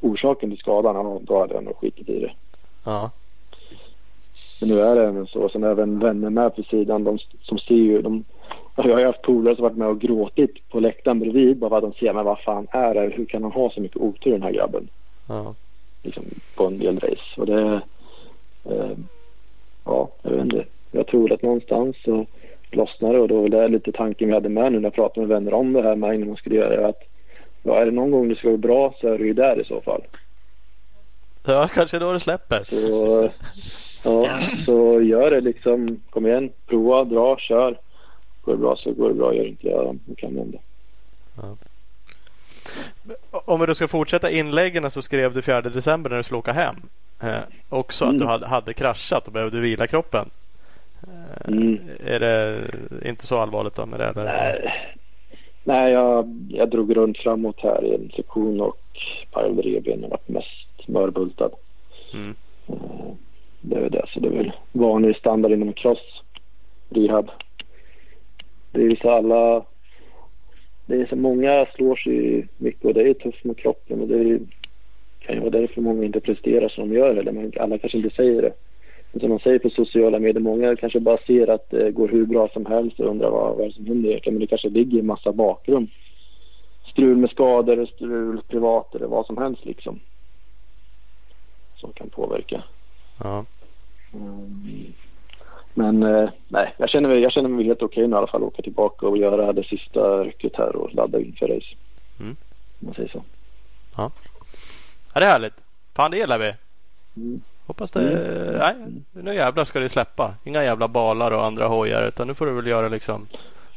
orsaken 0.00 0.50
till 0.50 0.58
skadan, 0.58 1.24
då 1.24 1.38
hade 1.38 1.54
jag 1.54 1.64
nog 1.64 1.76
skitit 1.76 2.08
i 2.08 2.20
det. 2.20 2.32
Ja. 2.84 3.10
Men 4.60 4.68
nu 4.68 4.80
är 4.80 4.94
det 4.94 5.06
även 5.06 5.26
så. 5.26 5.48
Sen 5.48 5.64
även 5.64 5.98
vänner 5.98 6.30
med 6.30 6.56
på 6.56 6.62
sidan. 6.62 7.04
De 7.04 7.18
som 7.42 7.58
ser 7.58 7.74
ju. 7.74 8.02
De, 8.02 8.24
jag 8.76 8.96
har 8.96 9.04
haft 9.04 9.22
polare 9.22 9.56
som 9.56 9.62
varit 9.62 9.76
med 9.76 9.88
och 9.88 10.00
gråtit 10.00 10.68
på 10.70 10.80
läktaren 10.80 11.18
bredvid. 11.18 11.56
Bara 11.56 11.70
för 11.70 11.76
att 11.76 11.82
de 11.82 11.92
ser, 11.92 12.12
men 12.12 12.24
vad 12.24 12.38
fan 12.38 12.66
är 12.70 12.94
det? 12.94 13.00
Hur 13.00 13.24
kan 13.24 13.42
han 13.42 13.52
ha 13.52 13.70
så 13.70 13.80
mycket 13.80 13.96
otur 13.96 14.32
den 14.32 14.42
här 14.42 14.52
grabben? 14.52 14.88
Ja. 15.28 15.54
Liksom 16.02 16.24
på 16.56 16.66
en 16.66 16.78
del 16.78 16.98
race. 16.98 17.40
Och 17.40 17.46
det... 17.46 17.80
Eh, 18.64 18.90
ja, 19.84 20.08
jag 20.22 20.30
vet 20.30 20.40
inte. 20.40 20.64
Jag 20.90 21.06
tror 21.06 21.32
att 21.32 21.42
någonstans 21.42 21.96
så 22.04 22.26
lossnar 22.70 23.12
det 23.12 23.20
och 23.20 23.28
då 23.28 23.44
är 23.44 23.48
det 23.48 23.68
lite 23.68 23.92
tanken 23.92 24.28
vi 24.28 24.34
hade 24.34 24.48
med 24.48 24.72
nu 24.72 24.80
när 24.80 24.86
jag 24.86 24.94
pratade 24.94 25.26
med 25.26 25.36
vänner 25.36 25.54
om 25.54 25.72
det 25.72 25.82
här 25.82 25.96
med 25.96 26.14
innan 26.14 26.28
man 26.28 26.36
skulle 26.36 26.56
göra 26.56 26.76
det. 26.76 26.86
Att, 26.86 27.02
ja, 27.62 27.80
är 27.80 27.84
det 27.84 27.90
någon 27.90 28.10
gång 28.10 28.28
det 28.28 28.36
ska 28.36 28.50
gå 28.50 28.56
bra 28.56 28.94
så 29.00 29.08
är 29.08 29.18
det 29.18 29.24
ju 29.24 29.32
där 29.34 29.60
i 29.60 29.64
så 29.64 29.80
fall. 29.80 30.02
Ja, 31.46 31.68
kanske 31.74 31.98
då 31.98 32.12
det 32.12 32.20
släpper. 32.20 32.64
Så, 32.64 33.28
ja, 34.04 34.40
så 34.66 35.00
gör 35.00 35.30
det 35.30 35.40
liksom. 35.40 36.00
Kom 36.10 36.26
igen, 36.26 36.50
prova, 36.66 37.04
dra, 37.04 37.36
kör. 37.38 37.78
Går 38.44 38.52
det 38.52 38.58
bra 38.58 38.76
så 38.76 38.92
går 38.92 39.08
det 39.08 39.14
bra. 39.14 39.34
Gör 39.34 39.44
inte 39.46 39.68
det, 39.68 39.98
då 40.04 40.14
kan 40.14 40.34
det 40.34 40.38
hända. 40.40 40.58
Om 43.30 43.60
vi 43.60 43.66
då 43.66 43.74
ska 43.74 43.88
fortsätta 43.88 44.30
inläggen 44.30 44.90
så 44.90 45.02
skrev 45.02 45.34
du 45.34 45.42
4 45.42 45.60
december 45.60 46.10
när 46.10 46.16
du 46.16 46.22
skulle 46.22 46.38
åka 46.38 46.52
hem. 46.52 46.76
Eh, 47.22 47.38
också 47.68 48.04
att 48.04 48.18
du 48.18 48.24
hade, 48.26 48.46
hade 48.46 48.72
kraschat 48.72 49.26
och 49.26 49.32
behövde 49.32 49.60
vila 49.60 49.86
kroppen. 49.86 50.30
Eh, 51.02 51.48
Mm. 51.48 51.78
Är 52.04 52.20
det 52.20 52.60
inte 53.04 53.26
så 53.26 53.38
allvarligt 53.38 53.74
då 53.74 53.86
med 53.86 54.00
det? 54.00 54.06
Eller? 54.06 54.24
Nej, 54.24 54.72
Nej 55.64 55.92
jag, 55.92 56.46
jag 56.50 56.70
drog 56.70 56.96
runt 56.96 57.18
framåt 57.18 57.60
här 57.62 57.84
i 57.84 57.94
en 57.94 58.10
sektion 58.16 58.60
och 58.60 58.78
pajade 59.30 59.62
revbenen 59.62 60.10
vart 60.10 60.28
mest 60.28 60.88
mörbultad. 60.88 61.50
Mm. 62.14 62.34
Eh, 62.68 62.74
Det 63.60 63.76
är 63.76 63.90
det. 63.90 64.06
Så 64.08 64.20
det 64.20 64.28
är 64.28 64.32
väl 64.32 64.52
vanlig 64.72 65.16
standard 65.16 65.52
inom 65.52 65.72
cross. 65.72 66.22
Rehab. 66.88 67.30
Det 68.72 68.80
är 68.80 68.88
ju 68.90 68.96
så 68.96 69.10
alla... 69.10 69.64
Det 70.86 70.96
är 70.96 71.06
så 71.06 71.16
många 71.16 71.66
slår 71.74 71.96
sig 71.96 72.48
mycket 72.56 72.84
och 72.84 72.94
det 72.94 73.08
är 73.08 73.14
tufft 73.14 73.44
mot 73.44 73.56
kroppen 73.56 74.00
och 74.00 74.08
det 74.08 74.18
är, 74.18 74.40
kan 75.18 75.34
ju 75.34 75.40
vara 75.40 75.50
därför 75.50 75.80
många 75.80 76.04
inte 76.04 76.20
presterar 76.20 76.68
som 76.68 76.88
de 76.88 76.96
gör. 76.96 77.16
Eller 77.16 77.32
man, 77.32 77.52
alla 77.60 77.78
kanske 77.78 77.98
inte 77.98 78.16
säger 78.16 78.42
det. 78.42 78.52
Men 79.12 79.20
som 79.20 79.30
man 79.30 79.38
säger 79.38 79.58
på 79.58 79.70
sociala 79.70 80.18
medier, 80.18 80.42
många 80.42 80.76
kanske 80.76 81.00
bara 81.00 81.18
ser 81.26 81.50
att 81.50 81.70
det 81.70 81.90
går 81.90 82.08
hur 82.08 82.26
bra 82.26 82.48
som 82.48 82.66
helst 82.66 83.00
och 83.00 83.10
undrar 83.10 83.30
vad, 83.30 83.56
vad 83.56 83.72
som 83.72 83.86
händer 83.86 84.08
egentligen. 84.08 84.34
Men 84.34 84.40
det 84.40 84.46
kanske 84.46 84.68
ligger 84.68 84.98
en 84.98 85.06
massa 85.06 85.32
bakgrund. 85.32 85.88
Strul 86.90 87.16
med 87.16 87.30
skador, 87.30 87.86
strul 87.86 88.42
privat 88.48 88.94
eller 88.94 89.06
vad 89.06 89.26
som 89.26 89.38
helst 89.38 89.64
liksom. 89.64 90.00
Som 91.76 91.92
kan 91.92 92.10
påverka. 92.10 92.62
Ja. 93.22 93.44
Mm. 94.14 94.92
Men 95.74 96.02
eh, 96.02 96.30
nej, 96.48 96.74
jag 96.78 96.88
känner, 96.88 97.08
mig, 97.08 97.18
jag 97.20 97.32
känner 97.32 97.48
mig 97.48 97.64
helt 97.64 97.82
okej 97.82 98.06
nu 98.08 98.14
i 98.14 98.18
alla 98.18 98.26
fall. 98.26 98.42
Åka 98.42 98.62
tillbaka 98.62 99.06
och 99.06 99.16
göra 99.18 99.52
det 99.52 99.64
sista 99.64 100.24
rycket 100.24 100.56
här 100.56 100.76
och 100.76 100.94
ladda 100.94 101.20
inför 101.20 101.48
race. 101.48 101.66
Mm. 102.20 102.36
Om 102.80 102.86
man 102.86 102.94
säger 102.94 103.08
så. 103.08 103.22
ja, 103.96 104.10
det 105.14 105.20
är 105.26 105.30
härligt. 105.30 105.54
Fan, 105.94 106.10
det 106.10 106.16
gillar 106.16 106.38
vi. 106.38 106.54
Mm. 107.16 107.40
Hoppas 107.66 107.90
det... 107.90 108.00
Nej, 108.58 108.74
nu 109.12 109.34
jävlar 109.34 109.64
ska 109.64 109.80
det 109.80 109.88
släppa. 109.88 110.34
Inga 110.44 110.64
jävla 110.64 110.88
balar 110.88 111.30
och 111.30 111.44
andra 111.44 111.66
hojar 111.66 112.08
utan 112.08 112.26
nu 112.26 112.34
får 112.34 112.46
du 112.46 112.52
väl 112.52 112.66
göra 112.66 112.88
liksom... 112.88 113.26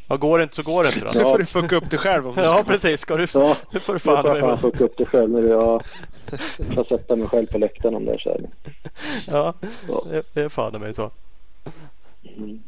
Ja, 0.08 0.16
går 0.18 0.38
det 0.38 0.44
inte 0.44 0.56
så 0.56 0.62
går 0.64 0.84
det 0.84 0.90
inte 0.96 1.18
Nu 1.18 1.24
då. 1.24 1.30
får 1.30 1.38
du 1.38 1.46
fucka 1.46 1.76
upp 1.76 1.90
dig 1.90 2.00
själv. 2.00 2.28
Om 2.28 2.36
du 2.36 2.42
Ja, 2.42 2.64
precis. 2.68 3.02
Ska 3.02 3.16
du... 3.18 3.28
Ja, 3.34 3.56
Nu 3.72 3.80
får 3.80 3.94
du 3.94 3.98
nu 3.98 4.00
fan 4.00 4.24
får 4.24 4.38
jag 4.38 4.40
fan 4.50 4.60
fucka 4.60 4.84
upp 4.84 4.98
det 4.98 5.06
själv. 5.06 5.30
Nu 5.30 5.48
jag 5.48 5.84
får 6.76 6.84
sätta 6.84 7.16
mig 7.16 7.28
själv 7.28 7.46
på 7.48 7.58
läktaren 7.58 7.96
om 7.96 8.06
det 8.06 8.14
är 8.14 8.18
så 8.18 8.30
här. 8.30 8.42
Ja, 9.28 9.54
Ja. 9.88 10.04
det, 10.34 10.42
är 10.42 10.50
fan 10.50 10.82
mig 10.82 10.94
så. 10.94 11.12
Mm. 12.38 12.60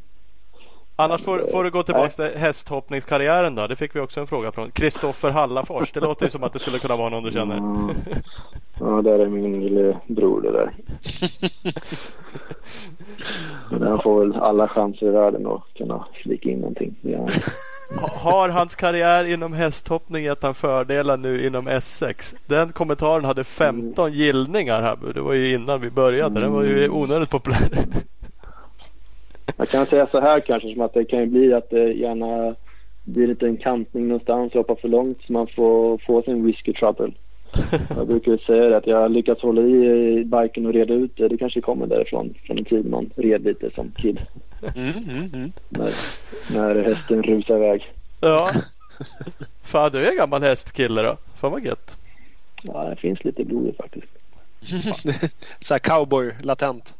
Annars 0.95 1.21
får, 1.21 1.47
får 1.51 1.63
du 1.63 1.71
gå 1.71 1.83
tillbaka 1.83 2.09
till 2.09 2.39
hästhoppningskarriären 2.39 3.55
då. 3.55 3.67
Det 3.67 3.75
fick 3.75 3.95
vi 3.95 3.99
också 3.99 4.19
en 4.19 4.27
fråga 4.27 4.51
från 4.51 4.71
Kristoffer 4.71 5.29
Hallafors. 5.29 5.91
Det 5.91 5.99
låter 5.99 6.25
ju 6.25 6.29
som 6.29 6.43
att 6.43 6.53
det 6.53 6.59
skulle 6.59 6.79
kunna 6.79 6.95
vara 6.95 7.09
någon 7.09 7.23
du 7.23 7.31
känner. 7.31 7.57
Mm. 7.57 7.89
Ja, 8.79 9.01
där 9.01 9.19
är 9.19 9.25
min 9.27 9.59
lille 9.59 9.97
bror 10.07 10.41
det 10.41 10.51
där. 10.51 10.73
Han 13.87 13.99
får 14.01 14.19
väl 14.19 14.35
alla 14.35 14.67
chanser 14.67 15.05
i 15.05 15.09
världen 15.09 15.47
att 15.47 15.73
kunna 15.77 16.05
flika 16.23 16.49
in 16.49 16.59
någonting. 16.59 16.95
Ja. 17.01 17.27
Ha- 18.01 18.31
Har 18.31 18.49
hans 18.49 18.75
karriär 18.75 19.23
inom 19.23 19.53
hästhoppning 19.53 20.23
gett 20.23 20.43
han 20.43 20.55
fördelar 20.55 21.17
nu 21.17 21.45
inom 21.47 21.67
S6? 21.69 22.35
Den 22.45 22.71
kommentaren 22.71 23.25
hade 23.25 23.43
15 23.43 24.11
gillningar 24.11 24.81
här. 24.81 24.97
Det 25.13 25.21
var 25.21 25.33
ju 25.33 25.53
innan 25.53 25.81
vi 25.81 25.89
började. 25.89 26.39
Den 26.39 26.51
var 26.51 26.63
ju 26.63 26.89
onödigt 26.89 27.29
populär. 27.29 27.79
Jag 29.57 29.69
kan 29.69 29.85
säga 29.85 30.07
så 30.11 30.19
här 30.19 30.39
kanske 30.39 30.69
som 30.69 30.81
att 30.81 30.93
det 30.93 31.05
kan 31.05 31.19
ju 31.19 31.25
bli 31.25 31.53
att 31.53 31.69
det 31.69 31.93
gärna 31.93 32.55
blir 33.03 33.27
lite 33.27 33.45
en 33.45 33.57
kantning 33.57 34.07
någonstans 34.07 34.51
och 34.51 34.57
hoppa 34.57 34.75
för 34.75 34.87
långt 34.87 35.17
så 35.27 35.33
man 35.33 35.47
får 35.47 35.97
få 35.97 36.21
sin 36.21 36.45
whisky 36.45 36.73
trouble. 36.73 37.11
Jag 37.95 38.07
brukar 38.07 38.31
ju 38.31 38.37
säga 38.37 38.69
det 38.69 38.77
att 38.77 38.87
jag 38.87 39.11
lyckats 39.11 39.41
hålla 39.41 39.61
i 39.61 40.23
biken 40.25 40.65
och 40.65 40.73
reda 40.73 40.93
ut 40.93 41.17
det. 41.17 41.27
Det 41.27 41.37
kanske 41.37 41.61
kommer 41.61 41.87
därifrån 41.87 42.33
från 42.45 42.57
en 42.57 42.65
tid 42.65 42.85
man 42.89 43.09
red 43.15 43.43
lite 43.43 43.71
som 43.75 43.91
kid. 43.91 44.21
Mm, 44.75 44.93
mm, 45.09 45.29
mm. 45.33 45.51
När, 45.69 45.91
när 46.53 46.83
hästen 46.83 47.23
rusar 47.23 47.55
iväg. 47.55 47.93
Ja. 48.21 48.49
Fan 49.63 49.91
du 49.91 50.05
är 50.05 50.11
en 50.11 50.17
gammal 50.17 50.43
hästkille 50.43 51.01
då. 51.01 51.17
Fan 51.35 51.51
vad 51.51 51.65
gött. 51.65 51.97
Ja, 52.61 52.89
det 52.89 52.95
finns 52.95 53.23
lite 53.23 53.43
blod 53.43 53.75
faktiskt. 53.77 54.07
Så 55.59 55.73
här 55.73 55.79
cowboy 55.79 56.33
latent. 56.41 56.93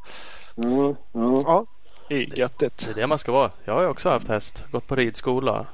Ja, 0.55 0.95
ja. 1.13 1.43
Ja, 1.45 1.65
det 2.07 2.15
är. 2.15 2.49
Det 2.57 2.87
är 2.87 2.93
det 2.93 3.07
man 3.07 3.19
ska 3.19 3.31
vara. 3.31 3.51
Jag 3.65 3.73
har 3.73 3.81
ju 3.81 3.87
också 3.87 4.09
haft 4.09 4.27
häst. 4.27 4.63
Gått 4.71 4.87
på 4.87 4.95
ridskola. 4.95 5.65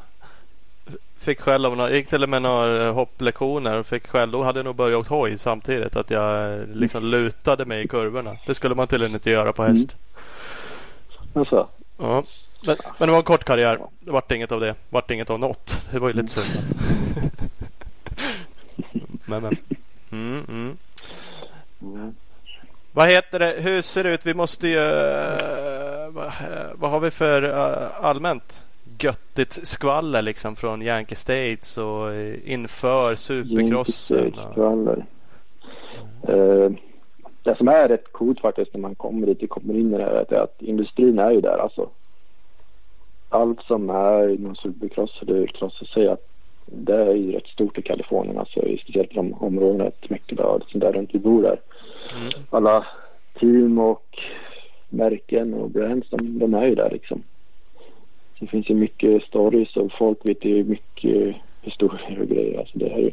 Fick 1.17 1.39
själv 1.39 1.65
av 1.65 1.77
några, 1.77 1.91
gick 1.91 2.09
till 2.09 2.23
och 2.23 2.29
med 2.29 2.41
några 2.41 2.91
hopplektioner 2.91 3.77
och 3.77 3.85
fick 3.85 4.07
själv. 4.07 4.31
Då 4.31 4.43
hade 4.43 4.59
jag 4.59 4.65
nog 4.65 4.75
börjat 4.75 4.99
åka 4.99 5.15
hoj 5.15 5.37
samtidigt. 5.37 5.95
Att 5.95 6.09
jag 6.09 6.53
eh, 6.53 6.65
liksom 6.67 7.03
lutade 7.03 7.65
mig 7.65 7.83
i 7.83 7.87
kurvorna. 7.87 8.37
Det 8.45 8.55
skulle 8.55 8.75
man 8.75 8.87
tydligen 8.87 9.13
inte 9.13 9.29
göra 9.31 9.53
på 9.53 9.63
häst. 9.63 9.95
Alltså, 11.33 11.67
Ja. 11.97 12.23
Men, 12.65 12.75
men 12.99 13.07
det 13.07 13.11
var 13.11 13.17
en 13.19 13.23
kort 13.23 13.43
karriär. 13.43 13.79
Det 13.99 14.11
vart 14.11 14.31
inget 14.31 14.51
av 14.51 14.59
det. 14.59 14.75
vart 14.89 15.11
inget 15.11 15.29
av 15.29 15.39
något. 15.39 15.81
Det 15.91 15.99
var 15.99 16.07
ju 16.07 16.13
lite 16.13 16.39
synd. 16.41 16.65
men 19.25 19.41
men. 19.41 19.57
Mm, 20.11 20.45
mm. 20.49 20.77
Vad 22.95 23.09
heter 23.09 23.39
det? 23.39 23.55
Hur 23.57 23.81
ser 23.81 24.03
det 24.03 24.13
ut? 24.13 24.25
Vi 24.25 24.33
måste 24.33 24.67
ju... 24.67 24.77
Eh, 24.77 26.09
vad, 26.09 26.25
eh, 26.25 26.71
vad 26.75 26.91
har 26.91 26.99
vi 26.99 27.11
för 27.11 27.43
eh, 27.43 28.05
allmänt 28.05 28.65
göttigt 28.99 29.67
skvaller 29.67 30.21
liksom 30.21 30.55
från 30.55 30.81
Yankee 30.81 31.15
States 31.15 31.77
och 31.77 32.15
inför 32.45 33.15
Supercrossen? 33.15 34.33
och- 34.33 34.51
Skvaller. 34.51 35.05
Uh, 36.29 36.71
det 37.43 37.55
som 37.57 37.67
är 37.67 37.87
rätt 37.87 38.11
coolt 38.11 38.39
faktiskt 38.39 38.73
när 38.73 38.81
man 38.81 38.95
kommer 38.95 39.27
dit 39.27 39.43
och 39.43 39.49
kommer 39.49 39.73
in 39.73 39.93
i 39.93 39.97
det 39.97 40.03
här 40.03 40.33
är 40.33 40.39
att 40.39 40.61
industrin 40.61 41.19
är 41.19 41.31
ju 41.31 41.41
där 41.41 41.57
alltså. 41.57 41.89
Allt 43.29 43.61
som 43.61 43.89
är 43.89 44.29
inom 44.29 44.55
supercross 44.55 45.21
eller 45.21 45.47
cross 45.47 45.77
så 45.77 45.85
säger 45.85 46.09
att 46.09 46.27
det 46.65 46.95
är 46.95 47.13
ju 47.13 47.31
rätt 47.31 47.47
stort 47.47 47.77
i 47.77 47.81
Kalifornien 47.81 48.37
alltså 48.37 48.59
speciellt 48.59 49.11
i 49.11 49.15
de 49.15 49.33
områdena 49.33 49.91
Temecula 49.91 50.45
och 50.45 50.61
sånt 50.67 50.83
där 50.83 50.91
runt 50.93 51.09
vi 51.13 51.19
bor 51.19 51.41
där. 51.41 51.59
Mm. 52.15 52.29
Alla 52.49 52.87
team 53.39 53.79
och 53.79 54.19
märken 54.89 55.53
och 55.53 55.69
brands 55.69 56.09
de, 56.09 56.39
de 56.39 56.53
är 56.53 56.65
ju 56.65 56.75
där 56.75 56.89
liksom. 56.91 57.23
Det 58.39 58.47
finns 58.47 58.69
ju 58.69 58.75
mycket 58.75 59.23
stories 59.23 59.75
och 59.77 59.91
folk 59.97 60.17
vet 60.23 60.45
ju 60.45 60.63
mycket 60.63 61.35
historier 61.61 62.19
och 62.21 62.27
grejer. 62.27 62.59
Alltså 62.59 62.77
det 62.77 62.89
är 62.93 62.97
ju 62.99 63.11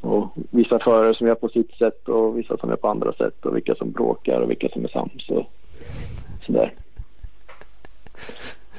och 0.00 0.28
vissa 0.50 0.78
förare 0.78 1.14
som 1.14 1.26
gör 1.26 1.34
på 1.34 1.48
sitt 1.48 1.74
sätt 1.74 2.08
och 2.08 2.38
vissa 2.38 2.56
som 2.56 2.68
gör 2.68 2.76
på 2.76 2.88
andra 2.88 3.12
sätt 3.12 3.46
och 3.46 3.56
vilka 3.56 3.74
som 3.74 3.90
bråkar 3.92 4.40
och 4.40 4.50
vilka 4.50 4.68
som 4.68 4.84
är 4.84 4.88
sams 4.88 5.28
och 5.30 5.46
sådär. 6.46 6.74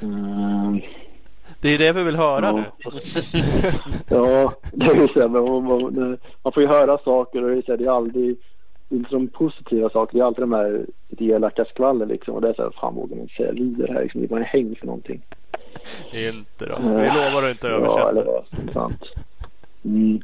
Mm, 0.02 0.80
Det 1.60 1.68
är 1.68 1.78
det 1.78 1.92
vi 1.92 2.02
vill 2.04 2.16
höra 2.16 2.46
Ja. 2.46 2.52
nu. 2.52 2.90
ja, 4.08 4.52
det 4.72 4.86
är 4.86 4.94
ju 5.00 5.08
så 5.08 5.20
här, 5.20 5.28
men 5.28 5.42
man, 5.44 5.64
man, 5.64 6.18
man 6.42 6.52
får 6.52 6.62
ju 6.62 6.68
höra 6.68 6.98
saker 6.98 7.42
och 7.44 7.50
det 7.50 7.56
är, 7.56 7.62
så 7.62 7.72
här, 7.72 7.76
det 7.78 7.84
är 7.84 7.90
aldrig 7.96 8.36
inte 8.88 9.10
de 9.10 9.28
positiva 9.28 9.90
saker. 9.90 10.18
Det 10.18 10.22
är 10.22 10.26
alltid 10.26 10.42
de 10.42 10.52
här 10.52 10.86
lite 11.08 11.24
elaka 11.24 11.64
skvaller 11.64 12.06
liksom. 12.06 12.34
Och 12.34 12.40
det 12.40 12.48
är 12.48 12.54
så 12.54 12.62
här, 12.62 12.70
fan 12.70 12.94
vågar 12.94 13.16
man 13.16 13.28
säga 13.28 13.52
lider 13.52 13.88
här 13.88 14.02
liksom. 14.02 14.20
Det 14.20 14.26
är 14.26 14.28
bara 14.28 14.40
en 14.40 14.46
häng 14.46 14.76
för 14.76 14.86
någonting. 14.86 15.22
Inte 16.12 16.66
då. 16.66 16.78
Vi 16.78 17.06
lovar 17.06 17.42
att 17.42 17.50
inte 17.50 17.66
Ja, 17.66 18.10
eller 18.10 18.22
översätta. 18.22 18.62
vad. 18.64 18.72
Sant. 18.72 19.02
Mm. 19.84 20.20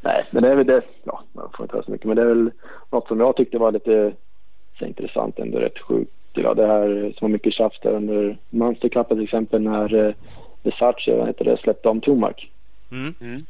Nej, 0.00 0.24
men 0.30 0.42
det 0.42 0.48
är 0.50 0.54
väl 0.56 0.66
det. 0.66 0.82
Ja, 1.04 1.22
man 1.32 1.48
får 1.56 1.64
inte 1.64 1.74
höra 1.76 1.84
så 1.84 1.90
mycket. 1.90 2.06
Men 2.06 2.16
det 2.16 2.22
är 2.22 2.26
väl 2.26 2.50
något 2.90 3.08
som 3.08 3.20
jag 3.20 3.36
tyckte 3.36 3.58
var 3.58 3.72
lite 3.72 4.12
så 4.78 4.84
intressant 4.84 5.38
ändå 5.38 5.58
rätt 5.58 5.78
sjukt. 5.78 6.10
Ja, 6.32 6.54
det 6.54 6.66
här 6.66 7.12
som 7.18 7.24
var 7.28 7.32
mycket 7.32 7.52
tjafs 7.52 7.80
där 7.80 7.92
under 7.94 8.36
Monster 8.50 8.88
Cup 8.88 9.08
till 9.08 9.22
exempel 9.24 9.62
när 9.62 9.94
eh, 9.94 10.14
Versace 10.62 11.16
vad 11.16 11.26
heter 11.26 11.44
det, 11.44 11.56
släppte 11.56 11.88
om 11.88 12.00
Tomac. 12.00 12.34
Mm. 12.92 13.14
Mm. 13.20 13.44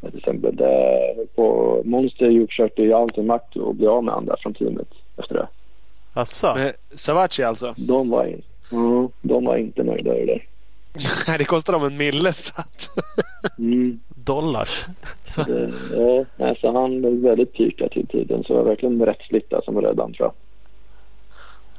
Till 0.00 0.18
exempel 0.18 0.56
där 0.56 1.26
på 1.34 1.80
Monster 1.84 2.46
försökte 2.46 2.82
ju 2.82 3.22
makt 3.22 3.56
att 3.56 3.76
bli 3.76 3.86
av 3.86 4.04
med 4.04 4.14
andra 4.14 4.36
från 4.36 4.54
teamet 4.54 4.88
efter 5.16 5.34
det. 5.34 5.48
Asså? 6.12 6.56
Savachi 6.94 7.42
alltså. 7.42 7.74
De 7.76 8.10
var, 8.10 8.24
in, 8.24 8.42
mm, 8.72 9.08
de 9.20 9.44
var 9.44 9.56
inte 9.56 9.82
nöjda 9.82 10.10
över 10.10 10.26
det. 10.26 10.40
Nej, 11.26 11.38
det 11.38 11.44
kostar 11.44 11.72
dem 11.72 11.84
en 11.84 11.96
mille. 11.96 12.32
Så 12.32 12.52
att... 12.56 12.90
Mm. 13.58 14.00
Dollars? 14.08 14.86
Det, 15.46 15.72
ja, 15.96 16.24
nej, 16.36 16.58
så 16.60 16.72
han 16.72 17.04
är 17.04 17.22
väldigt 17.22 17.78
där 17.78 17.88
till 17.88 18.06
tiden. 18.06 18.44
Så 18.44 18.52
det 18.52 18.58
var 18.58 18.68
verkligen 18.68 19.06
rättsligt 19.06 19.50
där 19.50 19.60
som 19.64 19.80
räddade 19.80 20.12
tror 20.12 20.26
jag. 20.26 20.32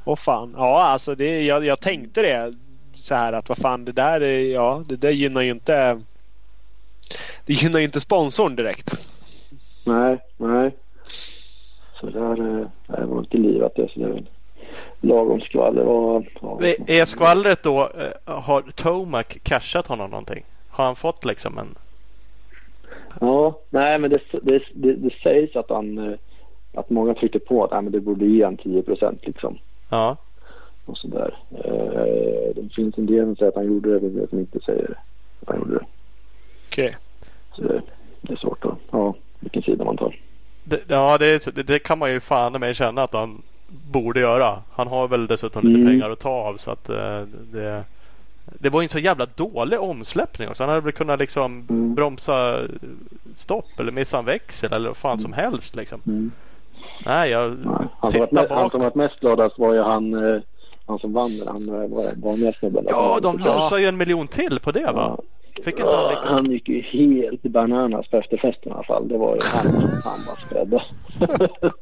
Åh 0.04 0.16
fan. 0.16 0.54
Ja, 0.56 0.82
alltså 0.82 1.14
det, 1.14 1.42
jag, 1.42 1.64
jag 1.64 1.80
tänkte 1.80 2.22
det. 2.22 2.52
Så 2.94 3.14
här 3.14 3.32
att 3.32 3.48
vad 3.48 3.58
fan 3.58 3.84
det 3.84 3.92
där 3.92 4.20
är, 4.20 4.52
ja, 4.52 4.82
det 4.88 4.96
där 4.96 5.10
gynnar 5.10 5.42
ju 5.42 5.50
inte. 5.50 6.00
Det 7.46 7.52
gynnar 7.52 7.78
ju 7.78 7.84
inte 7.84 8.00
sponsorn 8.00 8.56
direkt. 8.56 8.92
Nej, 9.86 10.18
nej. 10.36 10.76
Så 12.00 12.06
där 12.06 12.60
eh, 12.60 12.66
det 12.86 13.06
var 13.06 13.18
inte 13.18 13.36
livat 13.36 13.72
det. 13.76 13.88
Så 13.92 14.00
det 14.00 14.06
är 14.06 14.08
väl 14.08 14.28
lagom 15.00 15.40
skvaller. 15.40 15.82
Och, 15.82 16.24
ja, 16.40 16.60
Är 16.86 17.04
skvallret 17.04 17.62
då, 17.62 17.80
eh, 17.80 18.34
har 18.34 18.62
Tomac 18.62 19.26
cashat 19.42 19.86
honom 19.86 20.10
någonting? 20.10 20.44
Har 20.70 20.84
han 20.84 20.96
fått 20.96 21.24
liksom 21.24 21.58
en... 21.58 21.74
ja, 23.20 23.58
nej 23.70 23.98
men 23.98 24.10
det, 24.10 24.20
det, 24.42 24.62
det, 24.74 24.92
det 24.92 25.14
sägs 25.22 25.56
att 25.56 25.70
han 25.70 25.98
eh, 25.98 26.18
att 26.74 26.90
många 26.90 27.14
tryckte 27.14 27.38
på 27.38 27.64
att 27.64 27.70
nej, 27.70 27.82
men 27.82 27.92
det 27.92 28.00
borde 28.00 28.26
ge 28.26 28.44
han 28.44 28.56
10 28.56 28.82
procent 28.82 29.26
liksom. 29.26 29.58
Ja. 29.90 30.16
Och 30.84 30.98
sådär. 30.98 31.38
Eh, 31.50 32.54
det 32.54 32.74
finns 32.74 32.98
en 32.98 33.06
del 33.06 33.24
som 33.24 33.36
säger 33.36 33.48
att 33.48 33.56
han 33.56 33.66
gjorde 33.66 33.90
det. 33.90 34.06
En 34.06 34.14
del 34.16 34.28
som 34.28 34.38
inte 34.38 34.60
säger 34.60 34.98
att 35.40 35.48
han 35.48 35.58
gjorde 35.58 35.74
det. 35.74 35.86
Okej. 36.72 36.96
Så 37.56 37.62
det, 37.62 37.82
det 38.20 38.32
är 38.32 38.36
svårt 38.36 38.64
att, 38.64 38.78
ja, 38.90 39.14
vilken 39.40 39.62
sida 39.62 39.84
man 39.84 39.96
tar. 39.96 40.16
Det, 40.64 40.80
ja, 40.88 41.18
det, 41.18 41.66
det, 41.66 41.78
kan 41.78 41.98
man 41.98 42.10
ju 42.10 42.20
fan 42.20 42.52
med 42.60 42.76
känna 42.76 43.02
att 43.02 43.12
han 43.14 43.42
borde 43.92 44.20
göra. 44.20 44.62
Han 44.72 44.88
har 44.88 45.08
väl 45.08 45.26
dessutom 45.26 45.62
lite 45.68 45.80
Mm. 45.80 45.92
pengar 45.92 46.10
att 46.10 46.20
ta 46.20 46.30
av 46.30 46.56
så 46.56 46.70
att 46.70 46.88
eh, 46.88 47.22
det... 47.52 47.84
Det 48.58 48.68
var 48.70 48.80
ju 48.80 48.84
en 48.84 48.88
så 48.88 48.98
jävla 48.98 49.26
dålig 49.34 49.80
omsläppning 49.80 50.48
också. 50.48 50.62
Han 50.62 50.68
hade 50.70 50.80
väl 50.80 50.92
kunnat 50.92 51.18
liksom 51.18 51.66
Mm. 51.70 51.94
bromsa 51.94 52.60
stopp 53.36 53.80
eller 53.80 53.92
missa 53.92 54.18
en 54.18 54.24
växel 54.24 54.72
eller 54.72 54.88
vad 54.88 54.96
fan 54.96 55.18
som 55.18 55.32
helst 55.32 55.76
liksom. 55.76 56.00
Mm. 56.06 56.30
Nej, 57.06 57.30
jag 57.30 57.50
Nej, 57.50 57.74
han, 58.00 58.10
som 58.10 58.20
varit, 58.20 58.30
me- 58.32 58.54
han 58.54 58.70
som 58.70 58.80
varit 58.80 58.94
mest 58.94 59.20
gladast 59.20 59.58
var 59.58 59.74
ju 59.74 59.82
han, 59.82 60.34
eh, 60.34 60.40
han 60.86 60.98
som 60.98 61.12
vann. 61.12 61.30
Han 61.46 61.68
eh, 61.68 61.88
var 61.96 62.10
vanliga 62.22 62.52
snubben. 62.52 62.84
Ja, 62.88 63.18
de 63.22 63.40
Ja. 63.44 63.54
losar 63.54 63.78
ju 63.78 63.86
en 63.86 63.96
miljon 63.96 64.26
till 64.28 64.60
på 64.60 64.72
det 64.72 64.92
va? 64.92 65.18
Fick 65.56 65.66
inte 65.66 65.82
han 65.82 65.92
Ja, 65.92 66.10
lika... 66.10 66.28
han 66.28 66.50
gick 66.50 66.68
ju 66.68 66.80
helt 66.82 67.42
bananas 67.42 68.06
på 68.08 68.16
efterfesten 68.16 68.72
i 68.72 68.74
alla 68.74 68.82
fall. 68.84 69.08
Det 69.08 69.18
var 69.18 69.34
ju 69.34 69.40
han, 69.54 69.66
han 70.04 70.20
var 70.26 70.36
skrädda. 70.46 70.82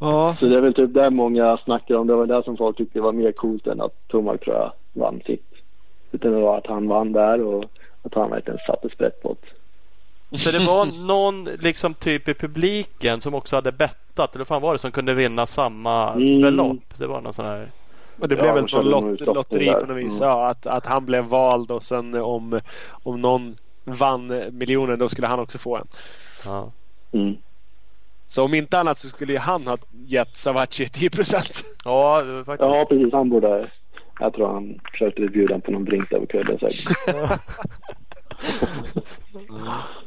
Ja. 0.00 0.36
Så 0.40 0.46
det 0.46 0.56
är 0.56 0.60
väl 0.60 0.74
typ 0.74 0.94
där 0.94 1.10
många 1.10 1.56
snackar 1.64 1.94
om. 1.94 2.06
Det 2.06 2.14
var 2.14 2.26
det 2.26 2.42
som 2.44 2.56
folk 2.56 2.76
tyckte 2.76 3.00
var 3.00 3.12
mer 3.12 3.32
coolt 3.32 3.66
än 3.66 3.80
att 3.80 4.08
Tomac 4.08 4.38
tror 4.40 4.56
jag 4.56 4.72
vann 4.92 5.20
sitt. 5.26 5.44
Utan 6.12 6.32
det 6.32 6.40
var 6.40 6.58
att 6.58 6.66
han 6.66 6.88
vann 6.88 7.12
där 7.12 7.40
och 7.42 7.64
att 8.02 8.14
han 8.14 8.30
verkligen 8.30 8.58
satte 8.66 8.88
sprätt 8.88 9.22
på 9.22 9.36
det. 9.40 10.38
Så 10.38 10.50
det 10.50 10.58
var 10.66 11.06
någon 11.06 11.44
liksom 11.44 11.94
typ 11.94 12.28
i 12.28 12.34
publiken 12.34 13.20
som 13.20 13.34
också 13.34 13.56
hade 13.56 13.72
bettat. 13.72 14.34
Eller 14.34 14.38
vad 14.44 14.46
fan 14.48 14.62
var 14.62 14.72
det 14.72 14.78
som 14.78 14.90
kunde 14.92 15.14
vinna 15.14 15.46
samma 15.46 16.12
Mm. 16.12 16.40
belopp? 16.40 16.98
Det 16.98 17.06
var 17.06 17.20
någon 17.20 17.34
sån 17.34 17.44
här... 17.46 17.68
Och 18.20 18.28
det 18.28 18.36
Ja, 18.36 18.42
blev 18.42 18.54
de 18.54 18.60
väl 18.78 18.90
någon 18.90 19.10
lot, 19.10 19.20
lotteri 19.20 19.64
där. 19.66 19.80
på 19.80 19.86
något 19.86 19.96
vis. 20.04 20.20
Mm. 20.20 20.28
Ja, 20.28 20.48
att, 20.48 20.66
att 20.66 20.86
han 20.86 21.06
blev 21.06 21.24
vald 21.24 21.70
och 21.70 21.82
sen 21.82 22.14
om, 22.14 22.60
om 23.02 23.20
någon 23.20 23.56
vann 23.84 24.42
miljonen 24.52 24.98
då 24.98 25.08
skulle 25.08 25.26
han 25.26 25.40
också 25.40 25.58
få 25.58 25.76
en. 25.76 25.86
Ja. 26.44 26.72
Mm. 27.12 27.36
Så 28.28 28.44
om 28.44 28.54
inte 28.54 28.78
annat 28.80 28.98
så 28.98 29.08
skulle 29.08 29.32
ju 29.32 29.38
han 29.38 29.66
ha 29.66 29.76
gett 29.90 30.36
Savachi 30.36 30.88
10 30.88 31.10
procent. 31.16 31.64
Ja, 31.84 32.22
faktiskt. 32.46 32.70
Ja, 32.70 32.86
precis. 32.88 33.12
Han 33.12 33.28
borde... 33.28 33.66
Jag 34.20 34.34
tror 34.34 34.48
han 34.52 34.80
försökte 34.92 35.22
bjuda 35.22 35.58
på 35.58 35.70
någon 35.70 35.84
drink 35.84 36.12
över 36.12 36.26
kvällen 36.26 36.58
säkert. 36.58 36.88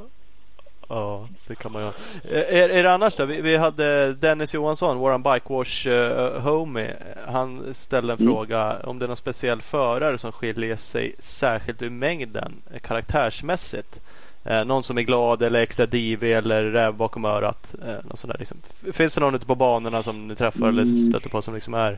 Ja, 0.93 1.27
det 1.47 1.55
kan 1.55 1.71
man 1.71 1.81
göra. 1.81 1.93
Eh, 2.23 2.57
Är, 2.61 2.69
är 2.69 2.83
det 2.83 2.91
annars 2.91 3.15
då? 3.15 3.25
Vi, 3.25 3.41
vi 3.41 3.57
hade 3.57 4.13
Dennis 4.13 4.53
Johansson, 4.53 4.97
våran 4.97 5.23
Bikewash 5.23 5.87
uh, 5.87 6.39
homie. 6.39 6.93
Han 7.27 7.73
ställde 7.73 8.13
en 8.13 8.19
Mm. 8.19 8.33
fråga 8.33 8.77
om 8.83 8.99
det 8.99 9.05
är 9.05 9.07
någon 9.07 9.17
speciell 9.17 9.61
förare 9.61 10.17
som 10.17 10.31
skiljer 10.31 10.75
sig 10.75 11.15
särskilt 11.19 11.81
ur 11.81 11.89
mängden 11.89 12.53
karaktärsmässigt. 12.81 13.99
Eh, 14.43 14.65
någon 14.65 14.83
som 14.83 14.97
är 14.97 15.01
glad 15.01 15.41
eller 15.43 15.61
extra 15.61 15.85
divig 15.85 16.31
eller 16.33 16.63
räv 16.63 16.93
bakom 16.93 17.25
örat. 17.25 17.75
Eh, 17.87 17.93
sånt 18.13 18.33
där, 18.33 18.39
liksom. 18.39 18.57
Finns 18.93 19.13
det 19.15 19.21
någon 19.21 19.35
ute 19.35 19.45
på 19.45 19.55
banorna 19.55 20.03
som 20.03 20.27
ni 20.27 20.35
träffar 20.35 20.67
eller 20.67 20.81
Mm. 20.83 21.09
stöter 21.09 21.29
på 21.29 21.41
som 21.41 21.53
liksom 21.55 21.73
är? 21.73 21.97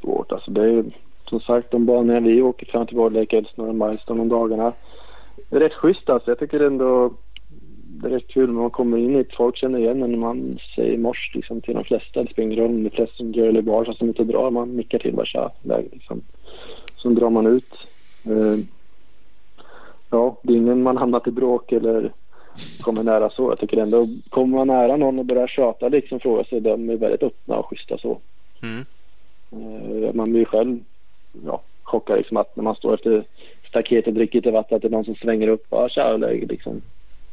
Svårt 0.00 0.32
alltså. 0.32 0.50
Det 0.50 0.64
är 0.70 0.84
som 1.24 1.40
sagt 1.40 1.70
de 1.70 1.86
banorna 1.86 2.20
vi 2.20 2.42
åker 2.42 2.66
fram 2.66 2.86
till 2.86 2.96
vår 2.96 3.10
leka 3.10 3.42
några 3.54 3.72
milestone 3.72 4.20
om 4.22 4.28
dagarna. 4.28 4.72
Det 5.50 5.56
är 5.56 5.60
rätt 5.60 5.74
schysst 5.74 6.10
alltså. 6.10 6.30
Jag 6.30 6.38
tycker 6.38 6.60
ändå 6.60 7.12
det 8.02 8.08
är 8.08 8.10
rätt 8.10 8.28
kul 8.28 8.46
när 8.46 8.60
man 8.60 8.70
kommer 8.70 8.98
in 8.98 9.14
hit. 9.14 9.34
Folk 9.36 9.56
känner 9.56 9.78
igen 9.78 10.02
en 10.02 10.10
när 10.10 10.18
man 10.18 10.58
säger 10.76 10.98
mors 10.98 11.30
liksom, 11.34 11.60
till 11.60 11.74
de 11.74 11.84
flesta. 11.84 12.22
Det 12.22 12.30
spelar 12.30 12.46
ingen 12.46 12.58
roll 12.58 12.70
om 12.70 12.82
det 12.82 12.88
är 12.88 12.96
flest 12.96 13.16
som 13.16 13.32
gör 13.32 13.46
eller 13.46 13.62
bara 13.62 13.94
som 13.94 14.08
inte 14.08 14.24
drar. 14.24 14.50
Man 14.50 14.76
nickar 14.76 14.98
till 14.98 15.14
bara 15.14 15.26
tja, 15.26 15.50
läge 15.62 15.88
liksom. 15.92 16.20
Sen 17.02 17.14
drar 17.14 17.30
man 17.30 17.46
ut. 17.46 17.74
Eh, 18.24 18.64
ja, 20.10 20.36
det 20.42 20.52
är 20.52 20.56
ingen 20.56 20.82
man 20.82 20.96
hamnat 20.96 21.26
i 21.26 21.30
bråk 21.30 21.72
eller 21.72 22.12
kommer 22.80 23.02
nära 23.02 23.30
så. 23.30 23.50
Jag 23.50 23.58
tycker 23.58 23.76
ändå, 23.76 24.08
kommer 24.28 24.56
man 24.56 24.66
nära 24.66 24.96
någon 24.96 25.18
och 25.18 25.24
börjar 25.24 25.46
tjata 25.46 25.88
liksom 25.88 26.20
fråga 26.20 26.44
sig, 26.44 26.60
de 26.60 26.90
är 26.90 26.96
väldigt 26.96 27.22
öppna 27.22 27.56
och 27.56 27.66
schyssta 27.66 27.98
så. 27.98 28.18
Mm. 28.62 28.84
Eh, 29.50 30.14
man 30.14 30.32
blir 30.32 30.44
själv 30.44 30.78
ja, 31.46 31.60
chockad 31.82 32.16
liksom 32.16 32.36
att 32.36 32.56
när 32.56 32.64
man 32.64 32.74
står 32.74 32.94
efter 32.94 33.24
staketet 33.72 34.14
dricker 34.14 34.38
lite 34.38 34.50
vatten 34.50 34.76
att 34.76 34.82
det 34.82 34.88
är 34.88 34.90
någon 34.90 35.04
som 35.04 35.14
svänger 35.14 35.48
upp. 35.48 35.66
Ja, 35.70 35.88
tja, 35.88 36.16
läge 36.16 36.46
liksom. 36.46 36.82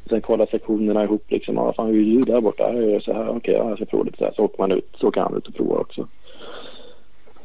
Sen 0.09 0.21
kollar 0.21 0.45
sektionerna 0.45 1.03
ihop 1.03 1.23
liksom. 1.27 1.55
Ja, 1.55 1.73
fan, 1.73 1.87
hur 1.87 2.01
är 2.01 2.17
du 2.17 2.21
där 2.21 2.41
borta? 2.41 2.73
Jag 2.73 2.89
gör 2.89 2.99
så 2.99 3.13
här. 3.13 3.29
Okej, 3.29 3.53
ja, 3.53 3.69
jag 3.69 3.77
ska 3.77 3.85
prova 3.85 4.03
lite 4.03 4.17
så 4.17 4.23
här. 4.23 4.33
Så 4.35 4.43
åker 4.43 4.57
man 4.57 4.71
ut. 4.71 4.89
Så 4.99 5.11
kan 5.11 5.23
han 5.23 5.37
ut 5.37 5.47
och 5.47 5.55
prova 5.55 5.75
också. 5.75 6.07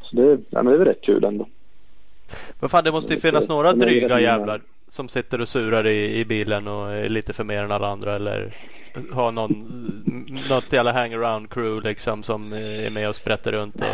Så 0.03 0.17
det, 0.17 0.39
ja, 0.51 0.63
men 0.63 0.67
det 0.67 0.73
är 0.73 0.79
väl 0.79 0.89
rätt 0.89 1.01
kul 1.01 1.25
ändå. 1.25 1.47
Men 2.61 2.69
fan 2.69 2.85
det 2.85 2.93
måste 2.93 3.15
ju 3.15 3.21
finnas 3.21 3.49
några 3.49 3.73
dryga 3.73 4.21
jävlar 4.21 4.61
som 4.89 5.09
sitter 5.09 5.41
och 5.41 5.49
surar 5.49 5.87
i, 5.87 6.19
i 6.19 6.25
bilen 6.25 6.69
och 6.69 6.93
är 6.93 7.09
lite 7.09 7.33
för 7.33 7.45
mer 7.45 7.63
än 7.63 7.73
alla 7.73 7.89
andra 7.89 8.15
eller 8.17 8.57
har 9.13 9.33
någon, 9.33 9.51
något 10.49 10.73
jävla 10.73 10.93
hangaround 10.93 11.51
crew 11.51 11.89
liksom 11.89 12.23
som 12.23 12.53
är 12.53 12.91
med 12.91 13.09
och 13.09 13.17
sprätter 13.17 13.53
runt 13.53 13.77
och 13.77 13.87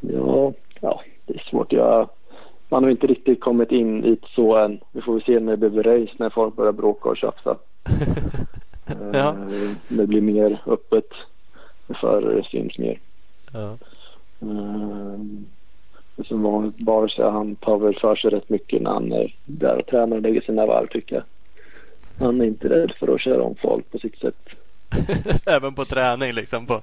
Ja, 0.00 0.52
ja, 0.80 1.02
det 1.26 1.34
är 1.34 1.44
svårt. 1.50 1.72
Jag, 1.72 2.08
man 2.74 2.84
har 2.84 2.90
inte 2.90 3.06
riktigt 3.06 3.40
kommit 3.40 3.72
in 3.72 4.00
dit 4.00 4.24
så 4.34 4.56
än. 4.56 4.80
Vi 4.92 5.00
får 5.00 5.12
väl 5.12 5.22
se 5.22 5.40
när 5.40 5.56
det 5.56 5.70
blir 5.70 5.82
race 5.82 6.12
när 6.16 6.30
folk 6.30 6.56
börjar 6.56 6.72
bråka 6.72 7.08
och 7.08 7.16
tjafsa. 7.16 7.56
Ja. 9.12 9.28
Eh, 9.28 9.70
Det 9.88 10.06
blir 10.06 10.20
mer 10.20 10.62
öppet. 10.66 11.08
Förare 12.00 12.42
syns 12.44 12.78
mer. 12.78 12.98
ja. 13.52 13.76
Um, 14.40 15.46
som 16.28 16.42
vanligt 16.42 16.76
bara 16.76 17.08
så 17.08 17.30
han 17.30 17.56
tar 17.56 17.78
väl 17.78 17.98
för 17.98 18.16
sig 18.16 18.30
rätt 18.30 18.48
mycket 18.48 18.82
när 18.82 18.90
han 18.90 19.12
är 19.12 19.34
där 19.44 19.78
och 19.78 19.86
tränar 19.86 20.16
och 20.16 20.22
lägger 20.22 20.40
sina 20.40 20.66
varv 20.66 20.86
tycker 20.86 21.14
jag. 21.16 21.24
Han 22.26 22.40
är 22.40 22.44
inte 22.44 22.68
rädd 22.68 22.92
för 22.98 23.14
att 23.14 23.20
köra 23.20 23.42
om 23.42 23.54
folk 23.62 23.90
på 23.90 23.98
sitt 23.98 24.18
sätt. 24.18 24.36
Även 25.46 25.74
på 25.74 25.84
träning 25.84 26.32
liksom. 26.32 26.66
På, 26.66 26.80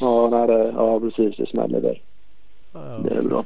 Ja, 0.00 0.28
när 0.30 0.46
det, 0.46 0.72
ja 0.76 1.00
precis. 1.00 1.36
Det 1.36 1.46
smäller 1.46 1.80
där. 1.80 2.00
ja, 2.72 2.80
Det 2.80 3.14
är 3.16 3.22
bra. 3.22 3.44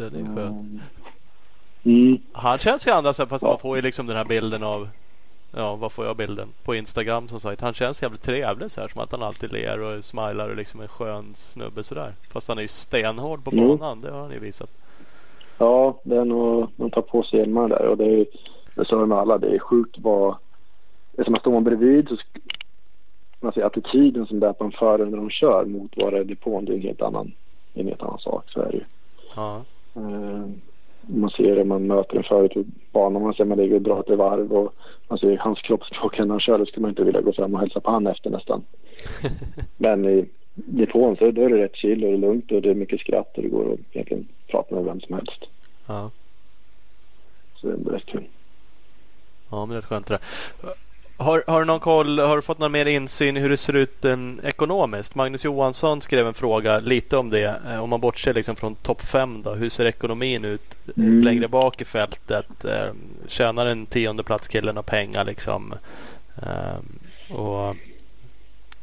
Den 0.00 0.14
är 0.14 0.36
skön. 0.36 0.80
Mm. 1.82 2.18
Han 2.32 2.58
känns 2.58 2.86
ju 2.86 2.90
här, 2.92 3.26
fast 3.26 3.42
Ja. 3.42 3.48
man 3.48 3.58
får 3.58 3.76
ju 3.76 3.82
liksom 3.82 4.06
den 4.06 4.16
här 4.16 4.24
bilden 4.24 4.62
av 4.62 4.88
Ja, 5.56 5.76
vad 5.76 5.92
får 5.92 6.06
jag 6.06 6.16
bilden? 6.16 6.48
På 6.64 6.74
Instagram 6.74 7.28
som 7.28 7.40
sagt. 7.40 7.60
Han 7.60 7.74
känns 7.74 8.02
jävligt 8.02 8.22
trevlig 8.22 8.70
så 8.70 8.80
här. 8.80 8.88
Som 8.88 9.00
att 9.00 9.12
han 9.12 9.22
alltid 9.22 9.52
ler 9.52 9.80
och 9.80 10.04
smilar 10.04 10.48
och 10.48 10.56
liksom 10.56 10.80
en 10.80 10.88
skön 10.88 11.32
snubbe 11.36 11.82
sådär. 11.84 12.12
Fast 12.32 12.48
han 12.48 12.58
är 12.58 12.62
ju 12.62 12.68
stenhård 12.68 13.44
på 13.44 13.50
Mm. 13.50 13.68
banan. 13.68 14.00
Det 14.00 14.10
har 14.10 14.20
han 14.20 14.30
ju 14.30 14.38
visat. 14.38 14.70
Ja, 15.58 16.00
det 16.02 16.16
är 16.16 16.24
nog, 16.24 16.68
de 16.76 16.90
tar 16.90 17.02
på 17.02 17.22
sig 17.22 17.38
hjälmar 17.38 17.68
där 17.68 17.86
och 17.86 17.96
det 17.96 18.04
är 18.04 18.16
ju, 18.16 18.24
det 18.74 18.84
sa 18.84 19.06
med 19.06 19.18
alla, 19.18 19.38
det 19.38 19.54
är 19.54 19.58
sjukt 19.58 19.96
vad, 19.98 20.36
det 21.12 21.22
är 21.22 21.24
som 21.24 21.34
att 21.34 21.40
står 21.40 21.52
man 21.52 21.64
bredvid 21.64 22.08
så 22.08 22.16
man 23.40 23.52
ser 23.52 23.62
attityden 23.64 24.26
som 24.26 24.40
det 24.40 24.46
är 24.46 24.52
på 24.52 24.64
en 24.64 24.72
förare 24.72 25.10
när 25.10 25.16
de 25.16 25.30
kör 25.30 25.64
mot 25.64 25.92
vad 25.96 26.12
det 26.12 26.18
är 26.18 26.24
depån, 26.24 26.64
det 26.64 26.72
är 26.72 26.76
en 26.76 26.82
helt 26.82 27.02
annan, 27.02 27.32
en 27.74 27.86
helt 27.86 28.02
annan 28.02 28.18
sak, 28.18 28.44
så 28.50 28.60
är 28.60 28.70
det 28.70 28.76
ju. 28.76 28.84
Ja. 29.36 29.62
Eh, 29.96 30.46
man 31.06 31.30
ser 31.30 31.56
det, 31.56 31.64
man 31.64 31.86
möter 31.86 32.14
den 32.14 32.24
förut 32.24 32.54
på 32.54 32.64
banan. 32.92 33.22
Man 33.22 33.34
ser 33.34 33.44
man 33.44 33.58
ligger 33.58 33.74
och 33.74 33.82
drar 33.82 34.00
ett 34.00 34.18
varv 34.18 34.52
och 34.52 34.74
man 35.08 35.18
ser 35.18 35.36
hans 35.36 35.60
kroppsspråk 35.60 36.18
när 36.18 36.26
han 36.26 36.40
kör. 36.40 36.58
Då 36.58 36.66
skulle 36.66 36.82
man 36.82 36.90
inte 36.90 37.04
vilja 37.04 37.20
gå 37.20 37.32
fram 37.32 37.54
och 37.54 37.60
hälsa 37.60 37.80
på 37.80 37.90
han 37.90 38.06
efter 38.06 38.30
nästan. 38.30 38.62
Men 39.76 40.04
i 40.04 40.28
depån 40.54 41.16
så 41.16 41.30
då 41.30 41.42
är 41.42 41.48
det 41.48 41.64
rätt 41.64 41.76
chill 41.76 42.04
och 42.04 42.10
det 42.10 42.16
är 42.16 42.18
lugnt 42.18 42.52
och 42.52 42.62
det 42.62 42.70
är 42.70 42.74
mycket 42.74 43.00
skratt 43.00 43.36
och 43.36 43.42
det 43.42 43.48
går 43.48 43.72
att 43.72 43.78
egentligen 43.92 44.28
prata 44.46 44.74
med 44.74 44.84
vem 44.84 45.00
som 45.00 45.14
helst. 45.14 45.44
Ja. 45.86 46.10
Så 47.54 47.66
det 47.66 47.72
är 47.72 47.92
rätt 47.92 48.06
kul. 48.06 48.24
Ja, 49.50 49.66
men 49.66 49.74
det 49.74 49.78
är 49.78 49.82
skönt 49.82 50.06
det 50.06 50.18
har, 51.20 51.44
har 51.46 51.60
du 51.60 51.66
någon 51.66 51.80
koll, 51.80 52.18
har 52.18 52.36
du 52.36 52.42
fått 52.42 52.58
någon 52.58 52.72
mer 52.72 52.86
insyn 52.86 53.36
i 53.36 53.40
hur 53.40 53.50
det 53.50 53.56
ser 53.56 53.72
ut 53.72 54.04
en, 54.04 54.40
ekonomiskt? 54.44 55.14
Magnus 55.14 55.44
Johansson 55.44 56.00
skrev 56.02 56.26
en 56.26 56.34
fråga 56.34 56.78
lite 56.78 57.16
om 57.16 57.30
det. 57.30 57.60
Eh, 57.68 57.82
om 57.82 57.90
man 57.90 58.00
bortser 58.00 58.34
liksom 58.34 58.56
från 58.56 58.74
topp 58.74 59.02
fem 59.02 59.42
då. 59.42 59.54
Hur 59.54 59.70
ser 59.70 59.84
ekonomin 59.84 60.44
ut 60.44 60.74
mm. 60.96 61.22
längre 61.22 61.48
bak 61.48 61.80
i 61.80 61.84
fältet? 61.84 62.64
Eh, 62.64 62.92
tjänar 63.28 63.66
en 63.66 63.86
tionde 63.86 64.22
platskille 64.22 64.72
några 64.72 64.82
pengar 64.82 65.24
liksom? 65.24 65.74
Eh, 66.42 67.34
och 67.36 67.76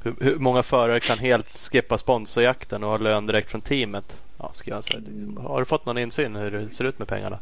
hur, 0.03 0.15
hur, 0.19 0.35
många 0.35 0.63
förare 0.63 0.99
kan 0.99 1.19
helt 1.19 1.49
skippa 1.71 1.97
sponsorjakten 1.97 2.83
och 2.83 2.89
ha 2.89 2.97
lön 2.97 3.27
direkt 3.27 3.51
från 3.51 3.61
teamet? 3.61 4.23
Ja, 4.37 4.51
ska 4.53 4.71
jag 4.71 4.83
säga, 4.83 4.99
liksom. 4.99 5.37
Har 5.37 5.59
du 5.59 5.65
fått 5.65 5.85
någon 5.85 5.97
insyn 5.97 6.35
i 6.35 6.39
hur 6.39 6.51
det 6.51 6.69
ser 6.69 6.85
ut 6.85 6.99
med 6.99 7.07
pengarna? 7.07 7.39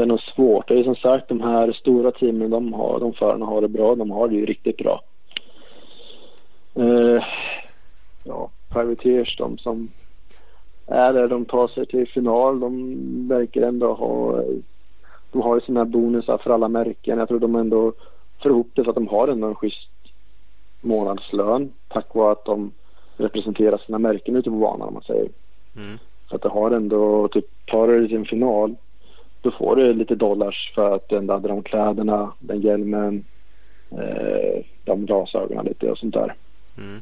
Det 0.00 0.04
är 0.04 0.06
nog 0.06 0.20
svårt. 0.20 0.68
Det 0.68 0.78
är 0.78 0.84
som 0.84 0.96
sagt 0.96 1.28
de 1.28 1.40
här 1.40 1.72
stora 1.72 2.12
teamen, 2.12 2.50
de, 2.50 2.72
har, 2.72 3.00
de 3.00 3.12
förarna 3.12 3.46
har 3.46 3.60
det 3.60 3.68
bra. 3.68 3.94
De 3.94 4.10
har 4.10 4.28
det 4.28 4.34
ju 4.34 4.46
riktigt 4.46 4.76
bra. 4.76 5.00
Uh, 6.78 7.22
ja, 8.24 8.50
privateers, 8.68 9.36
de 9.36 9.58
som 9.58 9.88
är 10.86 11.12
där, 11.12 11.28
de 11.28 11.44
tar 11.44 11.68
sig 11.68 11.86
till 11.86 12.08
final. 12.08 12.60
De 12.60 13.28
verkar 13.28 13.62
ändå 13.62 13.92
ha... 13.92 14.42
De 15.32 15.42
har 15.42 15.54
ju 15.54 15.60
sina 15.60 15.84
bonusar 15.84 16.38
för 16.38 16.50
alla 16.50 16.68
märken. 16.68 17.18
Jag 17.18 17.28
tror 17.28 17.40
de 17.40 17.54
ändå 17.54 17.92
får 18.42 18.50
ihop 18.50 18.70
det 18.74 18.84
så 18.84 18.90
att 18.90 18.96
de 18.96 19.08
har 19.08 19.28
ändå 19.28 19.48
en 19.48 19.54
schysst 19.54 19.90
månadslön 20.80 21.72
tack 21.88 22.14
vare 22.14 22.32
att 22.32 22.44
de 22.44 22.72
representerar 23.16 23.78
sina 23.78 23.98
märken 23.98 24.36
ute 24.36 24.50
på 24.50 24.56
banan 24.56 24.88
om 24.88 24.94
man 24.94 25.02
säger. 25.02 25.28
Mm. 25.76 25.98
Så 26.28 26.36
att 26.36 26.42
det 26.42 26.48
har 26.48 26.70
ändå, 26.70 27.28
typ 27.28 27.46
tar 27.66 27.88
du 27.88 28.08
till 28.08 28.16
en 28.16 28.24
final 28.24 28.76
då 29.42 29.50
får 29.50 29.76
du 29.76 29.92
lite 29.92 30.14
dollars 30.14 30.72
för 30.74 30.94
att 30.94 31.08
du 31.08 31.16
ändå 31.16 31.34
hade 31.34 31.48
de 31.48 31.62
kläderna, 31.62 32.32
den 32.38 32.60
hjälmen, 32.60 33.24
eh, 33.90 34.64
de 34.84 35.06
glasögonen 35.06 35.64
lite 35.64 35.90
och 35.90 35.98
sånt 35.98 36.14
där. 36.14 36.34
Mm. 36.78 37.00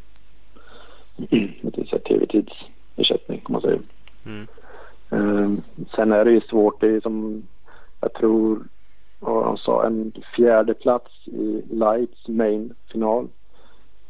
lite 1.61 1.99
tv-tidsersättning 1.99 3.41
kan 3.41 3.53
man 3.53 3.61
säga. 3.61 3.79
Mm. 4.27 4.47
Eh, 5.11 5.51
sen 5.97 6.13
är 6.13 6.25
det 6.25 6.31
ju 6.31 6.41
svårt, 6.41 6.81
det 6.81 6.89
är 6.89 7.01
som 7.01 7.43
jag 8.01 8.13
tror 8.13 8.65
vad 9.21 9.45
de 9.45 9.57
sa, 9.57 9.87
en 9.87 10.13
fjärde 10.37 10.75
plats 10.75 11.29
i 11.29 11.63
Lights 11.71 12.29
main 12.29 12.75
final. 12.93 13.29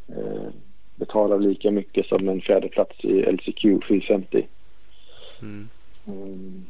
Eh, 0.09 0.49
betalar 0.97 1.39
lika 1.39 1.71
mycket 1.71 2.07
som 2.07 2.29
en 2.29 2.41
fjärde 2.41 2.69
plats 2.69 3.05
i 3.05 3.33
LCQ 3.33 3.63
450. 3.89 4.47
Mm. 5.43 5.69
Mm. 6.07 6.65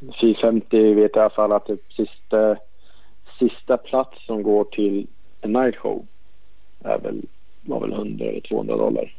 450 0.00 0.94
vet 0.94 1.10
jag 1.14 1.20
i 1.20 1.24
alla 1.24 1.30
fall 1.30 1.52
att 1.52 1.66
det 1.66 1.78
sista, 1.96 2.56
sista 3.38 3.76
plats 3.76 4.26
som 4.26 4.42
går 4.42 4.64
till 4.64 5.06
en 5.40 5.52
night 5.52 5.76
show 5.76 6.06
är 6.84 6.98
väl, 6.98 7.22
var 7.62 7.80
väl 7.80 7.92
100 7.92 8.24
eller 8.24 8.40
200 8.40 8.76
dollar. 8.76 9.14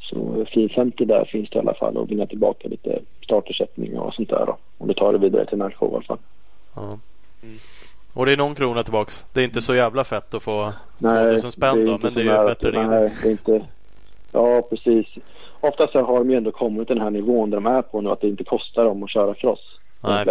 Så 0.00 0.46
450 0.54 1.04
där 1.04 1.24
finns 1.24 1.50
det 1.50 1.56
i 1.56 1.60
alla 1.60 1.74
fall 1.74 1.96
och 1.96 2.10
vinna 2.10 2.26
tillbaka 2.26 2.68
lite 2.68 3.00
startersättning 3.24 3.98
och 3.98 4.14
sånt 4.14 4.28
där 4.28 4.46
då. 4.46 4.56
Om 4.78 4.88
du 4.88 4.94
tar 4.94 5.12
det 5.12 5.18
vidare 5.18 5.46
till 5.46 5.58
night 5.58 5.74
show 5.74 5.92
i 5.92 5.94
alla 5.94 6.04
fall. 6.04 6.18
Ja. 6.74 6.98
Och 8.12 8.26
det 8.26 8.32
är 8.32 8.36
någon 8.36 8.54
krona 8.54 8.82
tillbaks. 8.82 9.26
Det 9.32 9.40
är 9.40 9.44
inte 9.44 9.62
så 9.62 9.74
jävla 9.74 10.04
fett 10.04 10.34
att 10.34 10.42
få 10.42 10.72
2000 10.98 11.52
spänn 11.52 11.86
då 11.86 11.98
men 11.98 12.14
det 12.14 12.20
är 12.20 12.24
ju 12.24 12.48
bättre 12.48 12.80
än 12.80 12.90
Nej, 12.90 13.12
det 13.22 13.28
är 13.28 13.30
inte. 13.30 13.66
Ja 14.32 14.62
precis 14.70 15.06
oftast 15.60 15.94
har 15.94 16.18
de 16.18 16.30
ju 16.30 16.36
ändå 16.36 16.50
kommit 16.50 16.88
den 16.88 17.00
här 17.00 17.10
nivån 17.10 17.50
där 17.50 17.56
de 17.56 17.66
är 17.66 17.82
på 17.82 18.00
nu 18.00 18.10
att 18.10 18.20
det 18.20 18.28
inte 18.28 18.44
kostar 18.44 18.84
dem 18.84 19.02
att 19.02 19.10
köra 19.10 19.34
cross. 19.34 19.78
Nej. 20.00 20.26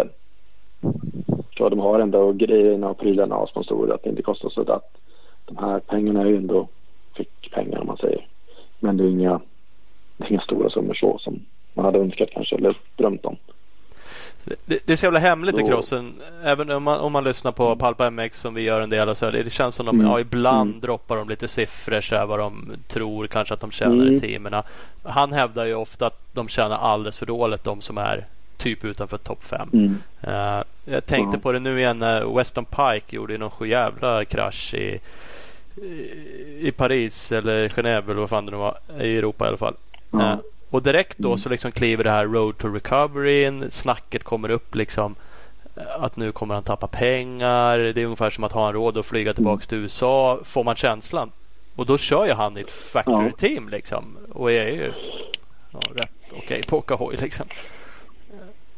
Så 1.58 1.68
de 1.68 1.78
har 1.78 2.00
ändå 2.00 2.32
grejerna 2.32 2.88
och 2.88 2.98
prylarna 2.98 3.36
och 3.36 3.48
sponsorer 3.48 3.94
att 3.94 4.02
det 4.02 4.10
inte 4.10 4.22
kostar 4.22 4.48
så 4.48 4.72
att 4.72 4.96
de 5.44 5.56
här 5.56 5.80
pengarna 5.80 6.20
är 6.20 6.26
ju 6.26 6.36
ändå 6.36 6.68
fick 7.16 7.50
pengar 7.50 7.80
om 7.80 7.86
man 7.86 7.96
säger. 7.96 8.26
Men 8.80 8.96
det 8.96 9.04
är 9.04 9.08
inga, 9.08 9.40
inga 10.28 10.40
stora 10.40 10.70
summor 10.70 10.94
så 10.94 11.18
som 11.18 11.44
man 11.74 11.84
hade 11.84 11.98
önskat 11.98 12.30
kanske 12.32 12.56
eller 12.56 12.76
drömt 12.96 13.24
om. 13.24 13.36
Det, 14.64 14.78
det 14.86 14.92
är 14.92 14.96
så 14.96 15.06
jävla 15.06 15.18
hemligt 15.18 15.58
i 15.58 15.62
crossen. 15.62 16.14
Även 16.44 16.70
om 16.70 16.82
man, 16.82 17.00
om 17.00 17.12
man 17.12 17.24
lyssnar 17.24 17.52
på 17.52 17.76
Palpa 17.76 18.10
MX 18.10 18.40
som 18.40 18.54
vi 18.54 18.62
gör 18.62 18.80
en 18.80 18.90
del. 18.90 19.08
Och 19.08 19.16
så, 19.16 19.30
det 19.30 19.52
känns 19.52 19.74
som 19.74 19.86
de 19.86 19.96
mm. 19.96 20.06
ja, 20.06 20.20
ibland 20.20 20.70
mm. 20.70 20.80
droppar 20.80 21.16
de 21.16 21.28
lite 21.28 21.48
siffror 21.48 22.00
så 22.00 22.16
här, 22.16 22.26
vad 22.26 22.38
de 22.38 22.76
tror 22.88 23.26
kanske 23.26 23.54
att 23.54 23.60
de 23.60 23.70
tjänar 23.70 24.06
mm. 24.06 24.14
i 24.14 24.20
teamen. 24.20 24.62
Han 25.02 25.32
hävdar 25.32 25.64
ju 25.64 25.74
ofta 25.74 26.06
att 26.06 26.20
de 26.32 26.48
tjänar 26.48 26.78
alldeles 26.78 27.16
för 27.16 27.26
dåligt 27.26 27.64
de 27.64 27.80
som 27.80 27.98
är 27.98 28.26
typ 28.58 28.84
utanför 28.84 29.18
topp 29.18 29.44
5. 29.44 29.68
Mm. 29.72 29.96
Uh, 30.28 30.62
jag 30.84 31.06
tänkte 31.06 31.28
mm. 31.28 31.40
på 31.40 31.52
det 31.52 31.58
nu 31.58 31.78
igen 31.78 31.98
när 31.98 32.36
Weston 32.36 32.64
Pike 32.64 33.16
gjorde 33.16 33.38
någon 33.38 33.68
jävla 33.68 34.24
krasch 34.24 34.74
i, 34.74 35.00
i 36.60 36.72
Paris 36.76 37.32
eller 37.32 37.68
Genève 37.68 38.04
eller 38.04 38.20
vad 38.20 38.30
fan 38.30 38.46
det 38.46 38.50
nu 38.50 38.56
var. 38.56 38.78
I 39.00 39.16
Europa 39.18 39.44
i 39.44 39.48
alla 39.48 39.56
fall. 39.56 39.74
Uh, 40.14 40.36
och 40.70 40.82
direkt 40.82 41.18
då 41.18 41.28
mm. 41.28 41.38
så 41.38 41.48
liksom 41.48 41.72
kliver 41.72 42.04
det 42.04 42.10
här 42.10 42.26
Road 42.26 42.58
to 42.58 42.68
Recovery 42.68 43.44
in. 43.44 43.70
Snacket 43.70 44.24
kommer 44.24 44.48
upp 44.48 44.74
liksom 44.74 45.14
att 45.98 46.16
nu 46.16 46.32
kommer 46.32 46.54
han 46.54 46.62
tappa 46.62 46.86
pengar. 46.86 47.78
Det 47.78 48.00
är 48.00 48.04
ungefär 48.04 48.30
som 48.30 48.44
att 48.44 48.52
ha 48.52 48.66
en 48.66 48.72
råd 48.72 48.98
att 48.98 49.06
flyga 49.06 49.34
tillbaka 49.34 49.66
till 49.66 49.78
USA. 49.78 50.38
Får 50.44 50.64
man 50.64 50.76
känslan. 50.76 51.30
Och 51.76 51.86
då 51.86 51.98
kör 51.98 52.26
ju 52.26 52.32
han 52.32 52.58
i 52.58 52.60
ett 52.60 52.70
factory 52.70 53.32
team 53.32 53.68
liksom. 53.68 54.16
Och 54.32 54.52
är 54.52 54.68
ju 54.68 54.92
ja, 55.70 55.80
rätt 55.94 56.10
okej 56.26 56.38
okay 56.38 56.62
på 56.62 56.78
åka 56.78 56.94
hoj 56.94 57.16
liksom. 57.16 57.46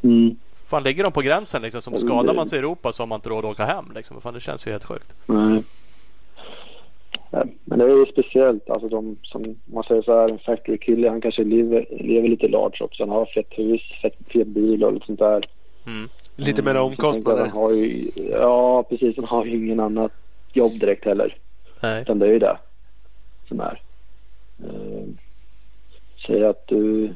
Mm. 0.03 0.35
Fan 0.67 0.83
ligger 0.83 1.03
de 1.03 1.11
på 1.11 1.21
gränsen 1.21 1.61
liksom. 1.61 1.81
Som 1.81 1.97
skadar 1.97 2.33
man 2.33 2.47
sig 2.47 2.55
i 2.55 2.59
Europa 2.59 2.93
så 2.93 3.01
har 3.03 3.07
man 3.07 3.17
inte 3.17 3.29
råd 3.29 3.45
att 3.45 3.51
åka 3.51 3.65
hem 3.65 3.91
liksom. 3.95 4.21
Fan 4.21 4.33
det 4.33 4.39
känns 4.39 4.67
ju 4.67 4.71
helt 4.71 4.85
sjukt. 4.85 5.13
Mm. 5.29 5.63
Men 7.31 7.79
det 7.79 7.85
är 7.85 7.89
ju 7.89 8.05
speciellt. 8.05 8.69
Alltså 8.69 8.89
de 8.89 9.17
som, 9.23 9.55
man 9.65 9.83
säger 9.83 10.01
så 10.01 10.19
här, 10.19 10.29
en 10.29 10.39
factory-kille, 10.39 11.09
han 11.09 11.21
kanske 11.21 11.43
lever, 11.43 11.85
lever 11.89 12.29
lite 12.29 12.47
large 12.47 12.77
också. 12.83 13.03
Han 13.03 13.09
har 13.09 13.25
fett 13.25 13.47
hus, 13.49 13.81
fett, 14.01 14.15
fet 14.27 14.47
bil 14.47 14.83
och 14.83 14.93
lite 14.93 15.05
sånt 15.05 15.19
där. 15.19 15.43
Mm. 15.85 16.09
Lite 16.35 16.61
mer 16.61 16.77
omkostnader. 16.77 17.41
Han 17.41 17.49
har 17.49 17.71
ju, 17.71 18.11
ja, 18.31 18.83
precis. 18.83 19.15
Han 19.15 19.25
har 19.25 19.45
ju 19.45 19.65
ingen 19.65 19.79
annat 19.79 20.11
jobb 20.53 20.79
direkt 20.79 21.05
heller. 21.05 21.37
Nej. 21.81 22.01
Utan 22.01 22.19
det 22.19 22.25
är 22.27 22.31
ju 22.31 22.39
det 22.39 22.57
som 23.47 23.59
är. 23.59 23.81
Uh, 24.63 25.07
säg 26.27 26.45
att 26.45 26.67
du 26.67 27.09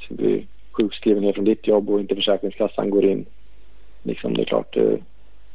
ska 0.00 0.14
bli 0.14 0.46
sjukskriven 0.72 1.32
från 1.34 1.44
ditt 1.44 1.66
jobb 1.66 1.90
och 1.90 2.00
inte 2.00 2.14
Försäkringskassan 2.14 2.90
går 2.90 3.04
in. 3.04 3.26
Liksom, 4.02 4.34
det 4.34 4.42
är 4.42 4.44
klart, 4.44 4.74
det 4.74 5.02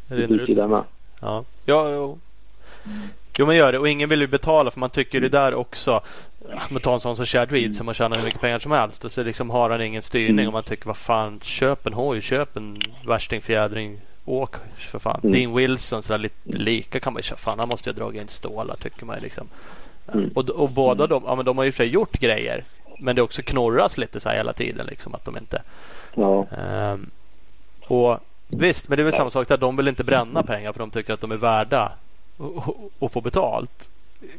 blir 0.08 0.50
i 0.50 0.54
det 0.54 0.68
med. 0.68 0.84
Ja, 1.22 1.44
ja, 1.66 1.90
ja. 1.90 2.16
Jo 3.38 3.46
men 3.46 3.56
gör 3.56 3.72
det 3.72 3.80
och 3.80 3.90
ingen 3.90 4.10
vill 4.10 4.22
ju 4.22 4.28
betala 4.28 4.72
för 4.72 4.80
man 4.80 4.90
tycker 4.90 5.22
det 5.22 5.30
där 5.30 5.54
också. 5.54 6.02
Man 6.70 6.82
tar 6.82 6.94
en 6.94 7.00
sån 7.00 7.16
som 7.16 7.26
Chad 7.26 7.52
Reed 7.52 7.76
som 7.76 7.88
har 7.88 7.94
tjänat 7.94 8.18
hur 8.18 8.24
mycket 8.24 8.42
pengar 8.42 8.60
som 8.60 8.72
helst 8.72 9.06
och 9.06 9.12
så 9.12 9.24
liksom 9.24 9.50
har 9.50 9.70
han 9.70 9.82
ingen 9.82 10.02
styrning 10.02 10.32
mm. 10.32 10.48
och 10.48 10.54
man 10.54 10.64
tycker 10.64 10.86
vad 10.86 10.98
fan 10.98 11.40
köp 11.44 11.86
en 11.86 11.94
hoj, 11.94 12.22
köp 12.22 12.58
en 12.58 12.82
värsting 13.08 13.42
fjädring. 13.42 14.00
Åk 14.26 14.56
för 14.78 15.00
fan. 15.00 15.20
Mm. 15.24 15.32
Dean 15.32 15.56
Wilson 15.56 16.04
sådär 16.04 16.18
lite 16.18 16.58
lika 16.58 17.00
kan 17.00 17.14
man 17.14 17.20
ju 17.20 17.24
köpa. 17.24 17.42
Fan 17.42 17.60
han 17.60 17.68
måste 17.68 17.90
ju 17.90 17.94
ha 17.94 18.00
dragit 18.00 18.22
in 18.22 18.28
stålar 18.28 18.76
tycker 18.76 19.06
man 19.06 19.20
liksom. 19.20 19.48
Mm. 20.14 20.30
Och, 20.36 20.50
och 20.50 20.70
båda 20.70 21.08
de, 21.08 21.24
ja 21.26 21.36
men 21.36 21.46
de 21.46 21.58
har 21.58 21.66
ju 21.66 21.72
för 21.72 21.84
gjort 21.84 22.20
grejer. 22.20 22.64
Men 23.00 23.16
det 23.16 23.22
också 23.22 23.42
knorras 23.42 23.98
lite 23.98 24.20
så 24.20 24.30
här 24.30 24.36
hela 24.36 24.54
tiden 24.54 24.86
liksom 24.86 25.16
att 25.16 25.26
de 25.26 25.38
inte. 25.38 25.62
Ja. 26.16 26.46
Um, 26.94 27.10
och 27.88 28.20
visst, 28.48 28.88
men 28.88 28.98
det 28.98 29.02
är 29.02 29.04
väl 29.04 29.14
samma 29.14 29.30
sak 29.30 29.48
där. 29.48 29.58
De 29.58 29.76
vill 29.76 29.88
inte 29.88 30.04
bränna 30.04 30.44
pengar 30.44 30.72
för 30.72 30.80
de 30.80 30.92
tycker 30.92 31.14
att 31.14 31.22
de 31.22 31.32
är 31.32 31.38
värda 31.38 31.92
och, 33.00 33.12
få 33.12 33.22
betalt. 33.22 33.90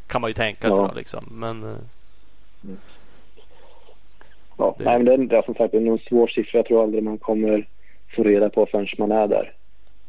Kan 0.07 0.21
man 0.21 0.31
ju 0.31 0.35
tänka 0.35 0.69
sig. 0.69 0.77
Ja. 0.77 0.93
Liksom. 0.97 1.25
Men, 1.31 1.62
mm. 1.62 2.79
Ja, 4.57 4.75
det... 4.79 4.85
Nej, 4.85 4.99
men 4.99 5.29
det 5.29 5.37
är 5.37 5.43
som 5.43 5.55
sagt 5.55 5.73
det 5.73 5.79
är 5.79 5.87
en 5.87 5.99
svår 5.99 6.27
siffra. 6.27 6.59
Jag 6.59 6.66
tror 6.66 6.83
aldrig 6.83 7.03
man 7.03 7.19
kommer 7.19 7.66
få 8.16 8.23
reda 8.23 8.51
på 8.51 8.66
förrän 8.66 8.87
man 8.99 9.12
är 9.12 9.29
där. 9.29 9.53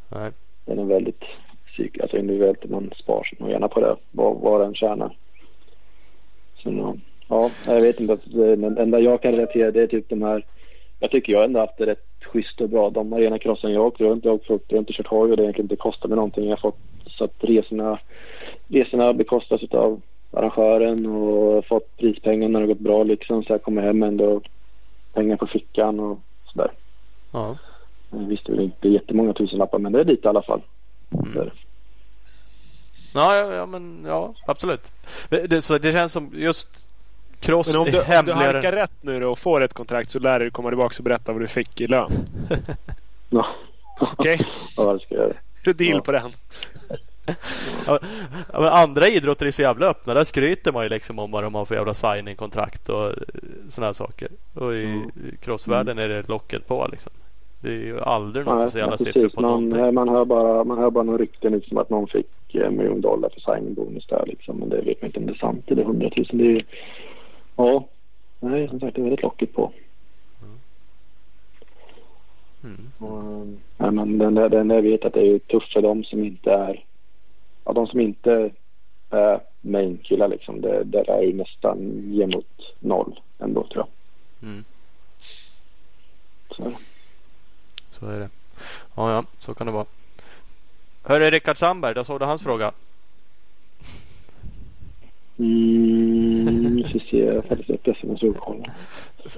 Nej. 0.09 0.31
Den 0.65 0.79
är 0.79 0.83
väldigt 0.83 1.23
psyk, 1.67 1.99
alltså 1.99 2.17
individuellt. 2.17 2.69
Man 2.69 2.91
sparar 2.95 3.23
sig 3.23 3.37
nog 3.41 3.49
gärna 3.49 3.67
på 3.67 3.79
det, 3.79 3.95
vad, 4.11 4.35
vad 4.35 4.61
den 4.61 4.75
tjänar. 4.75 5.17
Så, 6.55 6.97
ja, 7.27 7.51
jag 7.65 7.81
vet 7.81 7.99
inte. 7.99 8.17
Det 8.25 8.53
enda 8.53 8.99
jag 8.99 9.21
kan 9.21 9.31
relatera 9.31 9.71
det 9.71 9.81
är 9.81 9.87
typ 9.87 10.09
de 10.09 10.21
här. 10.21 10.45
Jag 10.99 11.11
tycker 11.11 11.33
jag 11.33 11.43
ändå 11.43 11.59
haft 11.59 11.77
det 11.77 11.85
rätt 11.85 12.05
schysst 12.21 12.61
och 12.61 12.69
bra. 12.69 12.89
De 12.89 13.13
arena 13.13 13.39
crossen 13.39 13.73
jag 13.73 13.85
åkt. 13.85 13.99
Jag 13.99 14.07
har 14.07 14.29
åkt 14.29 14.49
runt 14.71 14.89
och 14.89 14.95
kört 14.95 15.07
hoj 15.07 15.31
och 15.31 15.37
det 15.37 15.43
egentligen 15.43 15.65
inte 15.65 15.75
kostat 15.75 16.09
mig 16.09 16.15
någonting. 16.15 16.43
Jag 16.43 16.51
har 16.51 16.61
fått 16.61 16.79
så 17.07 17.23
att 17.23 17.35
resorna, 17.39 17.99
resorna 18.67 19.13
bekostas 19.13 19.63
av 19.63 20.01
arrangören 20.31 21.05
och 21.05 21.65
fått 21.65 21.97
prispengar 21.97 22.49
när 22.49 22.61
det 22.61 22.67
gått 22.67 22.79
bra 22.79 23.03
liksom. 23.03 23.43
Så 23.43 23.53
jag 23.53 23.63
kommer 23.63 23.81
hem 23.81 24.03
ändå 24.03 24.41
pengar 25.13 25.37
på 25.37 25.47
fickan 25.47 25.99
och 25.99 26.19
sådär. 26.45 26.71
Ja. 27.31 27.57
Jag 28.11 28.19
visste 28.19 28.51
väl 28.51 28.61
inte 28.61 28.89
jättemånga 28.89 29.33
tusenlappar 29.33 29.79
men 29.79 29.91
det 29.91 29.99
är 29.99 30.05
lite 30.05 30.27
i 30.27 30.29
alla 30.29 30.41
fall. 30.41 30.61
Mm. 31.13 31.49
Ja, 33.13 33.35
ja, 33.35 33.53
ja, 33.53 33.65
men 33.65 34.03
ja, 34.07 34.33
absolut. 34.45 34.91
Det, 35.29 35.61
så 35.61 35.77
det 35.77 35.91
känns 35.91 36.11
som 36.11 36.31
just 36.33 36.85
cross 37.39 37.67
Men 37.73 37.81
om 37.81 37.91
du, 37.91 37.97
är 37.97 38.19
om 38.19 38.25
du 38.25 38.33
halkar 38.33 38.71
rätt 38.71 38.91
nu 39.01 39.19
då 39.19 39.31
och 39.31 39.39
får 39.39 39.61
ett 39.61 39.73
kontrakt 39.73 40.09
så 40.09 40.19
lär 40.19 40.39
du 40.39 40.49
komma 40.51 40.69
tillbaka 40.69 40.95
och 40.99 41.03
berätta 41.03 41.31
vad 41.31 41.41
du 41.41 41.47
fick 41.47 41.81
i 41.81 41.87
lön. 41.87 42.11
Ja, 43.29 43.45
Okej? 44.01 44.39
ja 44.77 44.93
det 44.93 44.99
ska 44.99 45.15
jag 45.15 45.21
göra. 45.23 45.29
Är 45.63 45.73
det 45.73 45.73
deal 45.73 45.91
Ja. 45.95 46.01
på 46.01 46.11
den? 46.11 46.31
Ja, 47.87 47.99
men 48.53 48.63
andra 48.65 49.07
idrotter 49.07 49.45
är 49.45 49.51
så 49.51 49.61
jävla 49.61 49.87
öppna. 49.87 50.13
Där 50.13 50.23
skryter 50.23 50.71
man 50.71 50.83
ju 50.83 50.89
liksom 50.89 51.19
om 51.19 51.31
vad 51.31 51.43
de 51.43 51.55
har 51.55 51.65
för 51.65 51.75
jävla 51.75 51.93
signingkontrakt 51.93 52.89
och 52.89 53.11
sådana 53.69 53.85
här 53.87 53.93
saker. 53.93 54.27
Och 54.53 54.75
i 54.75 54.85
Mm. 54.85 55.11
crossvärlden 55.41 55.99
är 55.99 56.07
det 56.09 56.27
locket 56.29 56.67
på 56.67 56.87
liksom. 56.91 57.11
Det 57.61 57.69
är 57.69 57.73
ju 57.79 57.99
aldrig 58.01 58.45
någon 58.45 58.57
officiella 58.61 58.91
ja, 58.91 58.97
siffror 58.97 59.29
på 59.29 59.41
man, 59.41 59.51
någonting. 59.51 59.81
nej, 59.81 59.91
man, 59.91 60.09
hör 60.09 60.25
bara, 60.25 60.63
man 60.63 60.77
hör 60.77 60.89
bara 60.89 61.03
några 61.03 61.17
rykten 61.19 61.51
liksom 61.53 61.77
att 61.77 61.89
någon 61.89 62.07
fick 62.07 62.27
en 62.55 62.77
miljon 62.77 63.01
dollar 63.01 63.29
för 63.29 63.39
signingbonus 63.55 64.07
där 64.07 64.23
liksom. 64.25 64.57
Men 64.57 64.69
det 64.69 64.81
vet 64.81 65.01
man 65.01 65.07
inte 65.07 65.19
om 65.19 65.25
det 65.25 65.31
är 65.33 65.37
sant 65.37 65.63
eller 65.67 65.83
hundratusen. 65.83 66.37
Det 66.37 66.43
är 66.43 66.49
ju, 66.49 66.61
ja, 67.55 67.87
nej 68.39 68.67
som 68.69 68.79
sagt 68.79 68.95
det 68.95 69.01
är 69.01 69.03
väldigt 69.03 69.21
lockigt 69.21 69.53
på. 69.55 69.71
Mm. 72.63 72.91
Och, 72.97 73.47
nej, 73.77 73.91
men 73.91 74.17
den, 74.17 74.35
där- 74.35 74.49
den 74.49 74.67
där 74.67 74.81
vet 74.81 75.05
att 75.05 75.13
det 75.13 75.27
är 75.27 75.39
tufft 75.39 75.73
för 75.73 75.81
de 75.81 76.03
som 76.03 76.23
inte 76.23 76.51
är, 76.51 76.83
ja 77.65 77.73
de 77.73 77.87
som 77.87 77.99
inte 77.99 78.49
är 79.09 79.39
main-killar 79.61 80.27
liksom. 80.27 80.61
Det, 80.61 80.83
där 80.83 81.09
är 81.09 81.21
ju 81.21 81.33
nästan 81.33 82.01
ge 82.13 82.27
mot 82.27 82.73
noll 82.79 83.19
ändå 83.39 83.63
tror 83.67 83.85
jag. 83.85 84.49
Mm. 84.49 84.63
Så, 86.51 86.63
är 86.63 86.69
det. 86.69 86.75
Så 87.99 88.05
är 88.07 88.19
det. 88.19 88.29
Ja, 88.95 89.11
ja, 89.13 89.23
så 89.39 89.53
kan 89.53 89.67
det 89.67 89.73
vara. 89.73 89.85
Hörru 91.03 91.29
Rickard 91.31 91.57
Sandberg, 91.57 91.93
jag 91.95 92.05
såg 92.05 92.19
du 92.19 92.25
hans 92.25 92.41
fråga. 92.41 92.71
Mm, 95.39 96.75
nu 96.75 96.83
ska 96.83 96.93
vi 96.93 96.99
se, 96.99 97.17
jag 97.25 97.45
faktiskt 97.45 97.69
upp 97.69 97.83
det 97.83 97.95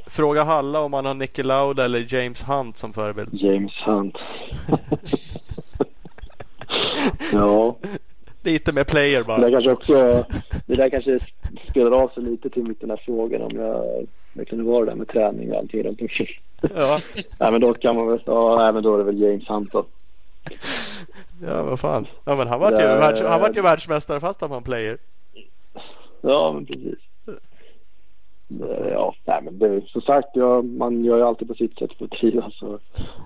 Fråga 0.07 0.43
Halla 0.43 0.79
om 0.81 0.93
han 0.93 1.05
har 1.05 1.13
Nicky 1.13 1.43
Lauda 1.43 1.85
eller 1.85 2.13
James 2.13 2.43
Hunt 2.43 2.77
som 2.77 2.93
förebild. 2.93 3.29
James 3.33 3.73
Hunt. 3.85 4.15
ja, 7.33 7.75
Lite 8.43 8.71
mer 8.73 8.83
player 8.83 9.17
det 9.17 9.23
bara. 9.23 9.37
där 9.37 9.51
kanske 9.51 9.71
också 9.71 10.25
det 10.65 10.75
där 10.75 10.89
kanske 10.89 11.19
spelar 11.69 11.91
av 11.91 12.09
sig 12.09 12.23
lite 12.23 12.49
till 12.49 12.63
mitt 12.63 12.81
den 12.81 12.89
här 12.89 13.01
frågan 13.05 13.41
om 13.41 13.51
jag 13.55 14.05
verkligen 14.33 14.65
var 14.65 14.85
det 14.85 14.91
där 14.91 14.95
med 14.95 15.07
träning 15.07 15.51
och 15.51 15.57
allting 15.57 15.83
runt 15.83 16.01
omkring. 16.01 16.27
Ja, 16.75 16.99
Nej 17.39 17.51
men 17.51 17.61
då 17.61 17.73
kan 17.73 17.95
man 17.95 18.07
väl, 18.07 18.19
ja 18.25 18.55
nej, 18.57 18.73
men 18.73 18.83
då 18.83 18.93
är 18.93 18.97
det 18.97 19.03
väl 19.03 19.21
James 19.21 19.47
Hunt 19.47 19.71
då. 19.71 19.85
ja 21.45 21.63
vad 21.63 21.79
fan. 21.79 22.07
Ja, 22.25 22.35
men 22.35 22.47
han 22.47 22.59
vart 22.59 22.71
ju, 22.73 22.77
Det- 22.77 22.83
världs, 22.97 23.21
han 23.21 23.41
vart 23.41 23.57
ju 23.57 23.61
världsmästare 23.61 24.19
fast 24.19 24.41
han 24.41 24.49
var 24.49 24.57
en 24.57 24.63
player. 24.63 24.97
Ja 26.21 26.51
men 26.53 26.65
precis. 26.65 26.99
Ja, 28.91 29.15
nej 29.25 29.41
men 29.43 29.59
det, 29.59 29.81
som 29.87 30.01
sagt, 30.01 30.29
jag, 30.33 30.65
man 30.65 31.03
gör 31.03 31.17
ju 31.17 31.23
alltid 31.23 31.47
på 31.47 31.53
sitt 31.53 31.77
sätt 31.77 31.93
för 31.93 32.05
att 32.05 32.11
trivas. 32.11 32.61
och 32.61 32.79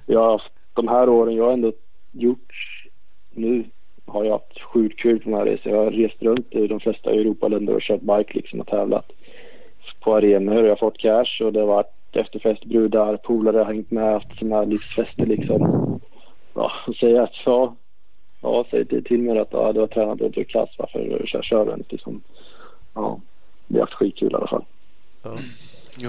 Jag 0.05 0.41
de 0.73 0.87
här 0.87 1.09
åren 1.09 1.35
jag 1.35 1.45
har 1.45 1.53
ändå 1.53 1.71
gjort 2.11 2.53
nu 3.31 3.63
har 4.05 4.23
jag 4.25 4.31
haft 4.31 4.61
sjukt 4.61 4.99
kul 4.99 5.19
på 5.19 5.29
de 5.29 5.35
här 5.35 5.45
resorna. 5.45 5.75
Jag 5.75 5.83
har 5.83 5.91
rest 5.91 6.21
runt 6.21 6.53
i 6.53 6.67
de 6.67 6.79
flesta 6.79 7.11
Europaländer 7.11 7.75
och 7.75 7.81
kört 7.81 8.01
bike 8.01 8.33
liksom 8.33 8.59
och 8.59 8.67
tävlat 8.67 9.11
på 9.99 10.15
arenor. 10.15 10.63
Jag 10.63 10.69
har 10.71 10.75
fått 10.75 10.97
cash 10.97 11.41
och 11.45 11.53
det 11.53 11.59
har 11.59 11.67
varit 11.67 11.95
efterfest, 12.11 12.65
brudar, 12.65 13.17
polare 13.17 13.57
har 13.57 13.65
hängt 13.65 13.91
med, 13.91 14.13
haft 14.13 14.39
sådana 14.39 14.55
här 14.55 14.65
livsfester 14.65 15.25
liksom. 15.25 15.99
Ja, 16.53 16.71
och 16.87 16.95
säga 16.95 17.23
att 17.23 17.33
ja, 17.45 17.75
ja, 18.41 18.65
säg 18.71 18.85
till, 18.85 19.21
mig 19.21 19.39
att 19.39 19.47
ja, 19.51 19.73
du 19.73 19.79
har 19.79 19.87
tränat 19.87 20.21
under 20.21 20.43
klass, 20.43 20.69
varför 20.77 21.25
kör, 21.25 21.41
kör 21.41 21.65
du 21.65 21.73
inte 21.73 21.85
liksom? 21.89 22.21
Ja, 22.93 23.19
vi 23.67 23.75
har 23.75 23.85
haft 23.85 23.93
skitkul 23.93 24.31
i 24.31 24.35
alla 24.35 24.47
fall. 24.47 24.65
Ja. 25.21 25.35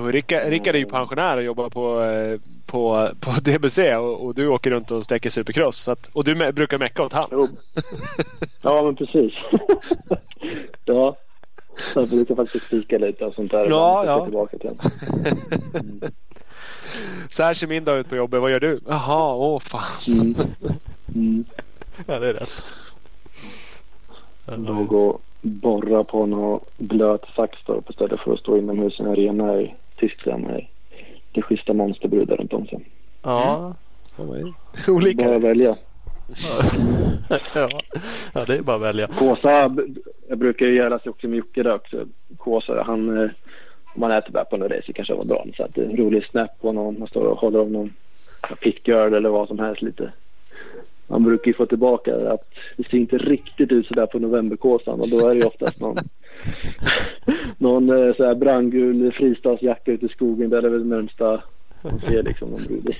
Jo, 0.02 0.08
Rickard, 0.10 0.48
Rickard 0.48 0.74
är 0.74 0.78
ju 0.78 0.86
pensionär 0.86 1.36
och 1.36 1.42
jobbar 1.42 1.70
på, 1.70 2.00
eh, 2.02 2.40
på, 2.66 3.08
på 3.20 3.30
DBC 3.42 3.78
och, 3.78 4.24
och 4.24 4.34
du 4.34 4.48
åker 4.48 4.70
runt 4.70 4.90
och 4.90 5.04
sträcker 5.04 5.30
supercross. 5.30 5.76
Så 5.76 5.90
att, 5.90 6.10
och 6.12 6.24
du 6.24 6.34
me- 6.34 6.52
brukar 6.52 6.78
mecka 6.78 7.02
åt 7.02 7.12
han. 7.12 7.28
Jo. 7.32 7.48
Ja, 8.62 8.82
men 8.82 8.96
precis. 8.96 9.32
ja, 10.84 11.16
jag 11.94 12.08
brukar 12.08 12.34
faktiskt 12.34 12.64
fika 12.64 12.98
lite 12.98 13.24
och 13.24 13.34
sånt 13.34 13.50
där. 13.50 13.66
Ja, 13.68 14.04
ja. 14.06 14.24
Tillbaka 14.24 14.58
till 14.58 14.70
den. 14.70 14.78
Så 17.30 17.42
här 17.42 17.54
ser 17.54 17.66
min 17.66 17.84
dag 17.84 17.98
ut 17.98 18.08
på 18.08 18.16
jobbet. 18.16 18.40
Vad 18.40 18.50
gör 18.50 18.60
du? 18.60 18.80
Jaha, 18.88 19.34
åh 19.34 19.58
fan. 19.58 20.08
Mm. 20.08 20.34
Mm. 21.14 21.44
ja, 22.06 22.18
det 22.18 22.28
är 22.28 22.34
rätt. 22.34 22.64
Då 24.56 24.74
gå 24.74 25.06
och 25.08 25.20
borra 25.40 26.04
på 26.04 26.26
någon 26.26 26.60
blöt 26.76 27.24
saxtorp 27.36 27.90
istället 27.90 28.20
för 28.20 28.32
att 28.32 28.38
stå 28.38 28.58
inomhus 28.58 29.00
i 29.00 29.02
en 29.02 29.08
arena 29.08 29.60
i 29.60 29.74
Tyskland 30.02 30.42
med 30.44 30.66
det 31.32 31.42
schyssta 31.42 31.72
monsterbrudar 31.72 32.36
runt 32.36 32.52
om 32.52 32.66
sig. 32.66 32.80
Ja. 33.22 33.74
Olika. 34.88 35.24
Bara 35.24 35.38
välja. 35.38 35.74
ja. 37.54 37.68
ja, 38.34 38.44
det 38.44 38.54
är 38.54 38.62
bara 38.62 38.76
att 38.76 38.82
välja. 38.82 39.06
Kåsa, 39.06 39.76
jag 40.28 40.38
brukar 40.38 40.66
ju 40.66 40.76
gärna 40.76 40.98
se 40.98 41.10
också 41.10 41.28
med 41.28 41.38
Jocke 41.38 41.62
där 41.62 41.74
också. 41.74 42.06
Kåsa, 42.36 42.82
han, 42.82 43.18
eh, 43.18 43.30
om 43.94 44.00
man 44.00 44.10
äter 44.10 44.32
bara 44.32 44.44
på 44.44 44.56
någon 44.56 44.68
race 44.68 44.92
kanske 44.92 45.14
var 45.14 45.24
bra. 45.24 45.46
Så 45.56 45.62
att 45.64 45.74
det 45.74 45.80
är 45.80 45.84
en 45.84 45.96
rolig 45.96 46.26
snap 46.26 46.60
på 46.60 46.72
någon, 46.72 46.98
man 46.98 47.08
står 47.08 47.24
och 47.24 47.38
håller 47.38 47.60
om 47.60 47.72
någon 47.72 47.92
pit 48.60 48.88
girl 48.88 49.14
eller 49.14 49.28
vad 49.28 49.48
som 49.48 49.58
helst 49.58 49.82
lite. 49.82 50.12
Man 51.06 51.24
brukar 51.24 51.46
ju 51.46 51.54
få 51.54 51.66
tillbaka 51.66 52.30
att 52.30 52.48
det 52.76 52.88
ser 52.88 52.96
inte 52.96 53.18
riktigt 53.18 53.72
ut 53.72 53.86
sådär 53.86 54.06
på 54.06 54.18
novemberkåsan 54.18 55.00
och 55.00 55.08
då 55.08 55.28
är 55.28 55.34
det 55.34 55.40
ju 55.40 55.46
oftast 55.46 55.80
någon 55.80 55.96
någon 57.58 57.88
eh, 58.08 58.14
så 58.16 58.24
här 58.24 58.34
brandgul 58.34 59.12
fristadsjacka 59.12 59.92
ute 59.92 60.06
i 60.06 60.08
skogen 60.08 60.50
där 60.50 60.62
det 60.62 60.68
är 60.68 60.72
väl 60.72 60.86
närmsta 60.86 61.42
man 61.82 62.00
ser 62.00 62.22
liksom 62.22 62.50
någon 62.50 62.64
brud. 62.64 62.94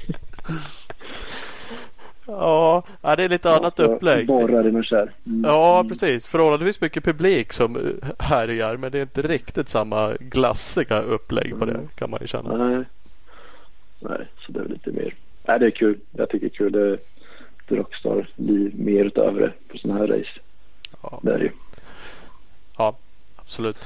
Ja, 2.27 2.83
det 3.03 3.23
är 3.25 3.29
lite 3.29 3.51
annat 3.51 3.75
Ja, 3.77 3.85
upplägg. 3.85 4.27
Borrar 4.27 4.81
i 4.81 4.83
kär. 4.83 5.13
Mm. 5.27 5.43
Ja, 5.45 5.85
precis. 5.89 6.27
Förhållandevis 6.27 6.81
mycket 6.81 7.05
publik 7.05 7.53
som 7.53 8.01
härjar. 8.19 8.77
Men 8.77 8.93
det 8.93 8.99
är 8.99 9.03
inte 9.03 9.23
riktigt 9.23 9.69
samma 9.69 10.13
glassiga 10.21 11.01
upplägg 11.01 11.59
på 11.59 11.65
det 11.65 11.81
kan 11.95 12.11
man 12.11 12.19
ju 12.21 12.27
känna. 12.27 12.57
Nej. 12.57 12.85
Nej, 14.01 14.27
så 14.47 14.53
det 14.53 14.61
är 14.61 14.65
lite 14.65 14.91
mer. 14.91 15.15
Nej, 15.47 15.59
det 15.59 15.67
är 15.67 15.71
kul. 15.71 15.99
Jag 16.13 16.29
tycker 16.29 16.47
det 16.47 16.55
är 16.55 16.57
kul. 16.57 16.73
Det 16.73 16.93
ett 16.93 17.79
rockstar-liv 17.79 18.73
mer 18.75 19.05
utöver 19.05 19.41
det 19.41 19.53
på 19.73 19.79
sådana 19.79 20.01
här 20.01 20.07
race. 20.07 20.41
Ja, 21.03 21.21
Det 21.23 21.33
är 21.35 21.39
det 21.39 21.45
ju. 21.45 21.51
ja 22.79 22.97
absolut. 23.43 23.77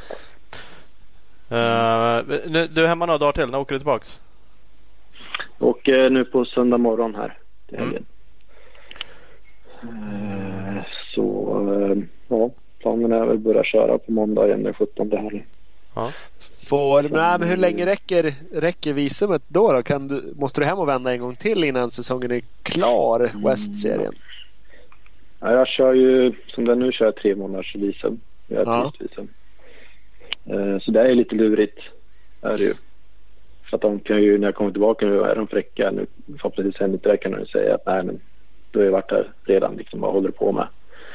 Uh, 1.53 2.37
nu, 2.47 2.67
du 2.73 2.85
är 2.85 2.87
hemma 2.87 3.07
några 3.07 3.19
dagar 3.19 3.33
till. 3.33 3.51
När 3.51 3.59
åker 3.59 3.73
du 3.75 3.79
tillbaks? 3.79 4.21
Och 5.59 5.89
eh, 5.89 6.11
nu 6.11 6.25
på 6.25 6.45
söndag 6.45 6.79
morgon 6.79 7.15
här 7.15 7.39
till 7.69 7.77
Mm. 7.79 7.87
helgen. 7.89 8.05
Eh, 9.83 10.83
så 11.15 11.57
eh, 11.91 11.97
ja, 12.29 12.51
planen 12.79 13.13
är 13.13 13.27
att 13.35 13.41
börja 13.41 13.65
köra 13.65 13.99
på 13.99 14.13
måndag 14.13 14.47
igen 14.47 14.63
den 14.63 14.75
17 14.75 15.11
här. 15.13 15.45
Får, 16.69 17.03
nej, 17.03 17.39
men 17.39 17.49
hur 17.49 17.57
länge 17.57 17.87
räcker, 17.87 18.35
räcker 18.53 18.93
visumet 18.93 19.43
då? 19.49 19.73
då? 19.73 19.83
Kan 19.83 20.09
du, 20.09 20.35
måste 20.37 20.61
du 20.61 20.65
hem 20.65 20.79
och 20.79 20.89
vända 20.89 21.13
en 21.13 21.21
gång 21.21 21.37
till 21.37 21.65
innan 21.65 21.91
säsongen 21.91 22.31
är 22.31 22.43
klar? 22.63 23.31
West-serien. 23.49 24.15
Ja, 25.41 25.53
jag 25.53 25.69
kör 25.69 25.93
ju, 25.95 26.33
som 26.47 26.65
det 26.65 26.73
är 26.73 26.77
nu 26.77 26.93
kör 26.93 27.05
jag 27.05 27.17
tre 27.17 27.35
månaders 27.35 27.75
visum. 27.77 28.21
Jag 28.47 28.65
har 28.65 28.77
Ja. 28.79 28.93
visum. 28.99 29.29
Eh, 30.51 30.79
så 30.79 30.91
det 30.91 31.01
är 31.01 31.15
lite 31.15 31.35
lurigt. 31.35 31.79
Är 32.43 32.57
det 32.57 32.65
ju. 32.65 32.75
För 33.71 33.77
att 33.77 33.83
de 33.83 34.01
kan 34.01 34.23
ju, 34.23 34.39
när 34.39 34.49
jag 34.49 34.55
kommer 34.55 34.71
tillbaka 34.71 35.07
nu, 35.07 35.21
är 35.21 35.35
de 35.35 35.47
fräcka. 35.47 35.91
Nu, 35.91 36.07
förhoppningsvis 36.27 36.81
händer 36.81 36.97
inte 36.97 37.09
det 37.09 37.17
kan 37.17 37.33
de 37.33 37.47
säga 37.47 37.75
att 37.75 37.87
nej 37.87 38.03
men 38.05 38.21
du 38.71 38.79
har 38.79 38.85
ju 38.85 38.91
varit 38.91 39.11
här 39.11 39.33
redan. 39.45 39.77
Liksom, 39.77 40.01
vad 40.01 40.13
håller 40.13 40.29
du 40.29 40.33
på 40.33 40.53
med? 40.53 40.67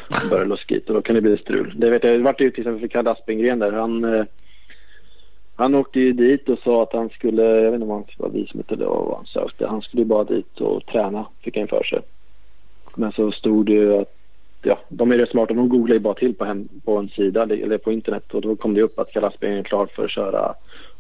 Och 0.07 0.29
börjar 0.29 0.45
luska 0.45 0.75
hit 0.75 0.87
och 0.89 0.93
då 0.93 1.01
kan 1.01 1.15
det 1.15 1.21
bli 1.21 1.37
strul. 1.37 1.73
Det 1.77 1.89
vet 1.89 2.03
jag, 2.03 2.13
det 2.13 2.23
vart 2.23 2.41
ju 2.41 2.51
till 2.51 2.59
exempel 2.59 2.79
för 2.79 2.87
Kalle 2.87 3.11
Aspengren 3.11 3.59
där. 3.59 3.71
Han, 3.71 4.03
eh, 4.03 4.25
han 5.55 5.75
åkte 5.75 5.99
ju 5.99 6.13
dit 6.13 6.49
och 6.49 6.59
sa 6.59 6.83
att 6.83 6.93
han 6.93 7.09
skulle, 7.09 7.43
jag 7.43 7.71
vet 7.71 7.73
inte 7.73 7.83
om 7.83 7.89
han 7.89 8.05
var 8.17 8.27
ha 8.27 8.33
visumet 8.33 8.71
eller 8.71 8.85
vad 8.85 9.15
han 9.15 9.25
sökte. 9.25 9.67
Han 9.67 9.81
skulle 9.81 10.01
ju 10.01 10.07
bara 10.07 10.23
dit 10.23 10.61
och 10.61 10.85
träna, 10.85 11.25
fick 11.41 11.57
han 11.57 11.67
för 11.67 11.83
sig. 11.83 12.01
Men 12.95 13.11
så 13.11 13.31
stod 13.31 13.65
det 13.65 13.71
ju 13.71 13.93
att 13.97 14.20
ja, 14.61 14.79
de 14.89 15.11
är 15.11 15.17
rätt 15.17 15.29
smarta. 15.29 15.53
De 15.53 15.69
googlar 15.69 15.93
ju 15.93 15.99
bara 15.99 16.13
till 16.13 16.33
på, 16.35 16.45
hem, 16.45 16.69
på 16.85 16.97
en 16.97 17.09
sida 17.09 17.43
eller 17.43 17.77
på 17.77 17.91
internet 17.91 18.33
och 18.33 18.41
då 18.41 18.55
kom 18.55 18.73
det 18.73 18.81
upp 18.81 18.99
att 18.99 19.11
Kalle 19.11 19.27
Aspengren 19.27 19.59
är 19.59 19.63
klar 19.63 19.85
för 19.85 20.05
att 20.05 20.11
köra 20.11 20.53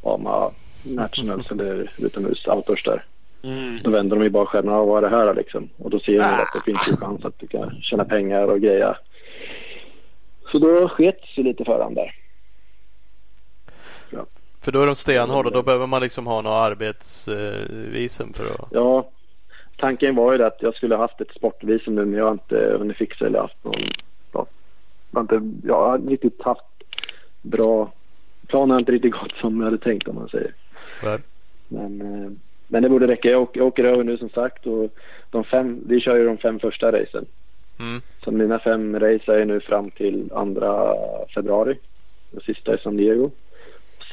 AMA 0.03 0.51
Nationals 0.83 1.51
eller 1.51 1.91
utomhus 1.97 2.47
outdoors 2.47 2.83
där. 2.83 3.03
Mm. 3.43 3.79
Då 3.83 3.89
vänder 3.91 4.15
de 4.15 4.23
ju 4.23 4.29
bara 4.29 4.79
och 4.79 4.87
vad 4.87 5.03
är 5.03 5.09
det 5.09 5.15
här 5.17 5.33
liksom? 5.33 5.69
Och 5.77 5.89
då 5.89 5.99
ser 5.99 6.13
de 6.13 6.23
Ah. 6.23 6.41
att 6.41 6.53
det 6.53 6.71
finns 6.71 6.89
ju 6.91 6.97
chans 6.97 7.25
att 7.25 7.39
du 7.39 7.47
kan 7.47 7.81
tjäna 7.81 8.05
pengar 8.05 8.47
och 8.47 8.61
greja. 8.61 8.97
Så 10.51 10.59
då 10.59 10.89
sket 10.89 11.19
sig 11.35 11.43
lite 11.43 11.65
för 11.65 11.83
han 11.83 11.93
där. 11.93 12.15
Ja. 14.09 14.25
För 14.61 14.71
då 14.71 14.81
är 14.81 14.85
de 14.85 14.95
stenhårda. 14.95 15.49
Då 15.49 15.63
behöver 15.63 15.87
man 15.87 16.01
liksom 16.01 16.27
ha 16.27 16.41
något 16.41 16.51
arbetsvisum 16.51 18.33
för 18.33 18.45
att... 18.45 18.67
Ja, 18.71 19.09
tanken 19.77 20.15
var 20.15 20.33
ju 20.33 20.43
att 20.43 20.61
jag 20.61 20.75
skulle 20.75 20.95
haft 20.95 21.21
ett 21.21 21.35
sportvisum 21.35 21.95
nu 21.95 22.05
men 22.05 22.19
jag 22.19 22.25
har 22.25 22.31
inte 22.31 22.75
hunnit 22.79 22.97
fixa 22.97 23.25
eller 23.25 23.39
haft 23.39 23.63
någon... 23.63 23.81
Ja, 24.31 24.45
jag 25.11 25.19
har 25.19 25.21
inte, 25.21 25.67
jag 25.67 25.75
har 25.75 25.99
riktigt 25.99 26.41
haft 26.41 26.65
bra... 27.41 27.91
Planen 28.47 28.71
har 28.71 28.79
inte 28.79 28.91
riktigt 28.91 29.13
gått 29.13 29.33
som 29.41 29.57
jag 29.57 29.65
hade 29.65 29.77
tänkt 29.77 30.07
om 30.07 30.15
man 30.15 30.29
säger. 30.29 30.53
Nej. 31.03 31.19
Men, 31.67 32.01
eh, 32.01 32.31
men 32.67 32.83
det 32.83 32.89
borde 32.89 33.07
räcka. 33.07 33.29
Jag 33.29 33.41
åker, 33.41 33.59
jag 33.59 33.67
åker 33.67 33.83
över 33.83 34.03
nu 34.03 34.17
som 34.17 34.29
sagt 34.29 34.67
och 34.67 34.89
de 35.29 35.43
fem, 35.43 35.79
vi 35.87 35.99
kör 35.99 36.15
ju 36.15 36.25
de 36.25 36.37
fem 36.37 36.59
första 36.59 36.91
racen. 36.91 37.25
Mm. 37.79 38.01
Så 38.23 38.31
mina 38.31 38.59
fem 38.59 38.99
race 38.99 39.41
är 39.41 39.45
nu 39.45 39.59
fram 39.59 39.91
till 39.91 40.29
2 40.29 40.35
februari. 41.35 41.77
Det 42.31 42.43
sista 42.43 42.73
är 42.73 42.77
San 42.77 42.97
Diego. 42.97 43.31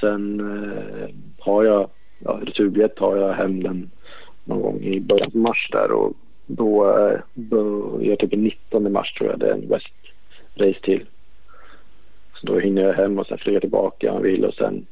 Sen 0.01 0.41
eh, 0.41 1.15
har 1.39 1.65
jag, 1.65 1.91
ja, 2.19 2.41
returbiljett 2.43 2.99
har 2.99 3.17
jag 3.17 3.33
hem 3.33 3.63
den 3.63 3.91
någon 4.49 4.63
gång 4.63 4.81
i 4.83 5.01
början 5.01 5.31
på 5.31 5.39
mars 5.39 5.69
där 5.73 5.91
och 5.93 6.13
då 6.47 6.99
eh, 6.99 7.19
börjar 7.35 8.17
typ 8.17 8.31
den 8.31 8.43
19 8.43 8.93
mars 8.93 9.13
tror 9.13 9.31
jag 9.31 9.39
det 9.39 9.47
är 9.49 9.53
en 9.53 9.69
West 9.69 9.93
race 10.55 10.81
till. 10.83 11.07
Så 12.41 12.47
då 12.47 12.59
hinner 12.59 12.83
jag 12.83 12.95
hem 12.95 13.19
och 13.19 13.27
sen 13.27 13.39
flyga 13.39 13.61
tillbaka 13.61 14.11
om 14.13 14.17
jag 14.17 14.23
vill 14.33 14.45
och 14.45 14.55
sen 14.55 14.87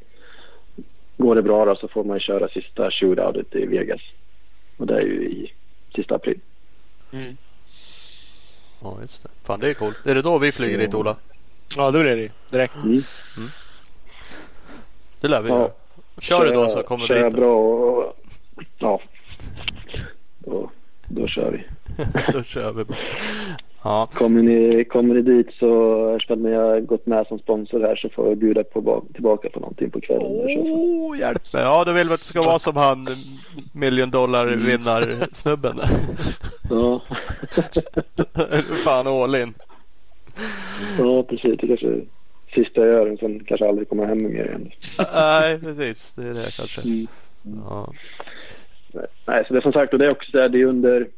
går 1.16 1.35
det 1.35 1.43
bra 1.43 1.65
då 1.65 1.77
så 1.77 1.89
får 1.89 2.05
man 2.05 2.20
köra 2.20 2.49
sista 2.49 2.91
shootoutet 2.91 3.55
i 3.55 3.66
Vegas. 3.66 4.01
Och 4.77 4.87
det 4.87 4.95
är 4.95 5.01
ju 5.01 5.28
i 5.28 5.53
sista 5.95 6.15
april. 6.15 6.41
Mm. 7.12 7.37
Ja, 8.83 8.97
just 9.01 9.23
det. 9.23 9.28
Fan, 9.45 9.61
det 9.61 9.69
är 9.70 9.74
coolt. 9.74 9.97
Är 10.07 10.15
det 10.15 10.23
då 10.23 10.39
vi 10.39 10.53
flyger 10.53 10.78
dit, 10.78 10.95
Ola? 10.95 11.16
Ja, 11.77 11.91
det 11.91 11.99
blir 12.01 12.16
det 12.16 12.31
direkt. 12.51 12.74
Mm. 12.85 13.01
Det 15.20 15.28
lär 15.28 15.43
vi 15.43 15.49
Ja. 15.49 15.59
göra. 15.59 15.70
Kör 16.19 16.45
du 16.45 16.51
då 16.53 16.69
så 16.69 16.83
kommer 16.83 17.03
vi 17.05 17.09
kör 17.09 17.16
jag 17.16 17.33
dit. 17.33 17.37
bra 17.41 17.57
och, 17.57 17.99
och 17.99 18.15
ja, 18.78 19.01
då, 20.47 20.70
då 21.09 21.27
kör 21.27 21.51
vi. 21.51 21.64
då 22.32 22.43
kör 22.43 22.73
vi. 22.73 22.85
Ja, 23.82 24.09
Kommer 24.14 24.43
ni, 24.43 24.85
kommer 24.85 25.14
ni 25.14 25.23
dit 25.23 25.47
så 25.59 26.09
eftersom 26.14 26.43
ni 26.43 26.52
har 26.55 26.81
gått 26.81 27.06
med 27.06 27.27
som 27.27 27.39
sponsor 27.39 27.81
här 27.81 27.97
så 27.97 28.09
får 28.09 28.28
jag 28.28 28.39
bjuda 28.39 28.64
på, 28.64 28.81
ba- 28.81 29.02
tillbaka 29.14 29.48
på 29.48 29.60
någonting 29.60 29.90
på 29.90 30.01
kvällen. 30.01 30.27
oh, 30.27 31.18
hjälp 31.18 31.52
mig. 31.52 31.62
Ja, 31.62 31.85
då 31.85 31.93
vill 31.93 32.06
vi 32.06 32.12
att 32.14 32.20
det 32.20 32.24
ska 32.24 32.43
vara 32.43 32.59
som 32.59 32.77
han 32.77 33.06
miljon 33.74 34.10
dollar 34.10 34.47
vinnarsnubben. 34.47 35.77
Ja. 36.70 37.02
Fan 38.85 39.06
all 39.06 39.35
in. 39.35 39.55
ja, 40.98 41.23
precis. 41.23 41.59
Det 41.60 41.66
kanske 41.66 41.86
är 41.86 42.05
sista 42.55 42.81
jag 42.81 42.89
gör. 43.09 43.16
Sen 43.16 43.44
kanske 43.44 43.68
aldrig 43.68 43.89
kommer 43.89 44.06
hem 44.06 44.18
mer 44.23 44.44
igen. 44.44 44.70
Nej, 45.14 45.59
precis. 45.60 46.14
Det 46.14 46.23
är 46.28 46.35
det 46.35 46.56
kanske. 46.56 46.81
Mm. 46.81 47.06
Ja. 47.68 47.93
Nej, 49.24 49.44
så 49.47 49.52
det 49.52 49.59
är 49.59 49.62
som 49.62 49.73
sagt 49.73 49.93
och 49.93 49.98
det 49.98 50.05
är 50.05 50.10
också 50.10 50.31
där 50.32 50.48
det 50.48 50.60
är 50.60 50.64
under 50.64 51.09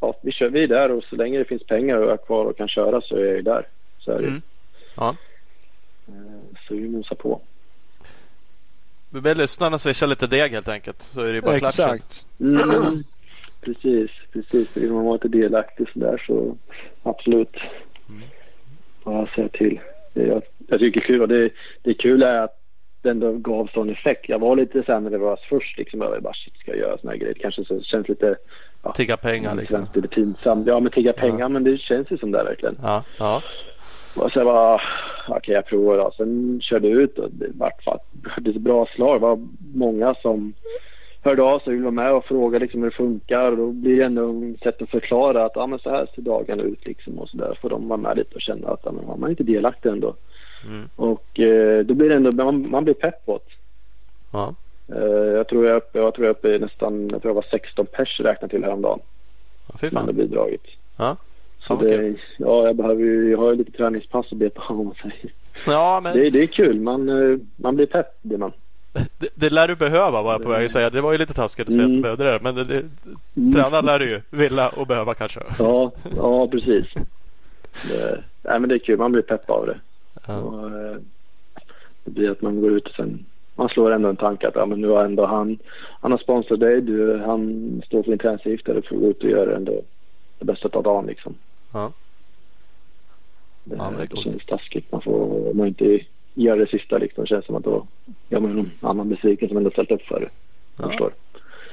ja, 0.00 0.14
vi 0.22 0.32
kör 0.32 0.48
vidare 0.48 0.92
och 0.92 1.04
så 1.04 1.16
länge 1.16 1.38
det 1.38 1.44
finns 1.44 1.66
pengar 1.66 1.96
och 1.96 2.04
jag 2.04 2.12
är 2.12 2.26
kvar 2.26 2.44
och 2.44 2.56
kan 2.56 2.68
köra 2.68 3.00
så 3.00 3.16
är 3.16 3.24
jag 3.24 3.36
ju 3.36 3.42
där. 3.42 3.66
Så 3.98 4.12
är 4.12 4.18
det. 4.18 4.28
Mm. 4.28 4.42
Ja. 4.96 5.16
Eh, 6.08 6.14
Så 6.68 6.74
vi 6.74 6.88
nosar 6.88 7.16
på. 7.16 7.40
Vi 9.10 9.20
ber 9.20 9.34
lyssnarna 9.34 9.78
swisha 9.78 10.06
lite 10.06 10.26
deg 10.26 10.52
helt 10.52 10.68
enkelt. 10.68 11.02
Så 11.02 11.20
är 11.20 11.32
det 11.32 11.40
bara 11.40 11.58
klatschat. 11.58 11.94
Exakt. 11.94 12.26
Mm. 12.40 13.04
precis, 13.60 14.10
precis. 14.32 14.76
Vill 14.76 14.92
man 14.92 15.04
vara 15.04 15.14
lite 15.14 15.28
delaktig 15.28 15.88
så 15.92 15.98
där 15.98 16.24
så 16.26 16.56
absolut. 17.02 17.56
Mm. 18.08 18.22
Bara 19.04 19.26
säga 19.26 19.48
till. 19.48 19.80
Det, 20.12 20.26
jag, 20.26 20.42
jag 20.68 20.80
tycker 20.80 21.00
det 21.00 21.04
är 21.04 21.08
kul 21.08 21.22
och 21.22 21.28
det, 21.28 21.50
det 21.82 21.94
kul 21.94 22.22
är 22.22 22.36
att 22.36 22.57
det 23.08 23.26
ändå 23.26 23.32
gav 23.32 23.66
sån 23.74 23.90
effekt. 23.90 24.28
Jag 24.28 24.38
var 24.38 24.56
lite 24.56 24.82
så 24.82 24.92
här 24.92 25.00
när 25.00 25.10
det 25.10 25.18
var 25.18 25.38
först 25.48 25.78
liksom. 25.78 26.00
Jag 26.00 26.22
bara 26.22 26.34
shit 26.34 26.56
ska 26.58 26.70
jag 26.70 26.80
göra 26.80 26.98
såna 26.98 27.10
här 27.12 27.18
grejer. 27.18 27.34
Kanske 27.40 27.64
så 27.64 27.80
känns 27.80 28.08
lite. 28.08 28.36
Ja, 28.82 28.92
Tigga 28.92 29.16
pengar 29.16 29.54
det 29.54 29.60
liksom. 29.60 29.78
känns 29.84 29.96
lite 29.96 30.08
pinsamt. 30.08 30.66
Ja 30.66 30.80
men 30.80 30.92
tigga 30.92 31.12
Ja. 31.16 31.20
pengar 31.20 31.48
men 31.48 31.64
det 31.64 31.78
känns 31.78 32.10
ju 32.10 32.18
som 32.18 32.30
det 32.30 32.44
verkligen. 32.44 32.76
Ja, 32.82 33.04
ja. 33.18 33.42
Och 34.16 34.32
sen 34.32 34.46
var 34.46 34.82
okej 35.28 35.54
jag 35.54 35.66
provar 35.66 35.96
då. 35.98 36.10
Sen 36.16 36.60
körde 36.62 36.88
jag 36.88 36.98
ut 37.02 37.18
och 37.18 37.30
det 37.30 37.46
vart 37.54 37.86
ett 38.46 38.56
bra 38.56 38.86
slag. 38.94 39.16
Det 39.16 39.22
var 39.22 39.38
många 39.74 40.14
som 40.14 40.52
hörde 41.22 41.42
av 41.42 41.58
sig 41.58 41.66
och 41.66 41.72
ville 41.72 41.82
vara 41.84 41.90
med 41.90 42.12
och 42.12 42.24
fråga 42.24 42.58
liksom 42.58 42.82
hur 42.82 42.90
det 42.90 42.96
funkar. 42.96 43.50
Och 43.50 43.56
då 43.56 43.66
blir 43.72 43.96
det 43.96 44.04
ändå 44.04 44.42
ett 44.54 44.62
sätt 44.62 44.82
att 44.82 44.90
förklara 44.90 45.44
att 45.44 45.52
ja, 45.54 45.66
men 45.66 45.78
så 45.78 45.90
här 45.90 46.06
ser 46.14 46.22
dagarna 46.22 46.62
ut 46.62 46.86
liksom 46.86 47.18
och 47.18 47.28
så 47.28 47.36
där. 47.36 47.58
Får 47.62 47.68
de 47.70 47.88
vara 47.88 47.96
med 48.00 48.16
lite 48.16 48.34
och 48.34 48.40
känna 48.40 48.68
att 48.68 48.80
ja, 48.84 48.92
men 48.92 49.06
man 49.06 49.24
är 49.24 49.30
inte 49.30 49.42
delaktig 49.44 49.88
ändå. 49.88 50.14
Mm. 50.66 50.88
Och 50.96 51.40
eh, 51.40 51.84
då 51.84 51.94
blir 51.94 52.08
det 52.08 52.14
ändå, 52.14 52.44
man, 52.44 52.70
man 52.70 52.84
blir 52.84 52.94
pepp 52.94 53.26
på 53.26 53.36
det. 53.46 53.52
ja. 54.32 54.54
Eh, 54.94 55.02
jag 55.36 55.48
tror 55.48 55.66
jag 55.66 55.76
uppe, 55.76 55.98
jag 55.98 56.14
tror 56.14 56.26
jag 56.26 56.34
är 56.34 56.38
uppe 56.38 56.48
i 56.48 56.58
nästan, 56.58 57.08
jag 57.12 57.22
tror 57.22 57.30
jag 57.30 57.34
var 57.34 57.46
16 57.50 57.86
pers 57.86 58.20
räknat 58.20 58.50
till 58.50 58.64
häromdagen. 58.64 59.00
ja 59.68 59.74
fy 59.80 59.90
fan. 59.90 60.16
bidragit. 60.16 60.64
Ja. 60.96 61.16
Så 61.60 61.76
det, 61.76 62.14
ja, 62.38 62.66
jag 62.66 62.76
behöver 62.76 63.02
ju, 63.02 63.30
jag 63.30 63.38
har 63.38 63.50
ju 63.50 63.56
lite 63.56 63.72
träningspass 63.72 64.26
att 64.32 64.38
beta 64.38 64.60
av 64.68 64.80
om 64.80 64.86
man 64.86 64.94
säger. 64.94 65.32
Ja, 65.66 66.00
men 66.02 66.16
Det, 66.16 66.30
det 66.30 66.42
är 66.42 66.46
kul. 66.46 66.80
Man, 66.80 67.08
eh, 67.32 67.38
man 67.56 67.76
blir 67.76 67.86
pepp 67.86 68.22
blir 68.22 68.38
man. 68.38 68.52
det, 69.18 69.28
det 69.34 69.50
lär 69.50 69.68
du 69.68 69.76
behöva 69.76 70.22
var 70.22 70.32
jag 70.32 70.42
på 70.42 70.48
väg 70.48 70.66
att 70.66 70.72
säga. 70.72 70.90
Det 70.90 71.00
var 71.00 71.12
ju 71.12 71.18
lite 71.18 71.34
taskigt 71.34 71.68
att 71.68 71.72
säga 71.74 71.84
att 71.84 71.88
du 71.90 71.92
Mm. 71.98 72.02
behövde 72.02 72.24
det. 72.32 72.38
Men 72.42 72.54
det, 72.54 72.64
det, 72.64 72.82
Mm. 73.36 73.52
träna 73.52 73.80
lär 73.80 73.98
du 73.98 74.10
ju 74.10 74.20
vilja 74.30 74.68
och 74.68 74.86
behöva 74.86 75.14
kanske. 75.14 75.40
Ja, 75.58 75.92
ja 76.16 76.48
precis. 76.48 76.86
Det, 77.88 78.22
nej, 78.42 78.60
men 78.60 78.68
det 78.68 78.74
är 78.74 78.78
kul. 78.78 78.98
Man 78.98 79.12
blir 79.12 79.22
pepp 79.22 79.50
av 79.50 79.66
det. 79.66 79.78
Ja. 80.28 80.36
Och, 80.38 80.70
eh, 80.70 80.96
det 82.04 82.10
blir 82.10 82.30
att 82.30 82.42
man 82.42 82.60
går 82.60 82.70
ut 82.72 82.86
och 82.86 82.94
sen 82.94 83.24
man 83.54 83.68
slår 83.68 83.90
ändå 83.90 84.08
en 84.08 84.16
tanke 84.16 84.48
att 84.48 84.54
ja, 84.54 84.66
men 84.66 84.80
nu 84.80 84.88
har 84.88 85.04
ändå 85.04 85.26
han, 85.26 85.58
han 86.00 86.10
har 86.10 86.18
sponsrat 86.18 86.60
dig, 86.60 86.80
du, 86.80 87.18
han 87.18 87.82
står 87.86 88.02
för 88.02 88.10
din 88.10 88.18
träningsavgift, 88.18 88.66
du 88.66 88.82
får 88.82 88.96
gå 88.96 89.06
ut 89.06 89.22
och 89.24 89.30
göra 89.30 89.56
ändå 89.56 89.82
det 90.38 90.44
bästa 90.44 90.68
av 90.72 90.82
dagen 90.82 91.06
liksom. 91.06 91.34
Ja. 91.72 91.92
Det, 93.64 93.76
Ja, 93.76 93.90
men 93.90 94.00
det 94.00 94.06
det 94.06 94.16
känns 94.16 94.46
taskigt. 94.46 94.92
Man 94.92 95.00
får 95.02 95.54
man 95.54 95.66
inte 95.66 96.00
gör 96.34 96.56
det 96.56 96.66
sista 96.66 96.98
liksom. 96.98 97.24
Det 97.24 97.28
känns 97.28 97.46
som 97.46 97.54
att 97.56 97.64
då 97.64 97.86
gör 98.28 98.40
man 98.40 98.56
någon 98.56 98.70
annan 98.80 99.08
besviken 99.08 99.48
som 99.48 99.56
ändå 99.56 99.70
ställt 99.70 99.90
upp 99.90 100.02
för 100.02 100.20
det. 100.20 100.28
Ja. 100.76 100.88
förstår. 100.88 101.12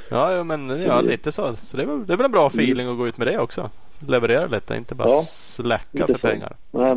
Ja, 0.09 0.43
men 0.43 0.81
ja, 0.81 1.01
lite 1.01 1.31
så. 1.31 1.55
Så 1.55 1.77
det 1.77 1.85
väl, 1.85 2.05
det 2.05 2.13
är 2.13 2.17
väl 2.17 2.25
en 2.25 2.31
bra 2.31 2.47
feeling 2.47 2.87
att 2.87 2.97
gå 2.97 3.07
ut 3.07 3.17
med 3.17 3.27
det 3.27 3.39
också. 3.39 3.69
Leverera 4.07 4.47
lite, 4.47 4.75
inte 4.75 4.95
bara 4.95 5.09
Ja, 5.09 5.21
släcka 5.25 6.05
för 6.07 6.13
så. 6.13 6.19
pengar. 6.19 6.55
Nej, 6.71 6.95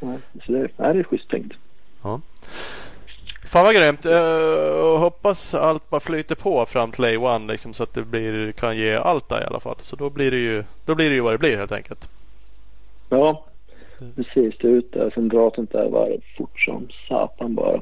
så 0.00 0.52
det, 0.52 0.70
är 0.78 1.02
schysst 1.02 1.30
tänkt. 1.30 1.54
Fan 3.46 3.64
vad 3.64 3.74
grymt. 3.74 4.06
Uh, 4.06 4.98
hoppas 4.98 5.54
allt 5.54 5.90
bara 5.90 6.00
flyter 6.00 6.34
på 6.34 6.66
fram 6.66 6.92
till 6.92 7.04
A1 7.04 7.48
liksom, 7.48 7.74
så 7.74 7.82
att 7.82 7.94
det 7.94 8.02
blir, 8.02 8.52
kan 8.52 8.76
ge 8.76 8.94
allt 8.94 9.28
där 9.28 9.40
i 9.42 9.44
alla 9.44 9.60
fall. 9.60 9.76
Så 9.80 9.96
då 9.96 10.10
blir 10.10 10.30
det 10.30 10.36
ju, 10.36 10.64
då 10.84 10.94
blir 10.94 11.08
det 11.08 11.14
ju 11.14 11.20
vad 11.20 11.34
det 11.34 11.38
blir 11.38 11.56
helt 11.56 11.72
enkelt. 11.72 12.08
Ja, 13.08 13.44
precis. 14.16 14.54
Det 14.60 14.68
är 14.68 14.72
ute. 14.72 15.10
Sen 15.14 15.28
drar 15.28 15.52
sånt 15.54 15.72
där 15.72 15.88
varv 15.88 16.20
fort 16.38 16.60
som 16.60 16.88
satan 17.08 17.54
bara. 17.54 17.80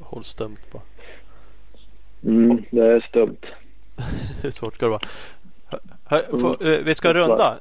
Håll 0.00 0.24
stumt 0.24 0.56
bara. 0.72 0.82
Mm, 2.24 2.62
det 2.70 2.86
är 2.86 3.00
stumt. 3.08 3.46
Hur 4.42 4.50
svårt 4.50 4.74
ska 4.74 4.86
det 4.86 4.90
vara? 4.90 5.00
Hör, 5.66 5.80
hör, 6.04 6.24
Mm. 6.28 6.40
får, 6.40 6.66
eh, 6.72 6.78
vi 6.78 6.94
ska 6.94 7.14
runda. 7.14 7.58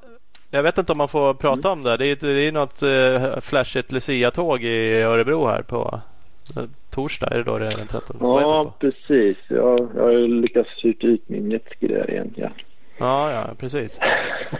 Jag 0.55 0.63
vet 0.63 0.77
inte 0.77 0.91
om 0.91 0.97
man 0.97 1.07
får 1.07 1.34
prata 1.34 1.71
om 1.71 1.84
det. 1.84 1.97
Det 1.97 2.07
är, 2.07 2.15
det 2.15 2.47
är 2.47 2.51
något 2.51 2.84
uh, 2.84 3.39
flashigt 3.41 3.91
Lucia-tåg 3.91 4.63
i 4.63 5.01
Örebro 5.01 5.45
här 5.45 5.61
på 5.61 6.01
eh, 6.57 6.63
torsdag. 6.89 7.27
Är 7.27 7.38
det 7.38 7.43
då 7.43 7.57
det 7.57 7.65
är 7.67 7.77
den 7.77 7.88
13? 7.88 8.15
Vad 8.19 8.43
är 8.43 8.47
det 8.47 8.51
Ja, 8.51 8.73
precis. 8.80 9.38
Jag, 9.47 9.89
jag 9.95 10.03
har 10.03 10.11
ju 10.11 10.27
lyckats 10.27 10.69
syrt 10.81 11.03
ut 11.03 11.30
min 11.30 11.51
jetski 11.51 11.88
där 11.88 12.11
igen. 12.11 12.34
Ja. 12.35 12.49
ja, 12.97 13.31
ja, 13.31 13.55
precis. 13.59 13.99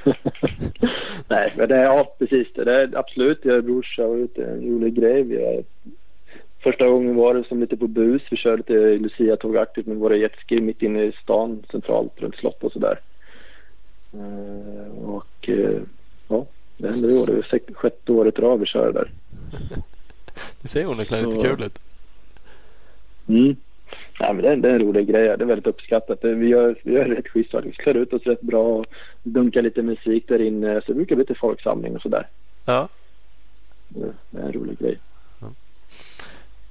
Nej, 1.28 1.54
men 1.56 1.70
det 1.70 1.76
är 1.76 1.84
ja, 1.84 2.16
precis 2.20 2.48
det. 2.56 2.64
det 2.64 2.82
är 2.82 2.98
absolut, 2.98 3.40
jag 3.44 3.58
och 3.58 3.64
brorsa 3.64 4.08
var 4.08 4.16
ute. 4.16 4.46
En 4.46 4.62
rolig 4.62 4.94
grej. 4.94 5.24
Vi 5.24 5.64
första 6.64 6.88
gången 6.88 7.16
var 7.16 7.34
det 7.34 7.44
som 7.44 7.60
lite 7.60 7.78
på 7.78 7.88
bus. 7.88 8.22
Vi 8.32 8.38
körde 8.38 8.58
lite 8.58 8.74
Lucia-tågaktigt 8.74 9.88
med 9.88 9.98
våra 9.98 10.16
jetski 10.16 10.62
mitt 10.62 10.82
inne 10.82 11.04
i 11.04 11.12
stan 11.24 11.64
centralt 11.72 12.22
runt 12.22 12.36
slott 12.36 12.64
och 12.64 12.72
sådär. 12.72 13.00
Eh, 13.00 13.13
och 15.06 15.50
eh, 15.50 15.82
ja, 16.28 16.46
det 16.78 16.88
hände 16.92 17.08
i 17.12 17.18
år. 17.18 17.26
Det 17.26 17.34
är 17.34 17.74
sjätte 17.74 18.12
året 18.12 18.40
i 18.40 18.42
rad 18.42 18.60
vi 18.60 18.66
kör 18.66 18.92
där. 18.94 19.12
Det 20.62 20.68
ser 20.68 20.88
onekligen 20.88 21.26
lite 21.30 21.48
Ja. 21.48 21.56
kul 21.56 21.64
ut. 21.66 21.80
Mm. 23.28 23.56
Nej, 24.20 24.34
men 24.34 24.38
det, 24.44 24.50
är, 24.52 24.56
det 24.56 24.70
är 24.70 24.74
en 24.74 24.80
rolig 24.80 25.08
grej. 25.08 25.24
Det 25.38 25.44
är 25.44 25.46
väldigt 25.46 25.68
uppskattat. 25.68 26.20
Vi, 26.22 26.48
gör, 26.48 26.76
vi 26.84 26.94
gör 26.94 27.06
rätt 27.06 27.28
schysst. 27.28 27.54
Vi 27.64 27.72
klär 27.72 27.94
ut 27.98 28.14
oss 28.14 28.24
rätt 28.24 28.42
bra 28.42 28.64
och 28.64 28.86
dunkar 29.24 29.62
lite 29.62 29.82
musik 29.82 30.28
där 30.28 30.42
inne. 30.42 30.82
Så 30.82 30.88
det 30.88 30.94
brukar 30.94 31.16
bli 31.16 31.24
lite 31.24 31.36
folksamling 31.40 31.96
och 31.96 32.02
sådär. 32.02 32.28
Ja, 32.66 32.90
Det, 33.90 34.06
är 34.40 34.44
en 34.46 34.54
rolig 34.54 34.80
grej. 34.80 35.00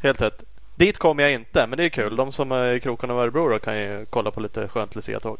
helt 0.02 0.20
rätt. 0.20 0.43
Dit 0.74 0.98
kommer 0.98 1.23
jag 1.23 1.32
inte, 1.32 1.66
men 1.66 1.77
det 1.77 1.85
är 1.85 1.89
kul. 1.89 2.16
De 2.16 2.32
som 2.32 2.52
är 2.52 2.73
i 2.74 2.81
krokarna 2.81 3.14
av 3.14 3.20
Örebro 3.20 3.59
kan 3.59 3.78
ju 3.78 4.06
kolla 4.10 4.31
på 4.31 4.40
lite 4.40 4.69
skönt 4.69 4.94
Lucia-tåg. 4.94 5.39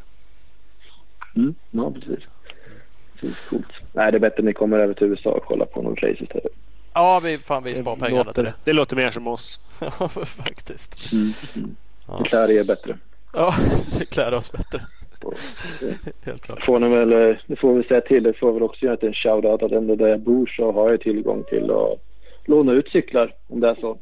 Mm. 1.35 1.55
Ja, 1.71 1.91
precis. 1.91 2.19
precis. 3.19 3.37
Coolt. 3.49 3.65
Nej, 3.93 4.11
det 4.11 4.17
är 4.17 4.19
bättre 4.19 4.37
att 4.39 4.45
ni 4.45 4.53
kommer 4.53 4.79
över 4.79 4.93
till 4.93 5.07
USA 5.07 5.29
och 5.29 5.45
kollar 5.45 5.65
på 5.65 5.81
någon 5.81 5.95
race 5.95 6.23
istället. 6.23 6.51
Ja, 6.93 7.21
vi, 7.23 7.37
fan, 7.37 7.63
vi 7.63 7.75
spar 7.75 7.95
pengarna 7.95 8.09
till 8.09 8.15
låter, 8.27 8.43
det. 8.43 8.53
det 8.63 8.73
låter 8.73 8.95
mer 8.95 9.09
som 9.11 9.27
oss. 9.27 9.61
Ja, 9.79 10.09
faktiskt. 10.25 11.13
Mm. 11.13 11.33
Mm. 11.55 11.75
Ja. 12.07 12.17
Det 12.23 12.29
klär 12.29 12.51
er 12.51 12.63
bättre. 12.63 12.97
Ja, 13.33 13.55
det 13.99 14.05
klär 14.05 14.33
oss 14.33 14.51
bättre. 14.51 14.81
Helt 16.25 16.41
klart. 16.41 16.65
Får 16.65 16.79
ni 16.79 16.89
väl, 16.89 17.13
eh, 17.13 17.35
det 17.47 17.55
får 17.55 17.73
vi 17.73 17.83
säga 17.83 18.01
till. 18.01 18.23
Det 18.23 18.33
får 18.33 18.53
väl 18.53 18.63
också 18.63 18.85
göra 18.85 18.97
en 19.01 19.13
shout-out 19.13 19.65
att 19.65 19.71
ändå 19.71 19.95
där 19.95 20.07
jag 20.07 20.19
bor 20.19 20.45
så 20.57 20.71
har 20.71 20.89
jag 20.89 21.01
tillgång 21.01 21.43
till 21.49 21.71
att 21.71 21.99
låna 22.45 22.71
ut 22.71 22.89
cyklar 22.89 23.33
om 23.47 23.59
det 23.59 23.69
är 23.69 23.75
så. 23.75 23.89
Om 23.91 23.97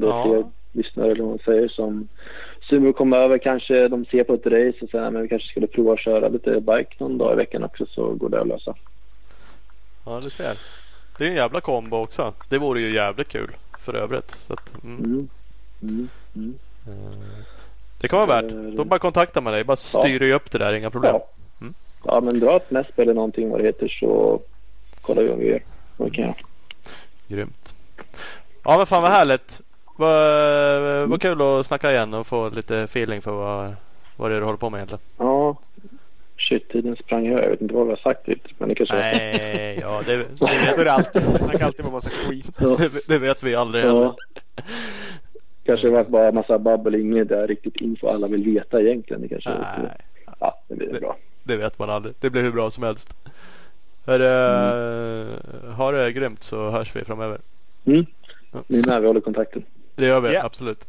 det 0.00 0.06
är 0.06 0.10
Ja. 0.10 0.24
fler 0.24 0.44
lyssnare 0.72 1.10
eller 1.10 1.22
vad 1.22 1.30
man 1.30 1.38
säger 1.44 1.68
som 1.68 2.08
Sumo 2.72 2.92
kommer 2.92 3.16
över 3.16 3.38
kanske 3.38 3.88
de 3.88 4.04
ser 4.04 4.24
på 4.24 4.34
ett 4.34 4.46
race 4.46 4.84
och 4.84 4.90
säger 4.90 5.04
att 5.04 5.14
vi 5.24 5.28
kanske 5.28 5.48
skulle 5.48 5.66
prova 5.66 5.92
att 5.92 6.00
köra 6.00 6.28
lite 6.28 6.60
bike 6.60 6.94
någon 6.98 7.18
dag 7.18 7.32
i 7.32 7.36
veckan 7.36 7.64
också 7.64 7.86
så 7.86 8.14
går 8.14 8.28
det 8.28 8.40
att 8.40 8.46
lösa. 8.46 8.74
Ja, 10.04 10.20
du 10.24 10.30
ser. 10.30 10.58
Det 11.18 11.24
är 11.24 11.28
en 11.28 11.34
jävla 11.34 11.60
kombo 11.60 11.96
också. 11.96 12.34
Det 12.48 12.58
vore 12.58 12.80
ju 12.80 12.94
jävligt 12.94 13.28
kul 13.28 13.50
för 13.84 13.94
övrigt. 13.94 14.30
Så 14.30 14.52
att, 14.52 14.84
mm. 14.84 14.98
Mm. 15.04 15.28
Mm. 15.82 16.08
Mm. 16.36 16.54
Eh, 16.86 17.44
Det 18.00 18.08
kan 18.08 18.18
vara 18.28 18.42
värt. 18.42 18.76
Då 18.76 18.84
bara 18.84 18.98
kontakta 18.98 19.40
med 19.40 19.52
dig. 19.52 19.64
Bara 19.64 19.76
styr 19.76 20.22
ju 20.22 20.32
upp 20.34 20.50
det 20.50 20.58
där. 20.58 20.72
Inga 20.72 20.90
problem. 20.90 21.14
Ja. 21.14 21.28
Mm. 21.60 21.74
ja 22.04 22.20
men 22.20 22.40
dra 22.40 22.56
ett 22.56 22.70
näsp 22.70 22.98
eller 22.98 23.14
någonting 23.14 23.50
vad 23.50 23.60
det 23.60 23.66
heter 23.66 23.88
så 23.88 24.40
kollar 25.02 25.22
vi 25.22 25.30
om 25.30 25.38
vi 25.38 25.48
gör 25.48 25.62
vad 25.96 26.10
vi 26.10 26.14
kan 26.16 26.24
göra. 26.24 26.36
Grymt. 27.28 27.74
Ja 28.64 28.76
men 28.76 28.86
fan 28.86 29.02
vad 29.02 29.10
härligt. 29.10 29.60
Vad, 30.02 31.08
vad 31.08 31.20
kul 31.22 31.42
att 31.42 31.66
snacka 31.66 31.92
igen 31.92 32.14
och 32.14 32.26
få 32.26 32.48
lite 32.48 32.78
feeling 32.78 33.22
för 33.22 33.30
vad, 33.30 33.74
vad 34.16 34.30
det 34.30 34.36
är 34.36 34.40
du 34.40 34.46
håller 34.46 34.58
på 34.58 34.70
med 34.70 34.78
egentligen. 34.78 35.00
Ja. 35.18 35.56
Shit, 36.38 36.68
tiden 36.68 36.96
sprang 36.96 37.26
iväg. 37.26 37.44
Jag 37.44 37.50
vet 37.50 37.60
inte 37.60 37.74
vad 37.74 37.86
vi 37.86 37.92
har 37.92 37.96
sagt 37.96 38.28
riktigt. 38.28 38.60
Men 38.60 38.68
det 38.68 38.74
kanske... 38.74 38.94
Nej, 38.94 39.78
ja 39.80 40.02
det, 40.06 40.16
det, 40.16 40.22
är 40.46 40.66
vet, 40.66 40.76
det 40.76 40.92
alltid. 40.92 41.22
Man 41.24 41.38
snackar 41.38 41.66
alltid 41.66 41.86
om 41.86 41.92
massa 41.92 42.10
skit. 42.10 42.50
Ja. 42.60 42.76
det, 42.78 43.08
det 43.08 43.18
vet 43.18 43.42
vi 43.42 43.54
aldrig 43.54 43.84
heller. 43.84 44.00
Ja. 44.02 44.16
Kanske 45.64 45.90
var 45.90 46.04
bara 46.04 46.28
en 46.28 46.34
massa 46.34 46.58
babbel, 46.58 46.94
inget 46.94 47.28
där 47.28 47.46
riktigt 47.46 47.76
info 47.76 48.08
alla 48.08 48.26
vill 48.26 48.44
veta 48.44 48.80
egentligen. 48.80 49.22
Det 49.22 49.28
kanske 49.28 49.50
Nej, 49.50 49.90
Ja, 50.40 50.58
det 50.68 50.74
blir 50.74 51.00
bra. 51.00 51.16
det 51.42 51.56
vet 51.56 51.78
man 51.78 51.90
aldrig. 51.90 52.14
Det 52.20 52.30
blir 52.30 52.42
hur 52.42 52.52
bra 52.52 52.70
som 52.70 52.82
helst. 52.82 53.14
Hörru, 54.06 55.36
Ha 55.76 55.92
det 55.92 56.12
grymt 56.12 56.42
så 56.42 56.70
hörs 56.70 56.96
vi 56.96 57.04
framöver. 57.04 57.38
Mm. 57.84 58.06
Ni 58.66 58.82
med, 58.86 59.00
vi 59.00 59.06
håller 59.06 59.20
kontakten. 59.20 59.64
Det 59.94 60.06
gör 60.06 60.20
vi 60.20 60.28
Yes. 60.32 60.44
absolut. 60.44 60.84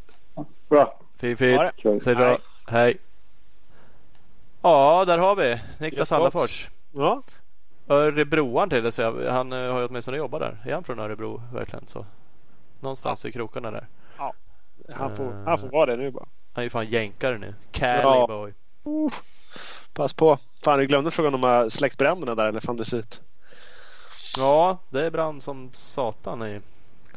Bra. 0.69 0.99
Fint 1.17 1.39
fint. 1.39 1.61
Säg 2.03 2.15
bra. 2.15 2.37
Hej. 2.67 2.97
Ja, 4.61 5.05
där 5.05 5.17
har 5.17 5.35
vi 5.35 5.61
Niklas 5.77 6.11
Hallafors. 6.11 6.69
Ja, 6.91 7.21
Örebroan 7.87 8.69
till 8.69 8.83
det 8.83 8.91
så 8.91 9.01
jag, 9.01 9.31
Han 9.31 9.53
eh, 9.53 9.71
har 9.71 9.79
ju 9.79 9.85
åtminstone 9.87 10.17
jobbat 10.17 10.41
där. 10.41 10.57
Är 10.65 10.73
han 10.73 10.83
från 10.83 10.99
Örebro 10.99 11.41
verkligen? 11.53 11.87
Så 11.87 12.05
Någonstans 12.79 13.25
i 13.25 13.31
krokarna 13.31 13.71
där. 13.71 13.87
han 14.93 15.15
får, 15.15 15.23
Eh. 15.25 15.43
han 15.45 15.57
får 15.57 15.67
vara 15.67 15.85
det 15.85 15.95
nu 15.95 16.11
bara. 16.11 16.25
Han 16.53 16.61
är 16.61 16.63
ju 16.63 16.69
fan 16.69 16.85
jänkare 16.85 17.37
nu. 17.37 17.55
Cali 17.71 18.01
Ja. 18.03 18.27
boy. 18.27 18.53
Pass 19.93 20.13
på. 20.13 20.37
Fan, 20.63 20.79
du 20.79 20.85
glömde 20.87 21.11
frågan 21.11 21.33
om 21.35 21.43
uh, 21.43 21.67
släktbränderna 21.69 22.35
där 22.35 22.47
eller 22.49 22.59
fan 22.59 22.77
det 22.77 22.85
ser 22.85 22.97
ut. 22.97 23.21
Ja, 24.37 24.77
det 24.89 25.11
brann 25.11 25.41
som 25.41 25.69
satan 25.73 26.43
i 26.47 26.61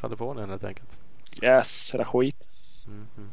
Kalifornien 0.01 0.51
helt 0.51 0.65
enkelt. 0.65 0.96
Yes, 1.43 1.93
där 1.93 2.05
skit. 2.05 2.37
Mhm. 2.87 3.31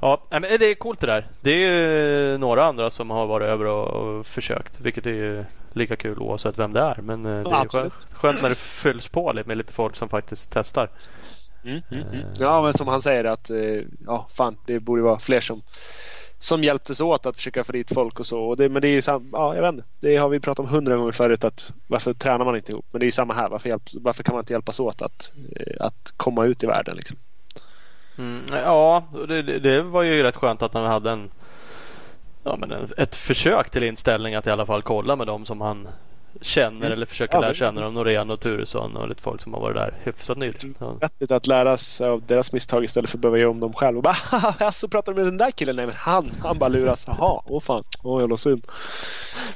Ja, 0.00 0.22
men 0.30 0.42
det 0.42 0.70
är 0.70 0.74
coolt 0.74 1.00
det 1.00 1.06
där. 1.06 1.26
Det 1.40 1.50
är 1.50 1.70
ju 1.70 2.38
några 2.38 2.64
andra 2.64 2.90
som 2.90 3.10
har 3.10 3.26
varit 3.26 3.46
över 3.46 3.64
och, 3.64 4.26
försökt. 4.26 4.80
Vilket 4.80 5.06
är 5.06 5.10
ju 5.10 5.44
lika 5.72 5.96
kul 5.96 6.18
oavsett 6.18 6.58
vem 6.58 6.72
det 6.72 6.80
är. 6.80 6.98
Men 7.02 7.26
eh, 7.26 7.32
det 7.32 7.38
är 7.38 7.44
ju 7.44 7.54
absolut. 7.54 7.92
skönt, 7.92 8.14
skönt 8.14 8.42
när 8.42 8.48
det 8.48 8.54
fylls 8.54 9.08
på 9.08 9.32
lite 9.32 9.48
med 9.48 9.56
lite 9.56 9.72
folk 9.72 9.96
som 9.96 10.08
faktiskt 10.08 10.50
testar. 10.52 10.88
Mm, 11.64 11.82
mm, 11.90 12.04
mm. 12.08 12.20
Eh. 12.20 12.26
Ja, 12.38 12.62
men 12.62 12.74
som 12.74 12.88
han 12.88 13.02
säger 13.02 13.24
att 13.24 13.50
eh, 13.50 13.82
ja, 14.06 14.28
fan, 14.34 14.56
det 14.66 14.80
borde 14.80 15.02
vara 15.02 15.18
fler 15.18 15.40
som 15.40 15.62
som 16.38 16.64
hjälptes 16.64 17.00
åt 17.00 17.26
att 17.26 17.36
försöka 17.36 17.64
få 17.64 17.72
dit 17.72 17.94
folk 17.94 18.20
och 18.20 18.26
så. 18.26 18.40
Och 18.40 18.56
det, 18.56 18.68
men 18.68 18.82
det 18.82 18.88
är 18.88 18.92
ju 18.92 19.02
sam, 19.02 19.28
ja, 19.32 19.54
jag 19.54 19.62
vet 19.62 19.72
inte. 19.72 19.84
Det 20.00 20.16
har 20.16 20.28
vi 20.28 20.40
pratat 20.40 20.64
om 20.64 20.70
hundra 20.70 20.96
gånger 20.96 21.12
förut. 21.12 21.44
Att 21.44 21.72
varför 21.86 22.14
tränar 22.14 22.44
man 22.44 22.56
inte 22.56 22.72
ihop? 22.72 22.86
Men 22.90 23.00
det 23.00 23.04
är 23.04 23.08
ju 23.08 23.12
samma 23.12 23.34
här. 23.34 23.48
Varför, 23.48 23.68
hjälp, 23.68 23.82
varför 23.92 24.22
kan 24.22 24.34
man 24.34 24.42
inte 24.42 24.52
hjälpas 24.52 24.80
åt 24.80 25.02
att, 25.02 25.32
eh, 25.56 25.86
att 25.86 26.12
komma 26.16 26.44
ut 26.44 26.62
i 26.62 26.66
världen? 26.66 26.96
Liksom? 26.96 27.18
Mm, 28.18 28.42
ja, 28.50 29.04
det, 29.28 29.42
det, 29.42 29.58
det 29.58 29.82
var 29.82 30.02
ju 30.02 30.22
rätt 30.22 30.36
skönt 30.36 30.62
att 30.62 30.74
han 30.74 30.86
hade 30.86 31.10
en, 31.10 31.30
ja, 32.44 32.56
men 32.56 32.72
en, 32.72 32.88
ett 32.96 33.14
försök 33.14 33.70
till 33.70 33.82
inställning 33.82 34.34
att 34.34 34.46
i 34.46 34.50
alla 34.50 34.66
fall 34.66 34.82
kolla 34.82 35.16
med 35.16 35.26
dem 35.26 35.46
som 35.46 35.60
han 35.60 35.88
känner 36.42 36.76
Mm. 36.76 36.92
eller 36.92 37.06
försöker 37.06 37.34
Ja, 37.34 37.40
lära 37.40 37.54
känna 37.54 37.80
dem. 37.80 37.94
Norén 37.94 38.30
och 38.30 38.40
Turesson 38.40 38.96
och 38.96 39.08
lite 39.08 39.22
folk 39.22 39.40
som 39.40 39.54
har 39.54 39.60
varit 39.60 39.76
där 39.76 39.94
hyfsat 40.04 40.38
nyligen. 40.38 40.74
Ja. 40.78 40.92
Vettigt 40.92 41.30
att 41.30 41.46
lära 41.46 41.76
sig 41.76 42.08
av 42.08 42.22
deras 42.26 42.52
misstag 42.52 42.84
istället 42.84 43.10
för 43.10 43.16
att 43.18 43.22
behöva 43.22 43.38
göra 43.38 43.50
om 43.50 43.60
dem 43.60 43.72
själv. 43.72 43.96
Och 43.96 44.02
bara 44.02 44.14
"Haha, 44.14 44.72
så 44.72 44.88
pratar 44.88 45.12
du 45.12 45.16
med 45.16 45.26
den 45.26 45.36
där 45.36 45.50
killen? 45.50 45.76
Nej 45.76 45.86
men 45.86 45.94
han, 45.98 46.30
han 46.42 46.58
bara 46.58 46.68
luras. 46.68 47.04
Jaha, 47.06 47.42
åh 47.46 47.60
fan. 47.60 47.84
Åh 48.02 48.20
jävla 48.20 48.36
synd. 48.36 48.66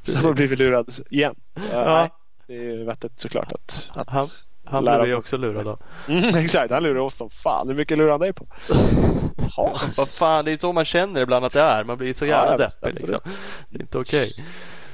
Så 0.03 0.19
har 0.19 0.33
blivit 0.33 0.59
lurad 0.59 0.89
igen. 1.11 1.35
Ja. 1.55 1.63
Ja. 1.73 1.95
Nej, 1.95 2.11
det 2.47 2.71
är 2.81 2.85
vettigt 2.85 3.21
såklart 3.21 3.53
att, 3.53 3.91
att 3.95 4.09
Han, 4.09 4.29
han 4.65 4.85
lära 4.85 4.97
blev 4.99 5.09
ju 5.09 5.15
också 5.15 5.37
lurad 5.37 5.65
då. 5.65 5.79
Mm, 6.09 6.25
exakt, 6.45 6.73
han 6.73 6.83
lurar 6.83 7.01
oss 7.01 7.17
som 7.17 7.31
fan. 7.31 7.69
Hur 7.69 7.75
mycket 7.75 7.99
lurar 7.99 8.11
han 8.11 8.21
dig 8.21 8.33
på? 8.33 8.47
Vad 9.97 10.09
fan, 10.09 10.45
det 10.45 10.53
är 10.53 10.57
så 10.59 10.73
man 10.73 10.85
känner 10.85 11.21
ibland 11.21 11.45
att 11.45 11.53
det 11.53 11.61
är. 11.61 11.85
Man 11.85 11.99
blir 11.99 12.15
så 12.15 12.27
Ja, 12.27 12.47
jävla 12.51 12.65
visst, 12.67 12.81
deppig 12.81 13.01
liksom. 13.01 13.21
Det 13.69 13.79
är 13.79 13.81
inte 13.83 13.99
okej. 13.99 14.31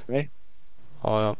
Nej. 0.06 0.30
Ja, 1.02 1.22
ja. 1.22 1.36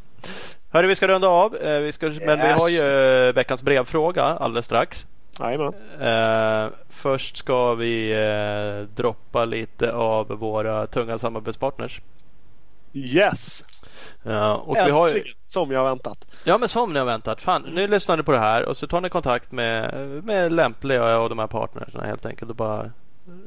Hörru, 0.69 0.87
vi 0.87 0.95
ska 0.95 1.07
runda 1.07 1.27
av. 1.27 1.55
Eh, 1.55 1.79
Vi 1.79 1.91
ska, 1.91 2.05
Men 2.05 2.39
vi 2.39 2.45
Yes. 2.45 2.59
har 2.59 2.69
ju 2.69 2.79
eh, 3.27 3.33
veckans 3.33 3.61
brevfråga 3.61 4.23
alldeles 4.23 4.65
strax. 4.65 5.07
Jajamän. 5.39 5.73
Eh, 5.99 6.69
först 6.89 7.37
ska 7.37 7.73
vi 7.73 8.13
droppa 8.95 9.45
lite 9.45 9.93
av 9.93 10.27
våra 10.27 10.87
tunga 10.87 11.17
samarbetspartners. 11.17 12.01
Yes! 12.93 13.63
Ja, 14.23 14.55
och 14.55 14.75
vi 14.75 14.91
har 14.91 15.07
Äntligen! 15.07 15.33
Som 15.45 15.71
jag 15.71 15.79
har 15.79 15.89
väntat. 15.89 16.25
ja 16.43 16.57
men 16.57 16.69
som 16.69 16.93
ni 16.93 16.99
har 16.99 17.05
väntat. 17.05 17.41
Fan, 17.41 17.61
nu 17.61 17.87
lyssnar 17.87 18.17
ni 18.17 18.23
på 18.23 18.31
det 18.31 18.39
här 18.39 18.65
och 18.65 18.77
så 18.77 18.87
tar 18.87 19.01
ni 19.01 19.09
kontakt 19.09 19.51
med, 19.51 19.93
med 20.23 20.53
lämpliga 20.53 21.03
av 21.17 21.29
de 21.29 21.39
här 21.39 21.47
partnerserna 21.47 22.03
helt 22.03 22.25
enkelt 22.25 22.49
och 22.49 22.55
bara 22.57 22.91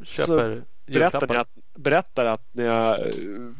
köper 0.04 0.62
Berättar 0.86 1.26
ni 1.28 1.36
att, 1.36 1.48
berättar 1.78 2.24
att 2.24 2.42
ni 2.52 2.66
har 2.66 3.10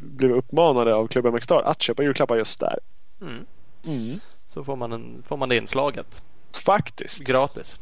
blivit 0.01 0.37
uppmanade 0.37 0.95
av 0.95 1.07
Klubben 1.07 1.33
McStar 1.33 1.61
att 1.61 1.81
köpa 1.81 2.03
julklappar 2.03 2.35
just 2.35 2.59
där. 2.59 2.79
Mm. 3.21 3.45
Mm. 3.85 4.19
Så 4.47 4.63
får 4.63 4.75
man, 4.75 4.91
en, 4.91 5.23
får 5.27 5.37
man 5.37 5.49
det 5.49 5.55
inslaget 5.55 6.23
Faktiskt. 6.65 7.19
gratis. 7.19 7.79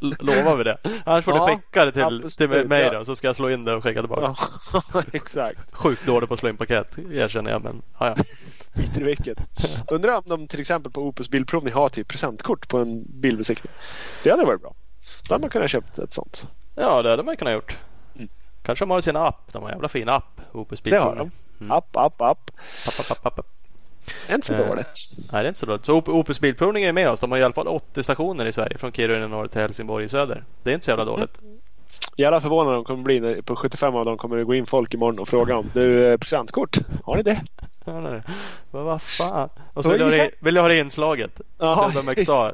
Lovar 0.00 0.56
vi 0.56 0.64
det? 0.64 0.78
Annars 1.04 1.24
får 1.24 1.34
Ja, 1.34 1.46
ni 1.46 1.52
skicka 1.56 1.84
det 1.84 1.92
till, 1.92 2.02
absolut, 2.02 2.34
till 2.34 2.68
mig 2.68 2.82
ja. 2.82 2.98
då 2.98 3.04
så 3.04 3.16
ska 3.16 3.26
jag 3.26 3.36
slå 3.36 3.50
in 3.50 3.64
det 3.64 3.74
och 3.74 3.82
skicka 3.82 4.00
tillbaka. 4.02 4.34
Ja, 4.92 5.02
exakt. 5.12 5.74
Sjukt 5.74 6.06
dålig 6.06 6.28
på 6.28 6.34
att 6.34 6.40
slå 6.40 6.48
in 6.48 6.56
paket 6.56 6.98
erkänner 6.98 7.50
jag 7.50 7.62
men 7.64 7.82
ja, 7.98 8.14
ja. 8.16 8.24
Skit 8.74 8.98
i 8.98 9.02
vilket. 9.02 9.38
Undrar 9.90 10.16
om 10.16 10.22
de 10.26 10.48
till 10.48 10.60
exempel 10.60 10.92
på 10.92 11.00
Opus 11.02 11.28
Bilprovning 11.28 11.74
har 11.74 11.88
typ 11.88 12.08
presentkort 12.08 12.68
på 12.68 12.78
en 12.78 13.20
bilbesiktning. 13.20 13.72
Det 14.22 14.30
hade 14.30 14.44
varit 14.44 14.60
bra. 14.60 14.74
Då 15.28 15.34
hade 15.34 15.42
man 15.42 15.50
kunnat 15.50 15.70
köpt 15.70 15.98
ett 15.98 16.12
sånt. 16.12 16.46
Ja, 16.74 17.02
det 17.02 17.10
hade 17.10 17.22
man 17.22 17.36
kunnat 17.36 17.54
gjort. 17.54 17.78
Mm. 18.16 18.28
Kanske 18.62 18.82
de 18.82 18.90
har 18.90 19.00
sin 19.00 19.16
app. 19.16 19.52
De 19.52 19.62
har 19.62 19.68
en 19.68 19.74
jävla 19.74 19.88
fin 19.88 20.08
app. 20.08 20.40
Opus 20.52 20.80
Det 20.80 20.96
har 20.96 21.06
de. 21.06 21.10
Bilprovning. 21.10 21.32
Mm. 21.60 21.70
App, 21.72 21.96
app, 21.96 22.20
app. 22.20 22.50
App, 22.86 23.10
app, 23.10 23.26
app, 23.26 23.38
app. 23.38 23.46
Inte 24.30 24.46
så 24.46 24.54
Eh. 24.54 24.68
dåligt. 24.68 24.88
Nej, 25.32 25.42
det 25.42 25.46
är 25.46 25.48
inte 25.48 25.60
så 25.60 25.66
dåligt. 25.66 25.84
Så 25.84 25.94
Op- 25.94 26.08
Opus 26.08 26.40
Bilprovning 26.40 26.84
är 26.84 26.92
med 26.92 27.10
oss. 27.10 27.20
De 27.20 27.30
har 27.30 27.38
i 27.38 27.42
alla 27.42 27.54
fall 27.54 27.68
80 27.68 28.02
stationer 28.02 28.44
i 28.46 28.52
Sverige. 28.52 28.78
Från 28.78 28.92
Kiruna 28.92 29.24
i 29.24 29.28
norr 29.28 29.46
till 29.46 29.60
Helsingborg 29.60 30.04
i 30.04 30.08
söder. 30.08 30.44
Det 30.62 30.70
är 30.70 30.74
inte 30.74 30.84
så 30.84 30.90
jävla 30.90 31.02
Mm. 31.04 31.14
dåligt. 31.14 31.38
Jävla 32.16 32.40
förvånad 32.40 32.74
de 32.74 32.84
kommer 32.84 33.02
bli. 33.02 33.20
När, 33.20 33.42
på 33.42 33.56
75 33.56 33.94
av 33.96 34.04
dem 34.04 34.16
kommer 34.18 34.36
det 34.36 34.44
gå 34.44 34.54
in 34.54 34.66
folk 34.66 34.94
imorgon 34.94 35.18
och 35.18 35.28
fråga 35.28 35.56
om 35.56 35.70
du 35.74 36.06
eh, 36.12 36.16
presentkort. 36.18 36.78
Har 37.04 37.16
ni 37.16 37.22
det? 37.22 37.40
Men 37.84 38.22
vad 38.70 39.02
fan. 39.02 39.48
Och 39.74 39.82
så 39.84 39.90
vill 39.90 40.00
jag 40.00 40.08
ha 40.10 40.16
det, 40.16 40.30
vill 40.40 40.54
jag 40.54 40.62
ha 40.62 40.68
det 40.68 40.78
inslaget. 40.78 41.40
Ja. 41.58 41.90
Bara, 42.26 42.52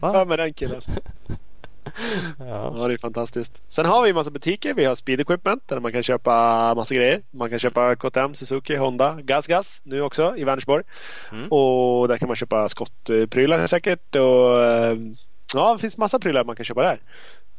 Ja, 0.00 0.24
med 0.24 0.38
den 0.38 0.52
killen. 0.52 0.80
Ja. 2.38 2.74
Ja, 2.78 2.88
det 2.88 2.94
är 2.94 2.98
fantastiskt. 2.98 3.62
Sen 3.68 3.86
har 3.86 4.02
vi 4.02 4.08
en 4.08 4.14
massa 4.14 4.30
butiker. 4.30 4.74
Vi 4.74 4.84
har 4.84 4.94
Speed 4.94 5.20
Equipment 5.20 5.68
där 5.68 5.80
man 5.80 5.92
kan 5.92 6.02
köpa 6.02 6.74
massa 6.74 6.94
grejer. 6.94 7.22
Man 7.30 7.50
kan 7.50 7.58
köpa 7.58 7.96
KTM, 7.96 8.34
Suzuki, 8.34 8.76
Honda, 8.76 9.18
Gas 9.22 9.46
Gas 9.46 9.80
nu 9.84 10.02
också 10.02 10.34
i 10.36 10.44
Vänersborg. 10.44 10.84
Mm. 11.32 11.52
Och 11.52 12.08
där 12.08 12.18
kan 12.18 12.28
man 12.28 12.36
köpa 12.36 12.68
skottprylar 12.68 13.66
säkert. 13.66 14.16
Och, 14.16 14.64
eh, 14.64 14.96
ja, 15.54 15.72
det 15.72 15.78
finns 15.78 15.98
massa 15.98 16.18
prylar 16.18 16.44
man 16.44 16.56
kan 16.56 16.64
köpa 16.64 16.82
där. 16.82 17.00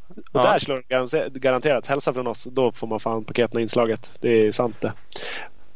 Och 0.08 0.14
Ja. 0.32 0.42
där 0.42 0.58
slår 0.58 0.82
det 0.88 1.38
garanterat 1.38 1.86
hälsa 1.86 2.12
från 2.12 2.26
oss. 2.26 2.44
Då 2.44 2.72
får 2.72 2.86
man 2.86 3.00
fan 3.00 3.24
paketen 3.24 3.60
inslaget. 3.60 4.12
Det 4.20 4.28
är 4.46 4.52
sant 4.52 4.76
det. 4.80 4.92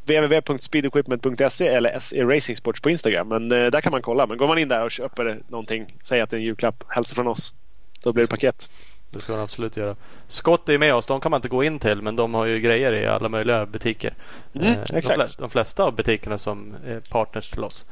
www.speedequipment.se 0.05 1.67
eller 1.69 1.99
SE 2.01 2.25
Racing 2.25 2.57
Sports 2.57 2.81
på 2.81 2.91
Instagram. 2.91 3.29
Men 3.29 3.53
eh, 3.53 3.71
där 3.71 3.81
kan 3.81 3.91
man 3.93 4.03
kolla. 4.03 4.27
Men 4.27 4.39
går 4.39 4.49
man 4.49 4.59
in 4.59 4.69
där 4.69 4.85
och 4.85 4.91
köper 4.91 5.41
någonting, 5.49 5.97
säg 6.03 6.21
att 6.21 6.31
det 6.31 6.37
är 6.37 6.39
en 6.39 6.45
julklapp, 6.45 6.85
hälsa 6.89 7.15
från 7.15 7.27
oss. 7.29 7.55
Då 8.03 8.13
blir 8.13 8.25
det 8.25 8.29
paket. 8.31 8.69
Det 9.11 9.21
ska 9.21 9.33
man 9.33 9.41
absolut 9.41 9.77
göra. 9.77 9.97
Scott 10.29 10.69
är 10.69 10.79
med 10.79 10.95
oss. 10.95 11.07
De 11.07 11.21
kan 11.21 11.31
man 11.31 11.39
inte 11.39 11.49
gå 11.49 11.65
in 11.65 11.79
till 11.79 12.03
men 12.03 12.17
de 12.17 12.35
har 12.35 12.45
ju 12.47 12.61
grejer 12.61 12.93
i 12.93 13.07
alla 13.07 13.29
möjliga 13.29 13.67
butiker. 13.67 14.15
Mm, 14.55 14.67
Eh, 14.67 14.73
de, 14.73 14.97
exakt. 14.97 15.15
flesta, 15.15 15.43
de 15.43 15.51
flesta 15.51 15.85
av 15.85 15.95
butikerna 15.95 16.39
som 16.39 16.75
är 16.87 17.01
partners 17.01 17.51
till 17.51 17.65
oss. 17.65 17.87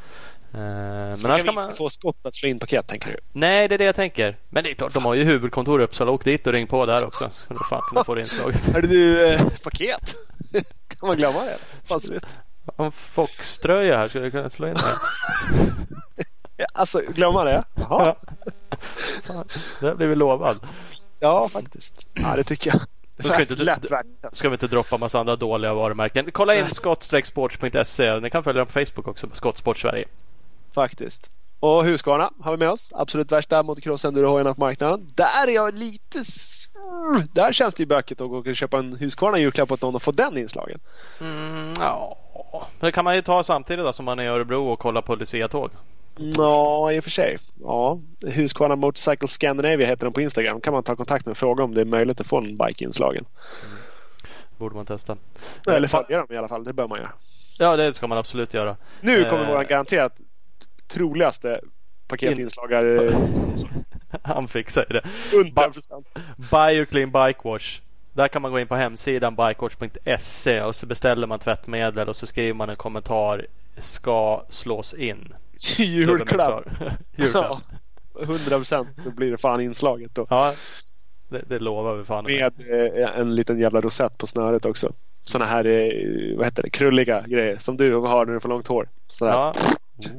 Eh, 0.55 0.59
Men 0.61 1.17
kan 1.21 1.37
vi 1.37 1.43
kan 1.43 1.55
man... 1.55 1.75
få 1.75 1.89
Scott 1.91 2.17
att 2.23 2.35
slå 2.35 2.49
in 2.49 2.59
paket 2.59 2.87
tänker 2.87 3.11
du? 3.11 3.17
Nej, 3.33 3.69
det 3.69 3.75
är 3.75 3.79
det 3.79 3.85
jag 3.85 3.95
tänker. 3.95 4.37
Men 4.49 4.65
det 4.65 4.71
är 4.71 4.75
klart, 4.75 4.95
de 4.95 5.05
har 5.05 5.15
ju 5.15 5.25
huvudkontor 5.25 5.81
i 5.81 5.85
Uppsala. 5.85 6.11
Åk 6.11 6.25
dit 6.25 6.47
och 6.47 6.53
ring 6.53 6.67
på 6.67 6.87
där 6.87 7.07
också. 7.07 7.31
Så 7.33 7.55
du 7.55 7.61
fan 7.71 7.83
kunna 7.89 8.05
få 8.05 8.15
det 8.15 8.21
inslaget. 8.21 8.69
Hörde 8.73 8.87
du, 8.89 9.27
eh, 9.27 9.41
paket? 9.63 10.15
kan 10.89 11.09
man 11.09 11.17
glömma 11.17 11.45
det? 11.45 12.09
Vet. 12.11 12.37
Om 12.77 12.93
Fox-tröja 12.93 13.97
här, 13.99 14.09
skulle 14.09 14.25
du 14.25 14.31
kunna 14.31 14.51
slå 14.51 14.69
in 14.69 14.75
det? 14.75 14.81
Ja, 16.61 16.67
Alltså, 16.73 17.01
glömma 17.15 17.45
det? 17.45 17.65
Jaha. 17.75 18.15
Fan, 19.25 19.45
det 19.81 19.87
har 19.87 19.95
blivit 19.95 20.19
lovad. 20.19 20.59
Ja, 21.21 21.49
faktiskt. 21.49 22.09
Ja, 22.15 22.37
det 22.37 22.45
tycker 22.45 22.71
jag. 22.71 22.81
Ska 23.33 23.41
inte- 23.41 23.55
Lätt 23.55 23.91
värt. 23.91 24.07
Ska 24.33 24.49
vi 24.49 24.53
inte 24.55 24.67
droppa 24.67 24.97
massa 24.99 25.21
andra 25.21 25.37
dåliga 25.37 25.75
varumärken. 25.75 26.31
Kolla 26.33 26.55
in 26.55 26.65
skott-sports.se. 26.67 28.21
Ni 28.21 28.31
kan 28.31 28.45
följa 28.45 28.59
dem 28.59 28.67
på 28.67 28.73
Facebook 28.73 29.09
också. 29.09 29.27
på 29.29 29.37
Skottsport 29.37 29.79
Sverige. 29.79 30.05
Faktiskt. 30.75 31.31
Och 31.61 31.85
Husqvarna 31.85 32.31
har 32.41 32.51
vi 32.53 32.57
med 32.59 32.71
oss. 32.71 32.91
Absolut 32.95 33.33
värsta 33.33 33.63
motocross 33.63 34.05
endurohojarna 34.05 34.55
på 34.55 34.61
marknaden. 34.61 35.09
Där 35.15 35.49
är 35.49 35.53
jag 35.55 35.75
lite... 35.75 36.19
Där 37.33 37.53
känns 37.53 37.75
det 37.75 37.83
ju 37.83 37.87
bökigt 37.87 38.21
att 38.21 38.29
gå 38.29 38.37
och 38.39 38.57
köpa 38.57 38.79
en 38.79 38.97
Husqvarna 38.97 39.39
julklapp 39.39 39.73
åt 39.73 39.83
någon 39.83 39.95
och 39.95 40.03
få 40.03 40.13
den 40.13 40.39
inslagen. 40.39 40.81
Mm, 41.21 41.75
ja, 41.79 42.17
det 42.81 42.93
kan 42.93 43.05
man 43.05 43.15
ju 43.17 43.23
ta 43.23 43.43
samtidigt 43.43 43.85
då, 43.85 43.93
som 43.93 44.05
man 44.05 44.19
är 44.19 44.23
i 44.23 44.27
Örebro 44.27 44.69
och 44.69 44.79
kolla 44.79 45.03
på 45.03 45.15
Lucia-tåg. 45.17 45.71
Ja, 46.37 46.93
i 46.93 47.01
och 47.01 47.05
för 47.05 47.11
sig. 47.11 47.39
Ja, 47.61 47.99
Husqvarna 48.21 48.77
Motorcycle 48.77 49.29
Scandinavia 49.29 49.87
heter 49.87 50.07
de 50.07 50.13
på 50.13 50.21
Instagram. 50.21 50.61
kan 50.61 50.73
man 50.73 50.83
ta 50.83 50.97
kontakt 50.97 51.27
med 51.27 51.31
och 51.31 51.37
fråga 51.39 51.65
om 51.65 51.75
det 51.75 51.81
är 51.81 51.85
möjligt 51.85 52.21
att 52.21 52.27
få 52.27 52.39
en 52.39 52.57
bike 52.59 52.85
inslagen. 52.85 53.25
Borde 54.59 54.75
man 54.77 54.87
testa. 54.87 55.17
Eller 55.67 55.89
följa 55.89 56.19
dem 56.19 56.27
i 56.31 56.37
alla 56.37 56.49
fall. 56.49 56.65
Det 56.65 56.73
bör 56.73 56.89
man 56.89 56.99
göra. 56.99 57.13
Ja, 57.59 57.77
det 57.77 57.95
ska 57.95 58.07
man 58.07 58.19
absolut 58.19 58.55
göra. 58.55 58.77
Nu 59.01 59.25
kommer 59.25 59.43
Eh. 59.45 59.49
våran 59.51 59.67
garanterat 59.67 60.17
troligaste 60.89 61.61
paketinslagare. 62.09 63.13
Han 64.23 64.49
fixar 64.49 64.87
ju 64.91 64.95
det. 64.95 65.03
100%. 65.53 66.05
Bioclean 66.37 67.11
Bike 67.11 67.41
Wash. 67.49 67.81
Där 68.13 68.29
kan 68.29 68.43
man 68.43 68.51
gå 68.53 68.61
in 68.61 68.67
på 68.67 68.75
hemsidan 68.75 69.37
bikewash.se 69.37 70.63
och 70.63 70.77
så 70.77 70.87
beställer 70.87 71.27
man 71.27 71.39
tvättmedel 71.39 72.09
och 72.09 72.17
så 72.17 72.27
skriver 72.27 72.55
man 72.55 72.71
en 72.71 72.77
kommentar. 72.77 73.47
Ska 73.79 74.45
slås 74.49 74.95
in. 74.95 75.35
Julklapp. 75.79 76.65
Julklapp. 77.17 77.61
Ja, 78.15 78.25
100% 78.25 78.87
då 79.05 79.11
blir 79.11 79.31
det 79.31 79.39
fan 79.39 79.61
inslaget 79.61 80.15
då. 80.15 80.27
Ja, 80.31 80.55
det, 81.29 81.43
det 81.49 81.59
lovar 81.59 81.97
vi 81.97 82.05
fan. 82.05 82.25
Med 82.25 82.53
eh, 82.71 83.19
en 83.19 83.35
liten 83.35 83.59
jävla 83.59 83.81
rosett 83.81 84.19
på 84.19 84.27
snöret 84.27 84.65
också. 84.65 84.93
Såna 85.25 85.45
här, 85.45 85.65
eh, 85.67 86.37
vad 86.37 86.47
heter 86.47 86.63
det, 86.63 86.71
krulliga 86.71 87.21
grejer 87.27 87.59
som 87.59 87.77
du 87.77 87.95
har 87.95 88.27
när 88.27 88.33
du 88.33 88.41
får 88.41 88.49
långt 88.49 88.67
hår. 88.67 88.89
Sådär 89.07 89.33
Ja, 89.33 89.55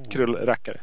krullrackare. 0.09 0.79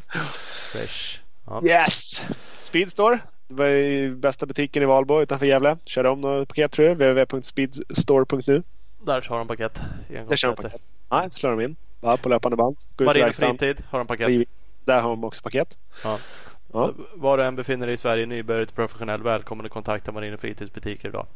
fresh. 0.72 1.20
Ja. 1.46 1.62
Yes! 1.64 2.24
Speedstore. 2.58 3.18
Det 3.48 3.54
var 3.54 3.66
ju 3.66 4.14
bästa 4.16 4.46
butiken 4.46 4.82
i 4.82 4.86
Valbo 4.86 5.22
utanför 5.22 5.46
Gävle. 5.46 5.76
Körde 5.84 6.08
om 6.08 6.20
något 6.20 6.48
paket 6.48 6.72
tror 6.72 6.88
jag. 6.88 6.94
www.speedstore.nu. 6.94 8.62
Där 9.06 9.26
har 9.28 9.38
de 9.38 9.48
paket. 9.48 9.80
Där 10.28 10.36
kör 10.36 10.48
de 10.48 10.56
paket. 10.62 10.82
Nej, 11.10 11.30
slår 11.30 11.50
de 11.50 11.60
in. 11.60 11.76
Ja, 12.00 12.16
på 12.16 12.28
löpande 12.28 12.56
band. 12.56 12.76
Gå 12.96 13.04
ut 13.04 13.04
i 13.04 13.04
Marin 13.04 13.22
och 13.22 13.26
verkstaden. 13.26 13.58
fritid 13.58 13.84
har 13.90 13.98
de 13.98 14.06
paket. 14.06 14.48
Där 14.84 15.00
har 15.00 15.10
de 15.10 15.24
också 15.24 15.42
paket. 15.42 15.78
Ja. 16.04 16.18
Ja. 16.72 16.92
Var 17.14 17.36
du 17.38 17.44
än 17.44 17.56
befinner 17.56 17.86
dig 17.86 17.94
i 17.94 17.96
Sverige, 17.96 18.26
nybörjare 18.26 18.66
till 18.66 18.74
professionell, 18.74 19.22
välkommen 19.22 19.66
att 19.66 19.72
kontakta 19.72 20.12
Marin 20.12 20.34
och 20.34 20.40
fritidsbutiker 20.40 21.08
idag. 21.08 21.26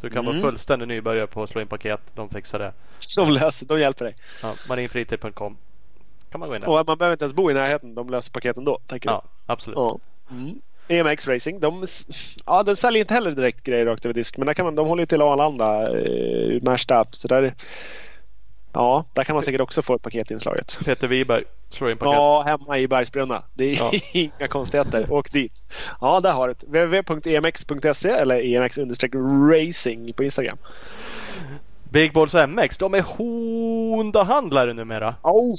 Så 0.00 0.06
du 0.06 0.10
kan 0.10 0.24
Mm. 0.24 0.40
vara 0.40 0.50
fullständig 0.50 0.88
nybörjare 0.88 1.26
på 1.26 1.42
att 1.42 1.48
slå 1.50 1.60
in 1.60 1.66
paket. 1.66 2.00
De 2.14 2.28
fixar 2.28 2.58
det. 2.58 2.72
De 3.16 3.30
löser, 3.30 3.66
de 3.66 3.80
hjälper 3.80 4.04
dig. 4.04 4.16
Ja, 4.42 4.54
marinfritid.com 4.68 5.56
kan 6.30 6.40
man 6.40 6.48
gå 6.48 6.54
in 6.54 6.60
där. 6.60 6.68
Och 6.68 6.86
man 6.86 6.98
behöver 6.98 7.12
inte 7.12 7.24
ens 7.24 7.34
bo 7.34 7.50
i 7.50 7.54
närheten. 7.54 7.94
De 7.94 8.10
löser 8.10 8.32
paketen 8.32 8.64
då. 8.64 8.78
Tänker 8.86 9.10
Ja, 9.10 9.22
absolut. 9.46 9.76
du? 9.76 9.82
Ja. 9.82 9.98
Mm. 10.30 10.60
EMX 10.88 11.28
Racing. 11.28 11.60
De, 11.60 11.86
ja, 12.46 12.62
den 12.62 12.76
säljer 12.76 13.00
inte 13.00 13.14
heller 13.14 13.30
direkt 13.32 13.62
grejer 13.64 13.86
rakt 13.86 14.04
över 14.04 14.14
disk. 14.14 14.36
Men 14.38 14.46
där 14.46 14.54
kan 14.54 14.64
man, 14.64 14.74
de 14.74 14.86
håller 14.88 15.02
ju 15.02 15.06
till 15.06 15.22
Arlanda, 15.22 15.98
eh, 15.98 16.62
Märsta. 16.62 17.04
Så 17.10 17.28
där, 17.28 17.54
ja, 18.74 19.04
där 19.12 19.24
kan 19.24 19.34
man 19.36 19.42
säkert 19.42 19.60
också 19.60 19.82
få 19.82 19.94
ett 19.94 20.02
paket 20.02 20.30
inslaget. 20.30 20.78
Peter 20.84 21.08
Wiberg 21.08 21.44
slår 21.70 21.90
in 21.90 21.96
paket. 21.98 22.14
Ja, 22.14 22.42
hemma 22.42 22.78
i 22.78 22.88
Bergsbrunna. 22.88 23.42
Det 23.54 23.64
är 23.64 23.76
Ja. 23.78 23.92
inga 24.12 24.48
konstigheter. 24.48 25.12
Åk 25.12 25.30
dit. 25.32 25.52
Ja, 26.00 26.20
där 26.20 26.32
har 26.32 26.48
du 26.48 26.54
det. 26.54 26.66
www.emx.se 26.66 28.08
eller 28.10 28.40
emx-racing 28.42 30.12
på 30.12 30.24
Instagram. 30.24 30.58
Big 31.90 32.12
Balls 32.12 32.34
MX, 32.34 32.78
de 32.78 32.94
är 32.94 33.02
Honda-handlare 33.02 34.72
numera. 34.72 35.14
Oh, 35.22 35.54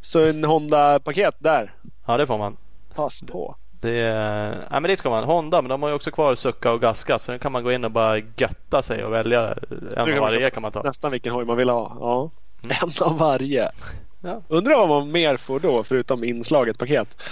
så 0.00 0.24
en 0.24 0.44
Honda-paket 0.44 1.34
där. 1.38 1.74
Ja, 2.06 2.16
det 2.16 2.26
får 2.26 2.38
man. 2.38 2.56
Pass 2.94 3.22
på. 3.22 3.56
Det, 3.80 4.00
är, 4.00 4.48
nej, 4.50 4.80
men 4.80 4.82
det 4.82 4.96
ska 4.96 5.10
man. 5.10 5.24
Honda, 5.24 5.62
men 5.62 5.68
de 5.68 5.82
har 5.82 5.88
ju 5.88 5.94
också 5.94 6.10
kvar 6.10 6.34
Sucka 6.34 6.72
och 6.72 6.80
Gaska. 6.80 7.18
Så 7.18 7.32
nu 7.32 7.38
kan 7.38 7.52
man 7.52 7.64
gå 7.64 7.72
in 7.72 7.84
och 7.84 7.90
bara 7.90 8.18
götta 8.18 8.82
sig 8.82 9.04
och 9.04 9.12
välja. 9.12 9.54
En 9.96 10.12
av 10.12 10.18
varje 10.20 10.50
kan 10.50 10.62
man 10.62 10.72
ta. 10.72 10.82
Nästan 10.82 11.10
vilken 11.10 11.32
hoj 11.32 11.44
man 11.44 11.56
vill 11.56 11.68
ha. 11.68 11.96
Ja. 12.00 12.30
En 12.82 13.06
av 13.06 13.18
varje. 13.18 13.60
Mm. 13.62 13.72
Ja. 14.20 14.42
Undrar 14.48 14.76
vad 14.76 14.88
man 14.88 15.12
mer 15.12 15.36
får 15.36 15.60
då 15.60 15.84
förutom 15.84 16.24
inslaget 16.24 16.78
paket. 16.78 17.22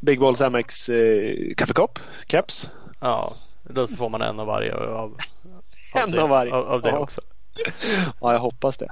Big 0.00 0.20
Balls 0.20 0.40
MX 0.40 0.88
eh, 0.88 1.34
kaffekopp, 1.56 1.98
keps. 2.26 2.70
Ja, 3.00 3.32
då 3.62 3.86
får 3.86 4.08
man 4.08 4.22
en 4.22 4.40
av 4.40 4.46
varje. 4.46 4.74
Av, 4.74 4.82
av 4.96 5.16
En 5.94 6.10
det, 6.10 6.22
av 6.22 6.28
varje. 6.28 6.52
Av, 6.54 6.66
av 6.66 6.82
det 6.82 6.88
Ja. 6.90 6.98
också. 6.98 7.20
Ja, 8.20 8.32
jag 8.32 8.40
hoppas 8.40 8.76
det. 8.76 8.88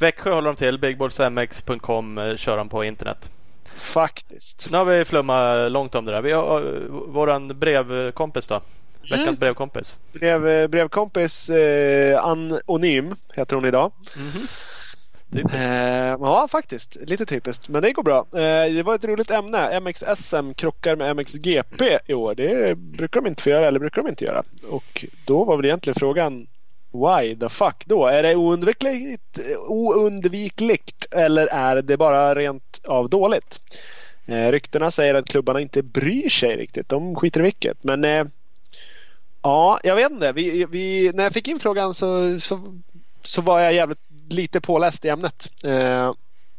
Växjö 0.00 0.32
håller 0.32 0.48
de 0.48 0.56
till. 0.56 0.78
Bigballsmx.com 0.78 2.18
eh, 2.18 2.36
kör 2.36 2.56
de 2.56 2.68
på 2.68 2.84
internet. 2.84 3.30
Faktiskt. 3.76 4.68
Nu 4.70 4.78
har 4.78 4.84
vi 4.84 5.04
flummat 5.04 5.72
långt 5.72 5.94
om 5.94 6.04
det 6.04 6.12
där. 6.12 6.22
Vi 6.22 6.32
har 6.32 6.62
uh, 6.62 6.90
våran 6.90 7.58
brevkompis 7.58 8.46
då. 8.46 8.60
Veckans 9.10 9.26
Mm. 9.26 9.38
brevkompis. 9.38 9.98
Brev, 10.12 10.48
eh, 10.48 10.66
brevkompis 10.68 11.50
eh, 11.50 12.24
Anonym 12.24 13.14
heter 13.34 13.56
hon 13.56 13.64
idag. 13.64 13.92
Typiskt. 15.32 15.54
Eh, 15.54 15.62
ja, 16.20 16.48
faktiskt. 16.50 16.96
Lite 17.06 17.26
typiskt. 17.26 17.68
Men 17.68 17.82
det 17.82 17.92
går 17.92 18.02
bra. 18.02 18.18
Eh, 18.32 18.72
det 18.74 18.82
var 18.82 18.94
ett 18.94 19.04
roligt 19.04 19.30
ämne. 19.30 19.80
MXSM 19.80 20.54
krockar 20.54 20.96
med 20.96 21.10
MXGP 21.16 21.98
i 22.06 22.14
år. 22.14 22.34
Det 22.34 22.78
brukar 22.78 23.20
de 23.20 23.28
inte 23.28 23.42
få 23.42 23.50
göra, 23.50 23.68
eller 23.68 23.80
brukar 23.80 24.02
de 24.02 24.08
inte 24.08 24.24
göra. 24.24 24.42
Och 24.70 25.04
då 25.26 25.44
var 25.44 25.56
väl 25.56 25.64
egentligen 25.66 25.94
frågan 25.98 26.46
Why 26.92 27.36
the 27.36 27.48
fuck 27.48 27.84
då? 27.86 28.06
Är 28.06 28.22
det 28.22 28.36
oundvikligt, 28.36 29.38
oundvikligt 29.68 31.06
eller 31.14 31.46
är 31.46 31.82
det 31.82 31.96
bara 31.96 32.34
rent 32.34 32.80
av 32.84 33.08
dåligt? 33.10 33.60
Eh, 34.26 34.50
ryktena 34.52 34.90
säger 34.90 35.14
att 35.14 35.28
klubbarna 35.28 35.60
inte 35.60 35.82
bryr 35.82 36.28
sig 36.28 36.56
riktigt. 36.56 36.88
De 36.88 37.14
skiter 37.14 37.40
i 37.40 37.42
vilket. 37.42 37.84
Men 37.84 38.04
eh, 38.04 38.24
ja, 39.48 39.80
jag 39.82 39.96
vet 39.96 40.12
inte. 40.12 40.32
Vi, 40.32 40.64
vi, 40.64 41.12
när 41.14 41.24
jag 41.24 41.32
fick 41.32 41.48
in 41.48 41.60
frågan 41.60 41.94
så, 41.94 42.40
så, 42.40 42.78
så 43.22 43.42
var 43.42 43.60
jag 43.60 43.72
jävligt 43.72 43.98
lite 44.28 44.60
påläst 44.60 45.04
i 45.04 45.08
ämnet. 45.08 45.52
Eh, 45.64 46.12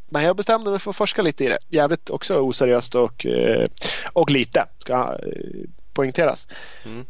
men 0.10 0.24
jag 0.24 0.36
bestämde 0.36 0.72
mig 0.72 0.80
för 0.80 0.90
att 0.90 0.96
forska 0.96 1.22
lite 1.22 1.46
i 1.46 1.48
det. 1.48 1.58
Jävligt 1.68 2.10
också 2.10 2.40
oseriöst 2.40 2.96
och, 2.96 3.26
eh, 3.26 3.68
och 4.14 4.32
lite 4.32 4.66
ska 4.80 4.94
eh, 4.94 5.70
poängteras. 5.94 6.48
Mm. 6.86 7.06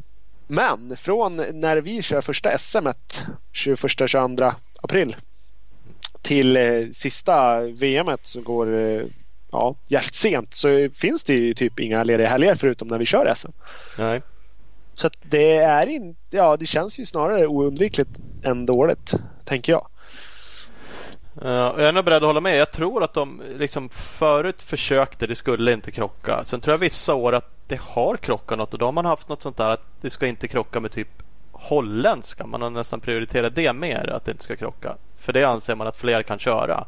Men 0.48 0.98
från 0.98 1.36
när 1.36 1.78
vi 1.78 2.02
kör 2.02 2.22
första 2.22 2.58
SM 2.58 2.88
21-22 3.54 4.54
april 4.82 5.16
till 6.22 6.58
eh, 6.58 6.86
sista 6.92 7.62
VM 7.62 8.18
som 8.24 8.44
går 8.44 8.70
ja, 9.52 9.76
jävligt 9.88 10.16
sent 10.16 10.54
så 10.54 10.90
finns 10.96 11.24
det 11.24 11.34
ju 11.34 11.54
typ 11.54 11.80
inga 11.80 12.04
lediga 12.04 12.28
helger 12.28 12.56
förutom 12.56 12.88
när 12.88 12.98
vi 12.98 13.06
kör 13.06 13.34
SM. 13.36 13.52
Nej. 13.98 14.22
Så 15.02 15.10
det 15.22 15.58
är 15.58 15.88
inte, 15.88 16.20
ja 16.30 16.58
det 16.58 16.66
känns 16.66 17.00
ju 17.00 17.06
snarare 17.06 17.48
oundvikligt 17.48 18.10
än 18.44 18.66
dåligt, 18.66 19.14
tänker 19.46 19.72
jag. 19.72 19.88
Uh, 21.46 21.52
jag 21.52 21.82
är 21.82 21.92
nog 21.92 22.06
beredd 22.06 22.24
att 22.24 22.30
hålla 22.30 22.42
med. 22.42 22.58
Jag 22.58 22.72
tror 22.72 23.04
att 23.04 23.14
de 23.14 23.42
liksom 23.58 23.90
förut 23.90 24.62
försökte. 24.62 25.28
Det 25.28 25.36
skulle 25.36 25.74
inte 25.74 25.92
krocka. 25.92 26.44
Sen 26.44 26.62
tror 26.62 26.74
jag 26.74 26.78
vissa 26.78 27.14
år 27.14 27.34
att 27.34 27.50
det 27.68 27.80
har 27.82 28.18
krockat 28.18 28.58
något. 28.58 28.74
Och 28.74 28.80
då 28.80 28.86
har 28.86 28.92
man 28.92 29.06
haft 29.06 29.30
något 29.30 29.42
sånt 29.42 29.58
där 29.58 29.70
att 29.70 29.84
det 30.02 30.10
ska 30.10 30.28
inte 30.28 30.48
krocka 30.48 30.80
med 30.80 30.92
typ 30.92 31.24
holländska. 31.52 32.46
Man 32.46 32.62
har 32.62 32.70
nästan 32.70 33.00
prioriterat 33.00 33.56
det 33.56 33.74
mer. 33.74 34.10
Att 34.10 34.26
det 34.26 34.32
inte 34.32 34.44
ska 34.44 34.56
krocka. 34.56 34.96
För 35.18 35.34
det 35.34 35.44
anser 35.44 35.76
man 35.76 35.88
att 35.88 35.98
fler 35.98 36.24
kan 36.24 36.40
köra. 36.40 36.86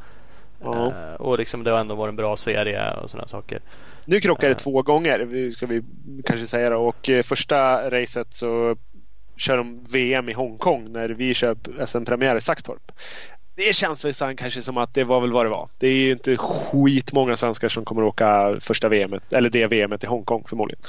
Ja. 0.63 0.87
Eh, 0.87 1.13
och 1.13 1.37
liksom 1.37 1.63
det 1.63 1.71
har 1.71 1.79
ändå 1.79 1.95
varit 1.95 2.09
en 2.09 2.15
bra 2.15 2.37
serie 2.37 2.93
och 2.93 3.09
sådana 3.09 3.27
saker. 3.27 3.61
Nu 4.05 4.19
krockar 4.21 4.47
det 4.47 4.53
Eh. 4.53 4.57
två 4.57 4.81
gånger, 4.81 5.51
ska 5.51 5.65
vi 5.65 5.83
kanske 6.25 6.47
säga 6.47 6.69
det. 6.69 6.75
Och 6.75 7.09
eh, 7.09 7.23
första 7.23 7.89
racet 7.91 8.27
så 8.33 8.75
kör 9.37 9.57
de 9.57 9.83
VM 9.89 10.29
i 10.29 10.33
Hongkong 10.33 10.91
när 10.91 11.09
vi 11.09 11.33
kör 11.33 11.55
SM-premiär 11.87 12.35
i 12.35 12.41
Saxtorp. 12.41 12.91
Det 13.55 13.75
känns 13.75 14.05
väl 14.05 14.13
sen 14.13 14.35
kanske 14.35 14.61
som 14.61 14.77
att 14.77 14.93
det 14.93 15.03
var 15.03 15.21
väl 15.21 15.31
vad 15.31 15.45
det 15.45 15.49
var. 15.49 15.69
Det 15.77 15.87
är 15.87 15.93
ju 15.93 16.11
inte 16.11 16.37
skitmånga 16.37 17.35
svenskar 17.35 17.69
som 17.69 17.85
kommer 17.85 18.03
åka 18.03 18.57
första 18.61 18.89
VMet, 18.89 19.33
eller 19.33 19.49
det 19.49 19.67
VMet 19.67 20.03
i 20.03 20.07
Hongkong 20.07 20.43
förmodligen. 20.47 20.81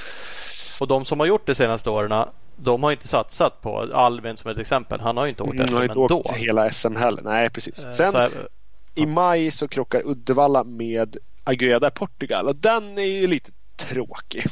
Och 0.81 0.89
de 0.89 1.05
som 1.05 1.21
har 1.21 1.27
gjort 1.27 1.47
det 1.47 1.55
senaste 1.55 1.91
åren. 1.91 2.29
de 2.57 2.83
har 2.83 2.93
inte 2.93 3.09
satsat 3.09 3.61
på 3.61 3.79
Alvin 3.93 4.37
som 4.37 4.51
ett 4.51 4.59
exempel. 4.59 5.01
Han 5.01 5.17
har 5.17 5.25
ju 5.25 5.31
inte 5.31 5.43
åkt 5.43 5.55
Mm, 5.55 5.67
SM 5.67 5.75
har 5.75 5.83
inte 5.83 5.93
ändå. 5.93 6.19
åkt 6.19 6.31
hela 6.37 6.71
SM 6.71 6.97
heller. 6.97 7.23
Nej, 7.23 7.51
precis. 7.51 7.85
Eh, 7.87 7.91
Sen 7.93 8.15
här- 8.15 8.49
i 8.95 9.07
maj 9.07 9.51
så 9.51 9.69
krockar 9.69 10.03
Uddevalla 10.07 10.65
med 10.65 11.17
Agueda 11.45 11.89
i 11.89 11.91
Portugal 11.91 12.49
och 12.49 12.57
den 12.57 12.99
är 12.99 13.03
ju 13.03 13.27
lite 13.27 13.51
tråkig. 13.77 14.45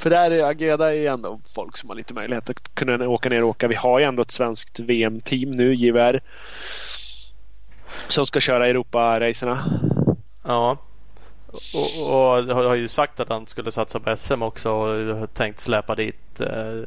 För 0.00 0.10
där 0.10 0.30
är 0.30 0.44
Agueda 0.44 0.94
är 0.94 1.06
ändå 1.06 1.40
folk 1.54 1.76
som 1.76 1.88
har 1.88 1.96
lite 1.96 2.14
möjlighet 2.14 2.50
att 2.50 2.74
kunna 2.74 3.08
åka 3.08 3.28
ner 3.28 3.42
och 3.42 3.48
åka. 3.48 3.68
Vi 3.68 3.74
har 3.74 3.98
ju 3.98 4.04
ändå 4.04 4.22
ett 4.22 4.30
svenskt 4.30 4.80
VM-team 4.80 5.50
nu, 5.50 5.74
JVR. 5.74 6.20
Som 8.08 8.26
ska 8.26 8.40
köra 8.40 8.68
Europa-racerna. 8.68 9.64
Ja. 10.44 10.78
Och, 11.74 12.02
och 12.02 12.44
har 12.54 12.64
har 12.64 12.74
ju 12.74 12.88
sagt 12.88 13.20
att 13.20 13.28
han 13.28 13.46
skulle 13.46 13.72
satsa 13.72 14.00
på 14.00 14.16
SM 14.16 14.42
också 14.42 14.70
och 14.70 15.16
har 15.16 15.26
tänkt 15.26 15.60
släpa 15.60 15.94
dit 15.94 16.40
eh, 16.40 16.82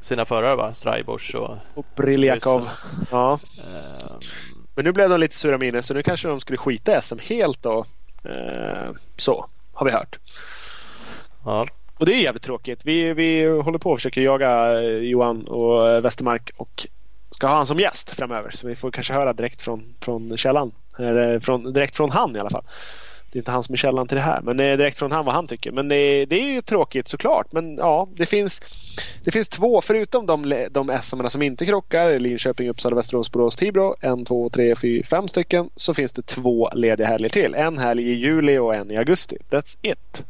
sina 0.00 0.24
förare 0.24 0.56
va? 0.56 0.74
Strajbors 0.74 1.34
och 1.34 1.56
Och 1.74 1.86
Briljakov. 1.96 2.68
Ja. 3.10 3.38
eh, 3.58 4.16
Men 4.74 4.84
nu 4.84 4.92
blev 4.92 5.10
de 5.10 5.20
lite 5.20 5.36
sura 5.36 5.58
miner 5.58 5.80
så 5.80 5.94
nu 5.94 6.02
kanske 6.02 6.28
de 6.28 6.40
skulle 6.40 6.58
skita 6.58 7.00
SM 7.00 7.18
helt 7.18 7.62
då. 7.62 7.86
Så 9.16 9.46
har 9.72 9.86
vi 9.86 9.92
hört. 9.92 10.18
ja. 11.44 11.66
Och 12.00 12.06
det 12.06 12.14
är 12.14 12.22
jävligt 12.22 12.42
tråkigt. 12.42 12.80
Vi, 12.84 13.14
vi 13.14 13.44
håller 13.44 13.78
på 13.78 13.90
och 13.90 13.98
försöker 13.98 14.20
jaga 14.20 14.82
eh, 14.82 14.88
Johan 14.88 15.44
och 15.44 15.88
eh, 15.88 16.00
Westermark 16.00 16.50
och 16.56 16.86
ska 17.30 17.46
ha 17.46 17.54
han 17.54 17.66
som 17.66 17.80
gäst 17.80 18.10
framöver. 18.10 18.50
Så 18.50 18.66
vi 18.66 18.76
får 18.76 18.90
kanske 18.90 19.12
höra 19.12 19.32
direkt 19.32 19.62
från, 19.62 19.94
från 20.00 20.36
källan. 20.36 20.72
Eller 20.98 21.40
från, 21.40 21.72
direkt 21.72 21.96
från 21.96 22.10
han 22.10 22.36
i 22.36 22.40
alla 22.40 22.50
fall. 22.50 22.64
Det 23.32 23.36
är 23.36 23.40
inte 23.40 23.50
han 23.50 23.62
som 23.62 23.72
är 23.72 23.76
källan 23.76 24.06
till 24.06 24.16
det 24.16 24.22
här. 24.22 24.40
Men 24.40 24.60
eh, 24.60 24.76
direkt 24.76 24.98
från 24.98 25.12
han 25.12 25.24
vad 25.24 25.34
han 25.34 25.46
tycker. 25.46 25.72
Men 25.72 25.88
det, 25.88 26.26
det 26.26 26.40
är 26.40 26.52
ju 26.52 26.62
tråkigt 26.62 27.08
såklart. 27.08 27.52
Men 27.52 27.76
ja, 27.76 28.08
det 28.16 28.26
finns, 28.26 28.62
det 29.24 29.30
finns 29.30 29.48
två 29.48 29.80
förutom 29.80 30.26
de, 30.26 30.68
de 30.70 30.98
SM 31.02 31.26
som 31.28 31.42
inte 31.42 31.66
krockar. 31.66 32.18
Linköping, 32.18 32.68
Uppsala, 32.68 32.96
Västerås, 32.96 33.32
Borås, 33.32 33.56
Tibro. 33.56 33.94
En, 34.00 34.24
två, 34.24 34.48
tre, 34.48 34.76
fyra, 34.76 35.04
fem 35.10 35.28
stycken. 35.28 35.70
Så 35.76 35.94
finns 35.94 36.12
det 36.12 36.22
två 36.22 36.70
lediga 36.74 37.06
helger 37.06 37.28
till. 37.28 37.54
En 37.54 37.78
helg 37.78 38.10
i 38.10 38.14
juli 38.14 38.58
och 38.58 38.74
en 38.74 38.90
i 38.90 38.96
augusti. 38.96 39.36
That's 39.50 39.78
it. 39.82 40.24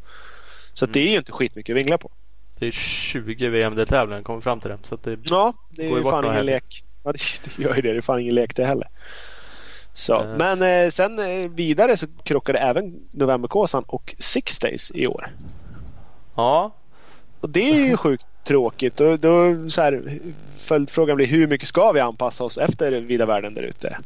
Så 0.73 0.85
att 0.85 0.93
det 0.93 1.01
är 1.01 1.11
ju 1.11 1.17
inte 1.17 1.33
skitmycket 1.33 1.73
att 1.73 1.77
vingla 1.77 1.99
på. 1.99 2.11
Det 2.59 2.67
är 2.67 2.71
20 2.71 3.49
VM-deltävlingar 3.49 4.23
kommer 4.23 4.41
fram 4.41 4.61
till 4.61 4.71
det. 4.71 4.79
Så 4.83 4.97
det 4.97 5.19
Ja, 5.25 5.55
det 5.71 5.87
är 5.87 5.97
ju 5.97 6.03
fan 6.03 6.25
ingen 6.25 6.47
lek. 6.47 6.85
Ja, 7.05 7.13
det, 7.13 7.19
det 7.57 7.63
gör 7.63 7.77
ju 7.77 7.83
det. 7.83 7.93
Det 7.93 7.97
är 7.97 8.01
fan 8.01 8.21
ingen 8.21 8.35
lek 8.35 8.57
det 8.57 8.67
heller. 8.67 8.89
Så, 10.01 10.21
Eh. 10.21 10.37
Men 10.37 10.63
eh, 10.63 10.91
sen 10.91 11.19
eh, 11.19 11.51
vidare 11.51 11.97
så 11.97 12.07
krockade 12.23 12.59
även 12.59 12.95
Novemberkåsan 13.11 13.83
och 13.87 14.15
Six 14.19 14.59
Days 14.59 14.93
i 14.95 15.07
år. 15.07 15.31
Ja, 16.37 16.71
Och 17.41 17.49
det 17.51 17.71
är 17.71 17.75
ju 17.89 17.97
sjukt 17.97 18.27
tråkigt. 18.45 19.01
Och 19.01 19.19
då 19.19 19.55
så 19.71 19.83
här, 19.83 20.19
följdfrågan 20.59 21.17
blir 21.17 21.27
hur 21.27 21.47
mycket 21.47 21.69
ska 21.69 21.93
vi 21.93 22.01
anpassa 22.01 22.45
oss 22.45 22.59
efter 22.59 22.93
vida 22.93 23.27
världen 23.27 23.55
där 23.55 23.63
ute? 23.63 23.99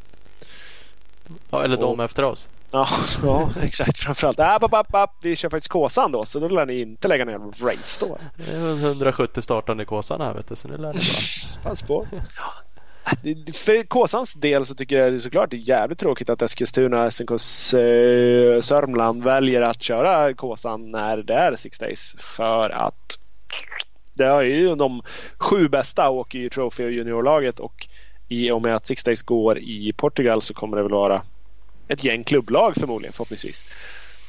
ja 1.50 1.64
eller 1.64 1.76
de 1.76 1.98
Och- 1.98 2.04
efter 2.04 2.22
oss. 2.22 2.48
Ja, 2.70 2.86
ja 3.22 3.50
exakt. 3.62 3.98
Framförallt. 3.98 4.40
App, 4.40 4.62
app, 4.62 4.74
app, 4.74 4.94
app. 4.94 5.10
Vi 5.22 5.36
kör 5.36 5.50
faktiskt 5.50 5.70
Kåsan 5.72 6.12
då. 6.12 6.24
Så 6.24 6.40
då 6.40 6.48
lär 6.48 6.66
ni 6.66 6.80
inte 6.80 7.08
lägga 7.08 7.24
ner 7.24 7.38
race 7.64 8.06
då. 8.06 8.18
Det 8.36 8.52
är 8.56 8.86
170 8.86 9.42
startande 9.42 9.84
kåsan 9.84 10.20
här 10.20 10.34
vet 10.34 10.48
du. 10.48 10.56
Så 10.56 10.68
nu 10.68 10.76
lär 10.76 10.92
det 10.92 10.98
bara. 11.62 11.68
Pass 11.70 11.82
på. 11.82 12.06
För 13.54 13.86
Kåsans 13.86 14.34
del 14.34 14.64
så 14.64 14.74
tycker 14.74 14.96
jag 14.96 15.12
det 15.12 15.16
är 15.16 15.18
såklart 15.18 15.50
det 15.50 15.56
är 15.56 15.68
jävligt 15.68 15.98
tråkigt 15.98 16.30
att 16.30 16.42
Eskilstuna 16.42 17.10
SNK 17.10 17.30
eh, 17.30 17.36
Sörmland 18.60 19.24
väljer 19.24 19.62
att 19.62 19.82
köra 19.82 20.34
Kåsan 20.34 20.90
när 20.90 21.16
det 21.16 21.34
är 21.34 21.54
Six 21.54 21.78
Days. 21.78 22.16
För 22.18 22.70
att 22.70 23.18
det 24.14 24.24
är 24.24 24.42
ju 24.42 24.74
de 24.74 25.02
sju 25.38 25.68
bästa 25.68 26.10
åker 26.10 26.38
i 26.38 26.50
Trophy 26.50 26.84
och 26.84 26.92
juniorlaget 26.92 27.60
och 27.60 27.88
i 28.28 28.50
och 28.50 28.62
med 28.62 28.74
att 28.74 28.86
Six 28.86 29.04
Days 29.04 29.22
går 29.22 29.58
i 29.58 29.92
Portugal 29.96 30.42
så 30.42 30.54
kommer 30.54 30.76
det 30.76 30.82
väl 30.82 30.92
vara 30.92 31.22
ett 31.88 32.04
gäng 32.04 32.24
klubblag 32.24 32.74
förmodligen 32.76 33.12
förhoppningsvis. 33.12 33.64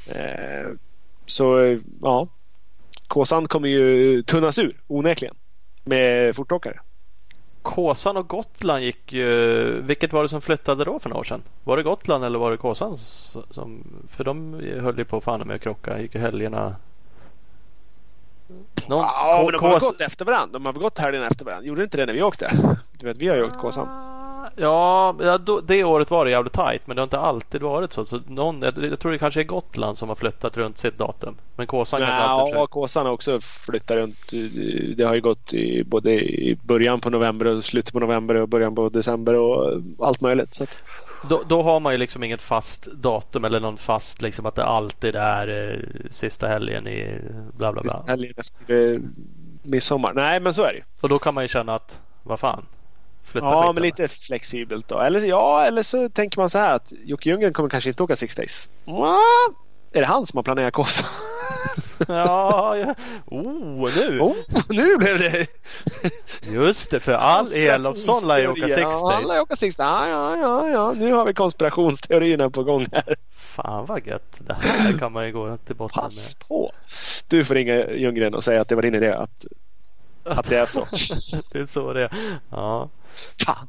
Eh, 0.07 0.67
så 1.25 1.77
ja, 2.01 2.27
Kåsan 3.07 3.47
kommer 3.47 3.67
ju 3.67 4.23
tunnas 4.23 4.59
ur 4.59 4.81
onekligen 4.87 5.35
med 5.83 6.35
fortåkare. 6.35 6.79
Kåsan 7.65 8.17
och 8.17 8.27
Gotland 8.27 8.83
gick 8.83 9.13
ju... 9.13 9.81
Vilket 9.81 10.13
var 10.13 10.23
det 10.23 10.29
som 10.29 10.41
flyttade 10.41 10.83
då 10.85 10.99
för 10.99 11.09
några 11.09 11.19
år 11.19 11.23
sedan? 11.23 11.43
Var 11.63 11.77
det 11.77 11.83
Gotland 11.83 12.25
eller 12.25 12.39
var 12.39 12.51
det 12.51 12.57
Kåsan? 12.57 12.97
Som, 12.97 13.83
för 14.09 14.23
de 14.23 14.53
höll 14.79 14.97
ju 14.97 15.05
på 15.05 15.21
fan 15.21 15.47
med 15.47 15.55
att 15.55 15.61
krocka. 15.61 15.99
Gick 16.01 16.15
ju 16.15 16.21
helgerna... 16.21 16.75
Någon, 18.87 19.03
Ja, 19.03 19.41
men 19.43 19.53
de 19.53 19.65
har 19.65 19.79
gått 19.79 20.01
efter 20.01 20.25
varandra. 20.25 20.53
De 20.53 20.65
har 20.65 20.73
gått 20.73 20.99
helgerna 20.99 21.27
efter 21.27 21.45
varandra. 21.45 21.67
Gjorde 21.67 21.83
inte 21.83 21.97
det 21.97 22.05
när 22.05 22.13
vi 22.13 22.23
åkte? 22.23 22.51
Du 22.99 23.07
vet, 23.07 23.17
vi 23.17 23.27
har 23.27 23.35
ju 23.35 23.43
åkt 23.43 23.57
Kåsan. 23.57 23.87
Ja, 24.55 25.15
det 25.63 25.83
året 25.83 26.11
var 26.11 26.25
det 26.25 26.31
jävligt 26.31 26.53
tajt 26.53 26.81
men 26.85 26.95
det 26.95 27.01
har 27.01 27.05
inte 27.05 27.19
alltid 27.19 27.61
varit 27.61 27.93
så. 27.93 28.05
så 28.05 28.19
någon, 28.27 28.61
jag, 28.61 28.99
tror 28.99 29.11
det 29.11 29.17
kanske 29.17 29.39
är 29.39 29.43
Gotland 29.43 29.97
som 29.97 30.09
har 30.09 30.15
flyttat 30.15 30.57
runt 30.57 30.77
sitt 30.77 30.97
datum. 30.97 31.35
Men 31.55 31.67
Kåsan 31.67 31.99
kanske 31.99 32.15
alltid 32.15 32.55
Ja. 32.55 32.67
Kåsan 32.67 33.05
har 33.05 33.13
också 33.13 33.41
flyttat 33.41 33.97
runt. 33.97 34.31
Det 34.97 35.03
har 35.03 35.15
ju 35.15 35.21
gått 35.21 35.53
i 35.53 35.83
både 35.83 36.11
i 36.13 36.57
början 36.63 37.01
på 37.01 37.09
november 37.09 37.45
och 37.45 37.63
slutet 37.63 37.93
på 37.93 37.99
november 37.99 38.35
och 38.35 38.49
början 38.49 38.75
på 38.75 38.89
december 38.89 39.33
och 39.33 39.81
allt 39.99 40.21
möjligt. 40.21 40.55
Så 40.55 40.63
att, 40.63 40.77
Då, 41.29 41.41
då 41.47 41.61
har 41.61 41.79
man 41.79 41.93
ju 41.93 41.97
liksom 41.97 42.23
inget 42.23 42.41
fast 42.41 42.85
datum 42.85 43.45
eller 43.45 43.59
någon 43.59 43.77
fast 43.77 44.21
liksom 44.21 44.45
att 44.45 44.55
det 44.55 44.65
alltid 44.65 45.15
är 45.15 45.73
eh, 45.73 46.09
sista 46.11 46.47
helgen 46.47 46.87
i 46.87 47.21
bla 47.57 47.73
bla 47.73 47.81
bla. 47.81 48.03
helgen 48.07 48.33
efter 48.37 48.93
eh, 48.93 48.99
midsommar. 49.63 50.13
Nej, 50.13 50.39
men 50.39 50.53
så 50.53 50.63
är 50.63 50.73
det. 50.73 50.83
Och 51.01 51.09
då 51.09 51.19
kan 51.19 51.33
man 51.33 51.43
ju 51.43 51.47
känna 51.47 51.75
att 51.75 51.99
vad 52.23 52.39
fan. 52.39 52.65
Flytta 53.25 53.45
Ja, 53.47 53.61
skiten. 53.61 53.75
men 53.75 53.83
lite 53.83 54.07
flexibelt 54.07 54.87
då. 54.87 54.99
Eller, 54.99 55.19
ja, 55.19 55.65
eller 55.65 55.83
så 55.83 56.09
tänker 56.09 56.39
man 56.39 56.49
så 56.49 56.57
här 56.57 56.73
att 56.75 56.93
Jocke 57.03 57.29
Ljunggren 57.29 57.53
kommer 57.53 57.69
kanske 57.69 57.89
inte 57.89 58.03
åka 58.03 58.15
Six 58.15 58.35
Days. 58.35 58.69
Mwah! 58.85 59.17
Är 59.93 59.99
det 59.99 60.05
han 60.05 60.25
som 60.25 60.37
har 60.37 60.43
planerat 60.43 60.73
Kåsan? 60.73 61.09
Ja, 62.07 62.77
ja. 62.77 62.95
Oh, 63.25 63.89
nu! 63.95 64.19
Oh, 64.19 64.35
nu 64.69 64.97
blev 64.97 65.19
det... 65.19 65.47
Just 66.53 66.91
det, 66.91 66.99
för 66.99 67.11
all 67.11 67.53
Elofsson 67.53 68.27
lär 68.27 68.37
ju 68.37 68.47
åka 68.47 68.61
Six 68.67 68.77
Ja, 68.79 69.11
han 69.11 69.21
lär 69.21 69.27
Days. 69.29 69.41
åka 69.41 69.55
Six 69.55 69.75
Days. 69.75 69.89
Ja, 69.89 70.07
ja, 70.09 70.37
ja, 70.37 70.67
ja. 70.69 70.91
Nu 70.91 71.13
har 71.13 71.25
vi 71.25 71.33
konspirationsteorierna 71.33 72.49
på 72.49 72.63
gång 72.63 72.85
här. 72.91 73.15
Fan 73.35 73.85
vad 73.85 74.07
gött. 74.07 74.35
Det 74.39 74.53
här 74.61 74.97
kan 74.99 75.11
man 75.11 75.25
ju 75.25 75.31
gå 75.31 75.57
till 75.57 75.75
botten 75.75 76.03
Pass 76.03 76.15
med. 76.39 76.47
på. 76.47 76.71
Du 77.27 77.45
får 77.45 77.55
ringa 77.55 77.91
Ljunggren 77.91 78.35
och 78.35 78.43
säga 78.43 78.61
att 78.61 78.67
det 78.69 78.75
var 78.75 78.81
din 78.81 78.95
idé 78.95 79.11
att, 79.11 79.45
att 80.23 80.49
det 80.49 80.57
är 80.57 80.65
så. 80.65 80.79
Det 81.51 81.59
är 81.59 81.65
så 81.65 81.93
det 81.93 82.01
är. 82.03 82.11
Ja. 82.49 82.89
Fan. 83.45 83.67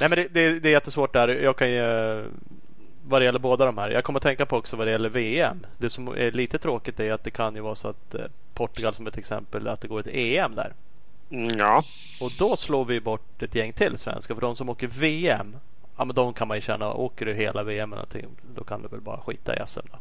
Nej 0.00 0.08
men 0.08 0.18
det, 0.18 0.28
det, 0.34 0.60
det 0.60 0.68
är 0.68 0.72
jättesvårt 0.72 1.12
där. 1.12 1.28
Jag 1.28 1.56
kan 1.56 1.70
ju 1.70 1.82
vad 3.04 3.20
det 3.20 3.24
gäller 3.24 3.38
båda 3.38 3.64
de 3.64 3.78
här. 3.78 3.90
Jag 3.90 4.04
kommer 4.04 4.18
att 4.18 4.22
tänka 4.22 4.46
på 4.46 4.56
också 4.56 4.76
vad 4.76 4.86
det 4.86 4.90
gäller 4.90 5.08
VM. 5.08 5.66
Det 5.78 5.90
som 5.90 6.08
är 6.08 6.30
lite 6.30 6.58
tråkigt 6.58 7.00
är 7.00 7.12
att 7.12 7.24
det 7.24 7.30
kan 7.30 7.54
ju 7.54 7.60
vara 7.60 7.74
så 7.74 7.88
att 7.88 8.14
eh, 8.14 8.20
Portugal 8.54 8.94
som 8.94 9.06
ett 9.06 9.18
exempel 9.18 9.68
att 9.68 9.80
det 9.80 9.88
går 9.88 10.00
ett 10.00 10.06
EM 10.10 10.54
där. 10.54 10.72
Mm, 11.30 11.58
Ja. 11.58 11.82
Och 12.20 12.30
då 12.38 12.56
slår 12.56 12.84
vi 12.84 13.00
bort 13.00 13.42
ett 13.42 13.54
gäng 13.54 13.72
till 13.72 13.98
svenskar. 13.98 14.34
För 14.34 14.40
de 14.40 14.56
som 14.56 14.68
åker 14.68 14.86
VM. 14.86 15.56
Ja 15.96 16.04
men 16.04 16.16
de 16.16 16.32
kan 16.34 16.48
man 16.48 16.56
ju 16.56 16.60
känna. 16.60 16.92
Åker 16.92 17.26
du 17.26 17.34
hela 17.34 17.62
VM 17.62 17.92
eller 17.92 18.02
någonting. 18.02 18.26
Då 18.54 18.64
kan 18.64 18.82
du 18.82 18.88
väl 18.88 19.00
bara 19.00 19.20
skita 19.20 19.56
i 19.56 19.58
SM 19.66 19.80
då. 19.92 19.98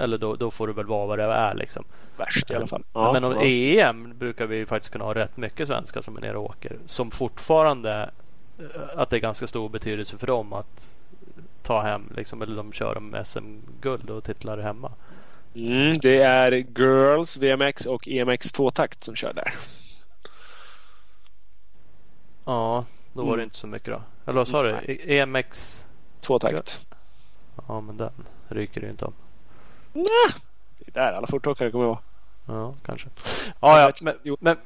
Eller 0.00 0.18
då, 0.18 0.36
då 0.36 0.50
får 0.50 0.66
du 0.66 0.72
väl 0.72 0.86
vara 0.86 1.06
vad 1.06 1.18
det 1.18 1.24
är 1.24 1.54
liksom. 1.54 1.84
Värst 2.16 2.50
i 2.50 2.54
alla 2.54 2.66
fall. 2.66 2.84
Ja, 2.92 3.12
men 3.12 3.24
om 3.24 3.32
ja. 3.32 3.42
EM 3.42 4.18
brukar 4.18 4.46
vi 4.46 4.66
faktiskt 4.66 4.92
kunna 4.92 5.04
ha 5.04 5.14
rätt 5.14 5.36
mycket 5.36 5.68
svenskar 5.68 6.02
som 6.02 6.16
är 6.16 6.20
nere 6.20 6.36
och 6.38 6.44
åker. 6.44 6.76
Som 6.86 7.10
fortfarande 7.10 8.10
eh, 8.58 8.64
att 8.96 9.10
det 9.10 9.16
är 9.16 9.20
ganska 9.20 9.46
stor 9.46 9.68
betydelse 9.68 10.18
för 10.18 10.26
dem 10.26 10.52
att 10.52 10.90
ta 11.62 11.80
hem 11.82 12.12
liksom, 12.16 12.42
eller 12.42 12.56
de 12.56 12.72
kör 12.72 12.96
om 12.98 13.16
SM-guld 13.24 14.10
och 14.10 14.24
titlar 14.24 14.58
hemma. 14.58 14.92
Mm, 15.54 15.98
det 15.98 16.22
är 16.22 16.52
Girls, 16.52 17.36
VMX 17.36 17.86
och 17.86 18.08
EMX 18.08 18.52
tvåtakt 18.52 19.04
som 19.04 19.14
kör 19.16 19.32
där. 19.32 19.54
Ja, 22.44 22.84
då 23.12 23.22
var 23.22 23.28
det 23.30 23.34
Mm. 23.42 23.44
inte 23.44 23.56
så 23.56 23.66
mycket 23.66 23.88
då. 23.88 24.02
Eller 24.26 24.38
vad 24.38 24.48
sa 24.48 24.62
du? 24.62 24.72
Nej. 24.72 24.84
E- 24.88 25.18
EMX? 25.18 25.84
Tvåtakt. 26.20 26.80
Ja, 27.68 27.80
men 27.80 27.96
den 27.96 28.12
ryker 28.48 28.80
det 28.80 28.84
ju 28.86 28.90
inte 28.90 29.04
om. 29.04 29.12
Nej. 29.92 30.06
Det 30.78 31.00
är 31.00 31.04
där 31.04 31.12
alla 31.12 31.26
fortåkare 31.26 31.70
kommer 31.70 31.84
att 31.84 31.88
vara. 31.88 31.98
Ja, 32.58 32.74
kanske. 32.86 33.08
Ja, 33.60 33.80
ja, 33.80 33.92
men, 34.00 34.14
men 34.40 34.56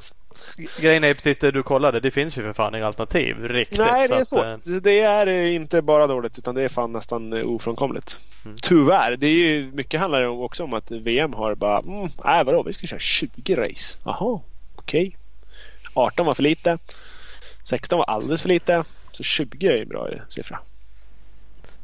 grejen 0.80 1.04
är 1.04 1.14
precis 1.14 1.38
det 1.38 1.50
du 1.50 1.62
kollade. 1.62 2.00
Det 2.00 2.10
finns 2.10 2.38
ju 2.38 2.42
för 2.42 2.52
fan 2.52 2.74
inga 2.74 2.86
alternativ 2.86 3.36
riktigt. 3.48 3.78
Nej, 3.78 4.08
det 4.08 4.14
är 4.14 4.20
att, 4.20 4.28
så. 4.28 4.44
eh, 4.44 4.56
Det 4.64 5.00
är 5.00 5.26
inte 5.26 5.82
bara 5.82 6.06
dåligt 6.06 6.38
utan 6.38 6.54
det 6.54 6.62
är 6.62 6.68
fan 6.68 6.92
nästan 6.92 7.32
eh, 7.32 7.46
ofrånkomligt. 7.46 8.20
Mm. 8.44 8.56
Tyvärr. 8.62 9.16
Det 9.16 9.26
är 9.26 9.30
ju, 9.30 9.70
mycket 9.74 10.00
handlar 10.00 10.20
det 10.20 10.28
också 10.28 10.64
om 10.64 10.74
att 10.74 10.90
VM 10.90 11.32
har 11.32 11.54
bara, 11.54 11.78
mm, 11.78 12.08
nej 12.24 12.44
vadå, 12.44 12.62
vi 12.62 12.72
ska 12.72 12.86
köra 12.86 12.98
20 13.00 13.54
race. 13.56 13.98
Jaha, 14.04 14.40
okej. 14.76 15.16
18 15.94 16.26
var 16.26 16.34
för 16.34 16.42
lite. 16.42 16.78
16 17.64 17.98
var 17.98 18.04
alldeles 18.04 18.42
för 18.42 18.48
lite. 18.48 18.84
Så 19.12 19.22
20 19.22 19.68
är 19.68 19.76
ju 19.76 19.82
en 19.82 19.88
bra 19.88 20.08
siffra. 20.28 20.58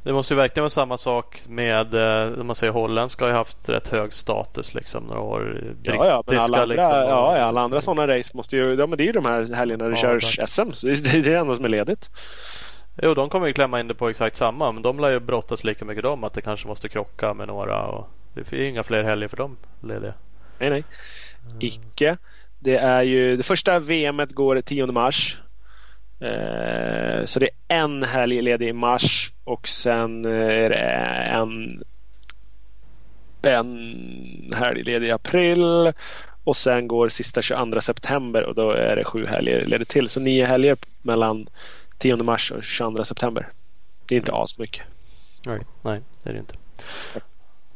Det 0.02 0.12
måste 0.12 0.34
ju 0.34 0.38
verkligen 0.38 0.62
vara 0.62 0.70
samma 0.70 0.96
sak 0.96 1.40
med, 1.48 1.94
eh, 1.94 2.44
man 2.44 2.56
säger 2.56 2.72
holländska 2.72 3.24
har 3.24 3.30
ju 3.30 3.36
haft 3.36 3.68
rätt 3.68 3.88
hög 3.88 4.12
status 4.14 4.74
liksom 4.74 5.04
några 5.04 5.20
år. 5.20 5.74
Ja, 5.82 6.06
ja, 6.06 6.22
men 6.26 6.38
alla 6.38 6.58
andra, 6.58 6.64
liksom, 6.64 6.90
ja, 6.90 7.36
ja, 7.38 7.42
alla 7.42 7.60
andra 7.60 7.80
sådana 7.80 8.18
race 8.18 8.30
måste 8.34 8.56
ju, 8.56 8.74
ja 8.74 8.86
men 8.86 8.96
det 8.98 9.04
är 9.04 9.06
ju 9.06 9.12
de 9.12 9.24
här 9.24 9.54
helgerna 9.54 9.84
det 9.84 9.90
Ja, 9.90 9.96
körs 9.96 10.36
tack. 10.36 10.48
SM. 10.48 10.72
Så 10.72 10.86
det 10.86 11.14
är 11.14 11.22
det 11.22 11.34
enda 11.34 11.54
som 11.54 11.64
är 11.64 11.68
ledigt. 11.68 12.10
Jo, 13.02 13.14
de 13.14 13.28
kommer 13.28 13.46
ju 13.46 13.52
klämma 13.52 13.80
in 13.80 13.88
det 13.88 13.94
på 13.94 14.08
exakt 14.08 14.36
samma. 14.36 14.72
Men 14.72 14.82
de 14.82 15.00
lär 15.00 15.10
ju 15.10 15.20
brottas 15.20 15.64
lika 15.64 15.84
mycket 15.84 16.02
de 16.02 16.24
att 16.24 16.32
det 16.32 16.40
kanske 16.40 16.68
måste 16.68 16.88
krocka 16.88 17.34
med 17.34 17.48
några. 17.48 17.86
Och 17.86 18.08
det 18.34 18.52
är 18.52 18.60
inga 18.62 18.82
fler 18.82 19.02
helger 19.02 19.28
för 19.28 19.36
dem 19.36 19.56
lediga. 19.80 20.14
Nej, 20.58 20.70
nej. 20.70 20.84
Icke. 21.60 22.16
Det 22.58 22.76
är 22.76 23.02
ju 23.02 23.36
det 23.36 23.42
första 23.42 23.78
VMet 23.78 24.32
går 24.32 24.60
10 24.60 24.86
mars. 24.86 25.40
Eh, 26.20 27.24
så 27.24 27.40
det 27.40 27.48
är 27.68 27.78
en 27.78 28.02
helg 28.02 28.42
ledig 28.42 28.68
i 28.68 28.72
mars 28.72 29.32
och 29.44 29.68
sen 29.68 30.24
är 30.24 30.68
det 30.68 30.76
en, 31.32 31.82
en 33.42 34.52
helg 34.56 34.82
ledig 34.82 35.08
i 35.08 35.10
april. 35.10 35.92
Och 36.44 36.56
sen 36.56 36.88
går 36.88 37.08
sista 37.08 37.42
22 37.42 37.80
september 37.80 38.44
och 38.44 38.54
då 38.54 38.70
är 38.70 38.96
det 38.96 39.04
sju 39.04 39.26
helger 39.26 39.66
ledigt 39.66 39.88
till. 39.88 40.08
Så 40.08 40.20
nio 40.20 40.46
helger 40.46 40.76
mellan 41.02 41.48
10 41.98 42.16
mars 42.16 42.52
och 42.52 42.64
22 42.64 43.04
september. 43.04 43.48
Det 44.06 44.14
är 44.14 44.18
inte 44.18 44.32
asmycket. 44.32 44.86
Nej, 45.46 45.60
nej 45.82 46.00
det 46.22 46.30
är 46.30 46.34
det 46.34 46.38
inte. 46.38 46.54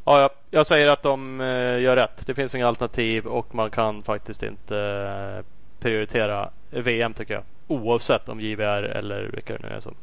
Ja, 0.04 0.20
ja, 0.20 0.30
jag 0.50 0.66
säger 0.66 0.88
att 0.88 1.02
de 1.02 1.40
eh, 1.40 1.80
gör 1.80 1.96
rätt. 1.96 2.26
Det 2.26 2.34
finns 2.34 2.54
inga 2.54 2.68
alternativ 2.68 3.26
och 3.26 3.54
man 3.54 3.70
kan 3.70 4.02
faktiskt 4.02 4.42
inte 4.42 4.78
eh, 4.78 5.44
prioritera 5.84 6.50
VM 6.70 7.14
tycker 7.14 7.34
jag. 7.34 7.42
Oavsett 7.66 8.28
om 8.28 8.40
JVR 8.40 8.82
eller 8.82 9.30
vilka 9.32 9.52
det 9.52 9.68
nu 9.68 9.74
är 9.74 9.80
som. 9.80 9.94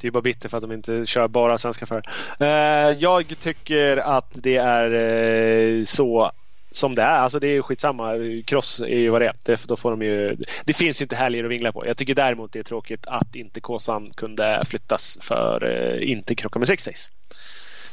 Det 0.00 0.06
är 0.06 0.10
bara 0.10 0.22
bitter 0.22 0.48
för 0.48 0.56
att 0.56 0.62
de 0.62 0.72
inte 0.72 1.06
kör 1.06 1.28
bara 1.28 1.58
svenska 1.58 1.86
för. 1.86 2.02
Eh, 2.40 2.96
jag 2.98 3.38
tycker 3.40 3.96
att 3.96 4.30
det 4.32 4.56
är 4.56 4.90
eh, 4.94 5.84
så 5.84 6.30
som 6.70 6.94
det 6.94 7.02
är. 7.02 7.18
Alltså 7.18 7.38
det 7.38 7.46
är 7.48 7.62
skitsamma. 7.62 8.12
Cross 8.46 8.80
är 8.80 8.98
ju 8.98 9.10
vad 9.10 9.20
det 9.20 9.26
är. 9.26 9.34
Det, 9.44 9.64
då 9.68 9.76
får 9.76 9.90
de 9.90 10.02
ju, 10.02 10.36
det 10.64 10.72
finns 10.72 11.00
ju 11.00 11.04
inte 11.04 11.16
helger 11.16 11.44
att 11.44 11.50
vingla 11.50 11.72
på. 11.72 11.86
Jag 11.86 11.96
tycker 11.96 12.14
däremot 12.14 12.52
det 12.52 12.58
är 12.58 12.62
tråkigt 12.62 13.06
att 13.06 13.36
inte 13.36 13.60
Kåsan 13.60 14.10
kunde 14.16 14.64
flyttas 14.66 15.18
för 15.20 15.64
eh, 15.64 16.10
inte 16.10 16.34
krocka 16.34 16.58
med 16.58 16.68
Six 16.68 16.84
Days. 16.84 17.10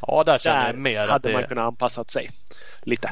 Ja, 0.02 0.24
där 0.24 0.40
känner 0.40 0.60
Där 0.60 0.68
jag 0.68 0.78
mer 0.78 1.02
att 1.02 1.10
hade 1.10 1.30
det 1.30 1.34
man 1.34 1.44
kunnat 1.44 1.66
anpassat 1.66 2.12
sig 2.12 2.30
lite. 2.82 3.10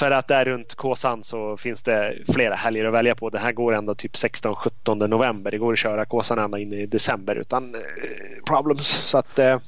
För 0.00 0.10
att 0.10 0.28
där 0.28 0.44
runt 0.44 0.74
Kåsan 0.74 1.24
så 1.24 1.56
finns 1.56 1.82
det 1.82 2.14
flera 2.32 2.54
helger 2.54 2.84
att 2.84 2.92
välja 2.92 3.14
på. 3.14 3.30
Den 3.30 3.42
här 3.42 3.52
går 3.52 3.74
ändå 3.74 3.94
typ 3.94 4.12
16-17 4.14 5.06
november. 5.06 5.50
Det 5.50 5.58
går 5.58 5.72
att 5.72 5.78
köra 5.78 6.04
Kåsan 6.04 6.38
ända 6.38 6.58
in 6.58 6.72
i 6.72 6.86
december 6.86 7.36
utan 7.36 7.74
eh, 7.74 7.80
problems. 8.46 8.86
Så 8.88 9.18
att 9.18 9.38
eh, 9.38 9.58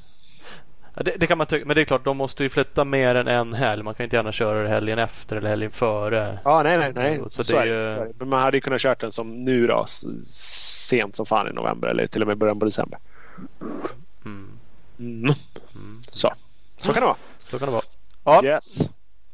Ja, 0.94 1.02
det, 1.02 1.14
det 1.18 1.26
kan 1.26 1.38
man 1.38 1.46
tycka. 1.46 1.66
Men 1.66 1.74
det 1.76 1.80
är 1.82 1.84
klart, 1.84 2.04
de 2.04 2.16
måste 2.16 2.42
ju 2.42 2.48
flytta 2.48 2.84
mer 2.84 3.14
än 3.14 3.28
en 3.28 3.52
helg. 3.54 3.82
Man 3.82 3.94
kan 3.94 4.04
inte 4.04 4.16
gärna 4.16 4.32
köra 4.32 4.62
det 4.62 4.68
helgen 4.68 4.98
efter 4.98 5.36
eller 5.36 5.48
helgen 5.48 5.70
före. 5.70 6.38
Ja, 6.44 6.62
nej, 6.62 6.78
nej, 6.78 6.92
nej. 6.94 7.20
Så 7.30 7.44
Så 7.44 7.52
det 7.52 7.58
är 7.58 7.66
det. 7.66 7.68
ju- 7.68 8.06
det. 8.06 8.12
Men 8.18 8.28
man 8.28 8.42
hade 8.42 8.56
ju 8.56 8.60
kunnat 8.60 8.80
kört 8.80 9.00
den 9.00 9.12
som 9.12 9.40
nu 9.40 9.66
då. 9.66 9.86
Sent 10.24 11.16
som 11.16 11.26
fan 11.26 11.48
i 11.48 11.52
november 11.52 11.88
eller 11.88 12.06
till 12.06 12.22
och 12.22 12.28
med 12.28 12.38
början 12.38 12.58
på 12.58 12.64
december. 12.64 12.98
Mm. 14.24 14.58
Mm. 14.98 15.34
Så. 16.10 16.32
Så 16.76 16.92
kan 16.92 17.00
det 17.02 17.06
vara. 17.06 17.16
Så 17.50 17.58
kan 17.58 17.68
det 17.68 17.72
vara. 17.72 17.84
Ja, 18.24 18.44
Yes. 18.44 18.78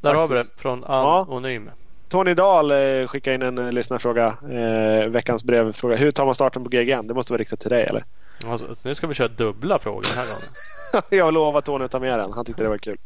Där 0.01 0.15
har 0.15 0.27
vi 0.29 0.35
det. 0.35 0.45
Från 0.61 0.85
Ja. 0.89 1.27
Anonym. 1.29 1.71
Tony 2.09 2.35
Dahl 2.35 2.71
eh, 2.71 3.07
skickade 3.09 3.35
in 3.35 3.43
en 3.43 3.59
eh, 3.59 3.73
lyssnarfråga. 3.73 4.27
Eh, 4.51 5.09
veckans 5.09 5.45
brevfråga. 5.45 5.97
Hur 5.97 6.11
tar 6.11 6.25
man 6.27 6.35
starten 6.35 6.65
på 6.65 6.71
GGN? 6.71 7.07
Det 7.07 7.15
måste 7.15 7.33
vara 7.33 7.41
riktat 7.41 7.61
till 7.61 7.71
dig 7.71 7.85
eller? 7.85 8.03
Alltså, 8.47 8.75
nu 8.85 8.95
ska 8.95 9.07
vi 9.07 9.15
köra 9.15 9.29
dubbla 9.29 9.79
frågor 9.79 10.03
den 10.03 10.17
här 10.19 10.25
gången. 10.27 11.03
Jag 11.27 11.35
lovar 11.35 11.61
Tony 11.61 11.85
att 11.85 11.91
ta 11.91 11.99
med 11.99 12.19
den. 12.19 12.33
Han 12.33 12.45
tyckte 12.45 12.63
det 12.63 12.69
var 12.69 12.79
kul. 12.79 12.99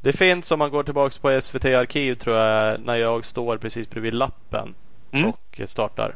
Det 0.00 0.12
finns 0.12 0.50
om 0.50 0.58
man 0.58 0.70
går 0.70 0.82
tillbaks 0.82 1.18
på 1.18 1.40
SVT 1.42 1.64
Arkiv 1.64 2.14
tror 2.14 2.36
jag 2.36 2.80
när 2.80 2.94
jag 2.96 3.24
står 3.26 3.56
precis 3.56 3.90
bredvid 3.90 4.14
lappen 4.14 4.74
Mm. 5.12 5.30
och 5.30 5.60
startar. 5.66 6.14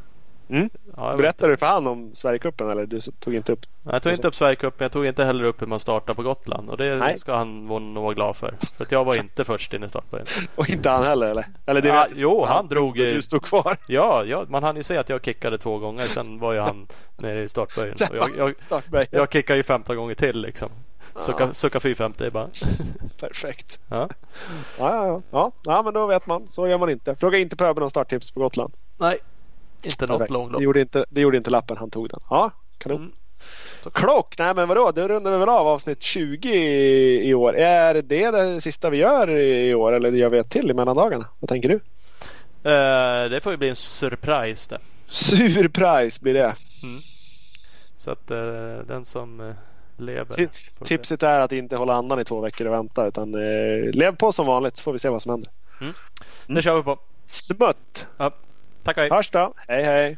Mm. 0.49 0.71
Ja, 0.97 1.17
Berättade 1.17 1.53
du 1.53 1.57
för 1.57 1.67
han 1.67 1.87
om 1.87 2.15
Sverigecupen 2.15 2.71
eller 2.71 2.87
du 2.87 3.01
tog 3.01 3.35
inte 3.35 3.53
upp? 3.53 3.61
jag 3.83 4.03
tog 4.03 4.13
inte 4.13 4.29
upp 4.29 4.35
Sverigecupen. 4.35 4.85
Jag 4.85 4.93
tog 4.93 5.07
inte 5.07 5.25
heller 5.25 5.45
upp 5.45 5.63
hur 5.63 5.67
man 5.67 5.81
startar 5.81 6.15
på 6.15 6.23
Gotland. 6.23 6.71
Och 6.71 6.77
det 6.77 6.97
Nej. 6.97 7.19
ska 7.19 7.35
han 7.37 7.69
vara 7.69 7.79
nog 7.79 8.05
vara 8.05 8.15
glad 8.15 8.37
för. 8.37 8.55
För 8.77 8.85
att 8.85 8.93
jag 8.93 9.05
var 9.05 9.15
inte 9.17 9.45
först 9.45 9.75
in 9.75 9.85
i 9.85 9.89
startböjen. 9.89 10.27
Och 10.55 10.71
inte 10.71 10.91
han 10.91 11.05
heller 11.05 11.27
eller? 11.27 11.47
Eller 11.67 11.83
det 11.83 11.89
Ja, 11.89 12.03
vet 12.03 12.13
jo, 12.17 12.45
han 12.45 12.69
drog 12.69 12.99
ju- 12.99 13.15
Du 13.15 13.23
stod 13.23 13.43
kvar. 13.43 13.77
Ja, 13.89 14.25
ja, 14.25 14.45
man 14.49 14.63
hann 14.63 14.77
ju 14.77 14.83
se 14.83 14.97
att 14.97 15.09
jag 15.09 15.25
kickade 15.25 15.59
två 15.59 15.79
gånger. 15.79 16.07
Sen 16.07 16.39
var 16.39 16.53
ju 16.53 16.61
han 16.61 16.87
nere 17.17 17.43
i 17.43 17.49
startböjen. 17.49 17.95
Och 18.11 18.17
jag, 18.17 18.53
jag, 18.91 19.07
jag 19.11 19.33
kickade 19.33 19.57
ju 19.57 19.63
15 19.63 19.97
gånger 19.97 20.15
till 20.15 20.41
liksom. 20.41 20.69
Sucka, 21.27 21.55
sucka 21.55 21.81
450 21.81 22.31
bara. 22.31 22.49
Perfekt. 23.21 23.81
Ja. 23.89 24.09
Ja, 24.79 24.95
ja, 24.95 25.07
ja. 25.07 25.23
ja, 25.31 25.53
ja, 25.65 25.83
men 25.83 25.95
då 25.95 26.07
vet 26.07 26.27
man. 26.27 26.47
Så 26.49 26.69
gör 26.69 26.79
man 26.79 26.91
inte. 26.91 27.15
Fråga 27.17 27.39
inte 27.39 27.57
Pöben 27.57 27.83
om 27.83 27.91
starttips 27.91 28.31
på 28.33 28.41
Gotland. 28.41 28.73
Nej, 28.99 29.19
inte 29.85 30.07
något 30.07 30.31
långlopp. 30.31 30.61
Det 30.61 30.65
gjorde, 30.65 30.81
inte, 30.81 31.05
det 31.11 31.21
gjorde 31.21 31.37
inte 31.37 31.51
lappen. 31.51 31.77
Han 31.77 31.91
tog 31.91 32.09
den. 32.09 32.21
Ja, 32.31 32.51
kanon. 32.79 33.01
Mm. 33.01 33.13
Klock! 33.93 34.35
Nej 34.39 34.55
men 34.55 34.69
vadå, 34.69 34.91
då 34.91 35.09
rundar 35.09 35.31
vi 35.31 35.39
väl 35.39 35.49
av 35.49 35.67
avsnitt 35.67 36.03
20 36.03 36.49
i, 36.49 37.29
i 37.29 37.35
år. 37.35 37.57
Är 37.57 37.95
det 37.95 38.31
det 38.31 38.61
sista 38.61 38.91
vi 38.91 38.97
gör 38.97 39.31
i 39.31 39.75
år 39.75 39.93
eller 39.93 40.13
gör 40.13 40.29
vi 40.29 40.39
ett 40.39 40.51
till 40.51 40.71
i 40.71 40.75
mellandagarna? 40.75 41.29
Vad 41.41 41.49
tänker 41.49 41.69
du? 41.69 41.81
Eh, 42.71 43.31
det 43.31 43.41
får 43.43 43.53
ju 43.53 43.57
bli 43.57 43.69
en 43.69 43.77
surprise 43.77 44.69
det. 44.69 44.79
Surprise 45.07 46.23
blir 46.23 46.35
det. 46.35 46.55
Så 47.97 48.11
att 48.11 48.31
eh, 48.31 48.39
den 48.87 49.05
som 49.05 49.41
eh, 49.41 49.55
lever. 49.97 50.35
Se. 50.35 50.49
Tipset 50.85 51.23
är 51.23 51.41
att 51.41 51.53
inte 51.53 51.77
hålla 51.77 51.95
andan 51.95 52.21
i 52.21 52.25
två 52.25 52.41
veckor 52.41 52.67
och 52.67 52.73
vänta 52.73 53.07
utan 53.07 53.33
lev 53.93 54.17
på 54.17 54.33
som 54.33 54.47
vanligt 54.47 54.77
så 54.77 54.83
får 54.83 54.93
vi 54.93 54.99
se 54.99 55.09
vad 55.09 55.23
som 55.23 55.31
händer. 55.31 55.51
Det 56.47 56.63
kör 56.63 56.77
vi 56.77 56.83
på. 56.83 56.99
Smutt! 57.27 58.07
Tack 58.85 58.97
och 58.97 59.03
hej. 59.03 59.11
Hörs 59.11 59.31
då! 59.31 59.55
Hej 59.69 59.85
hej! 59.85 60.17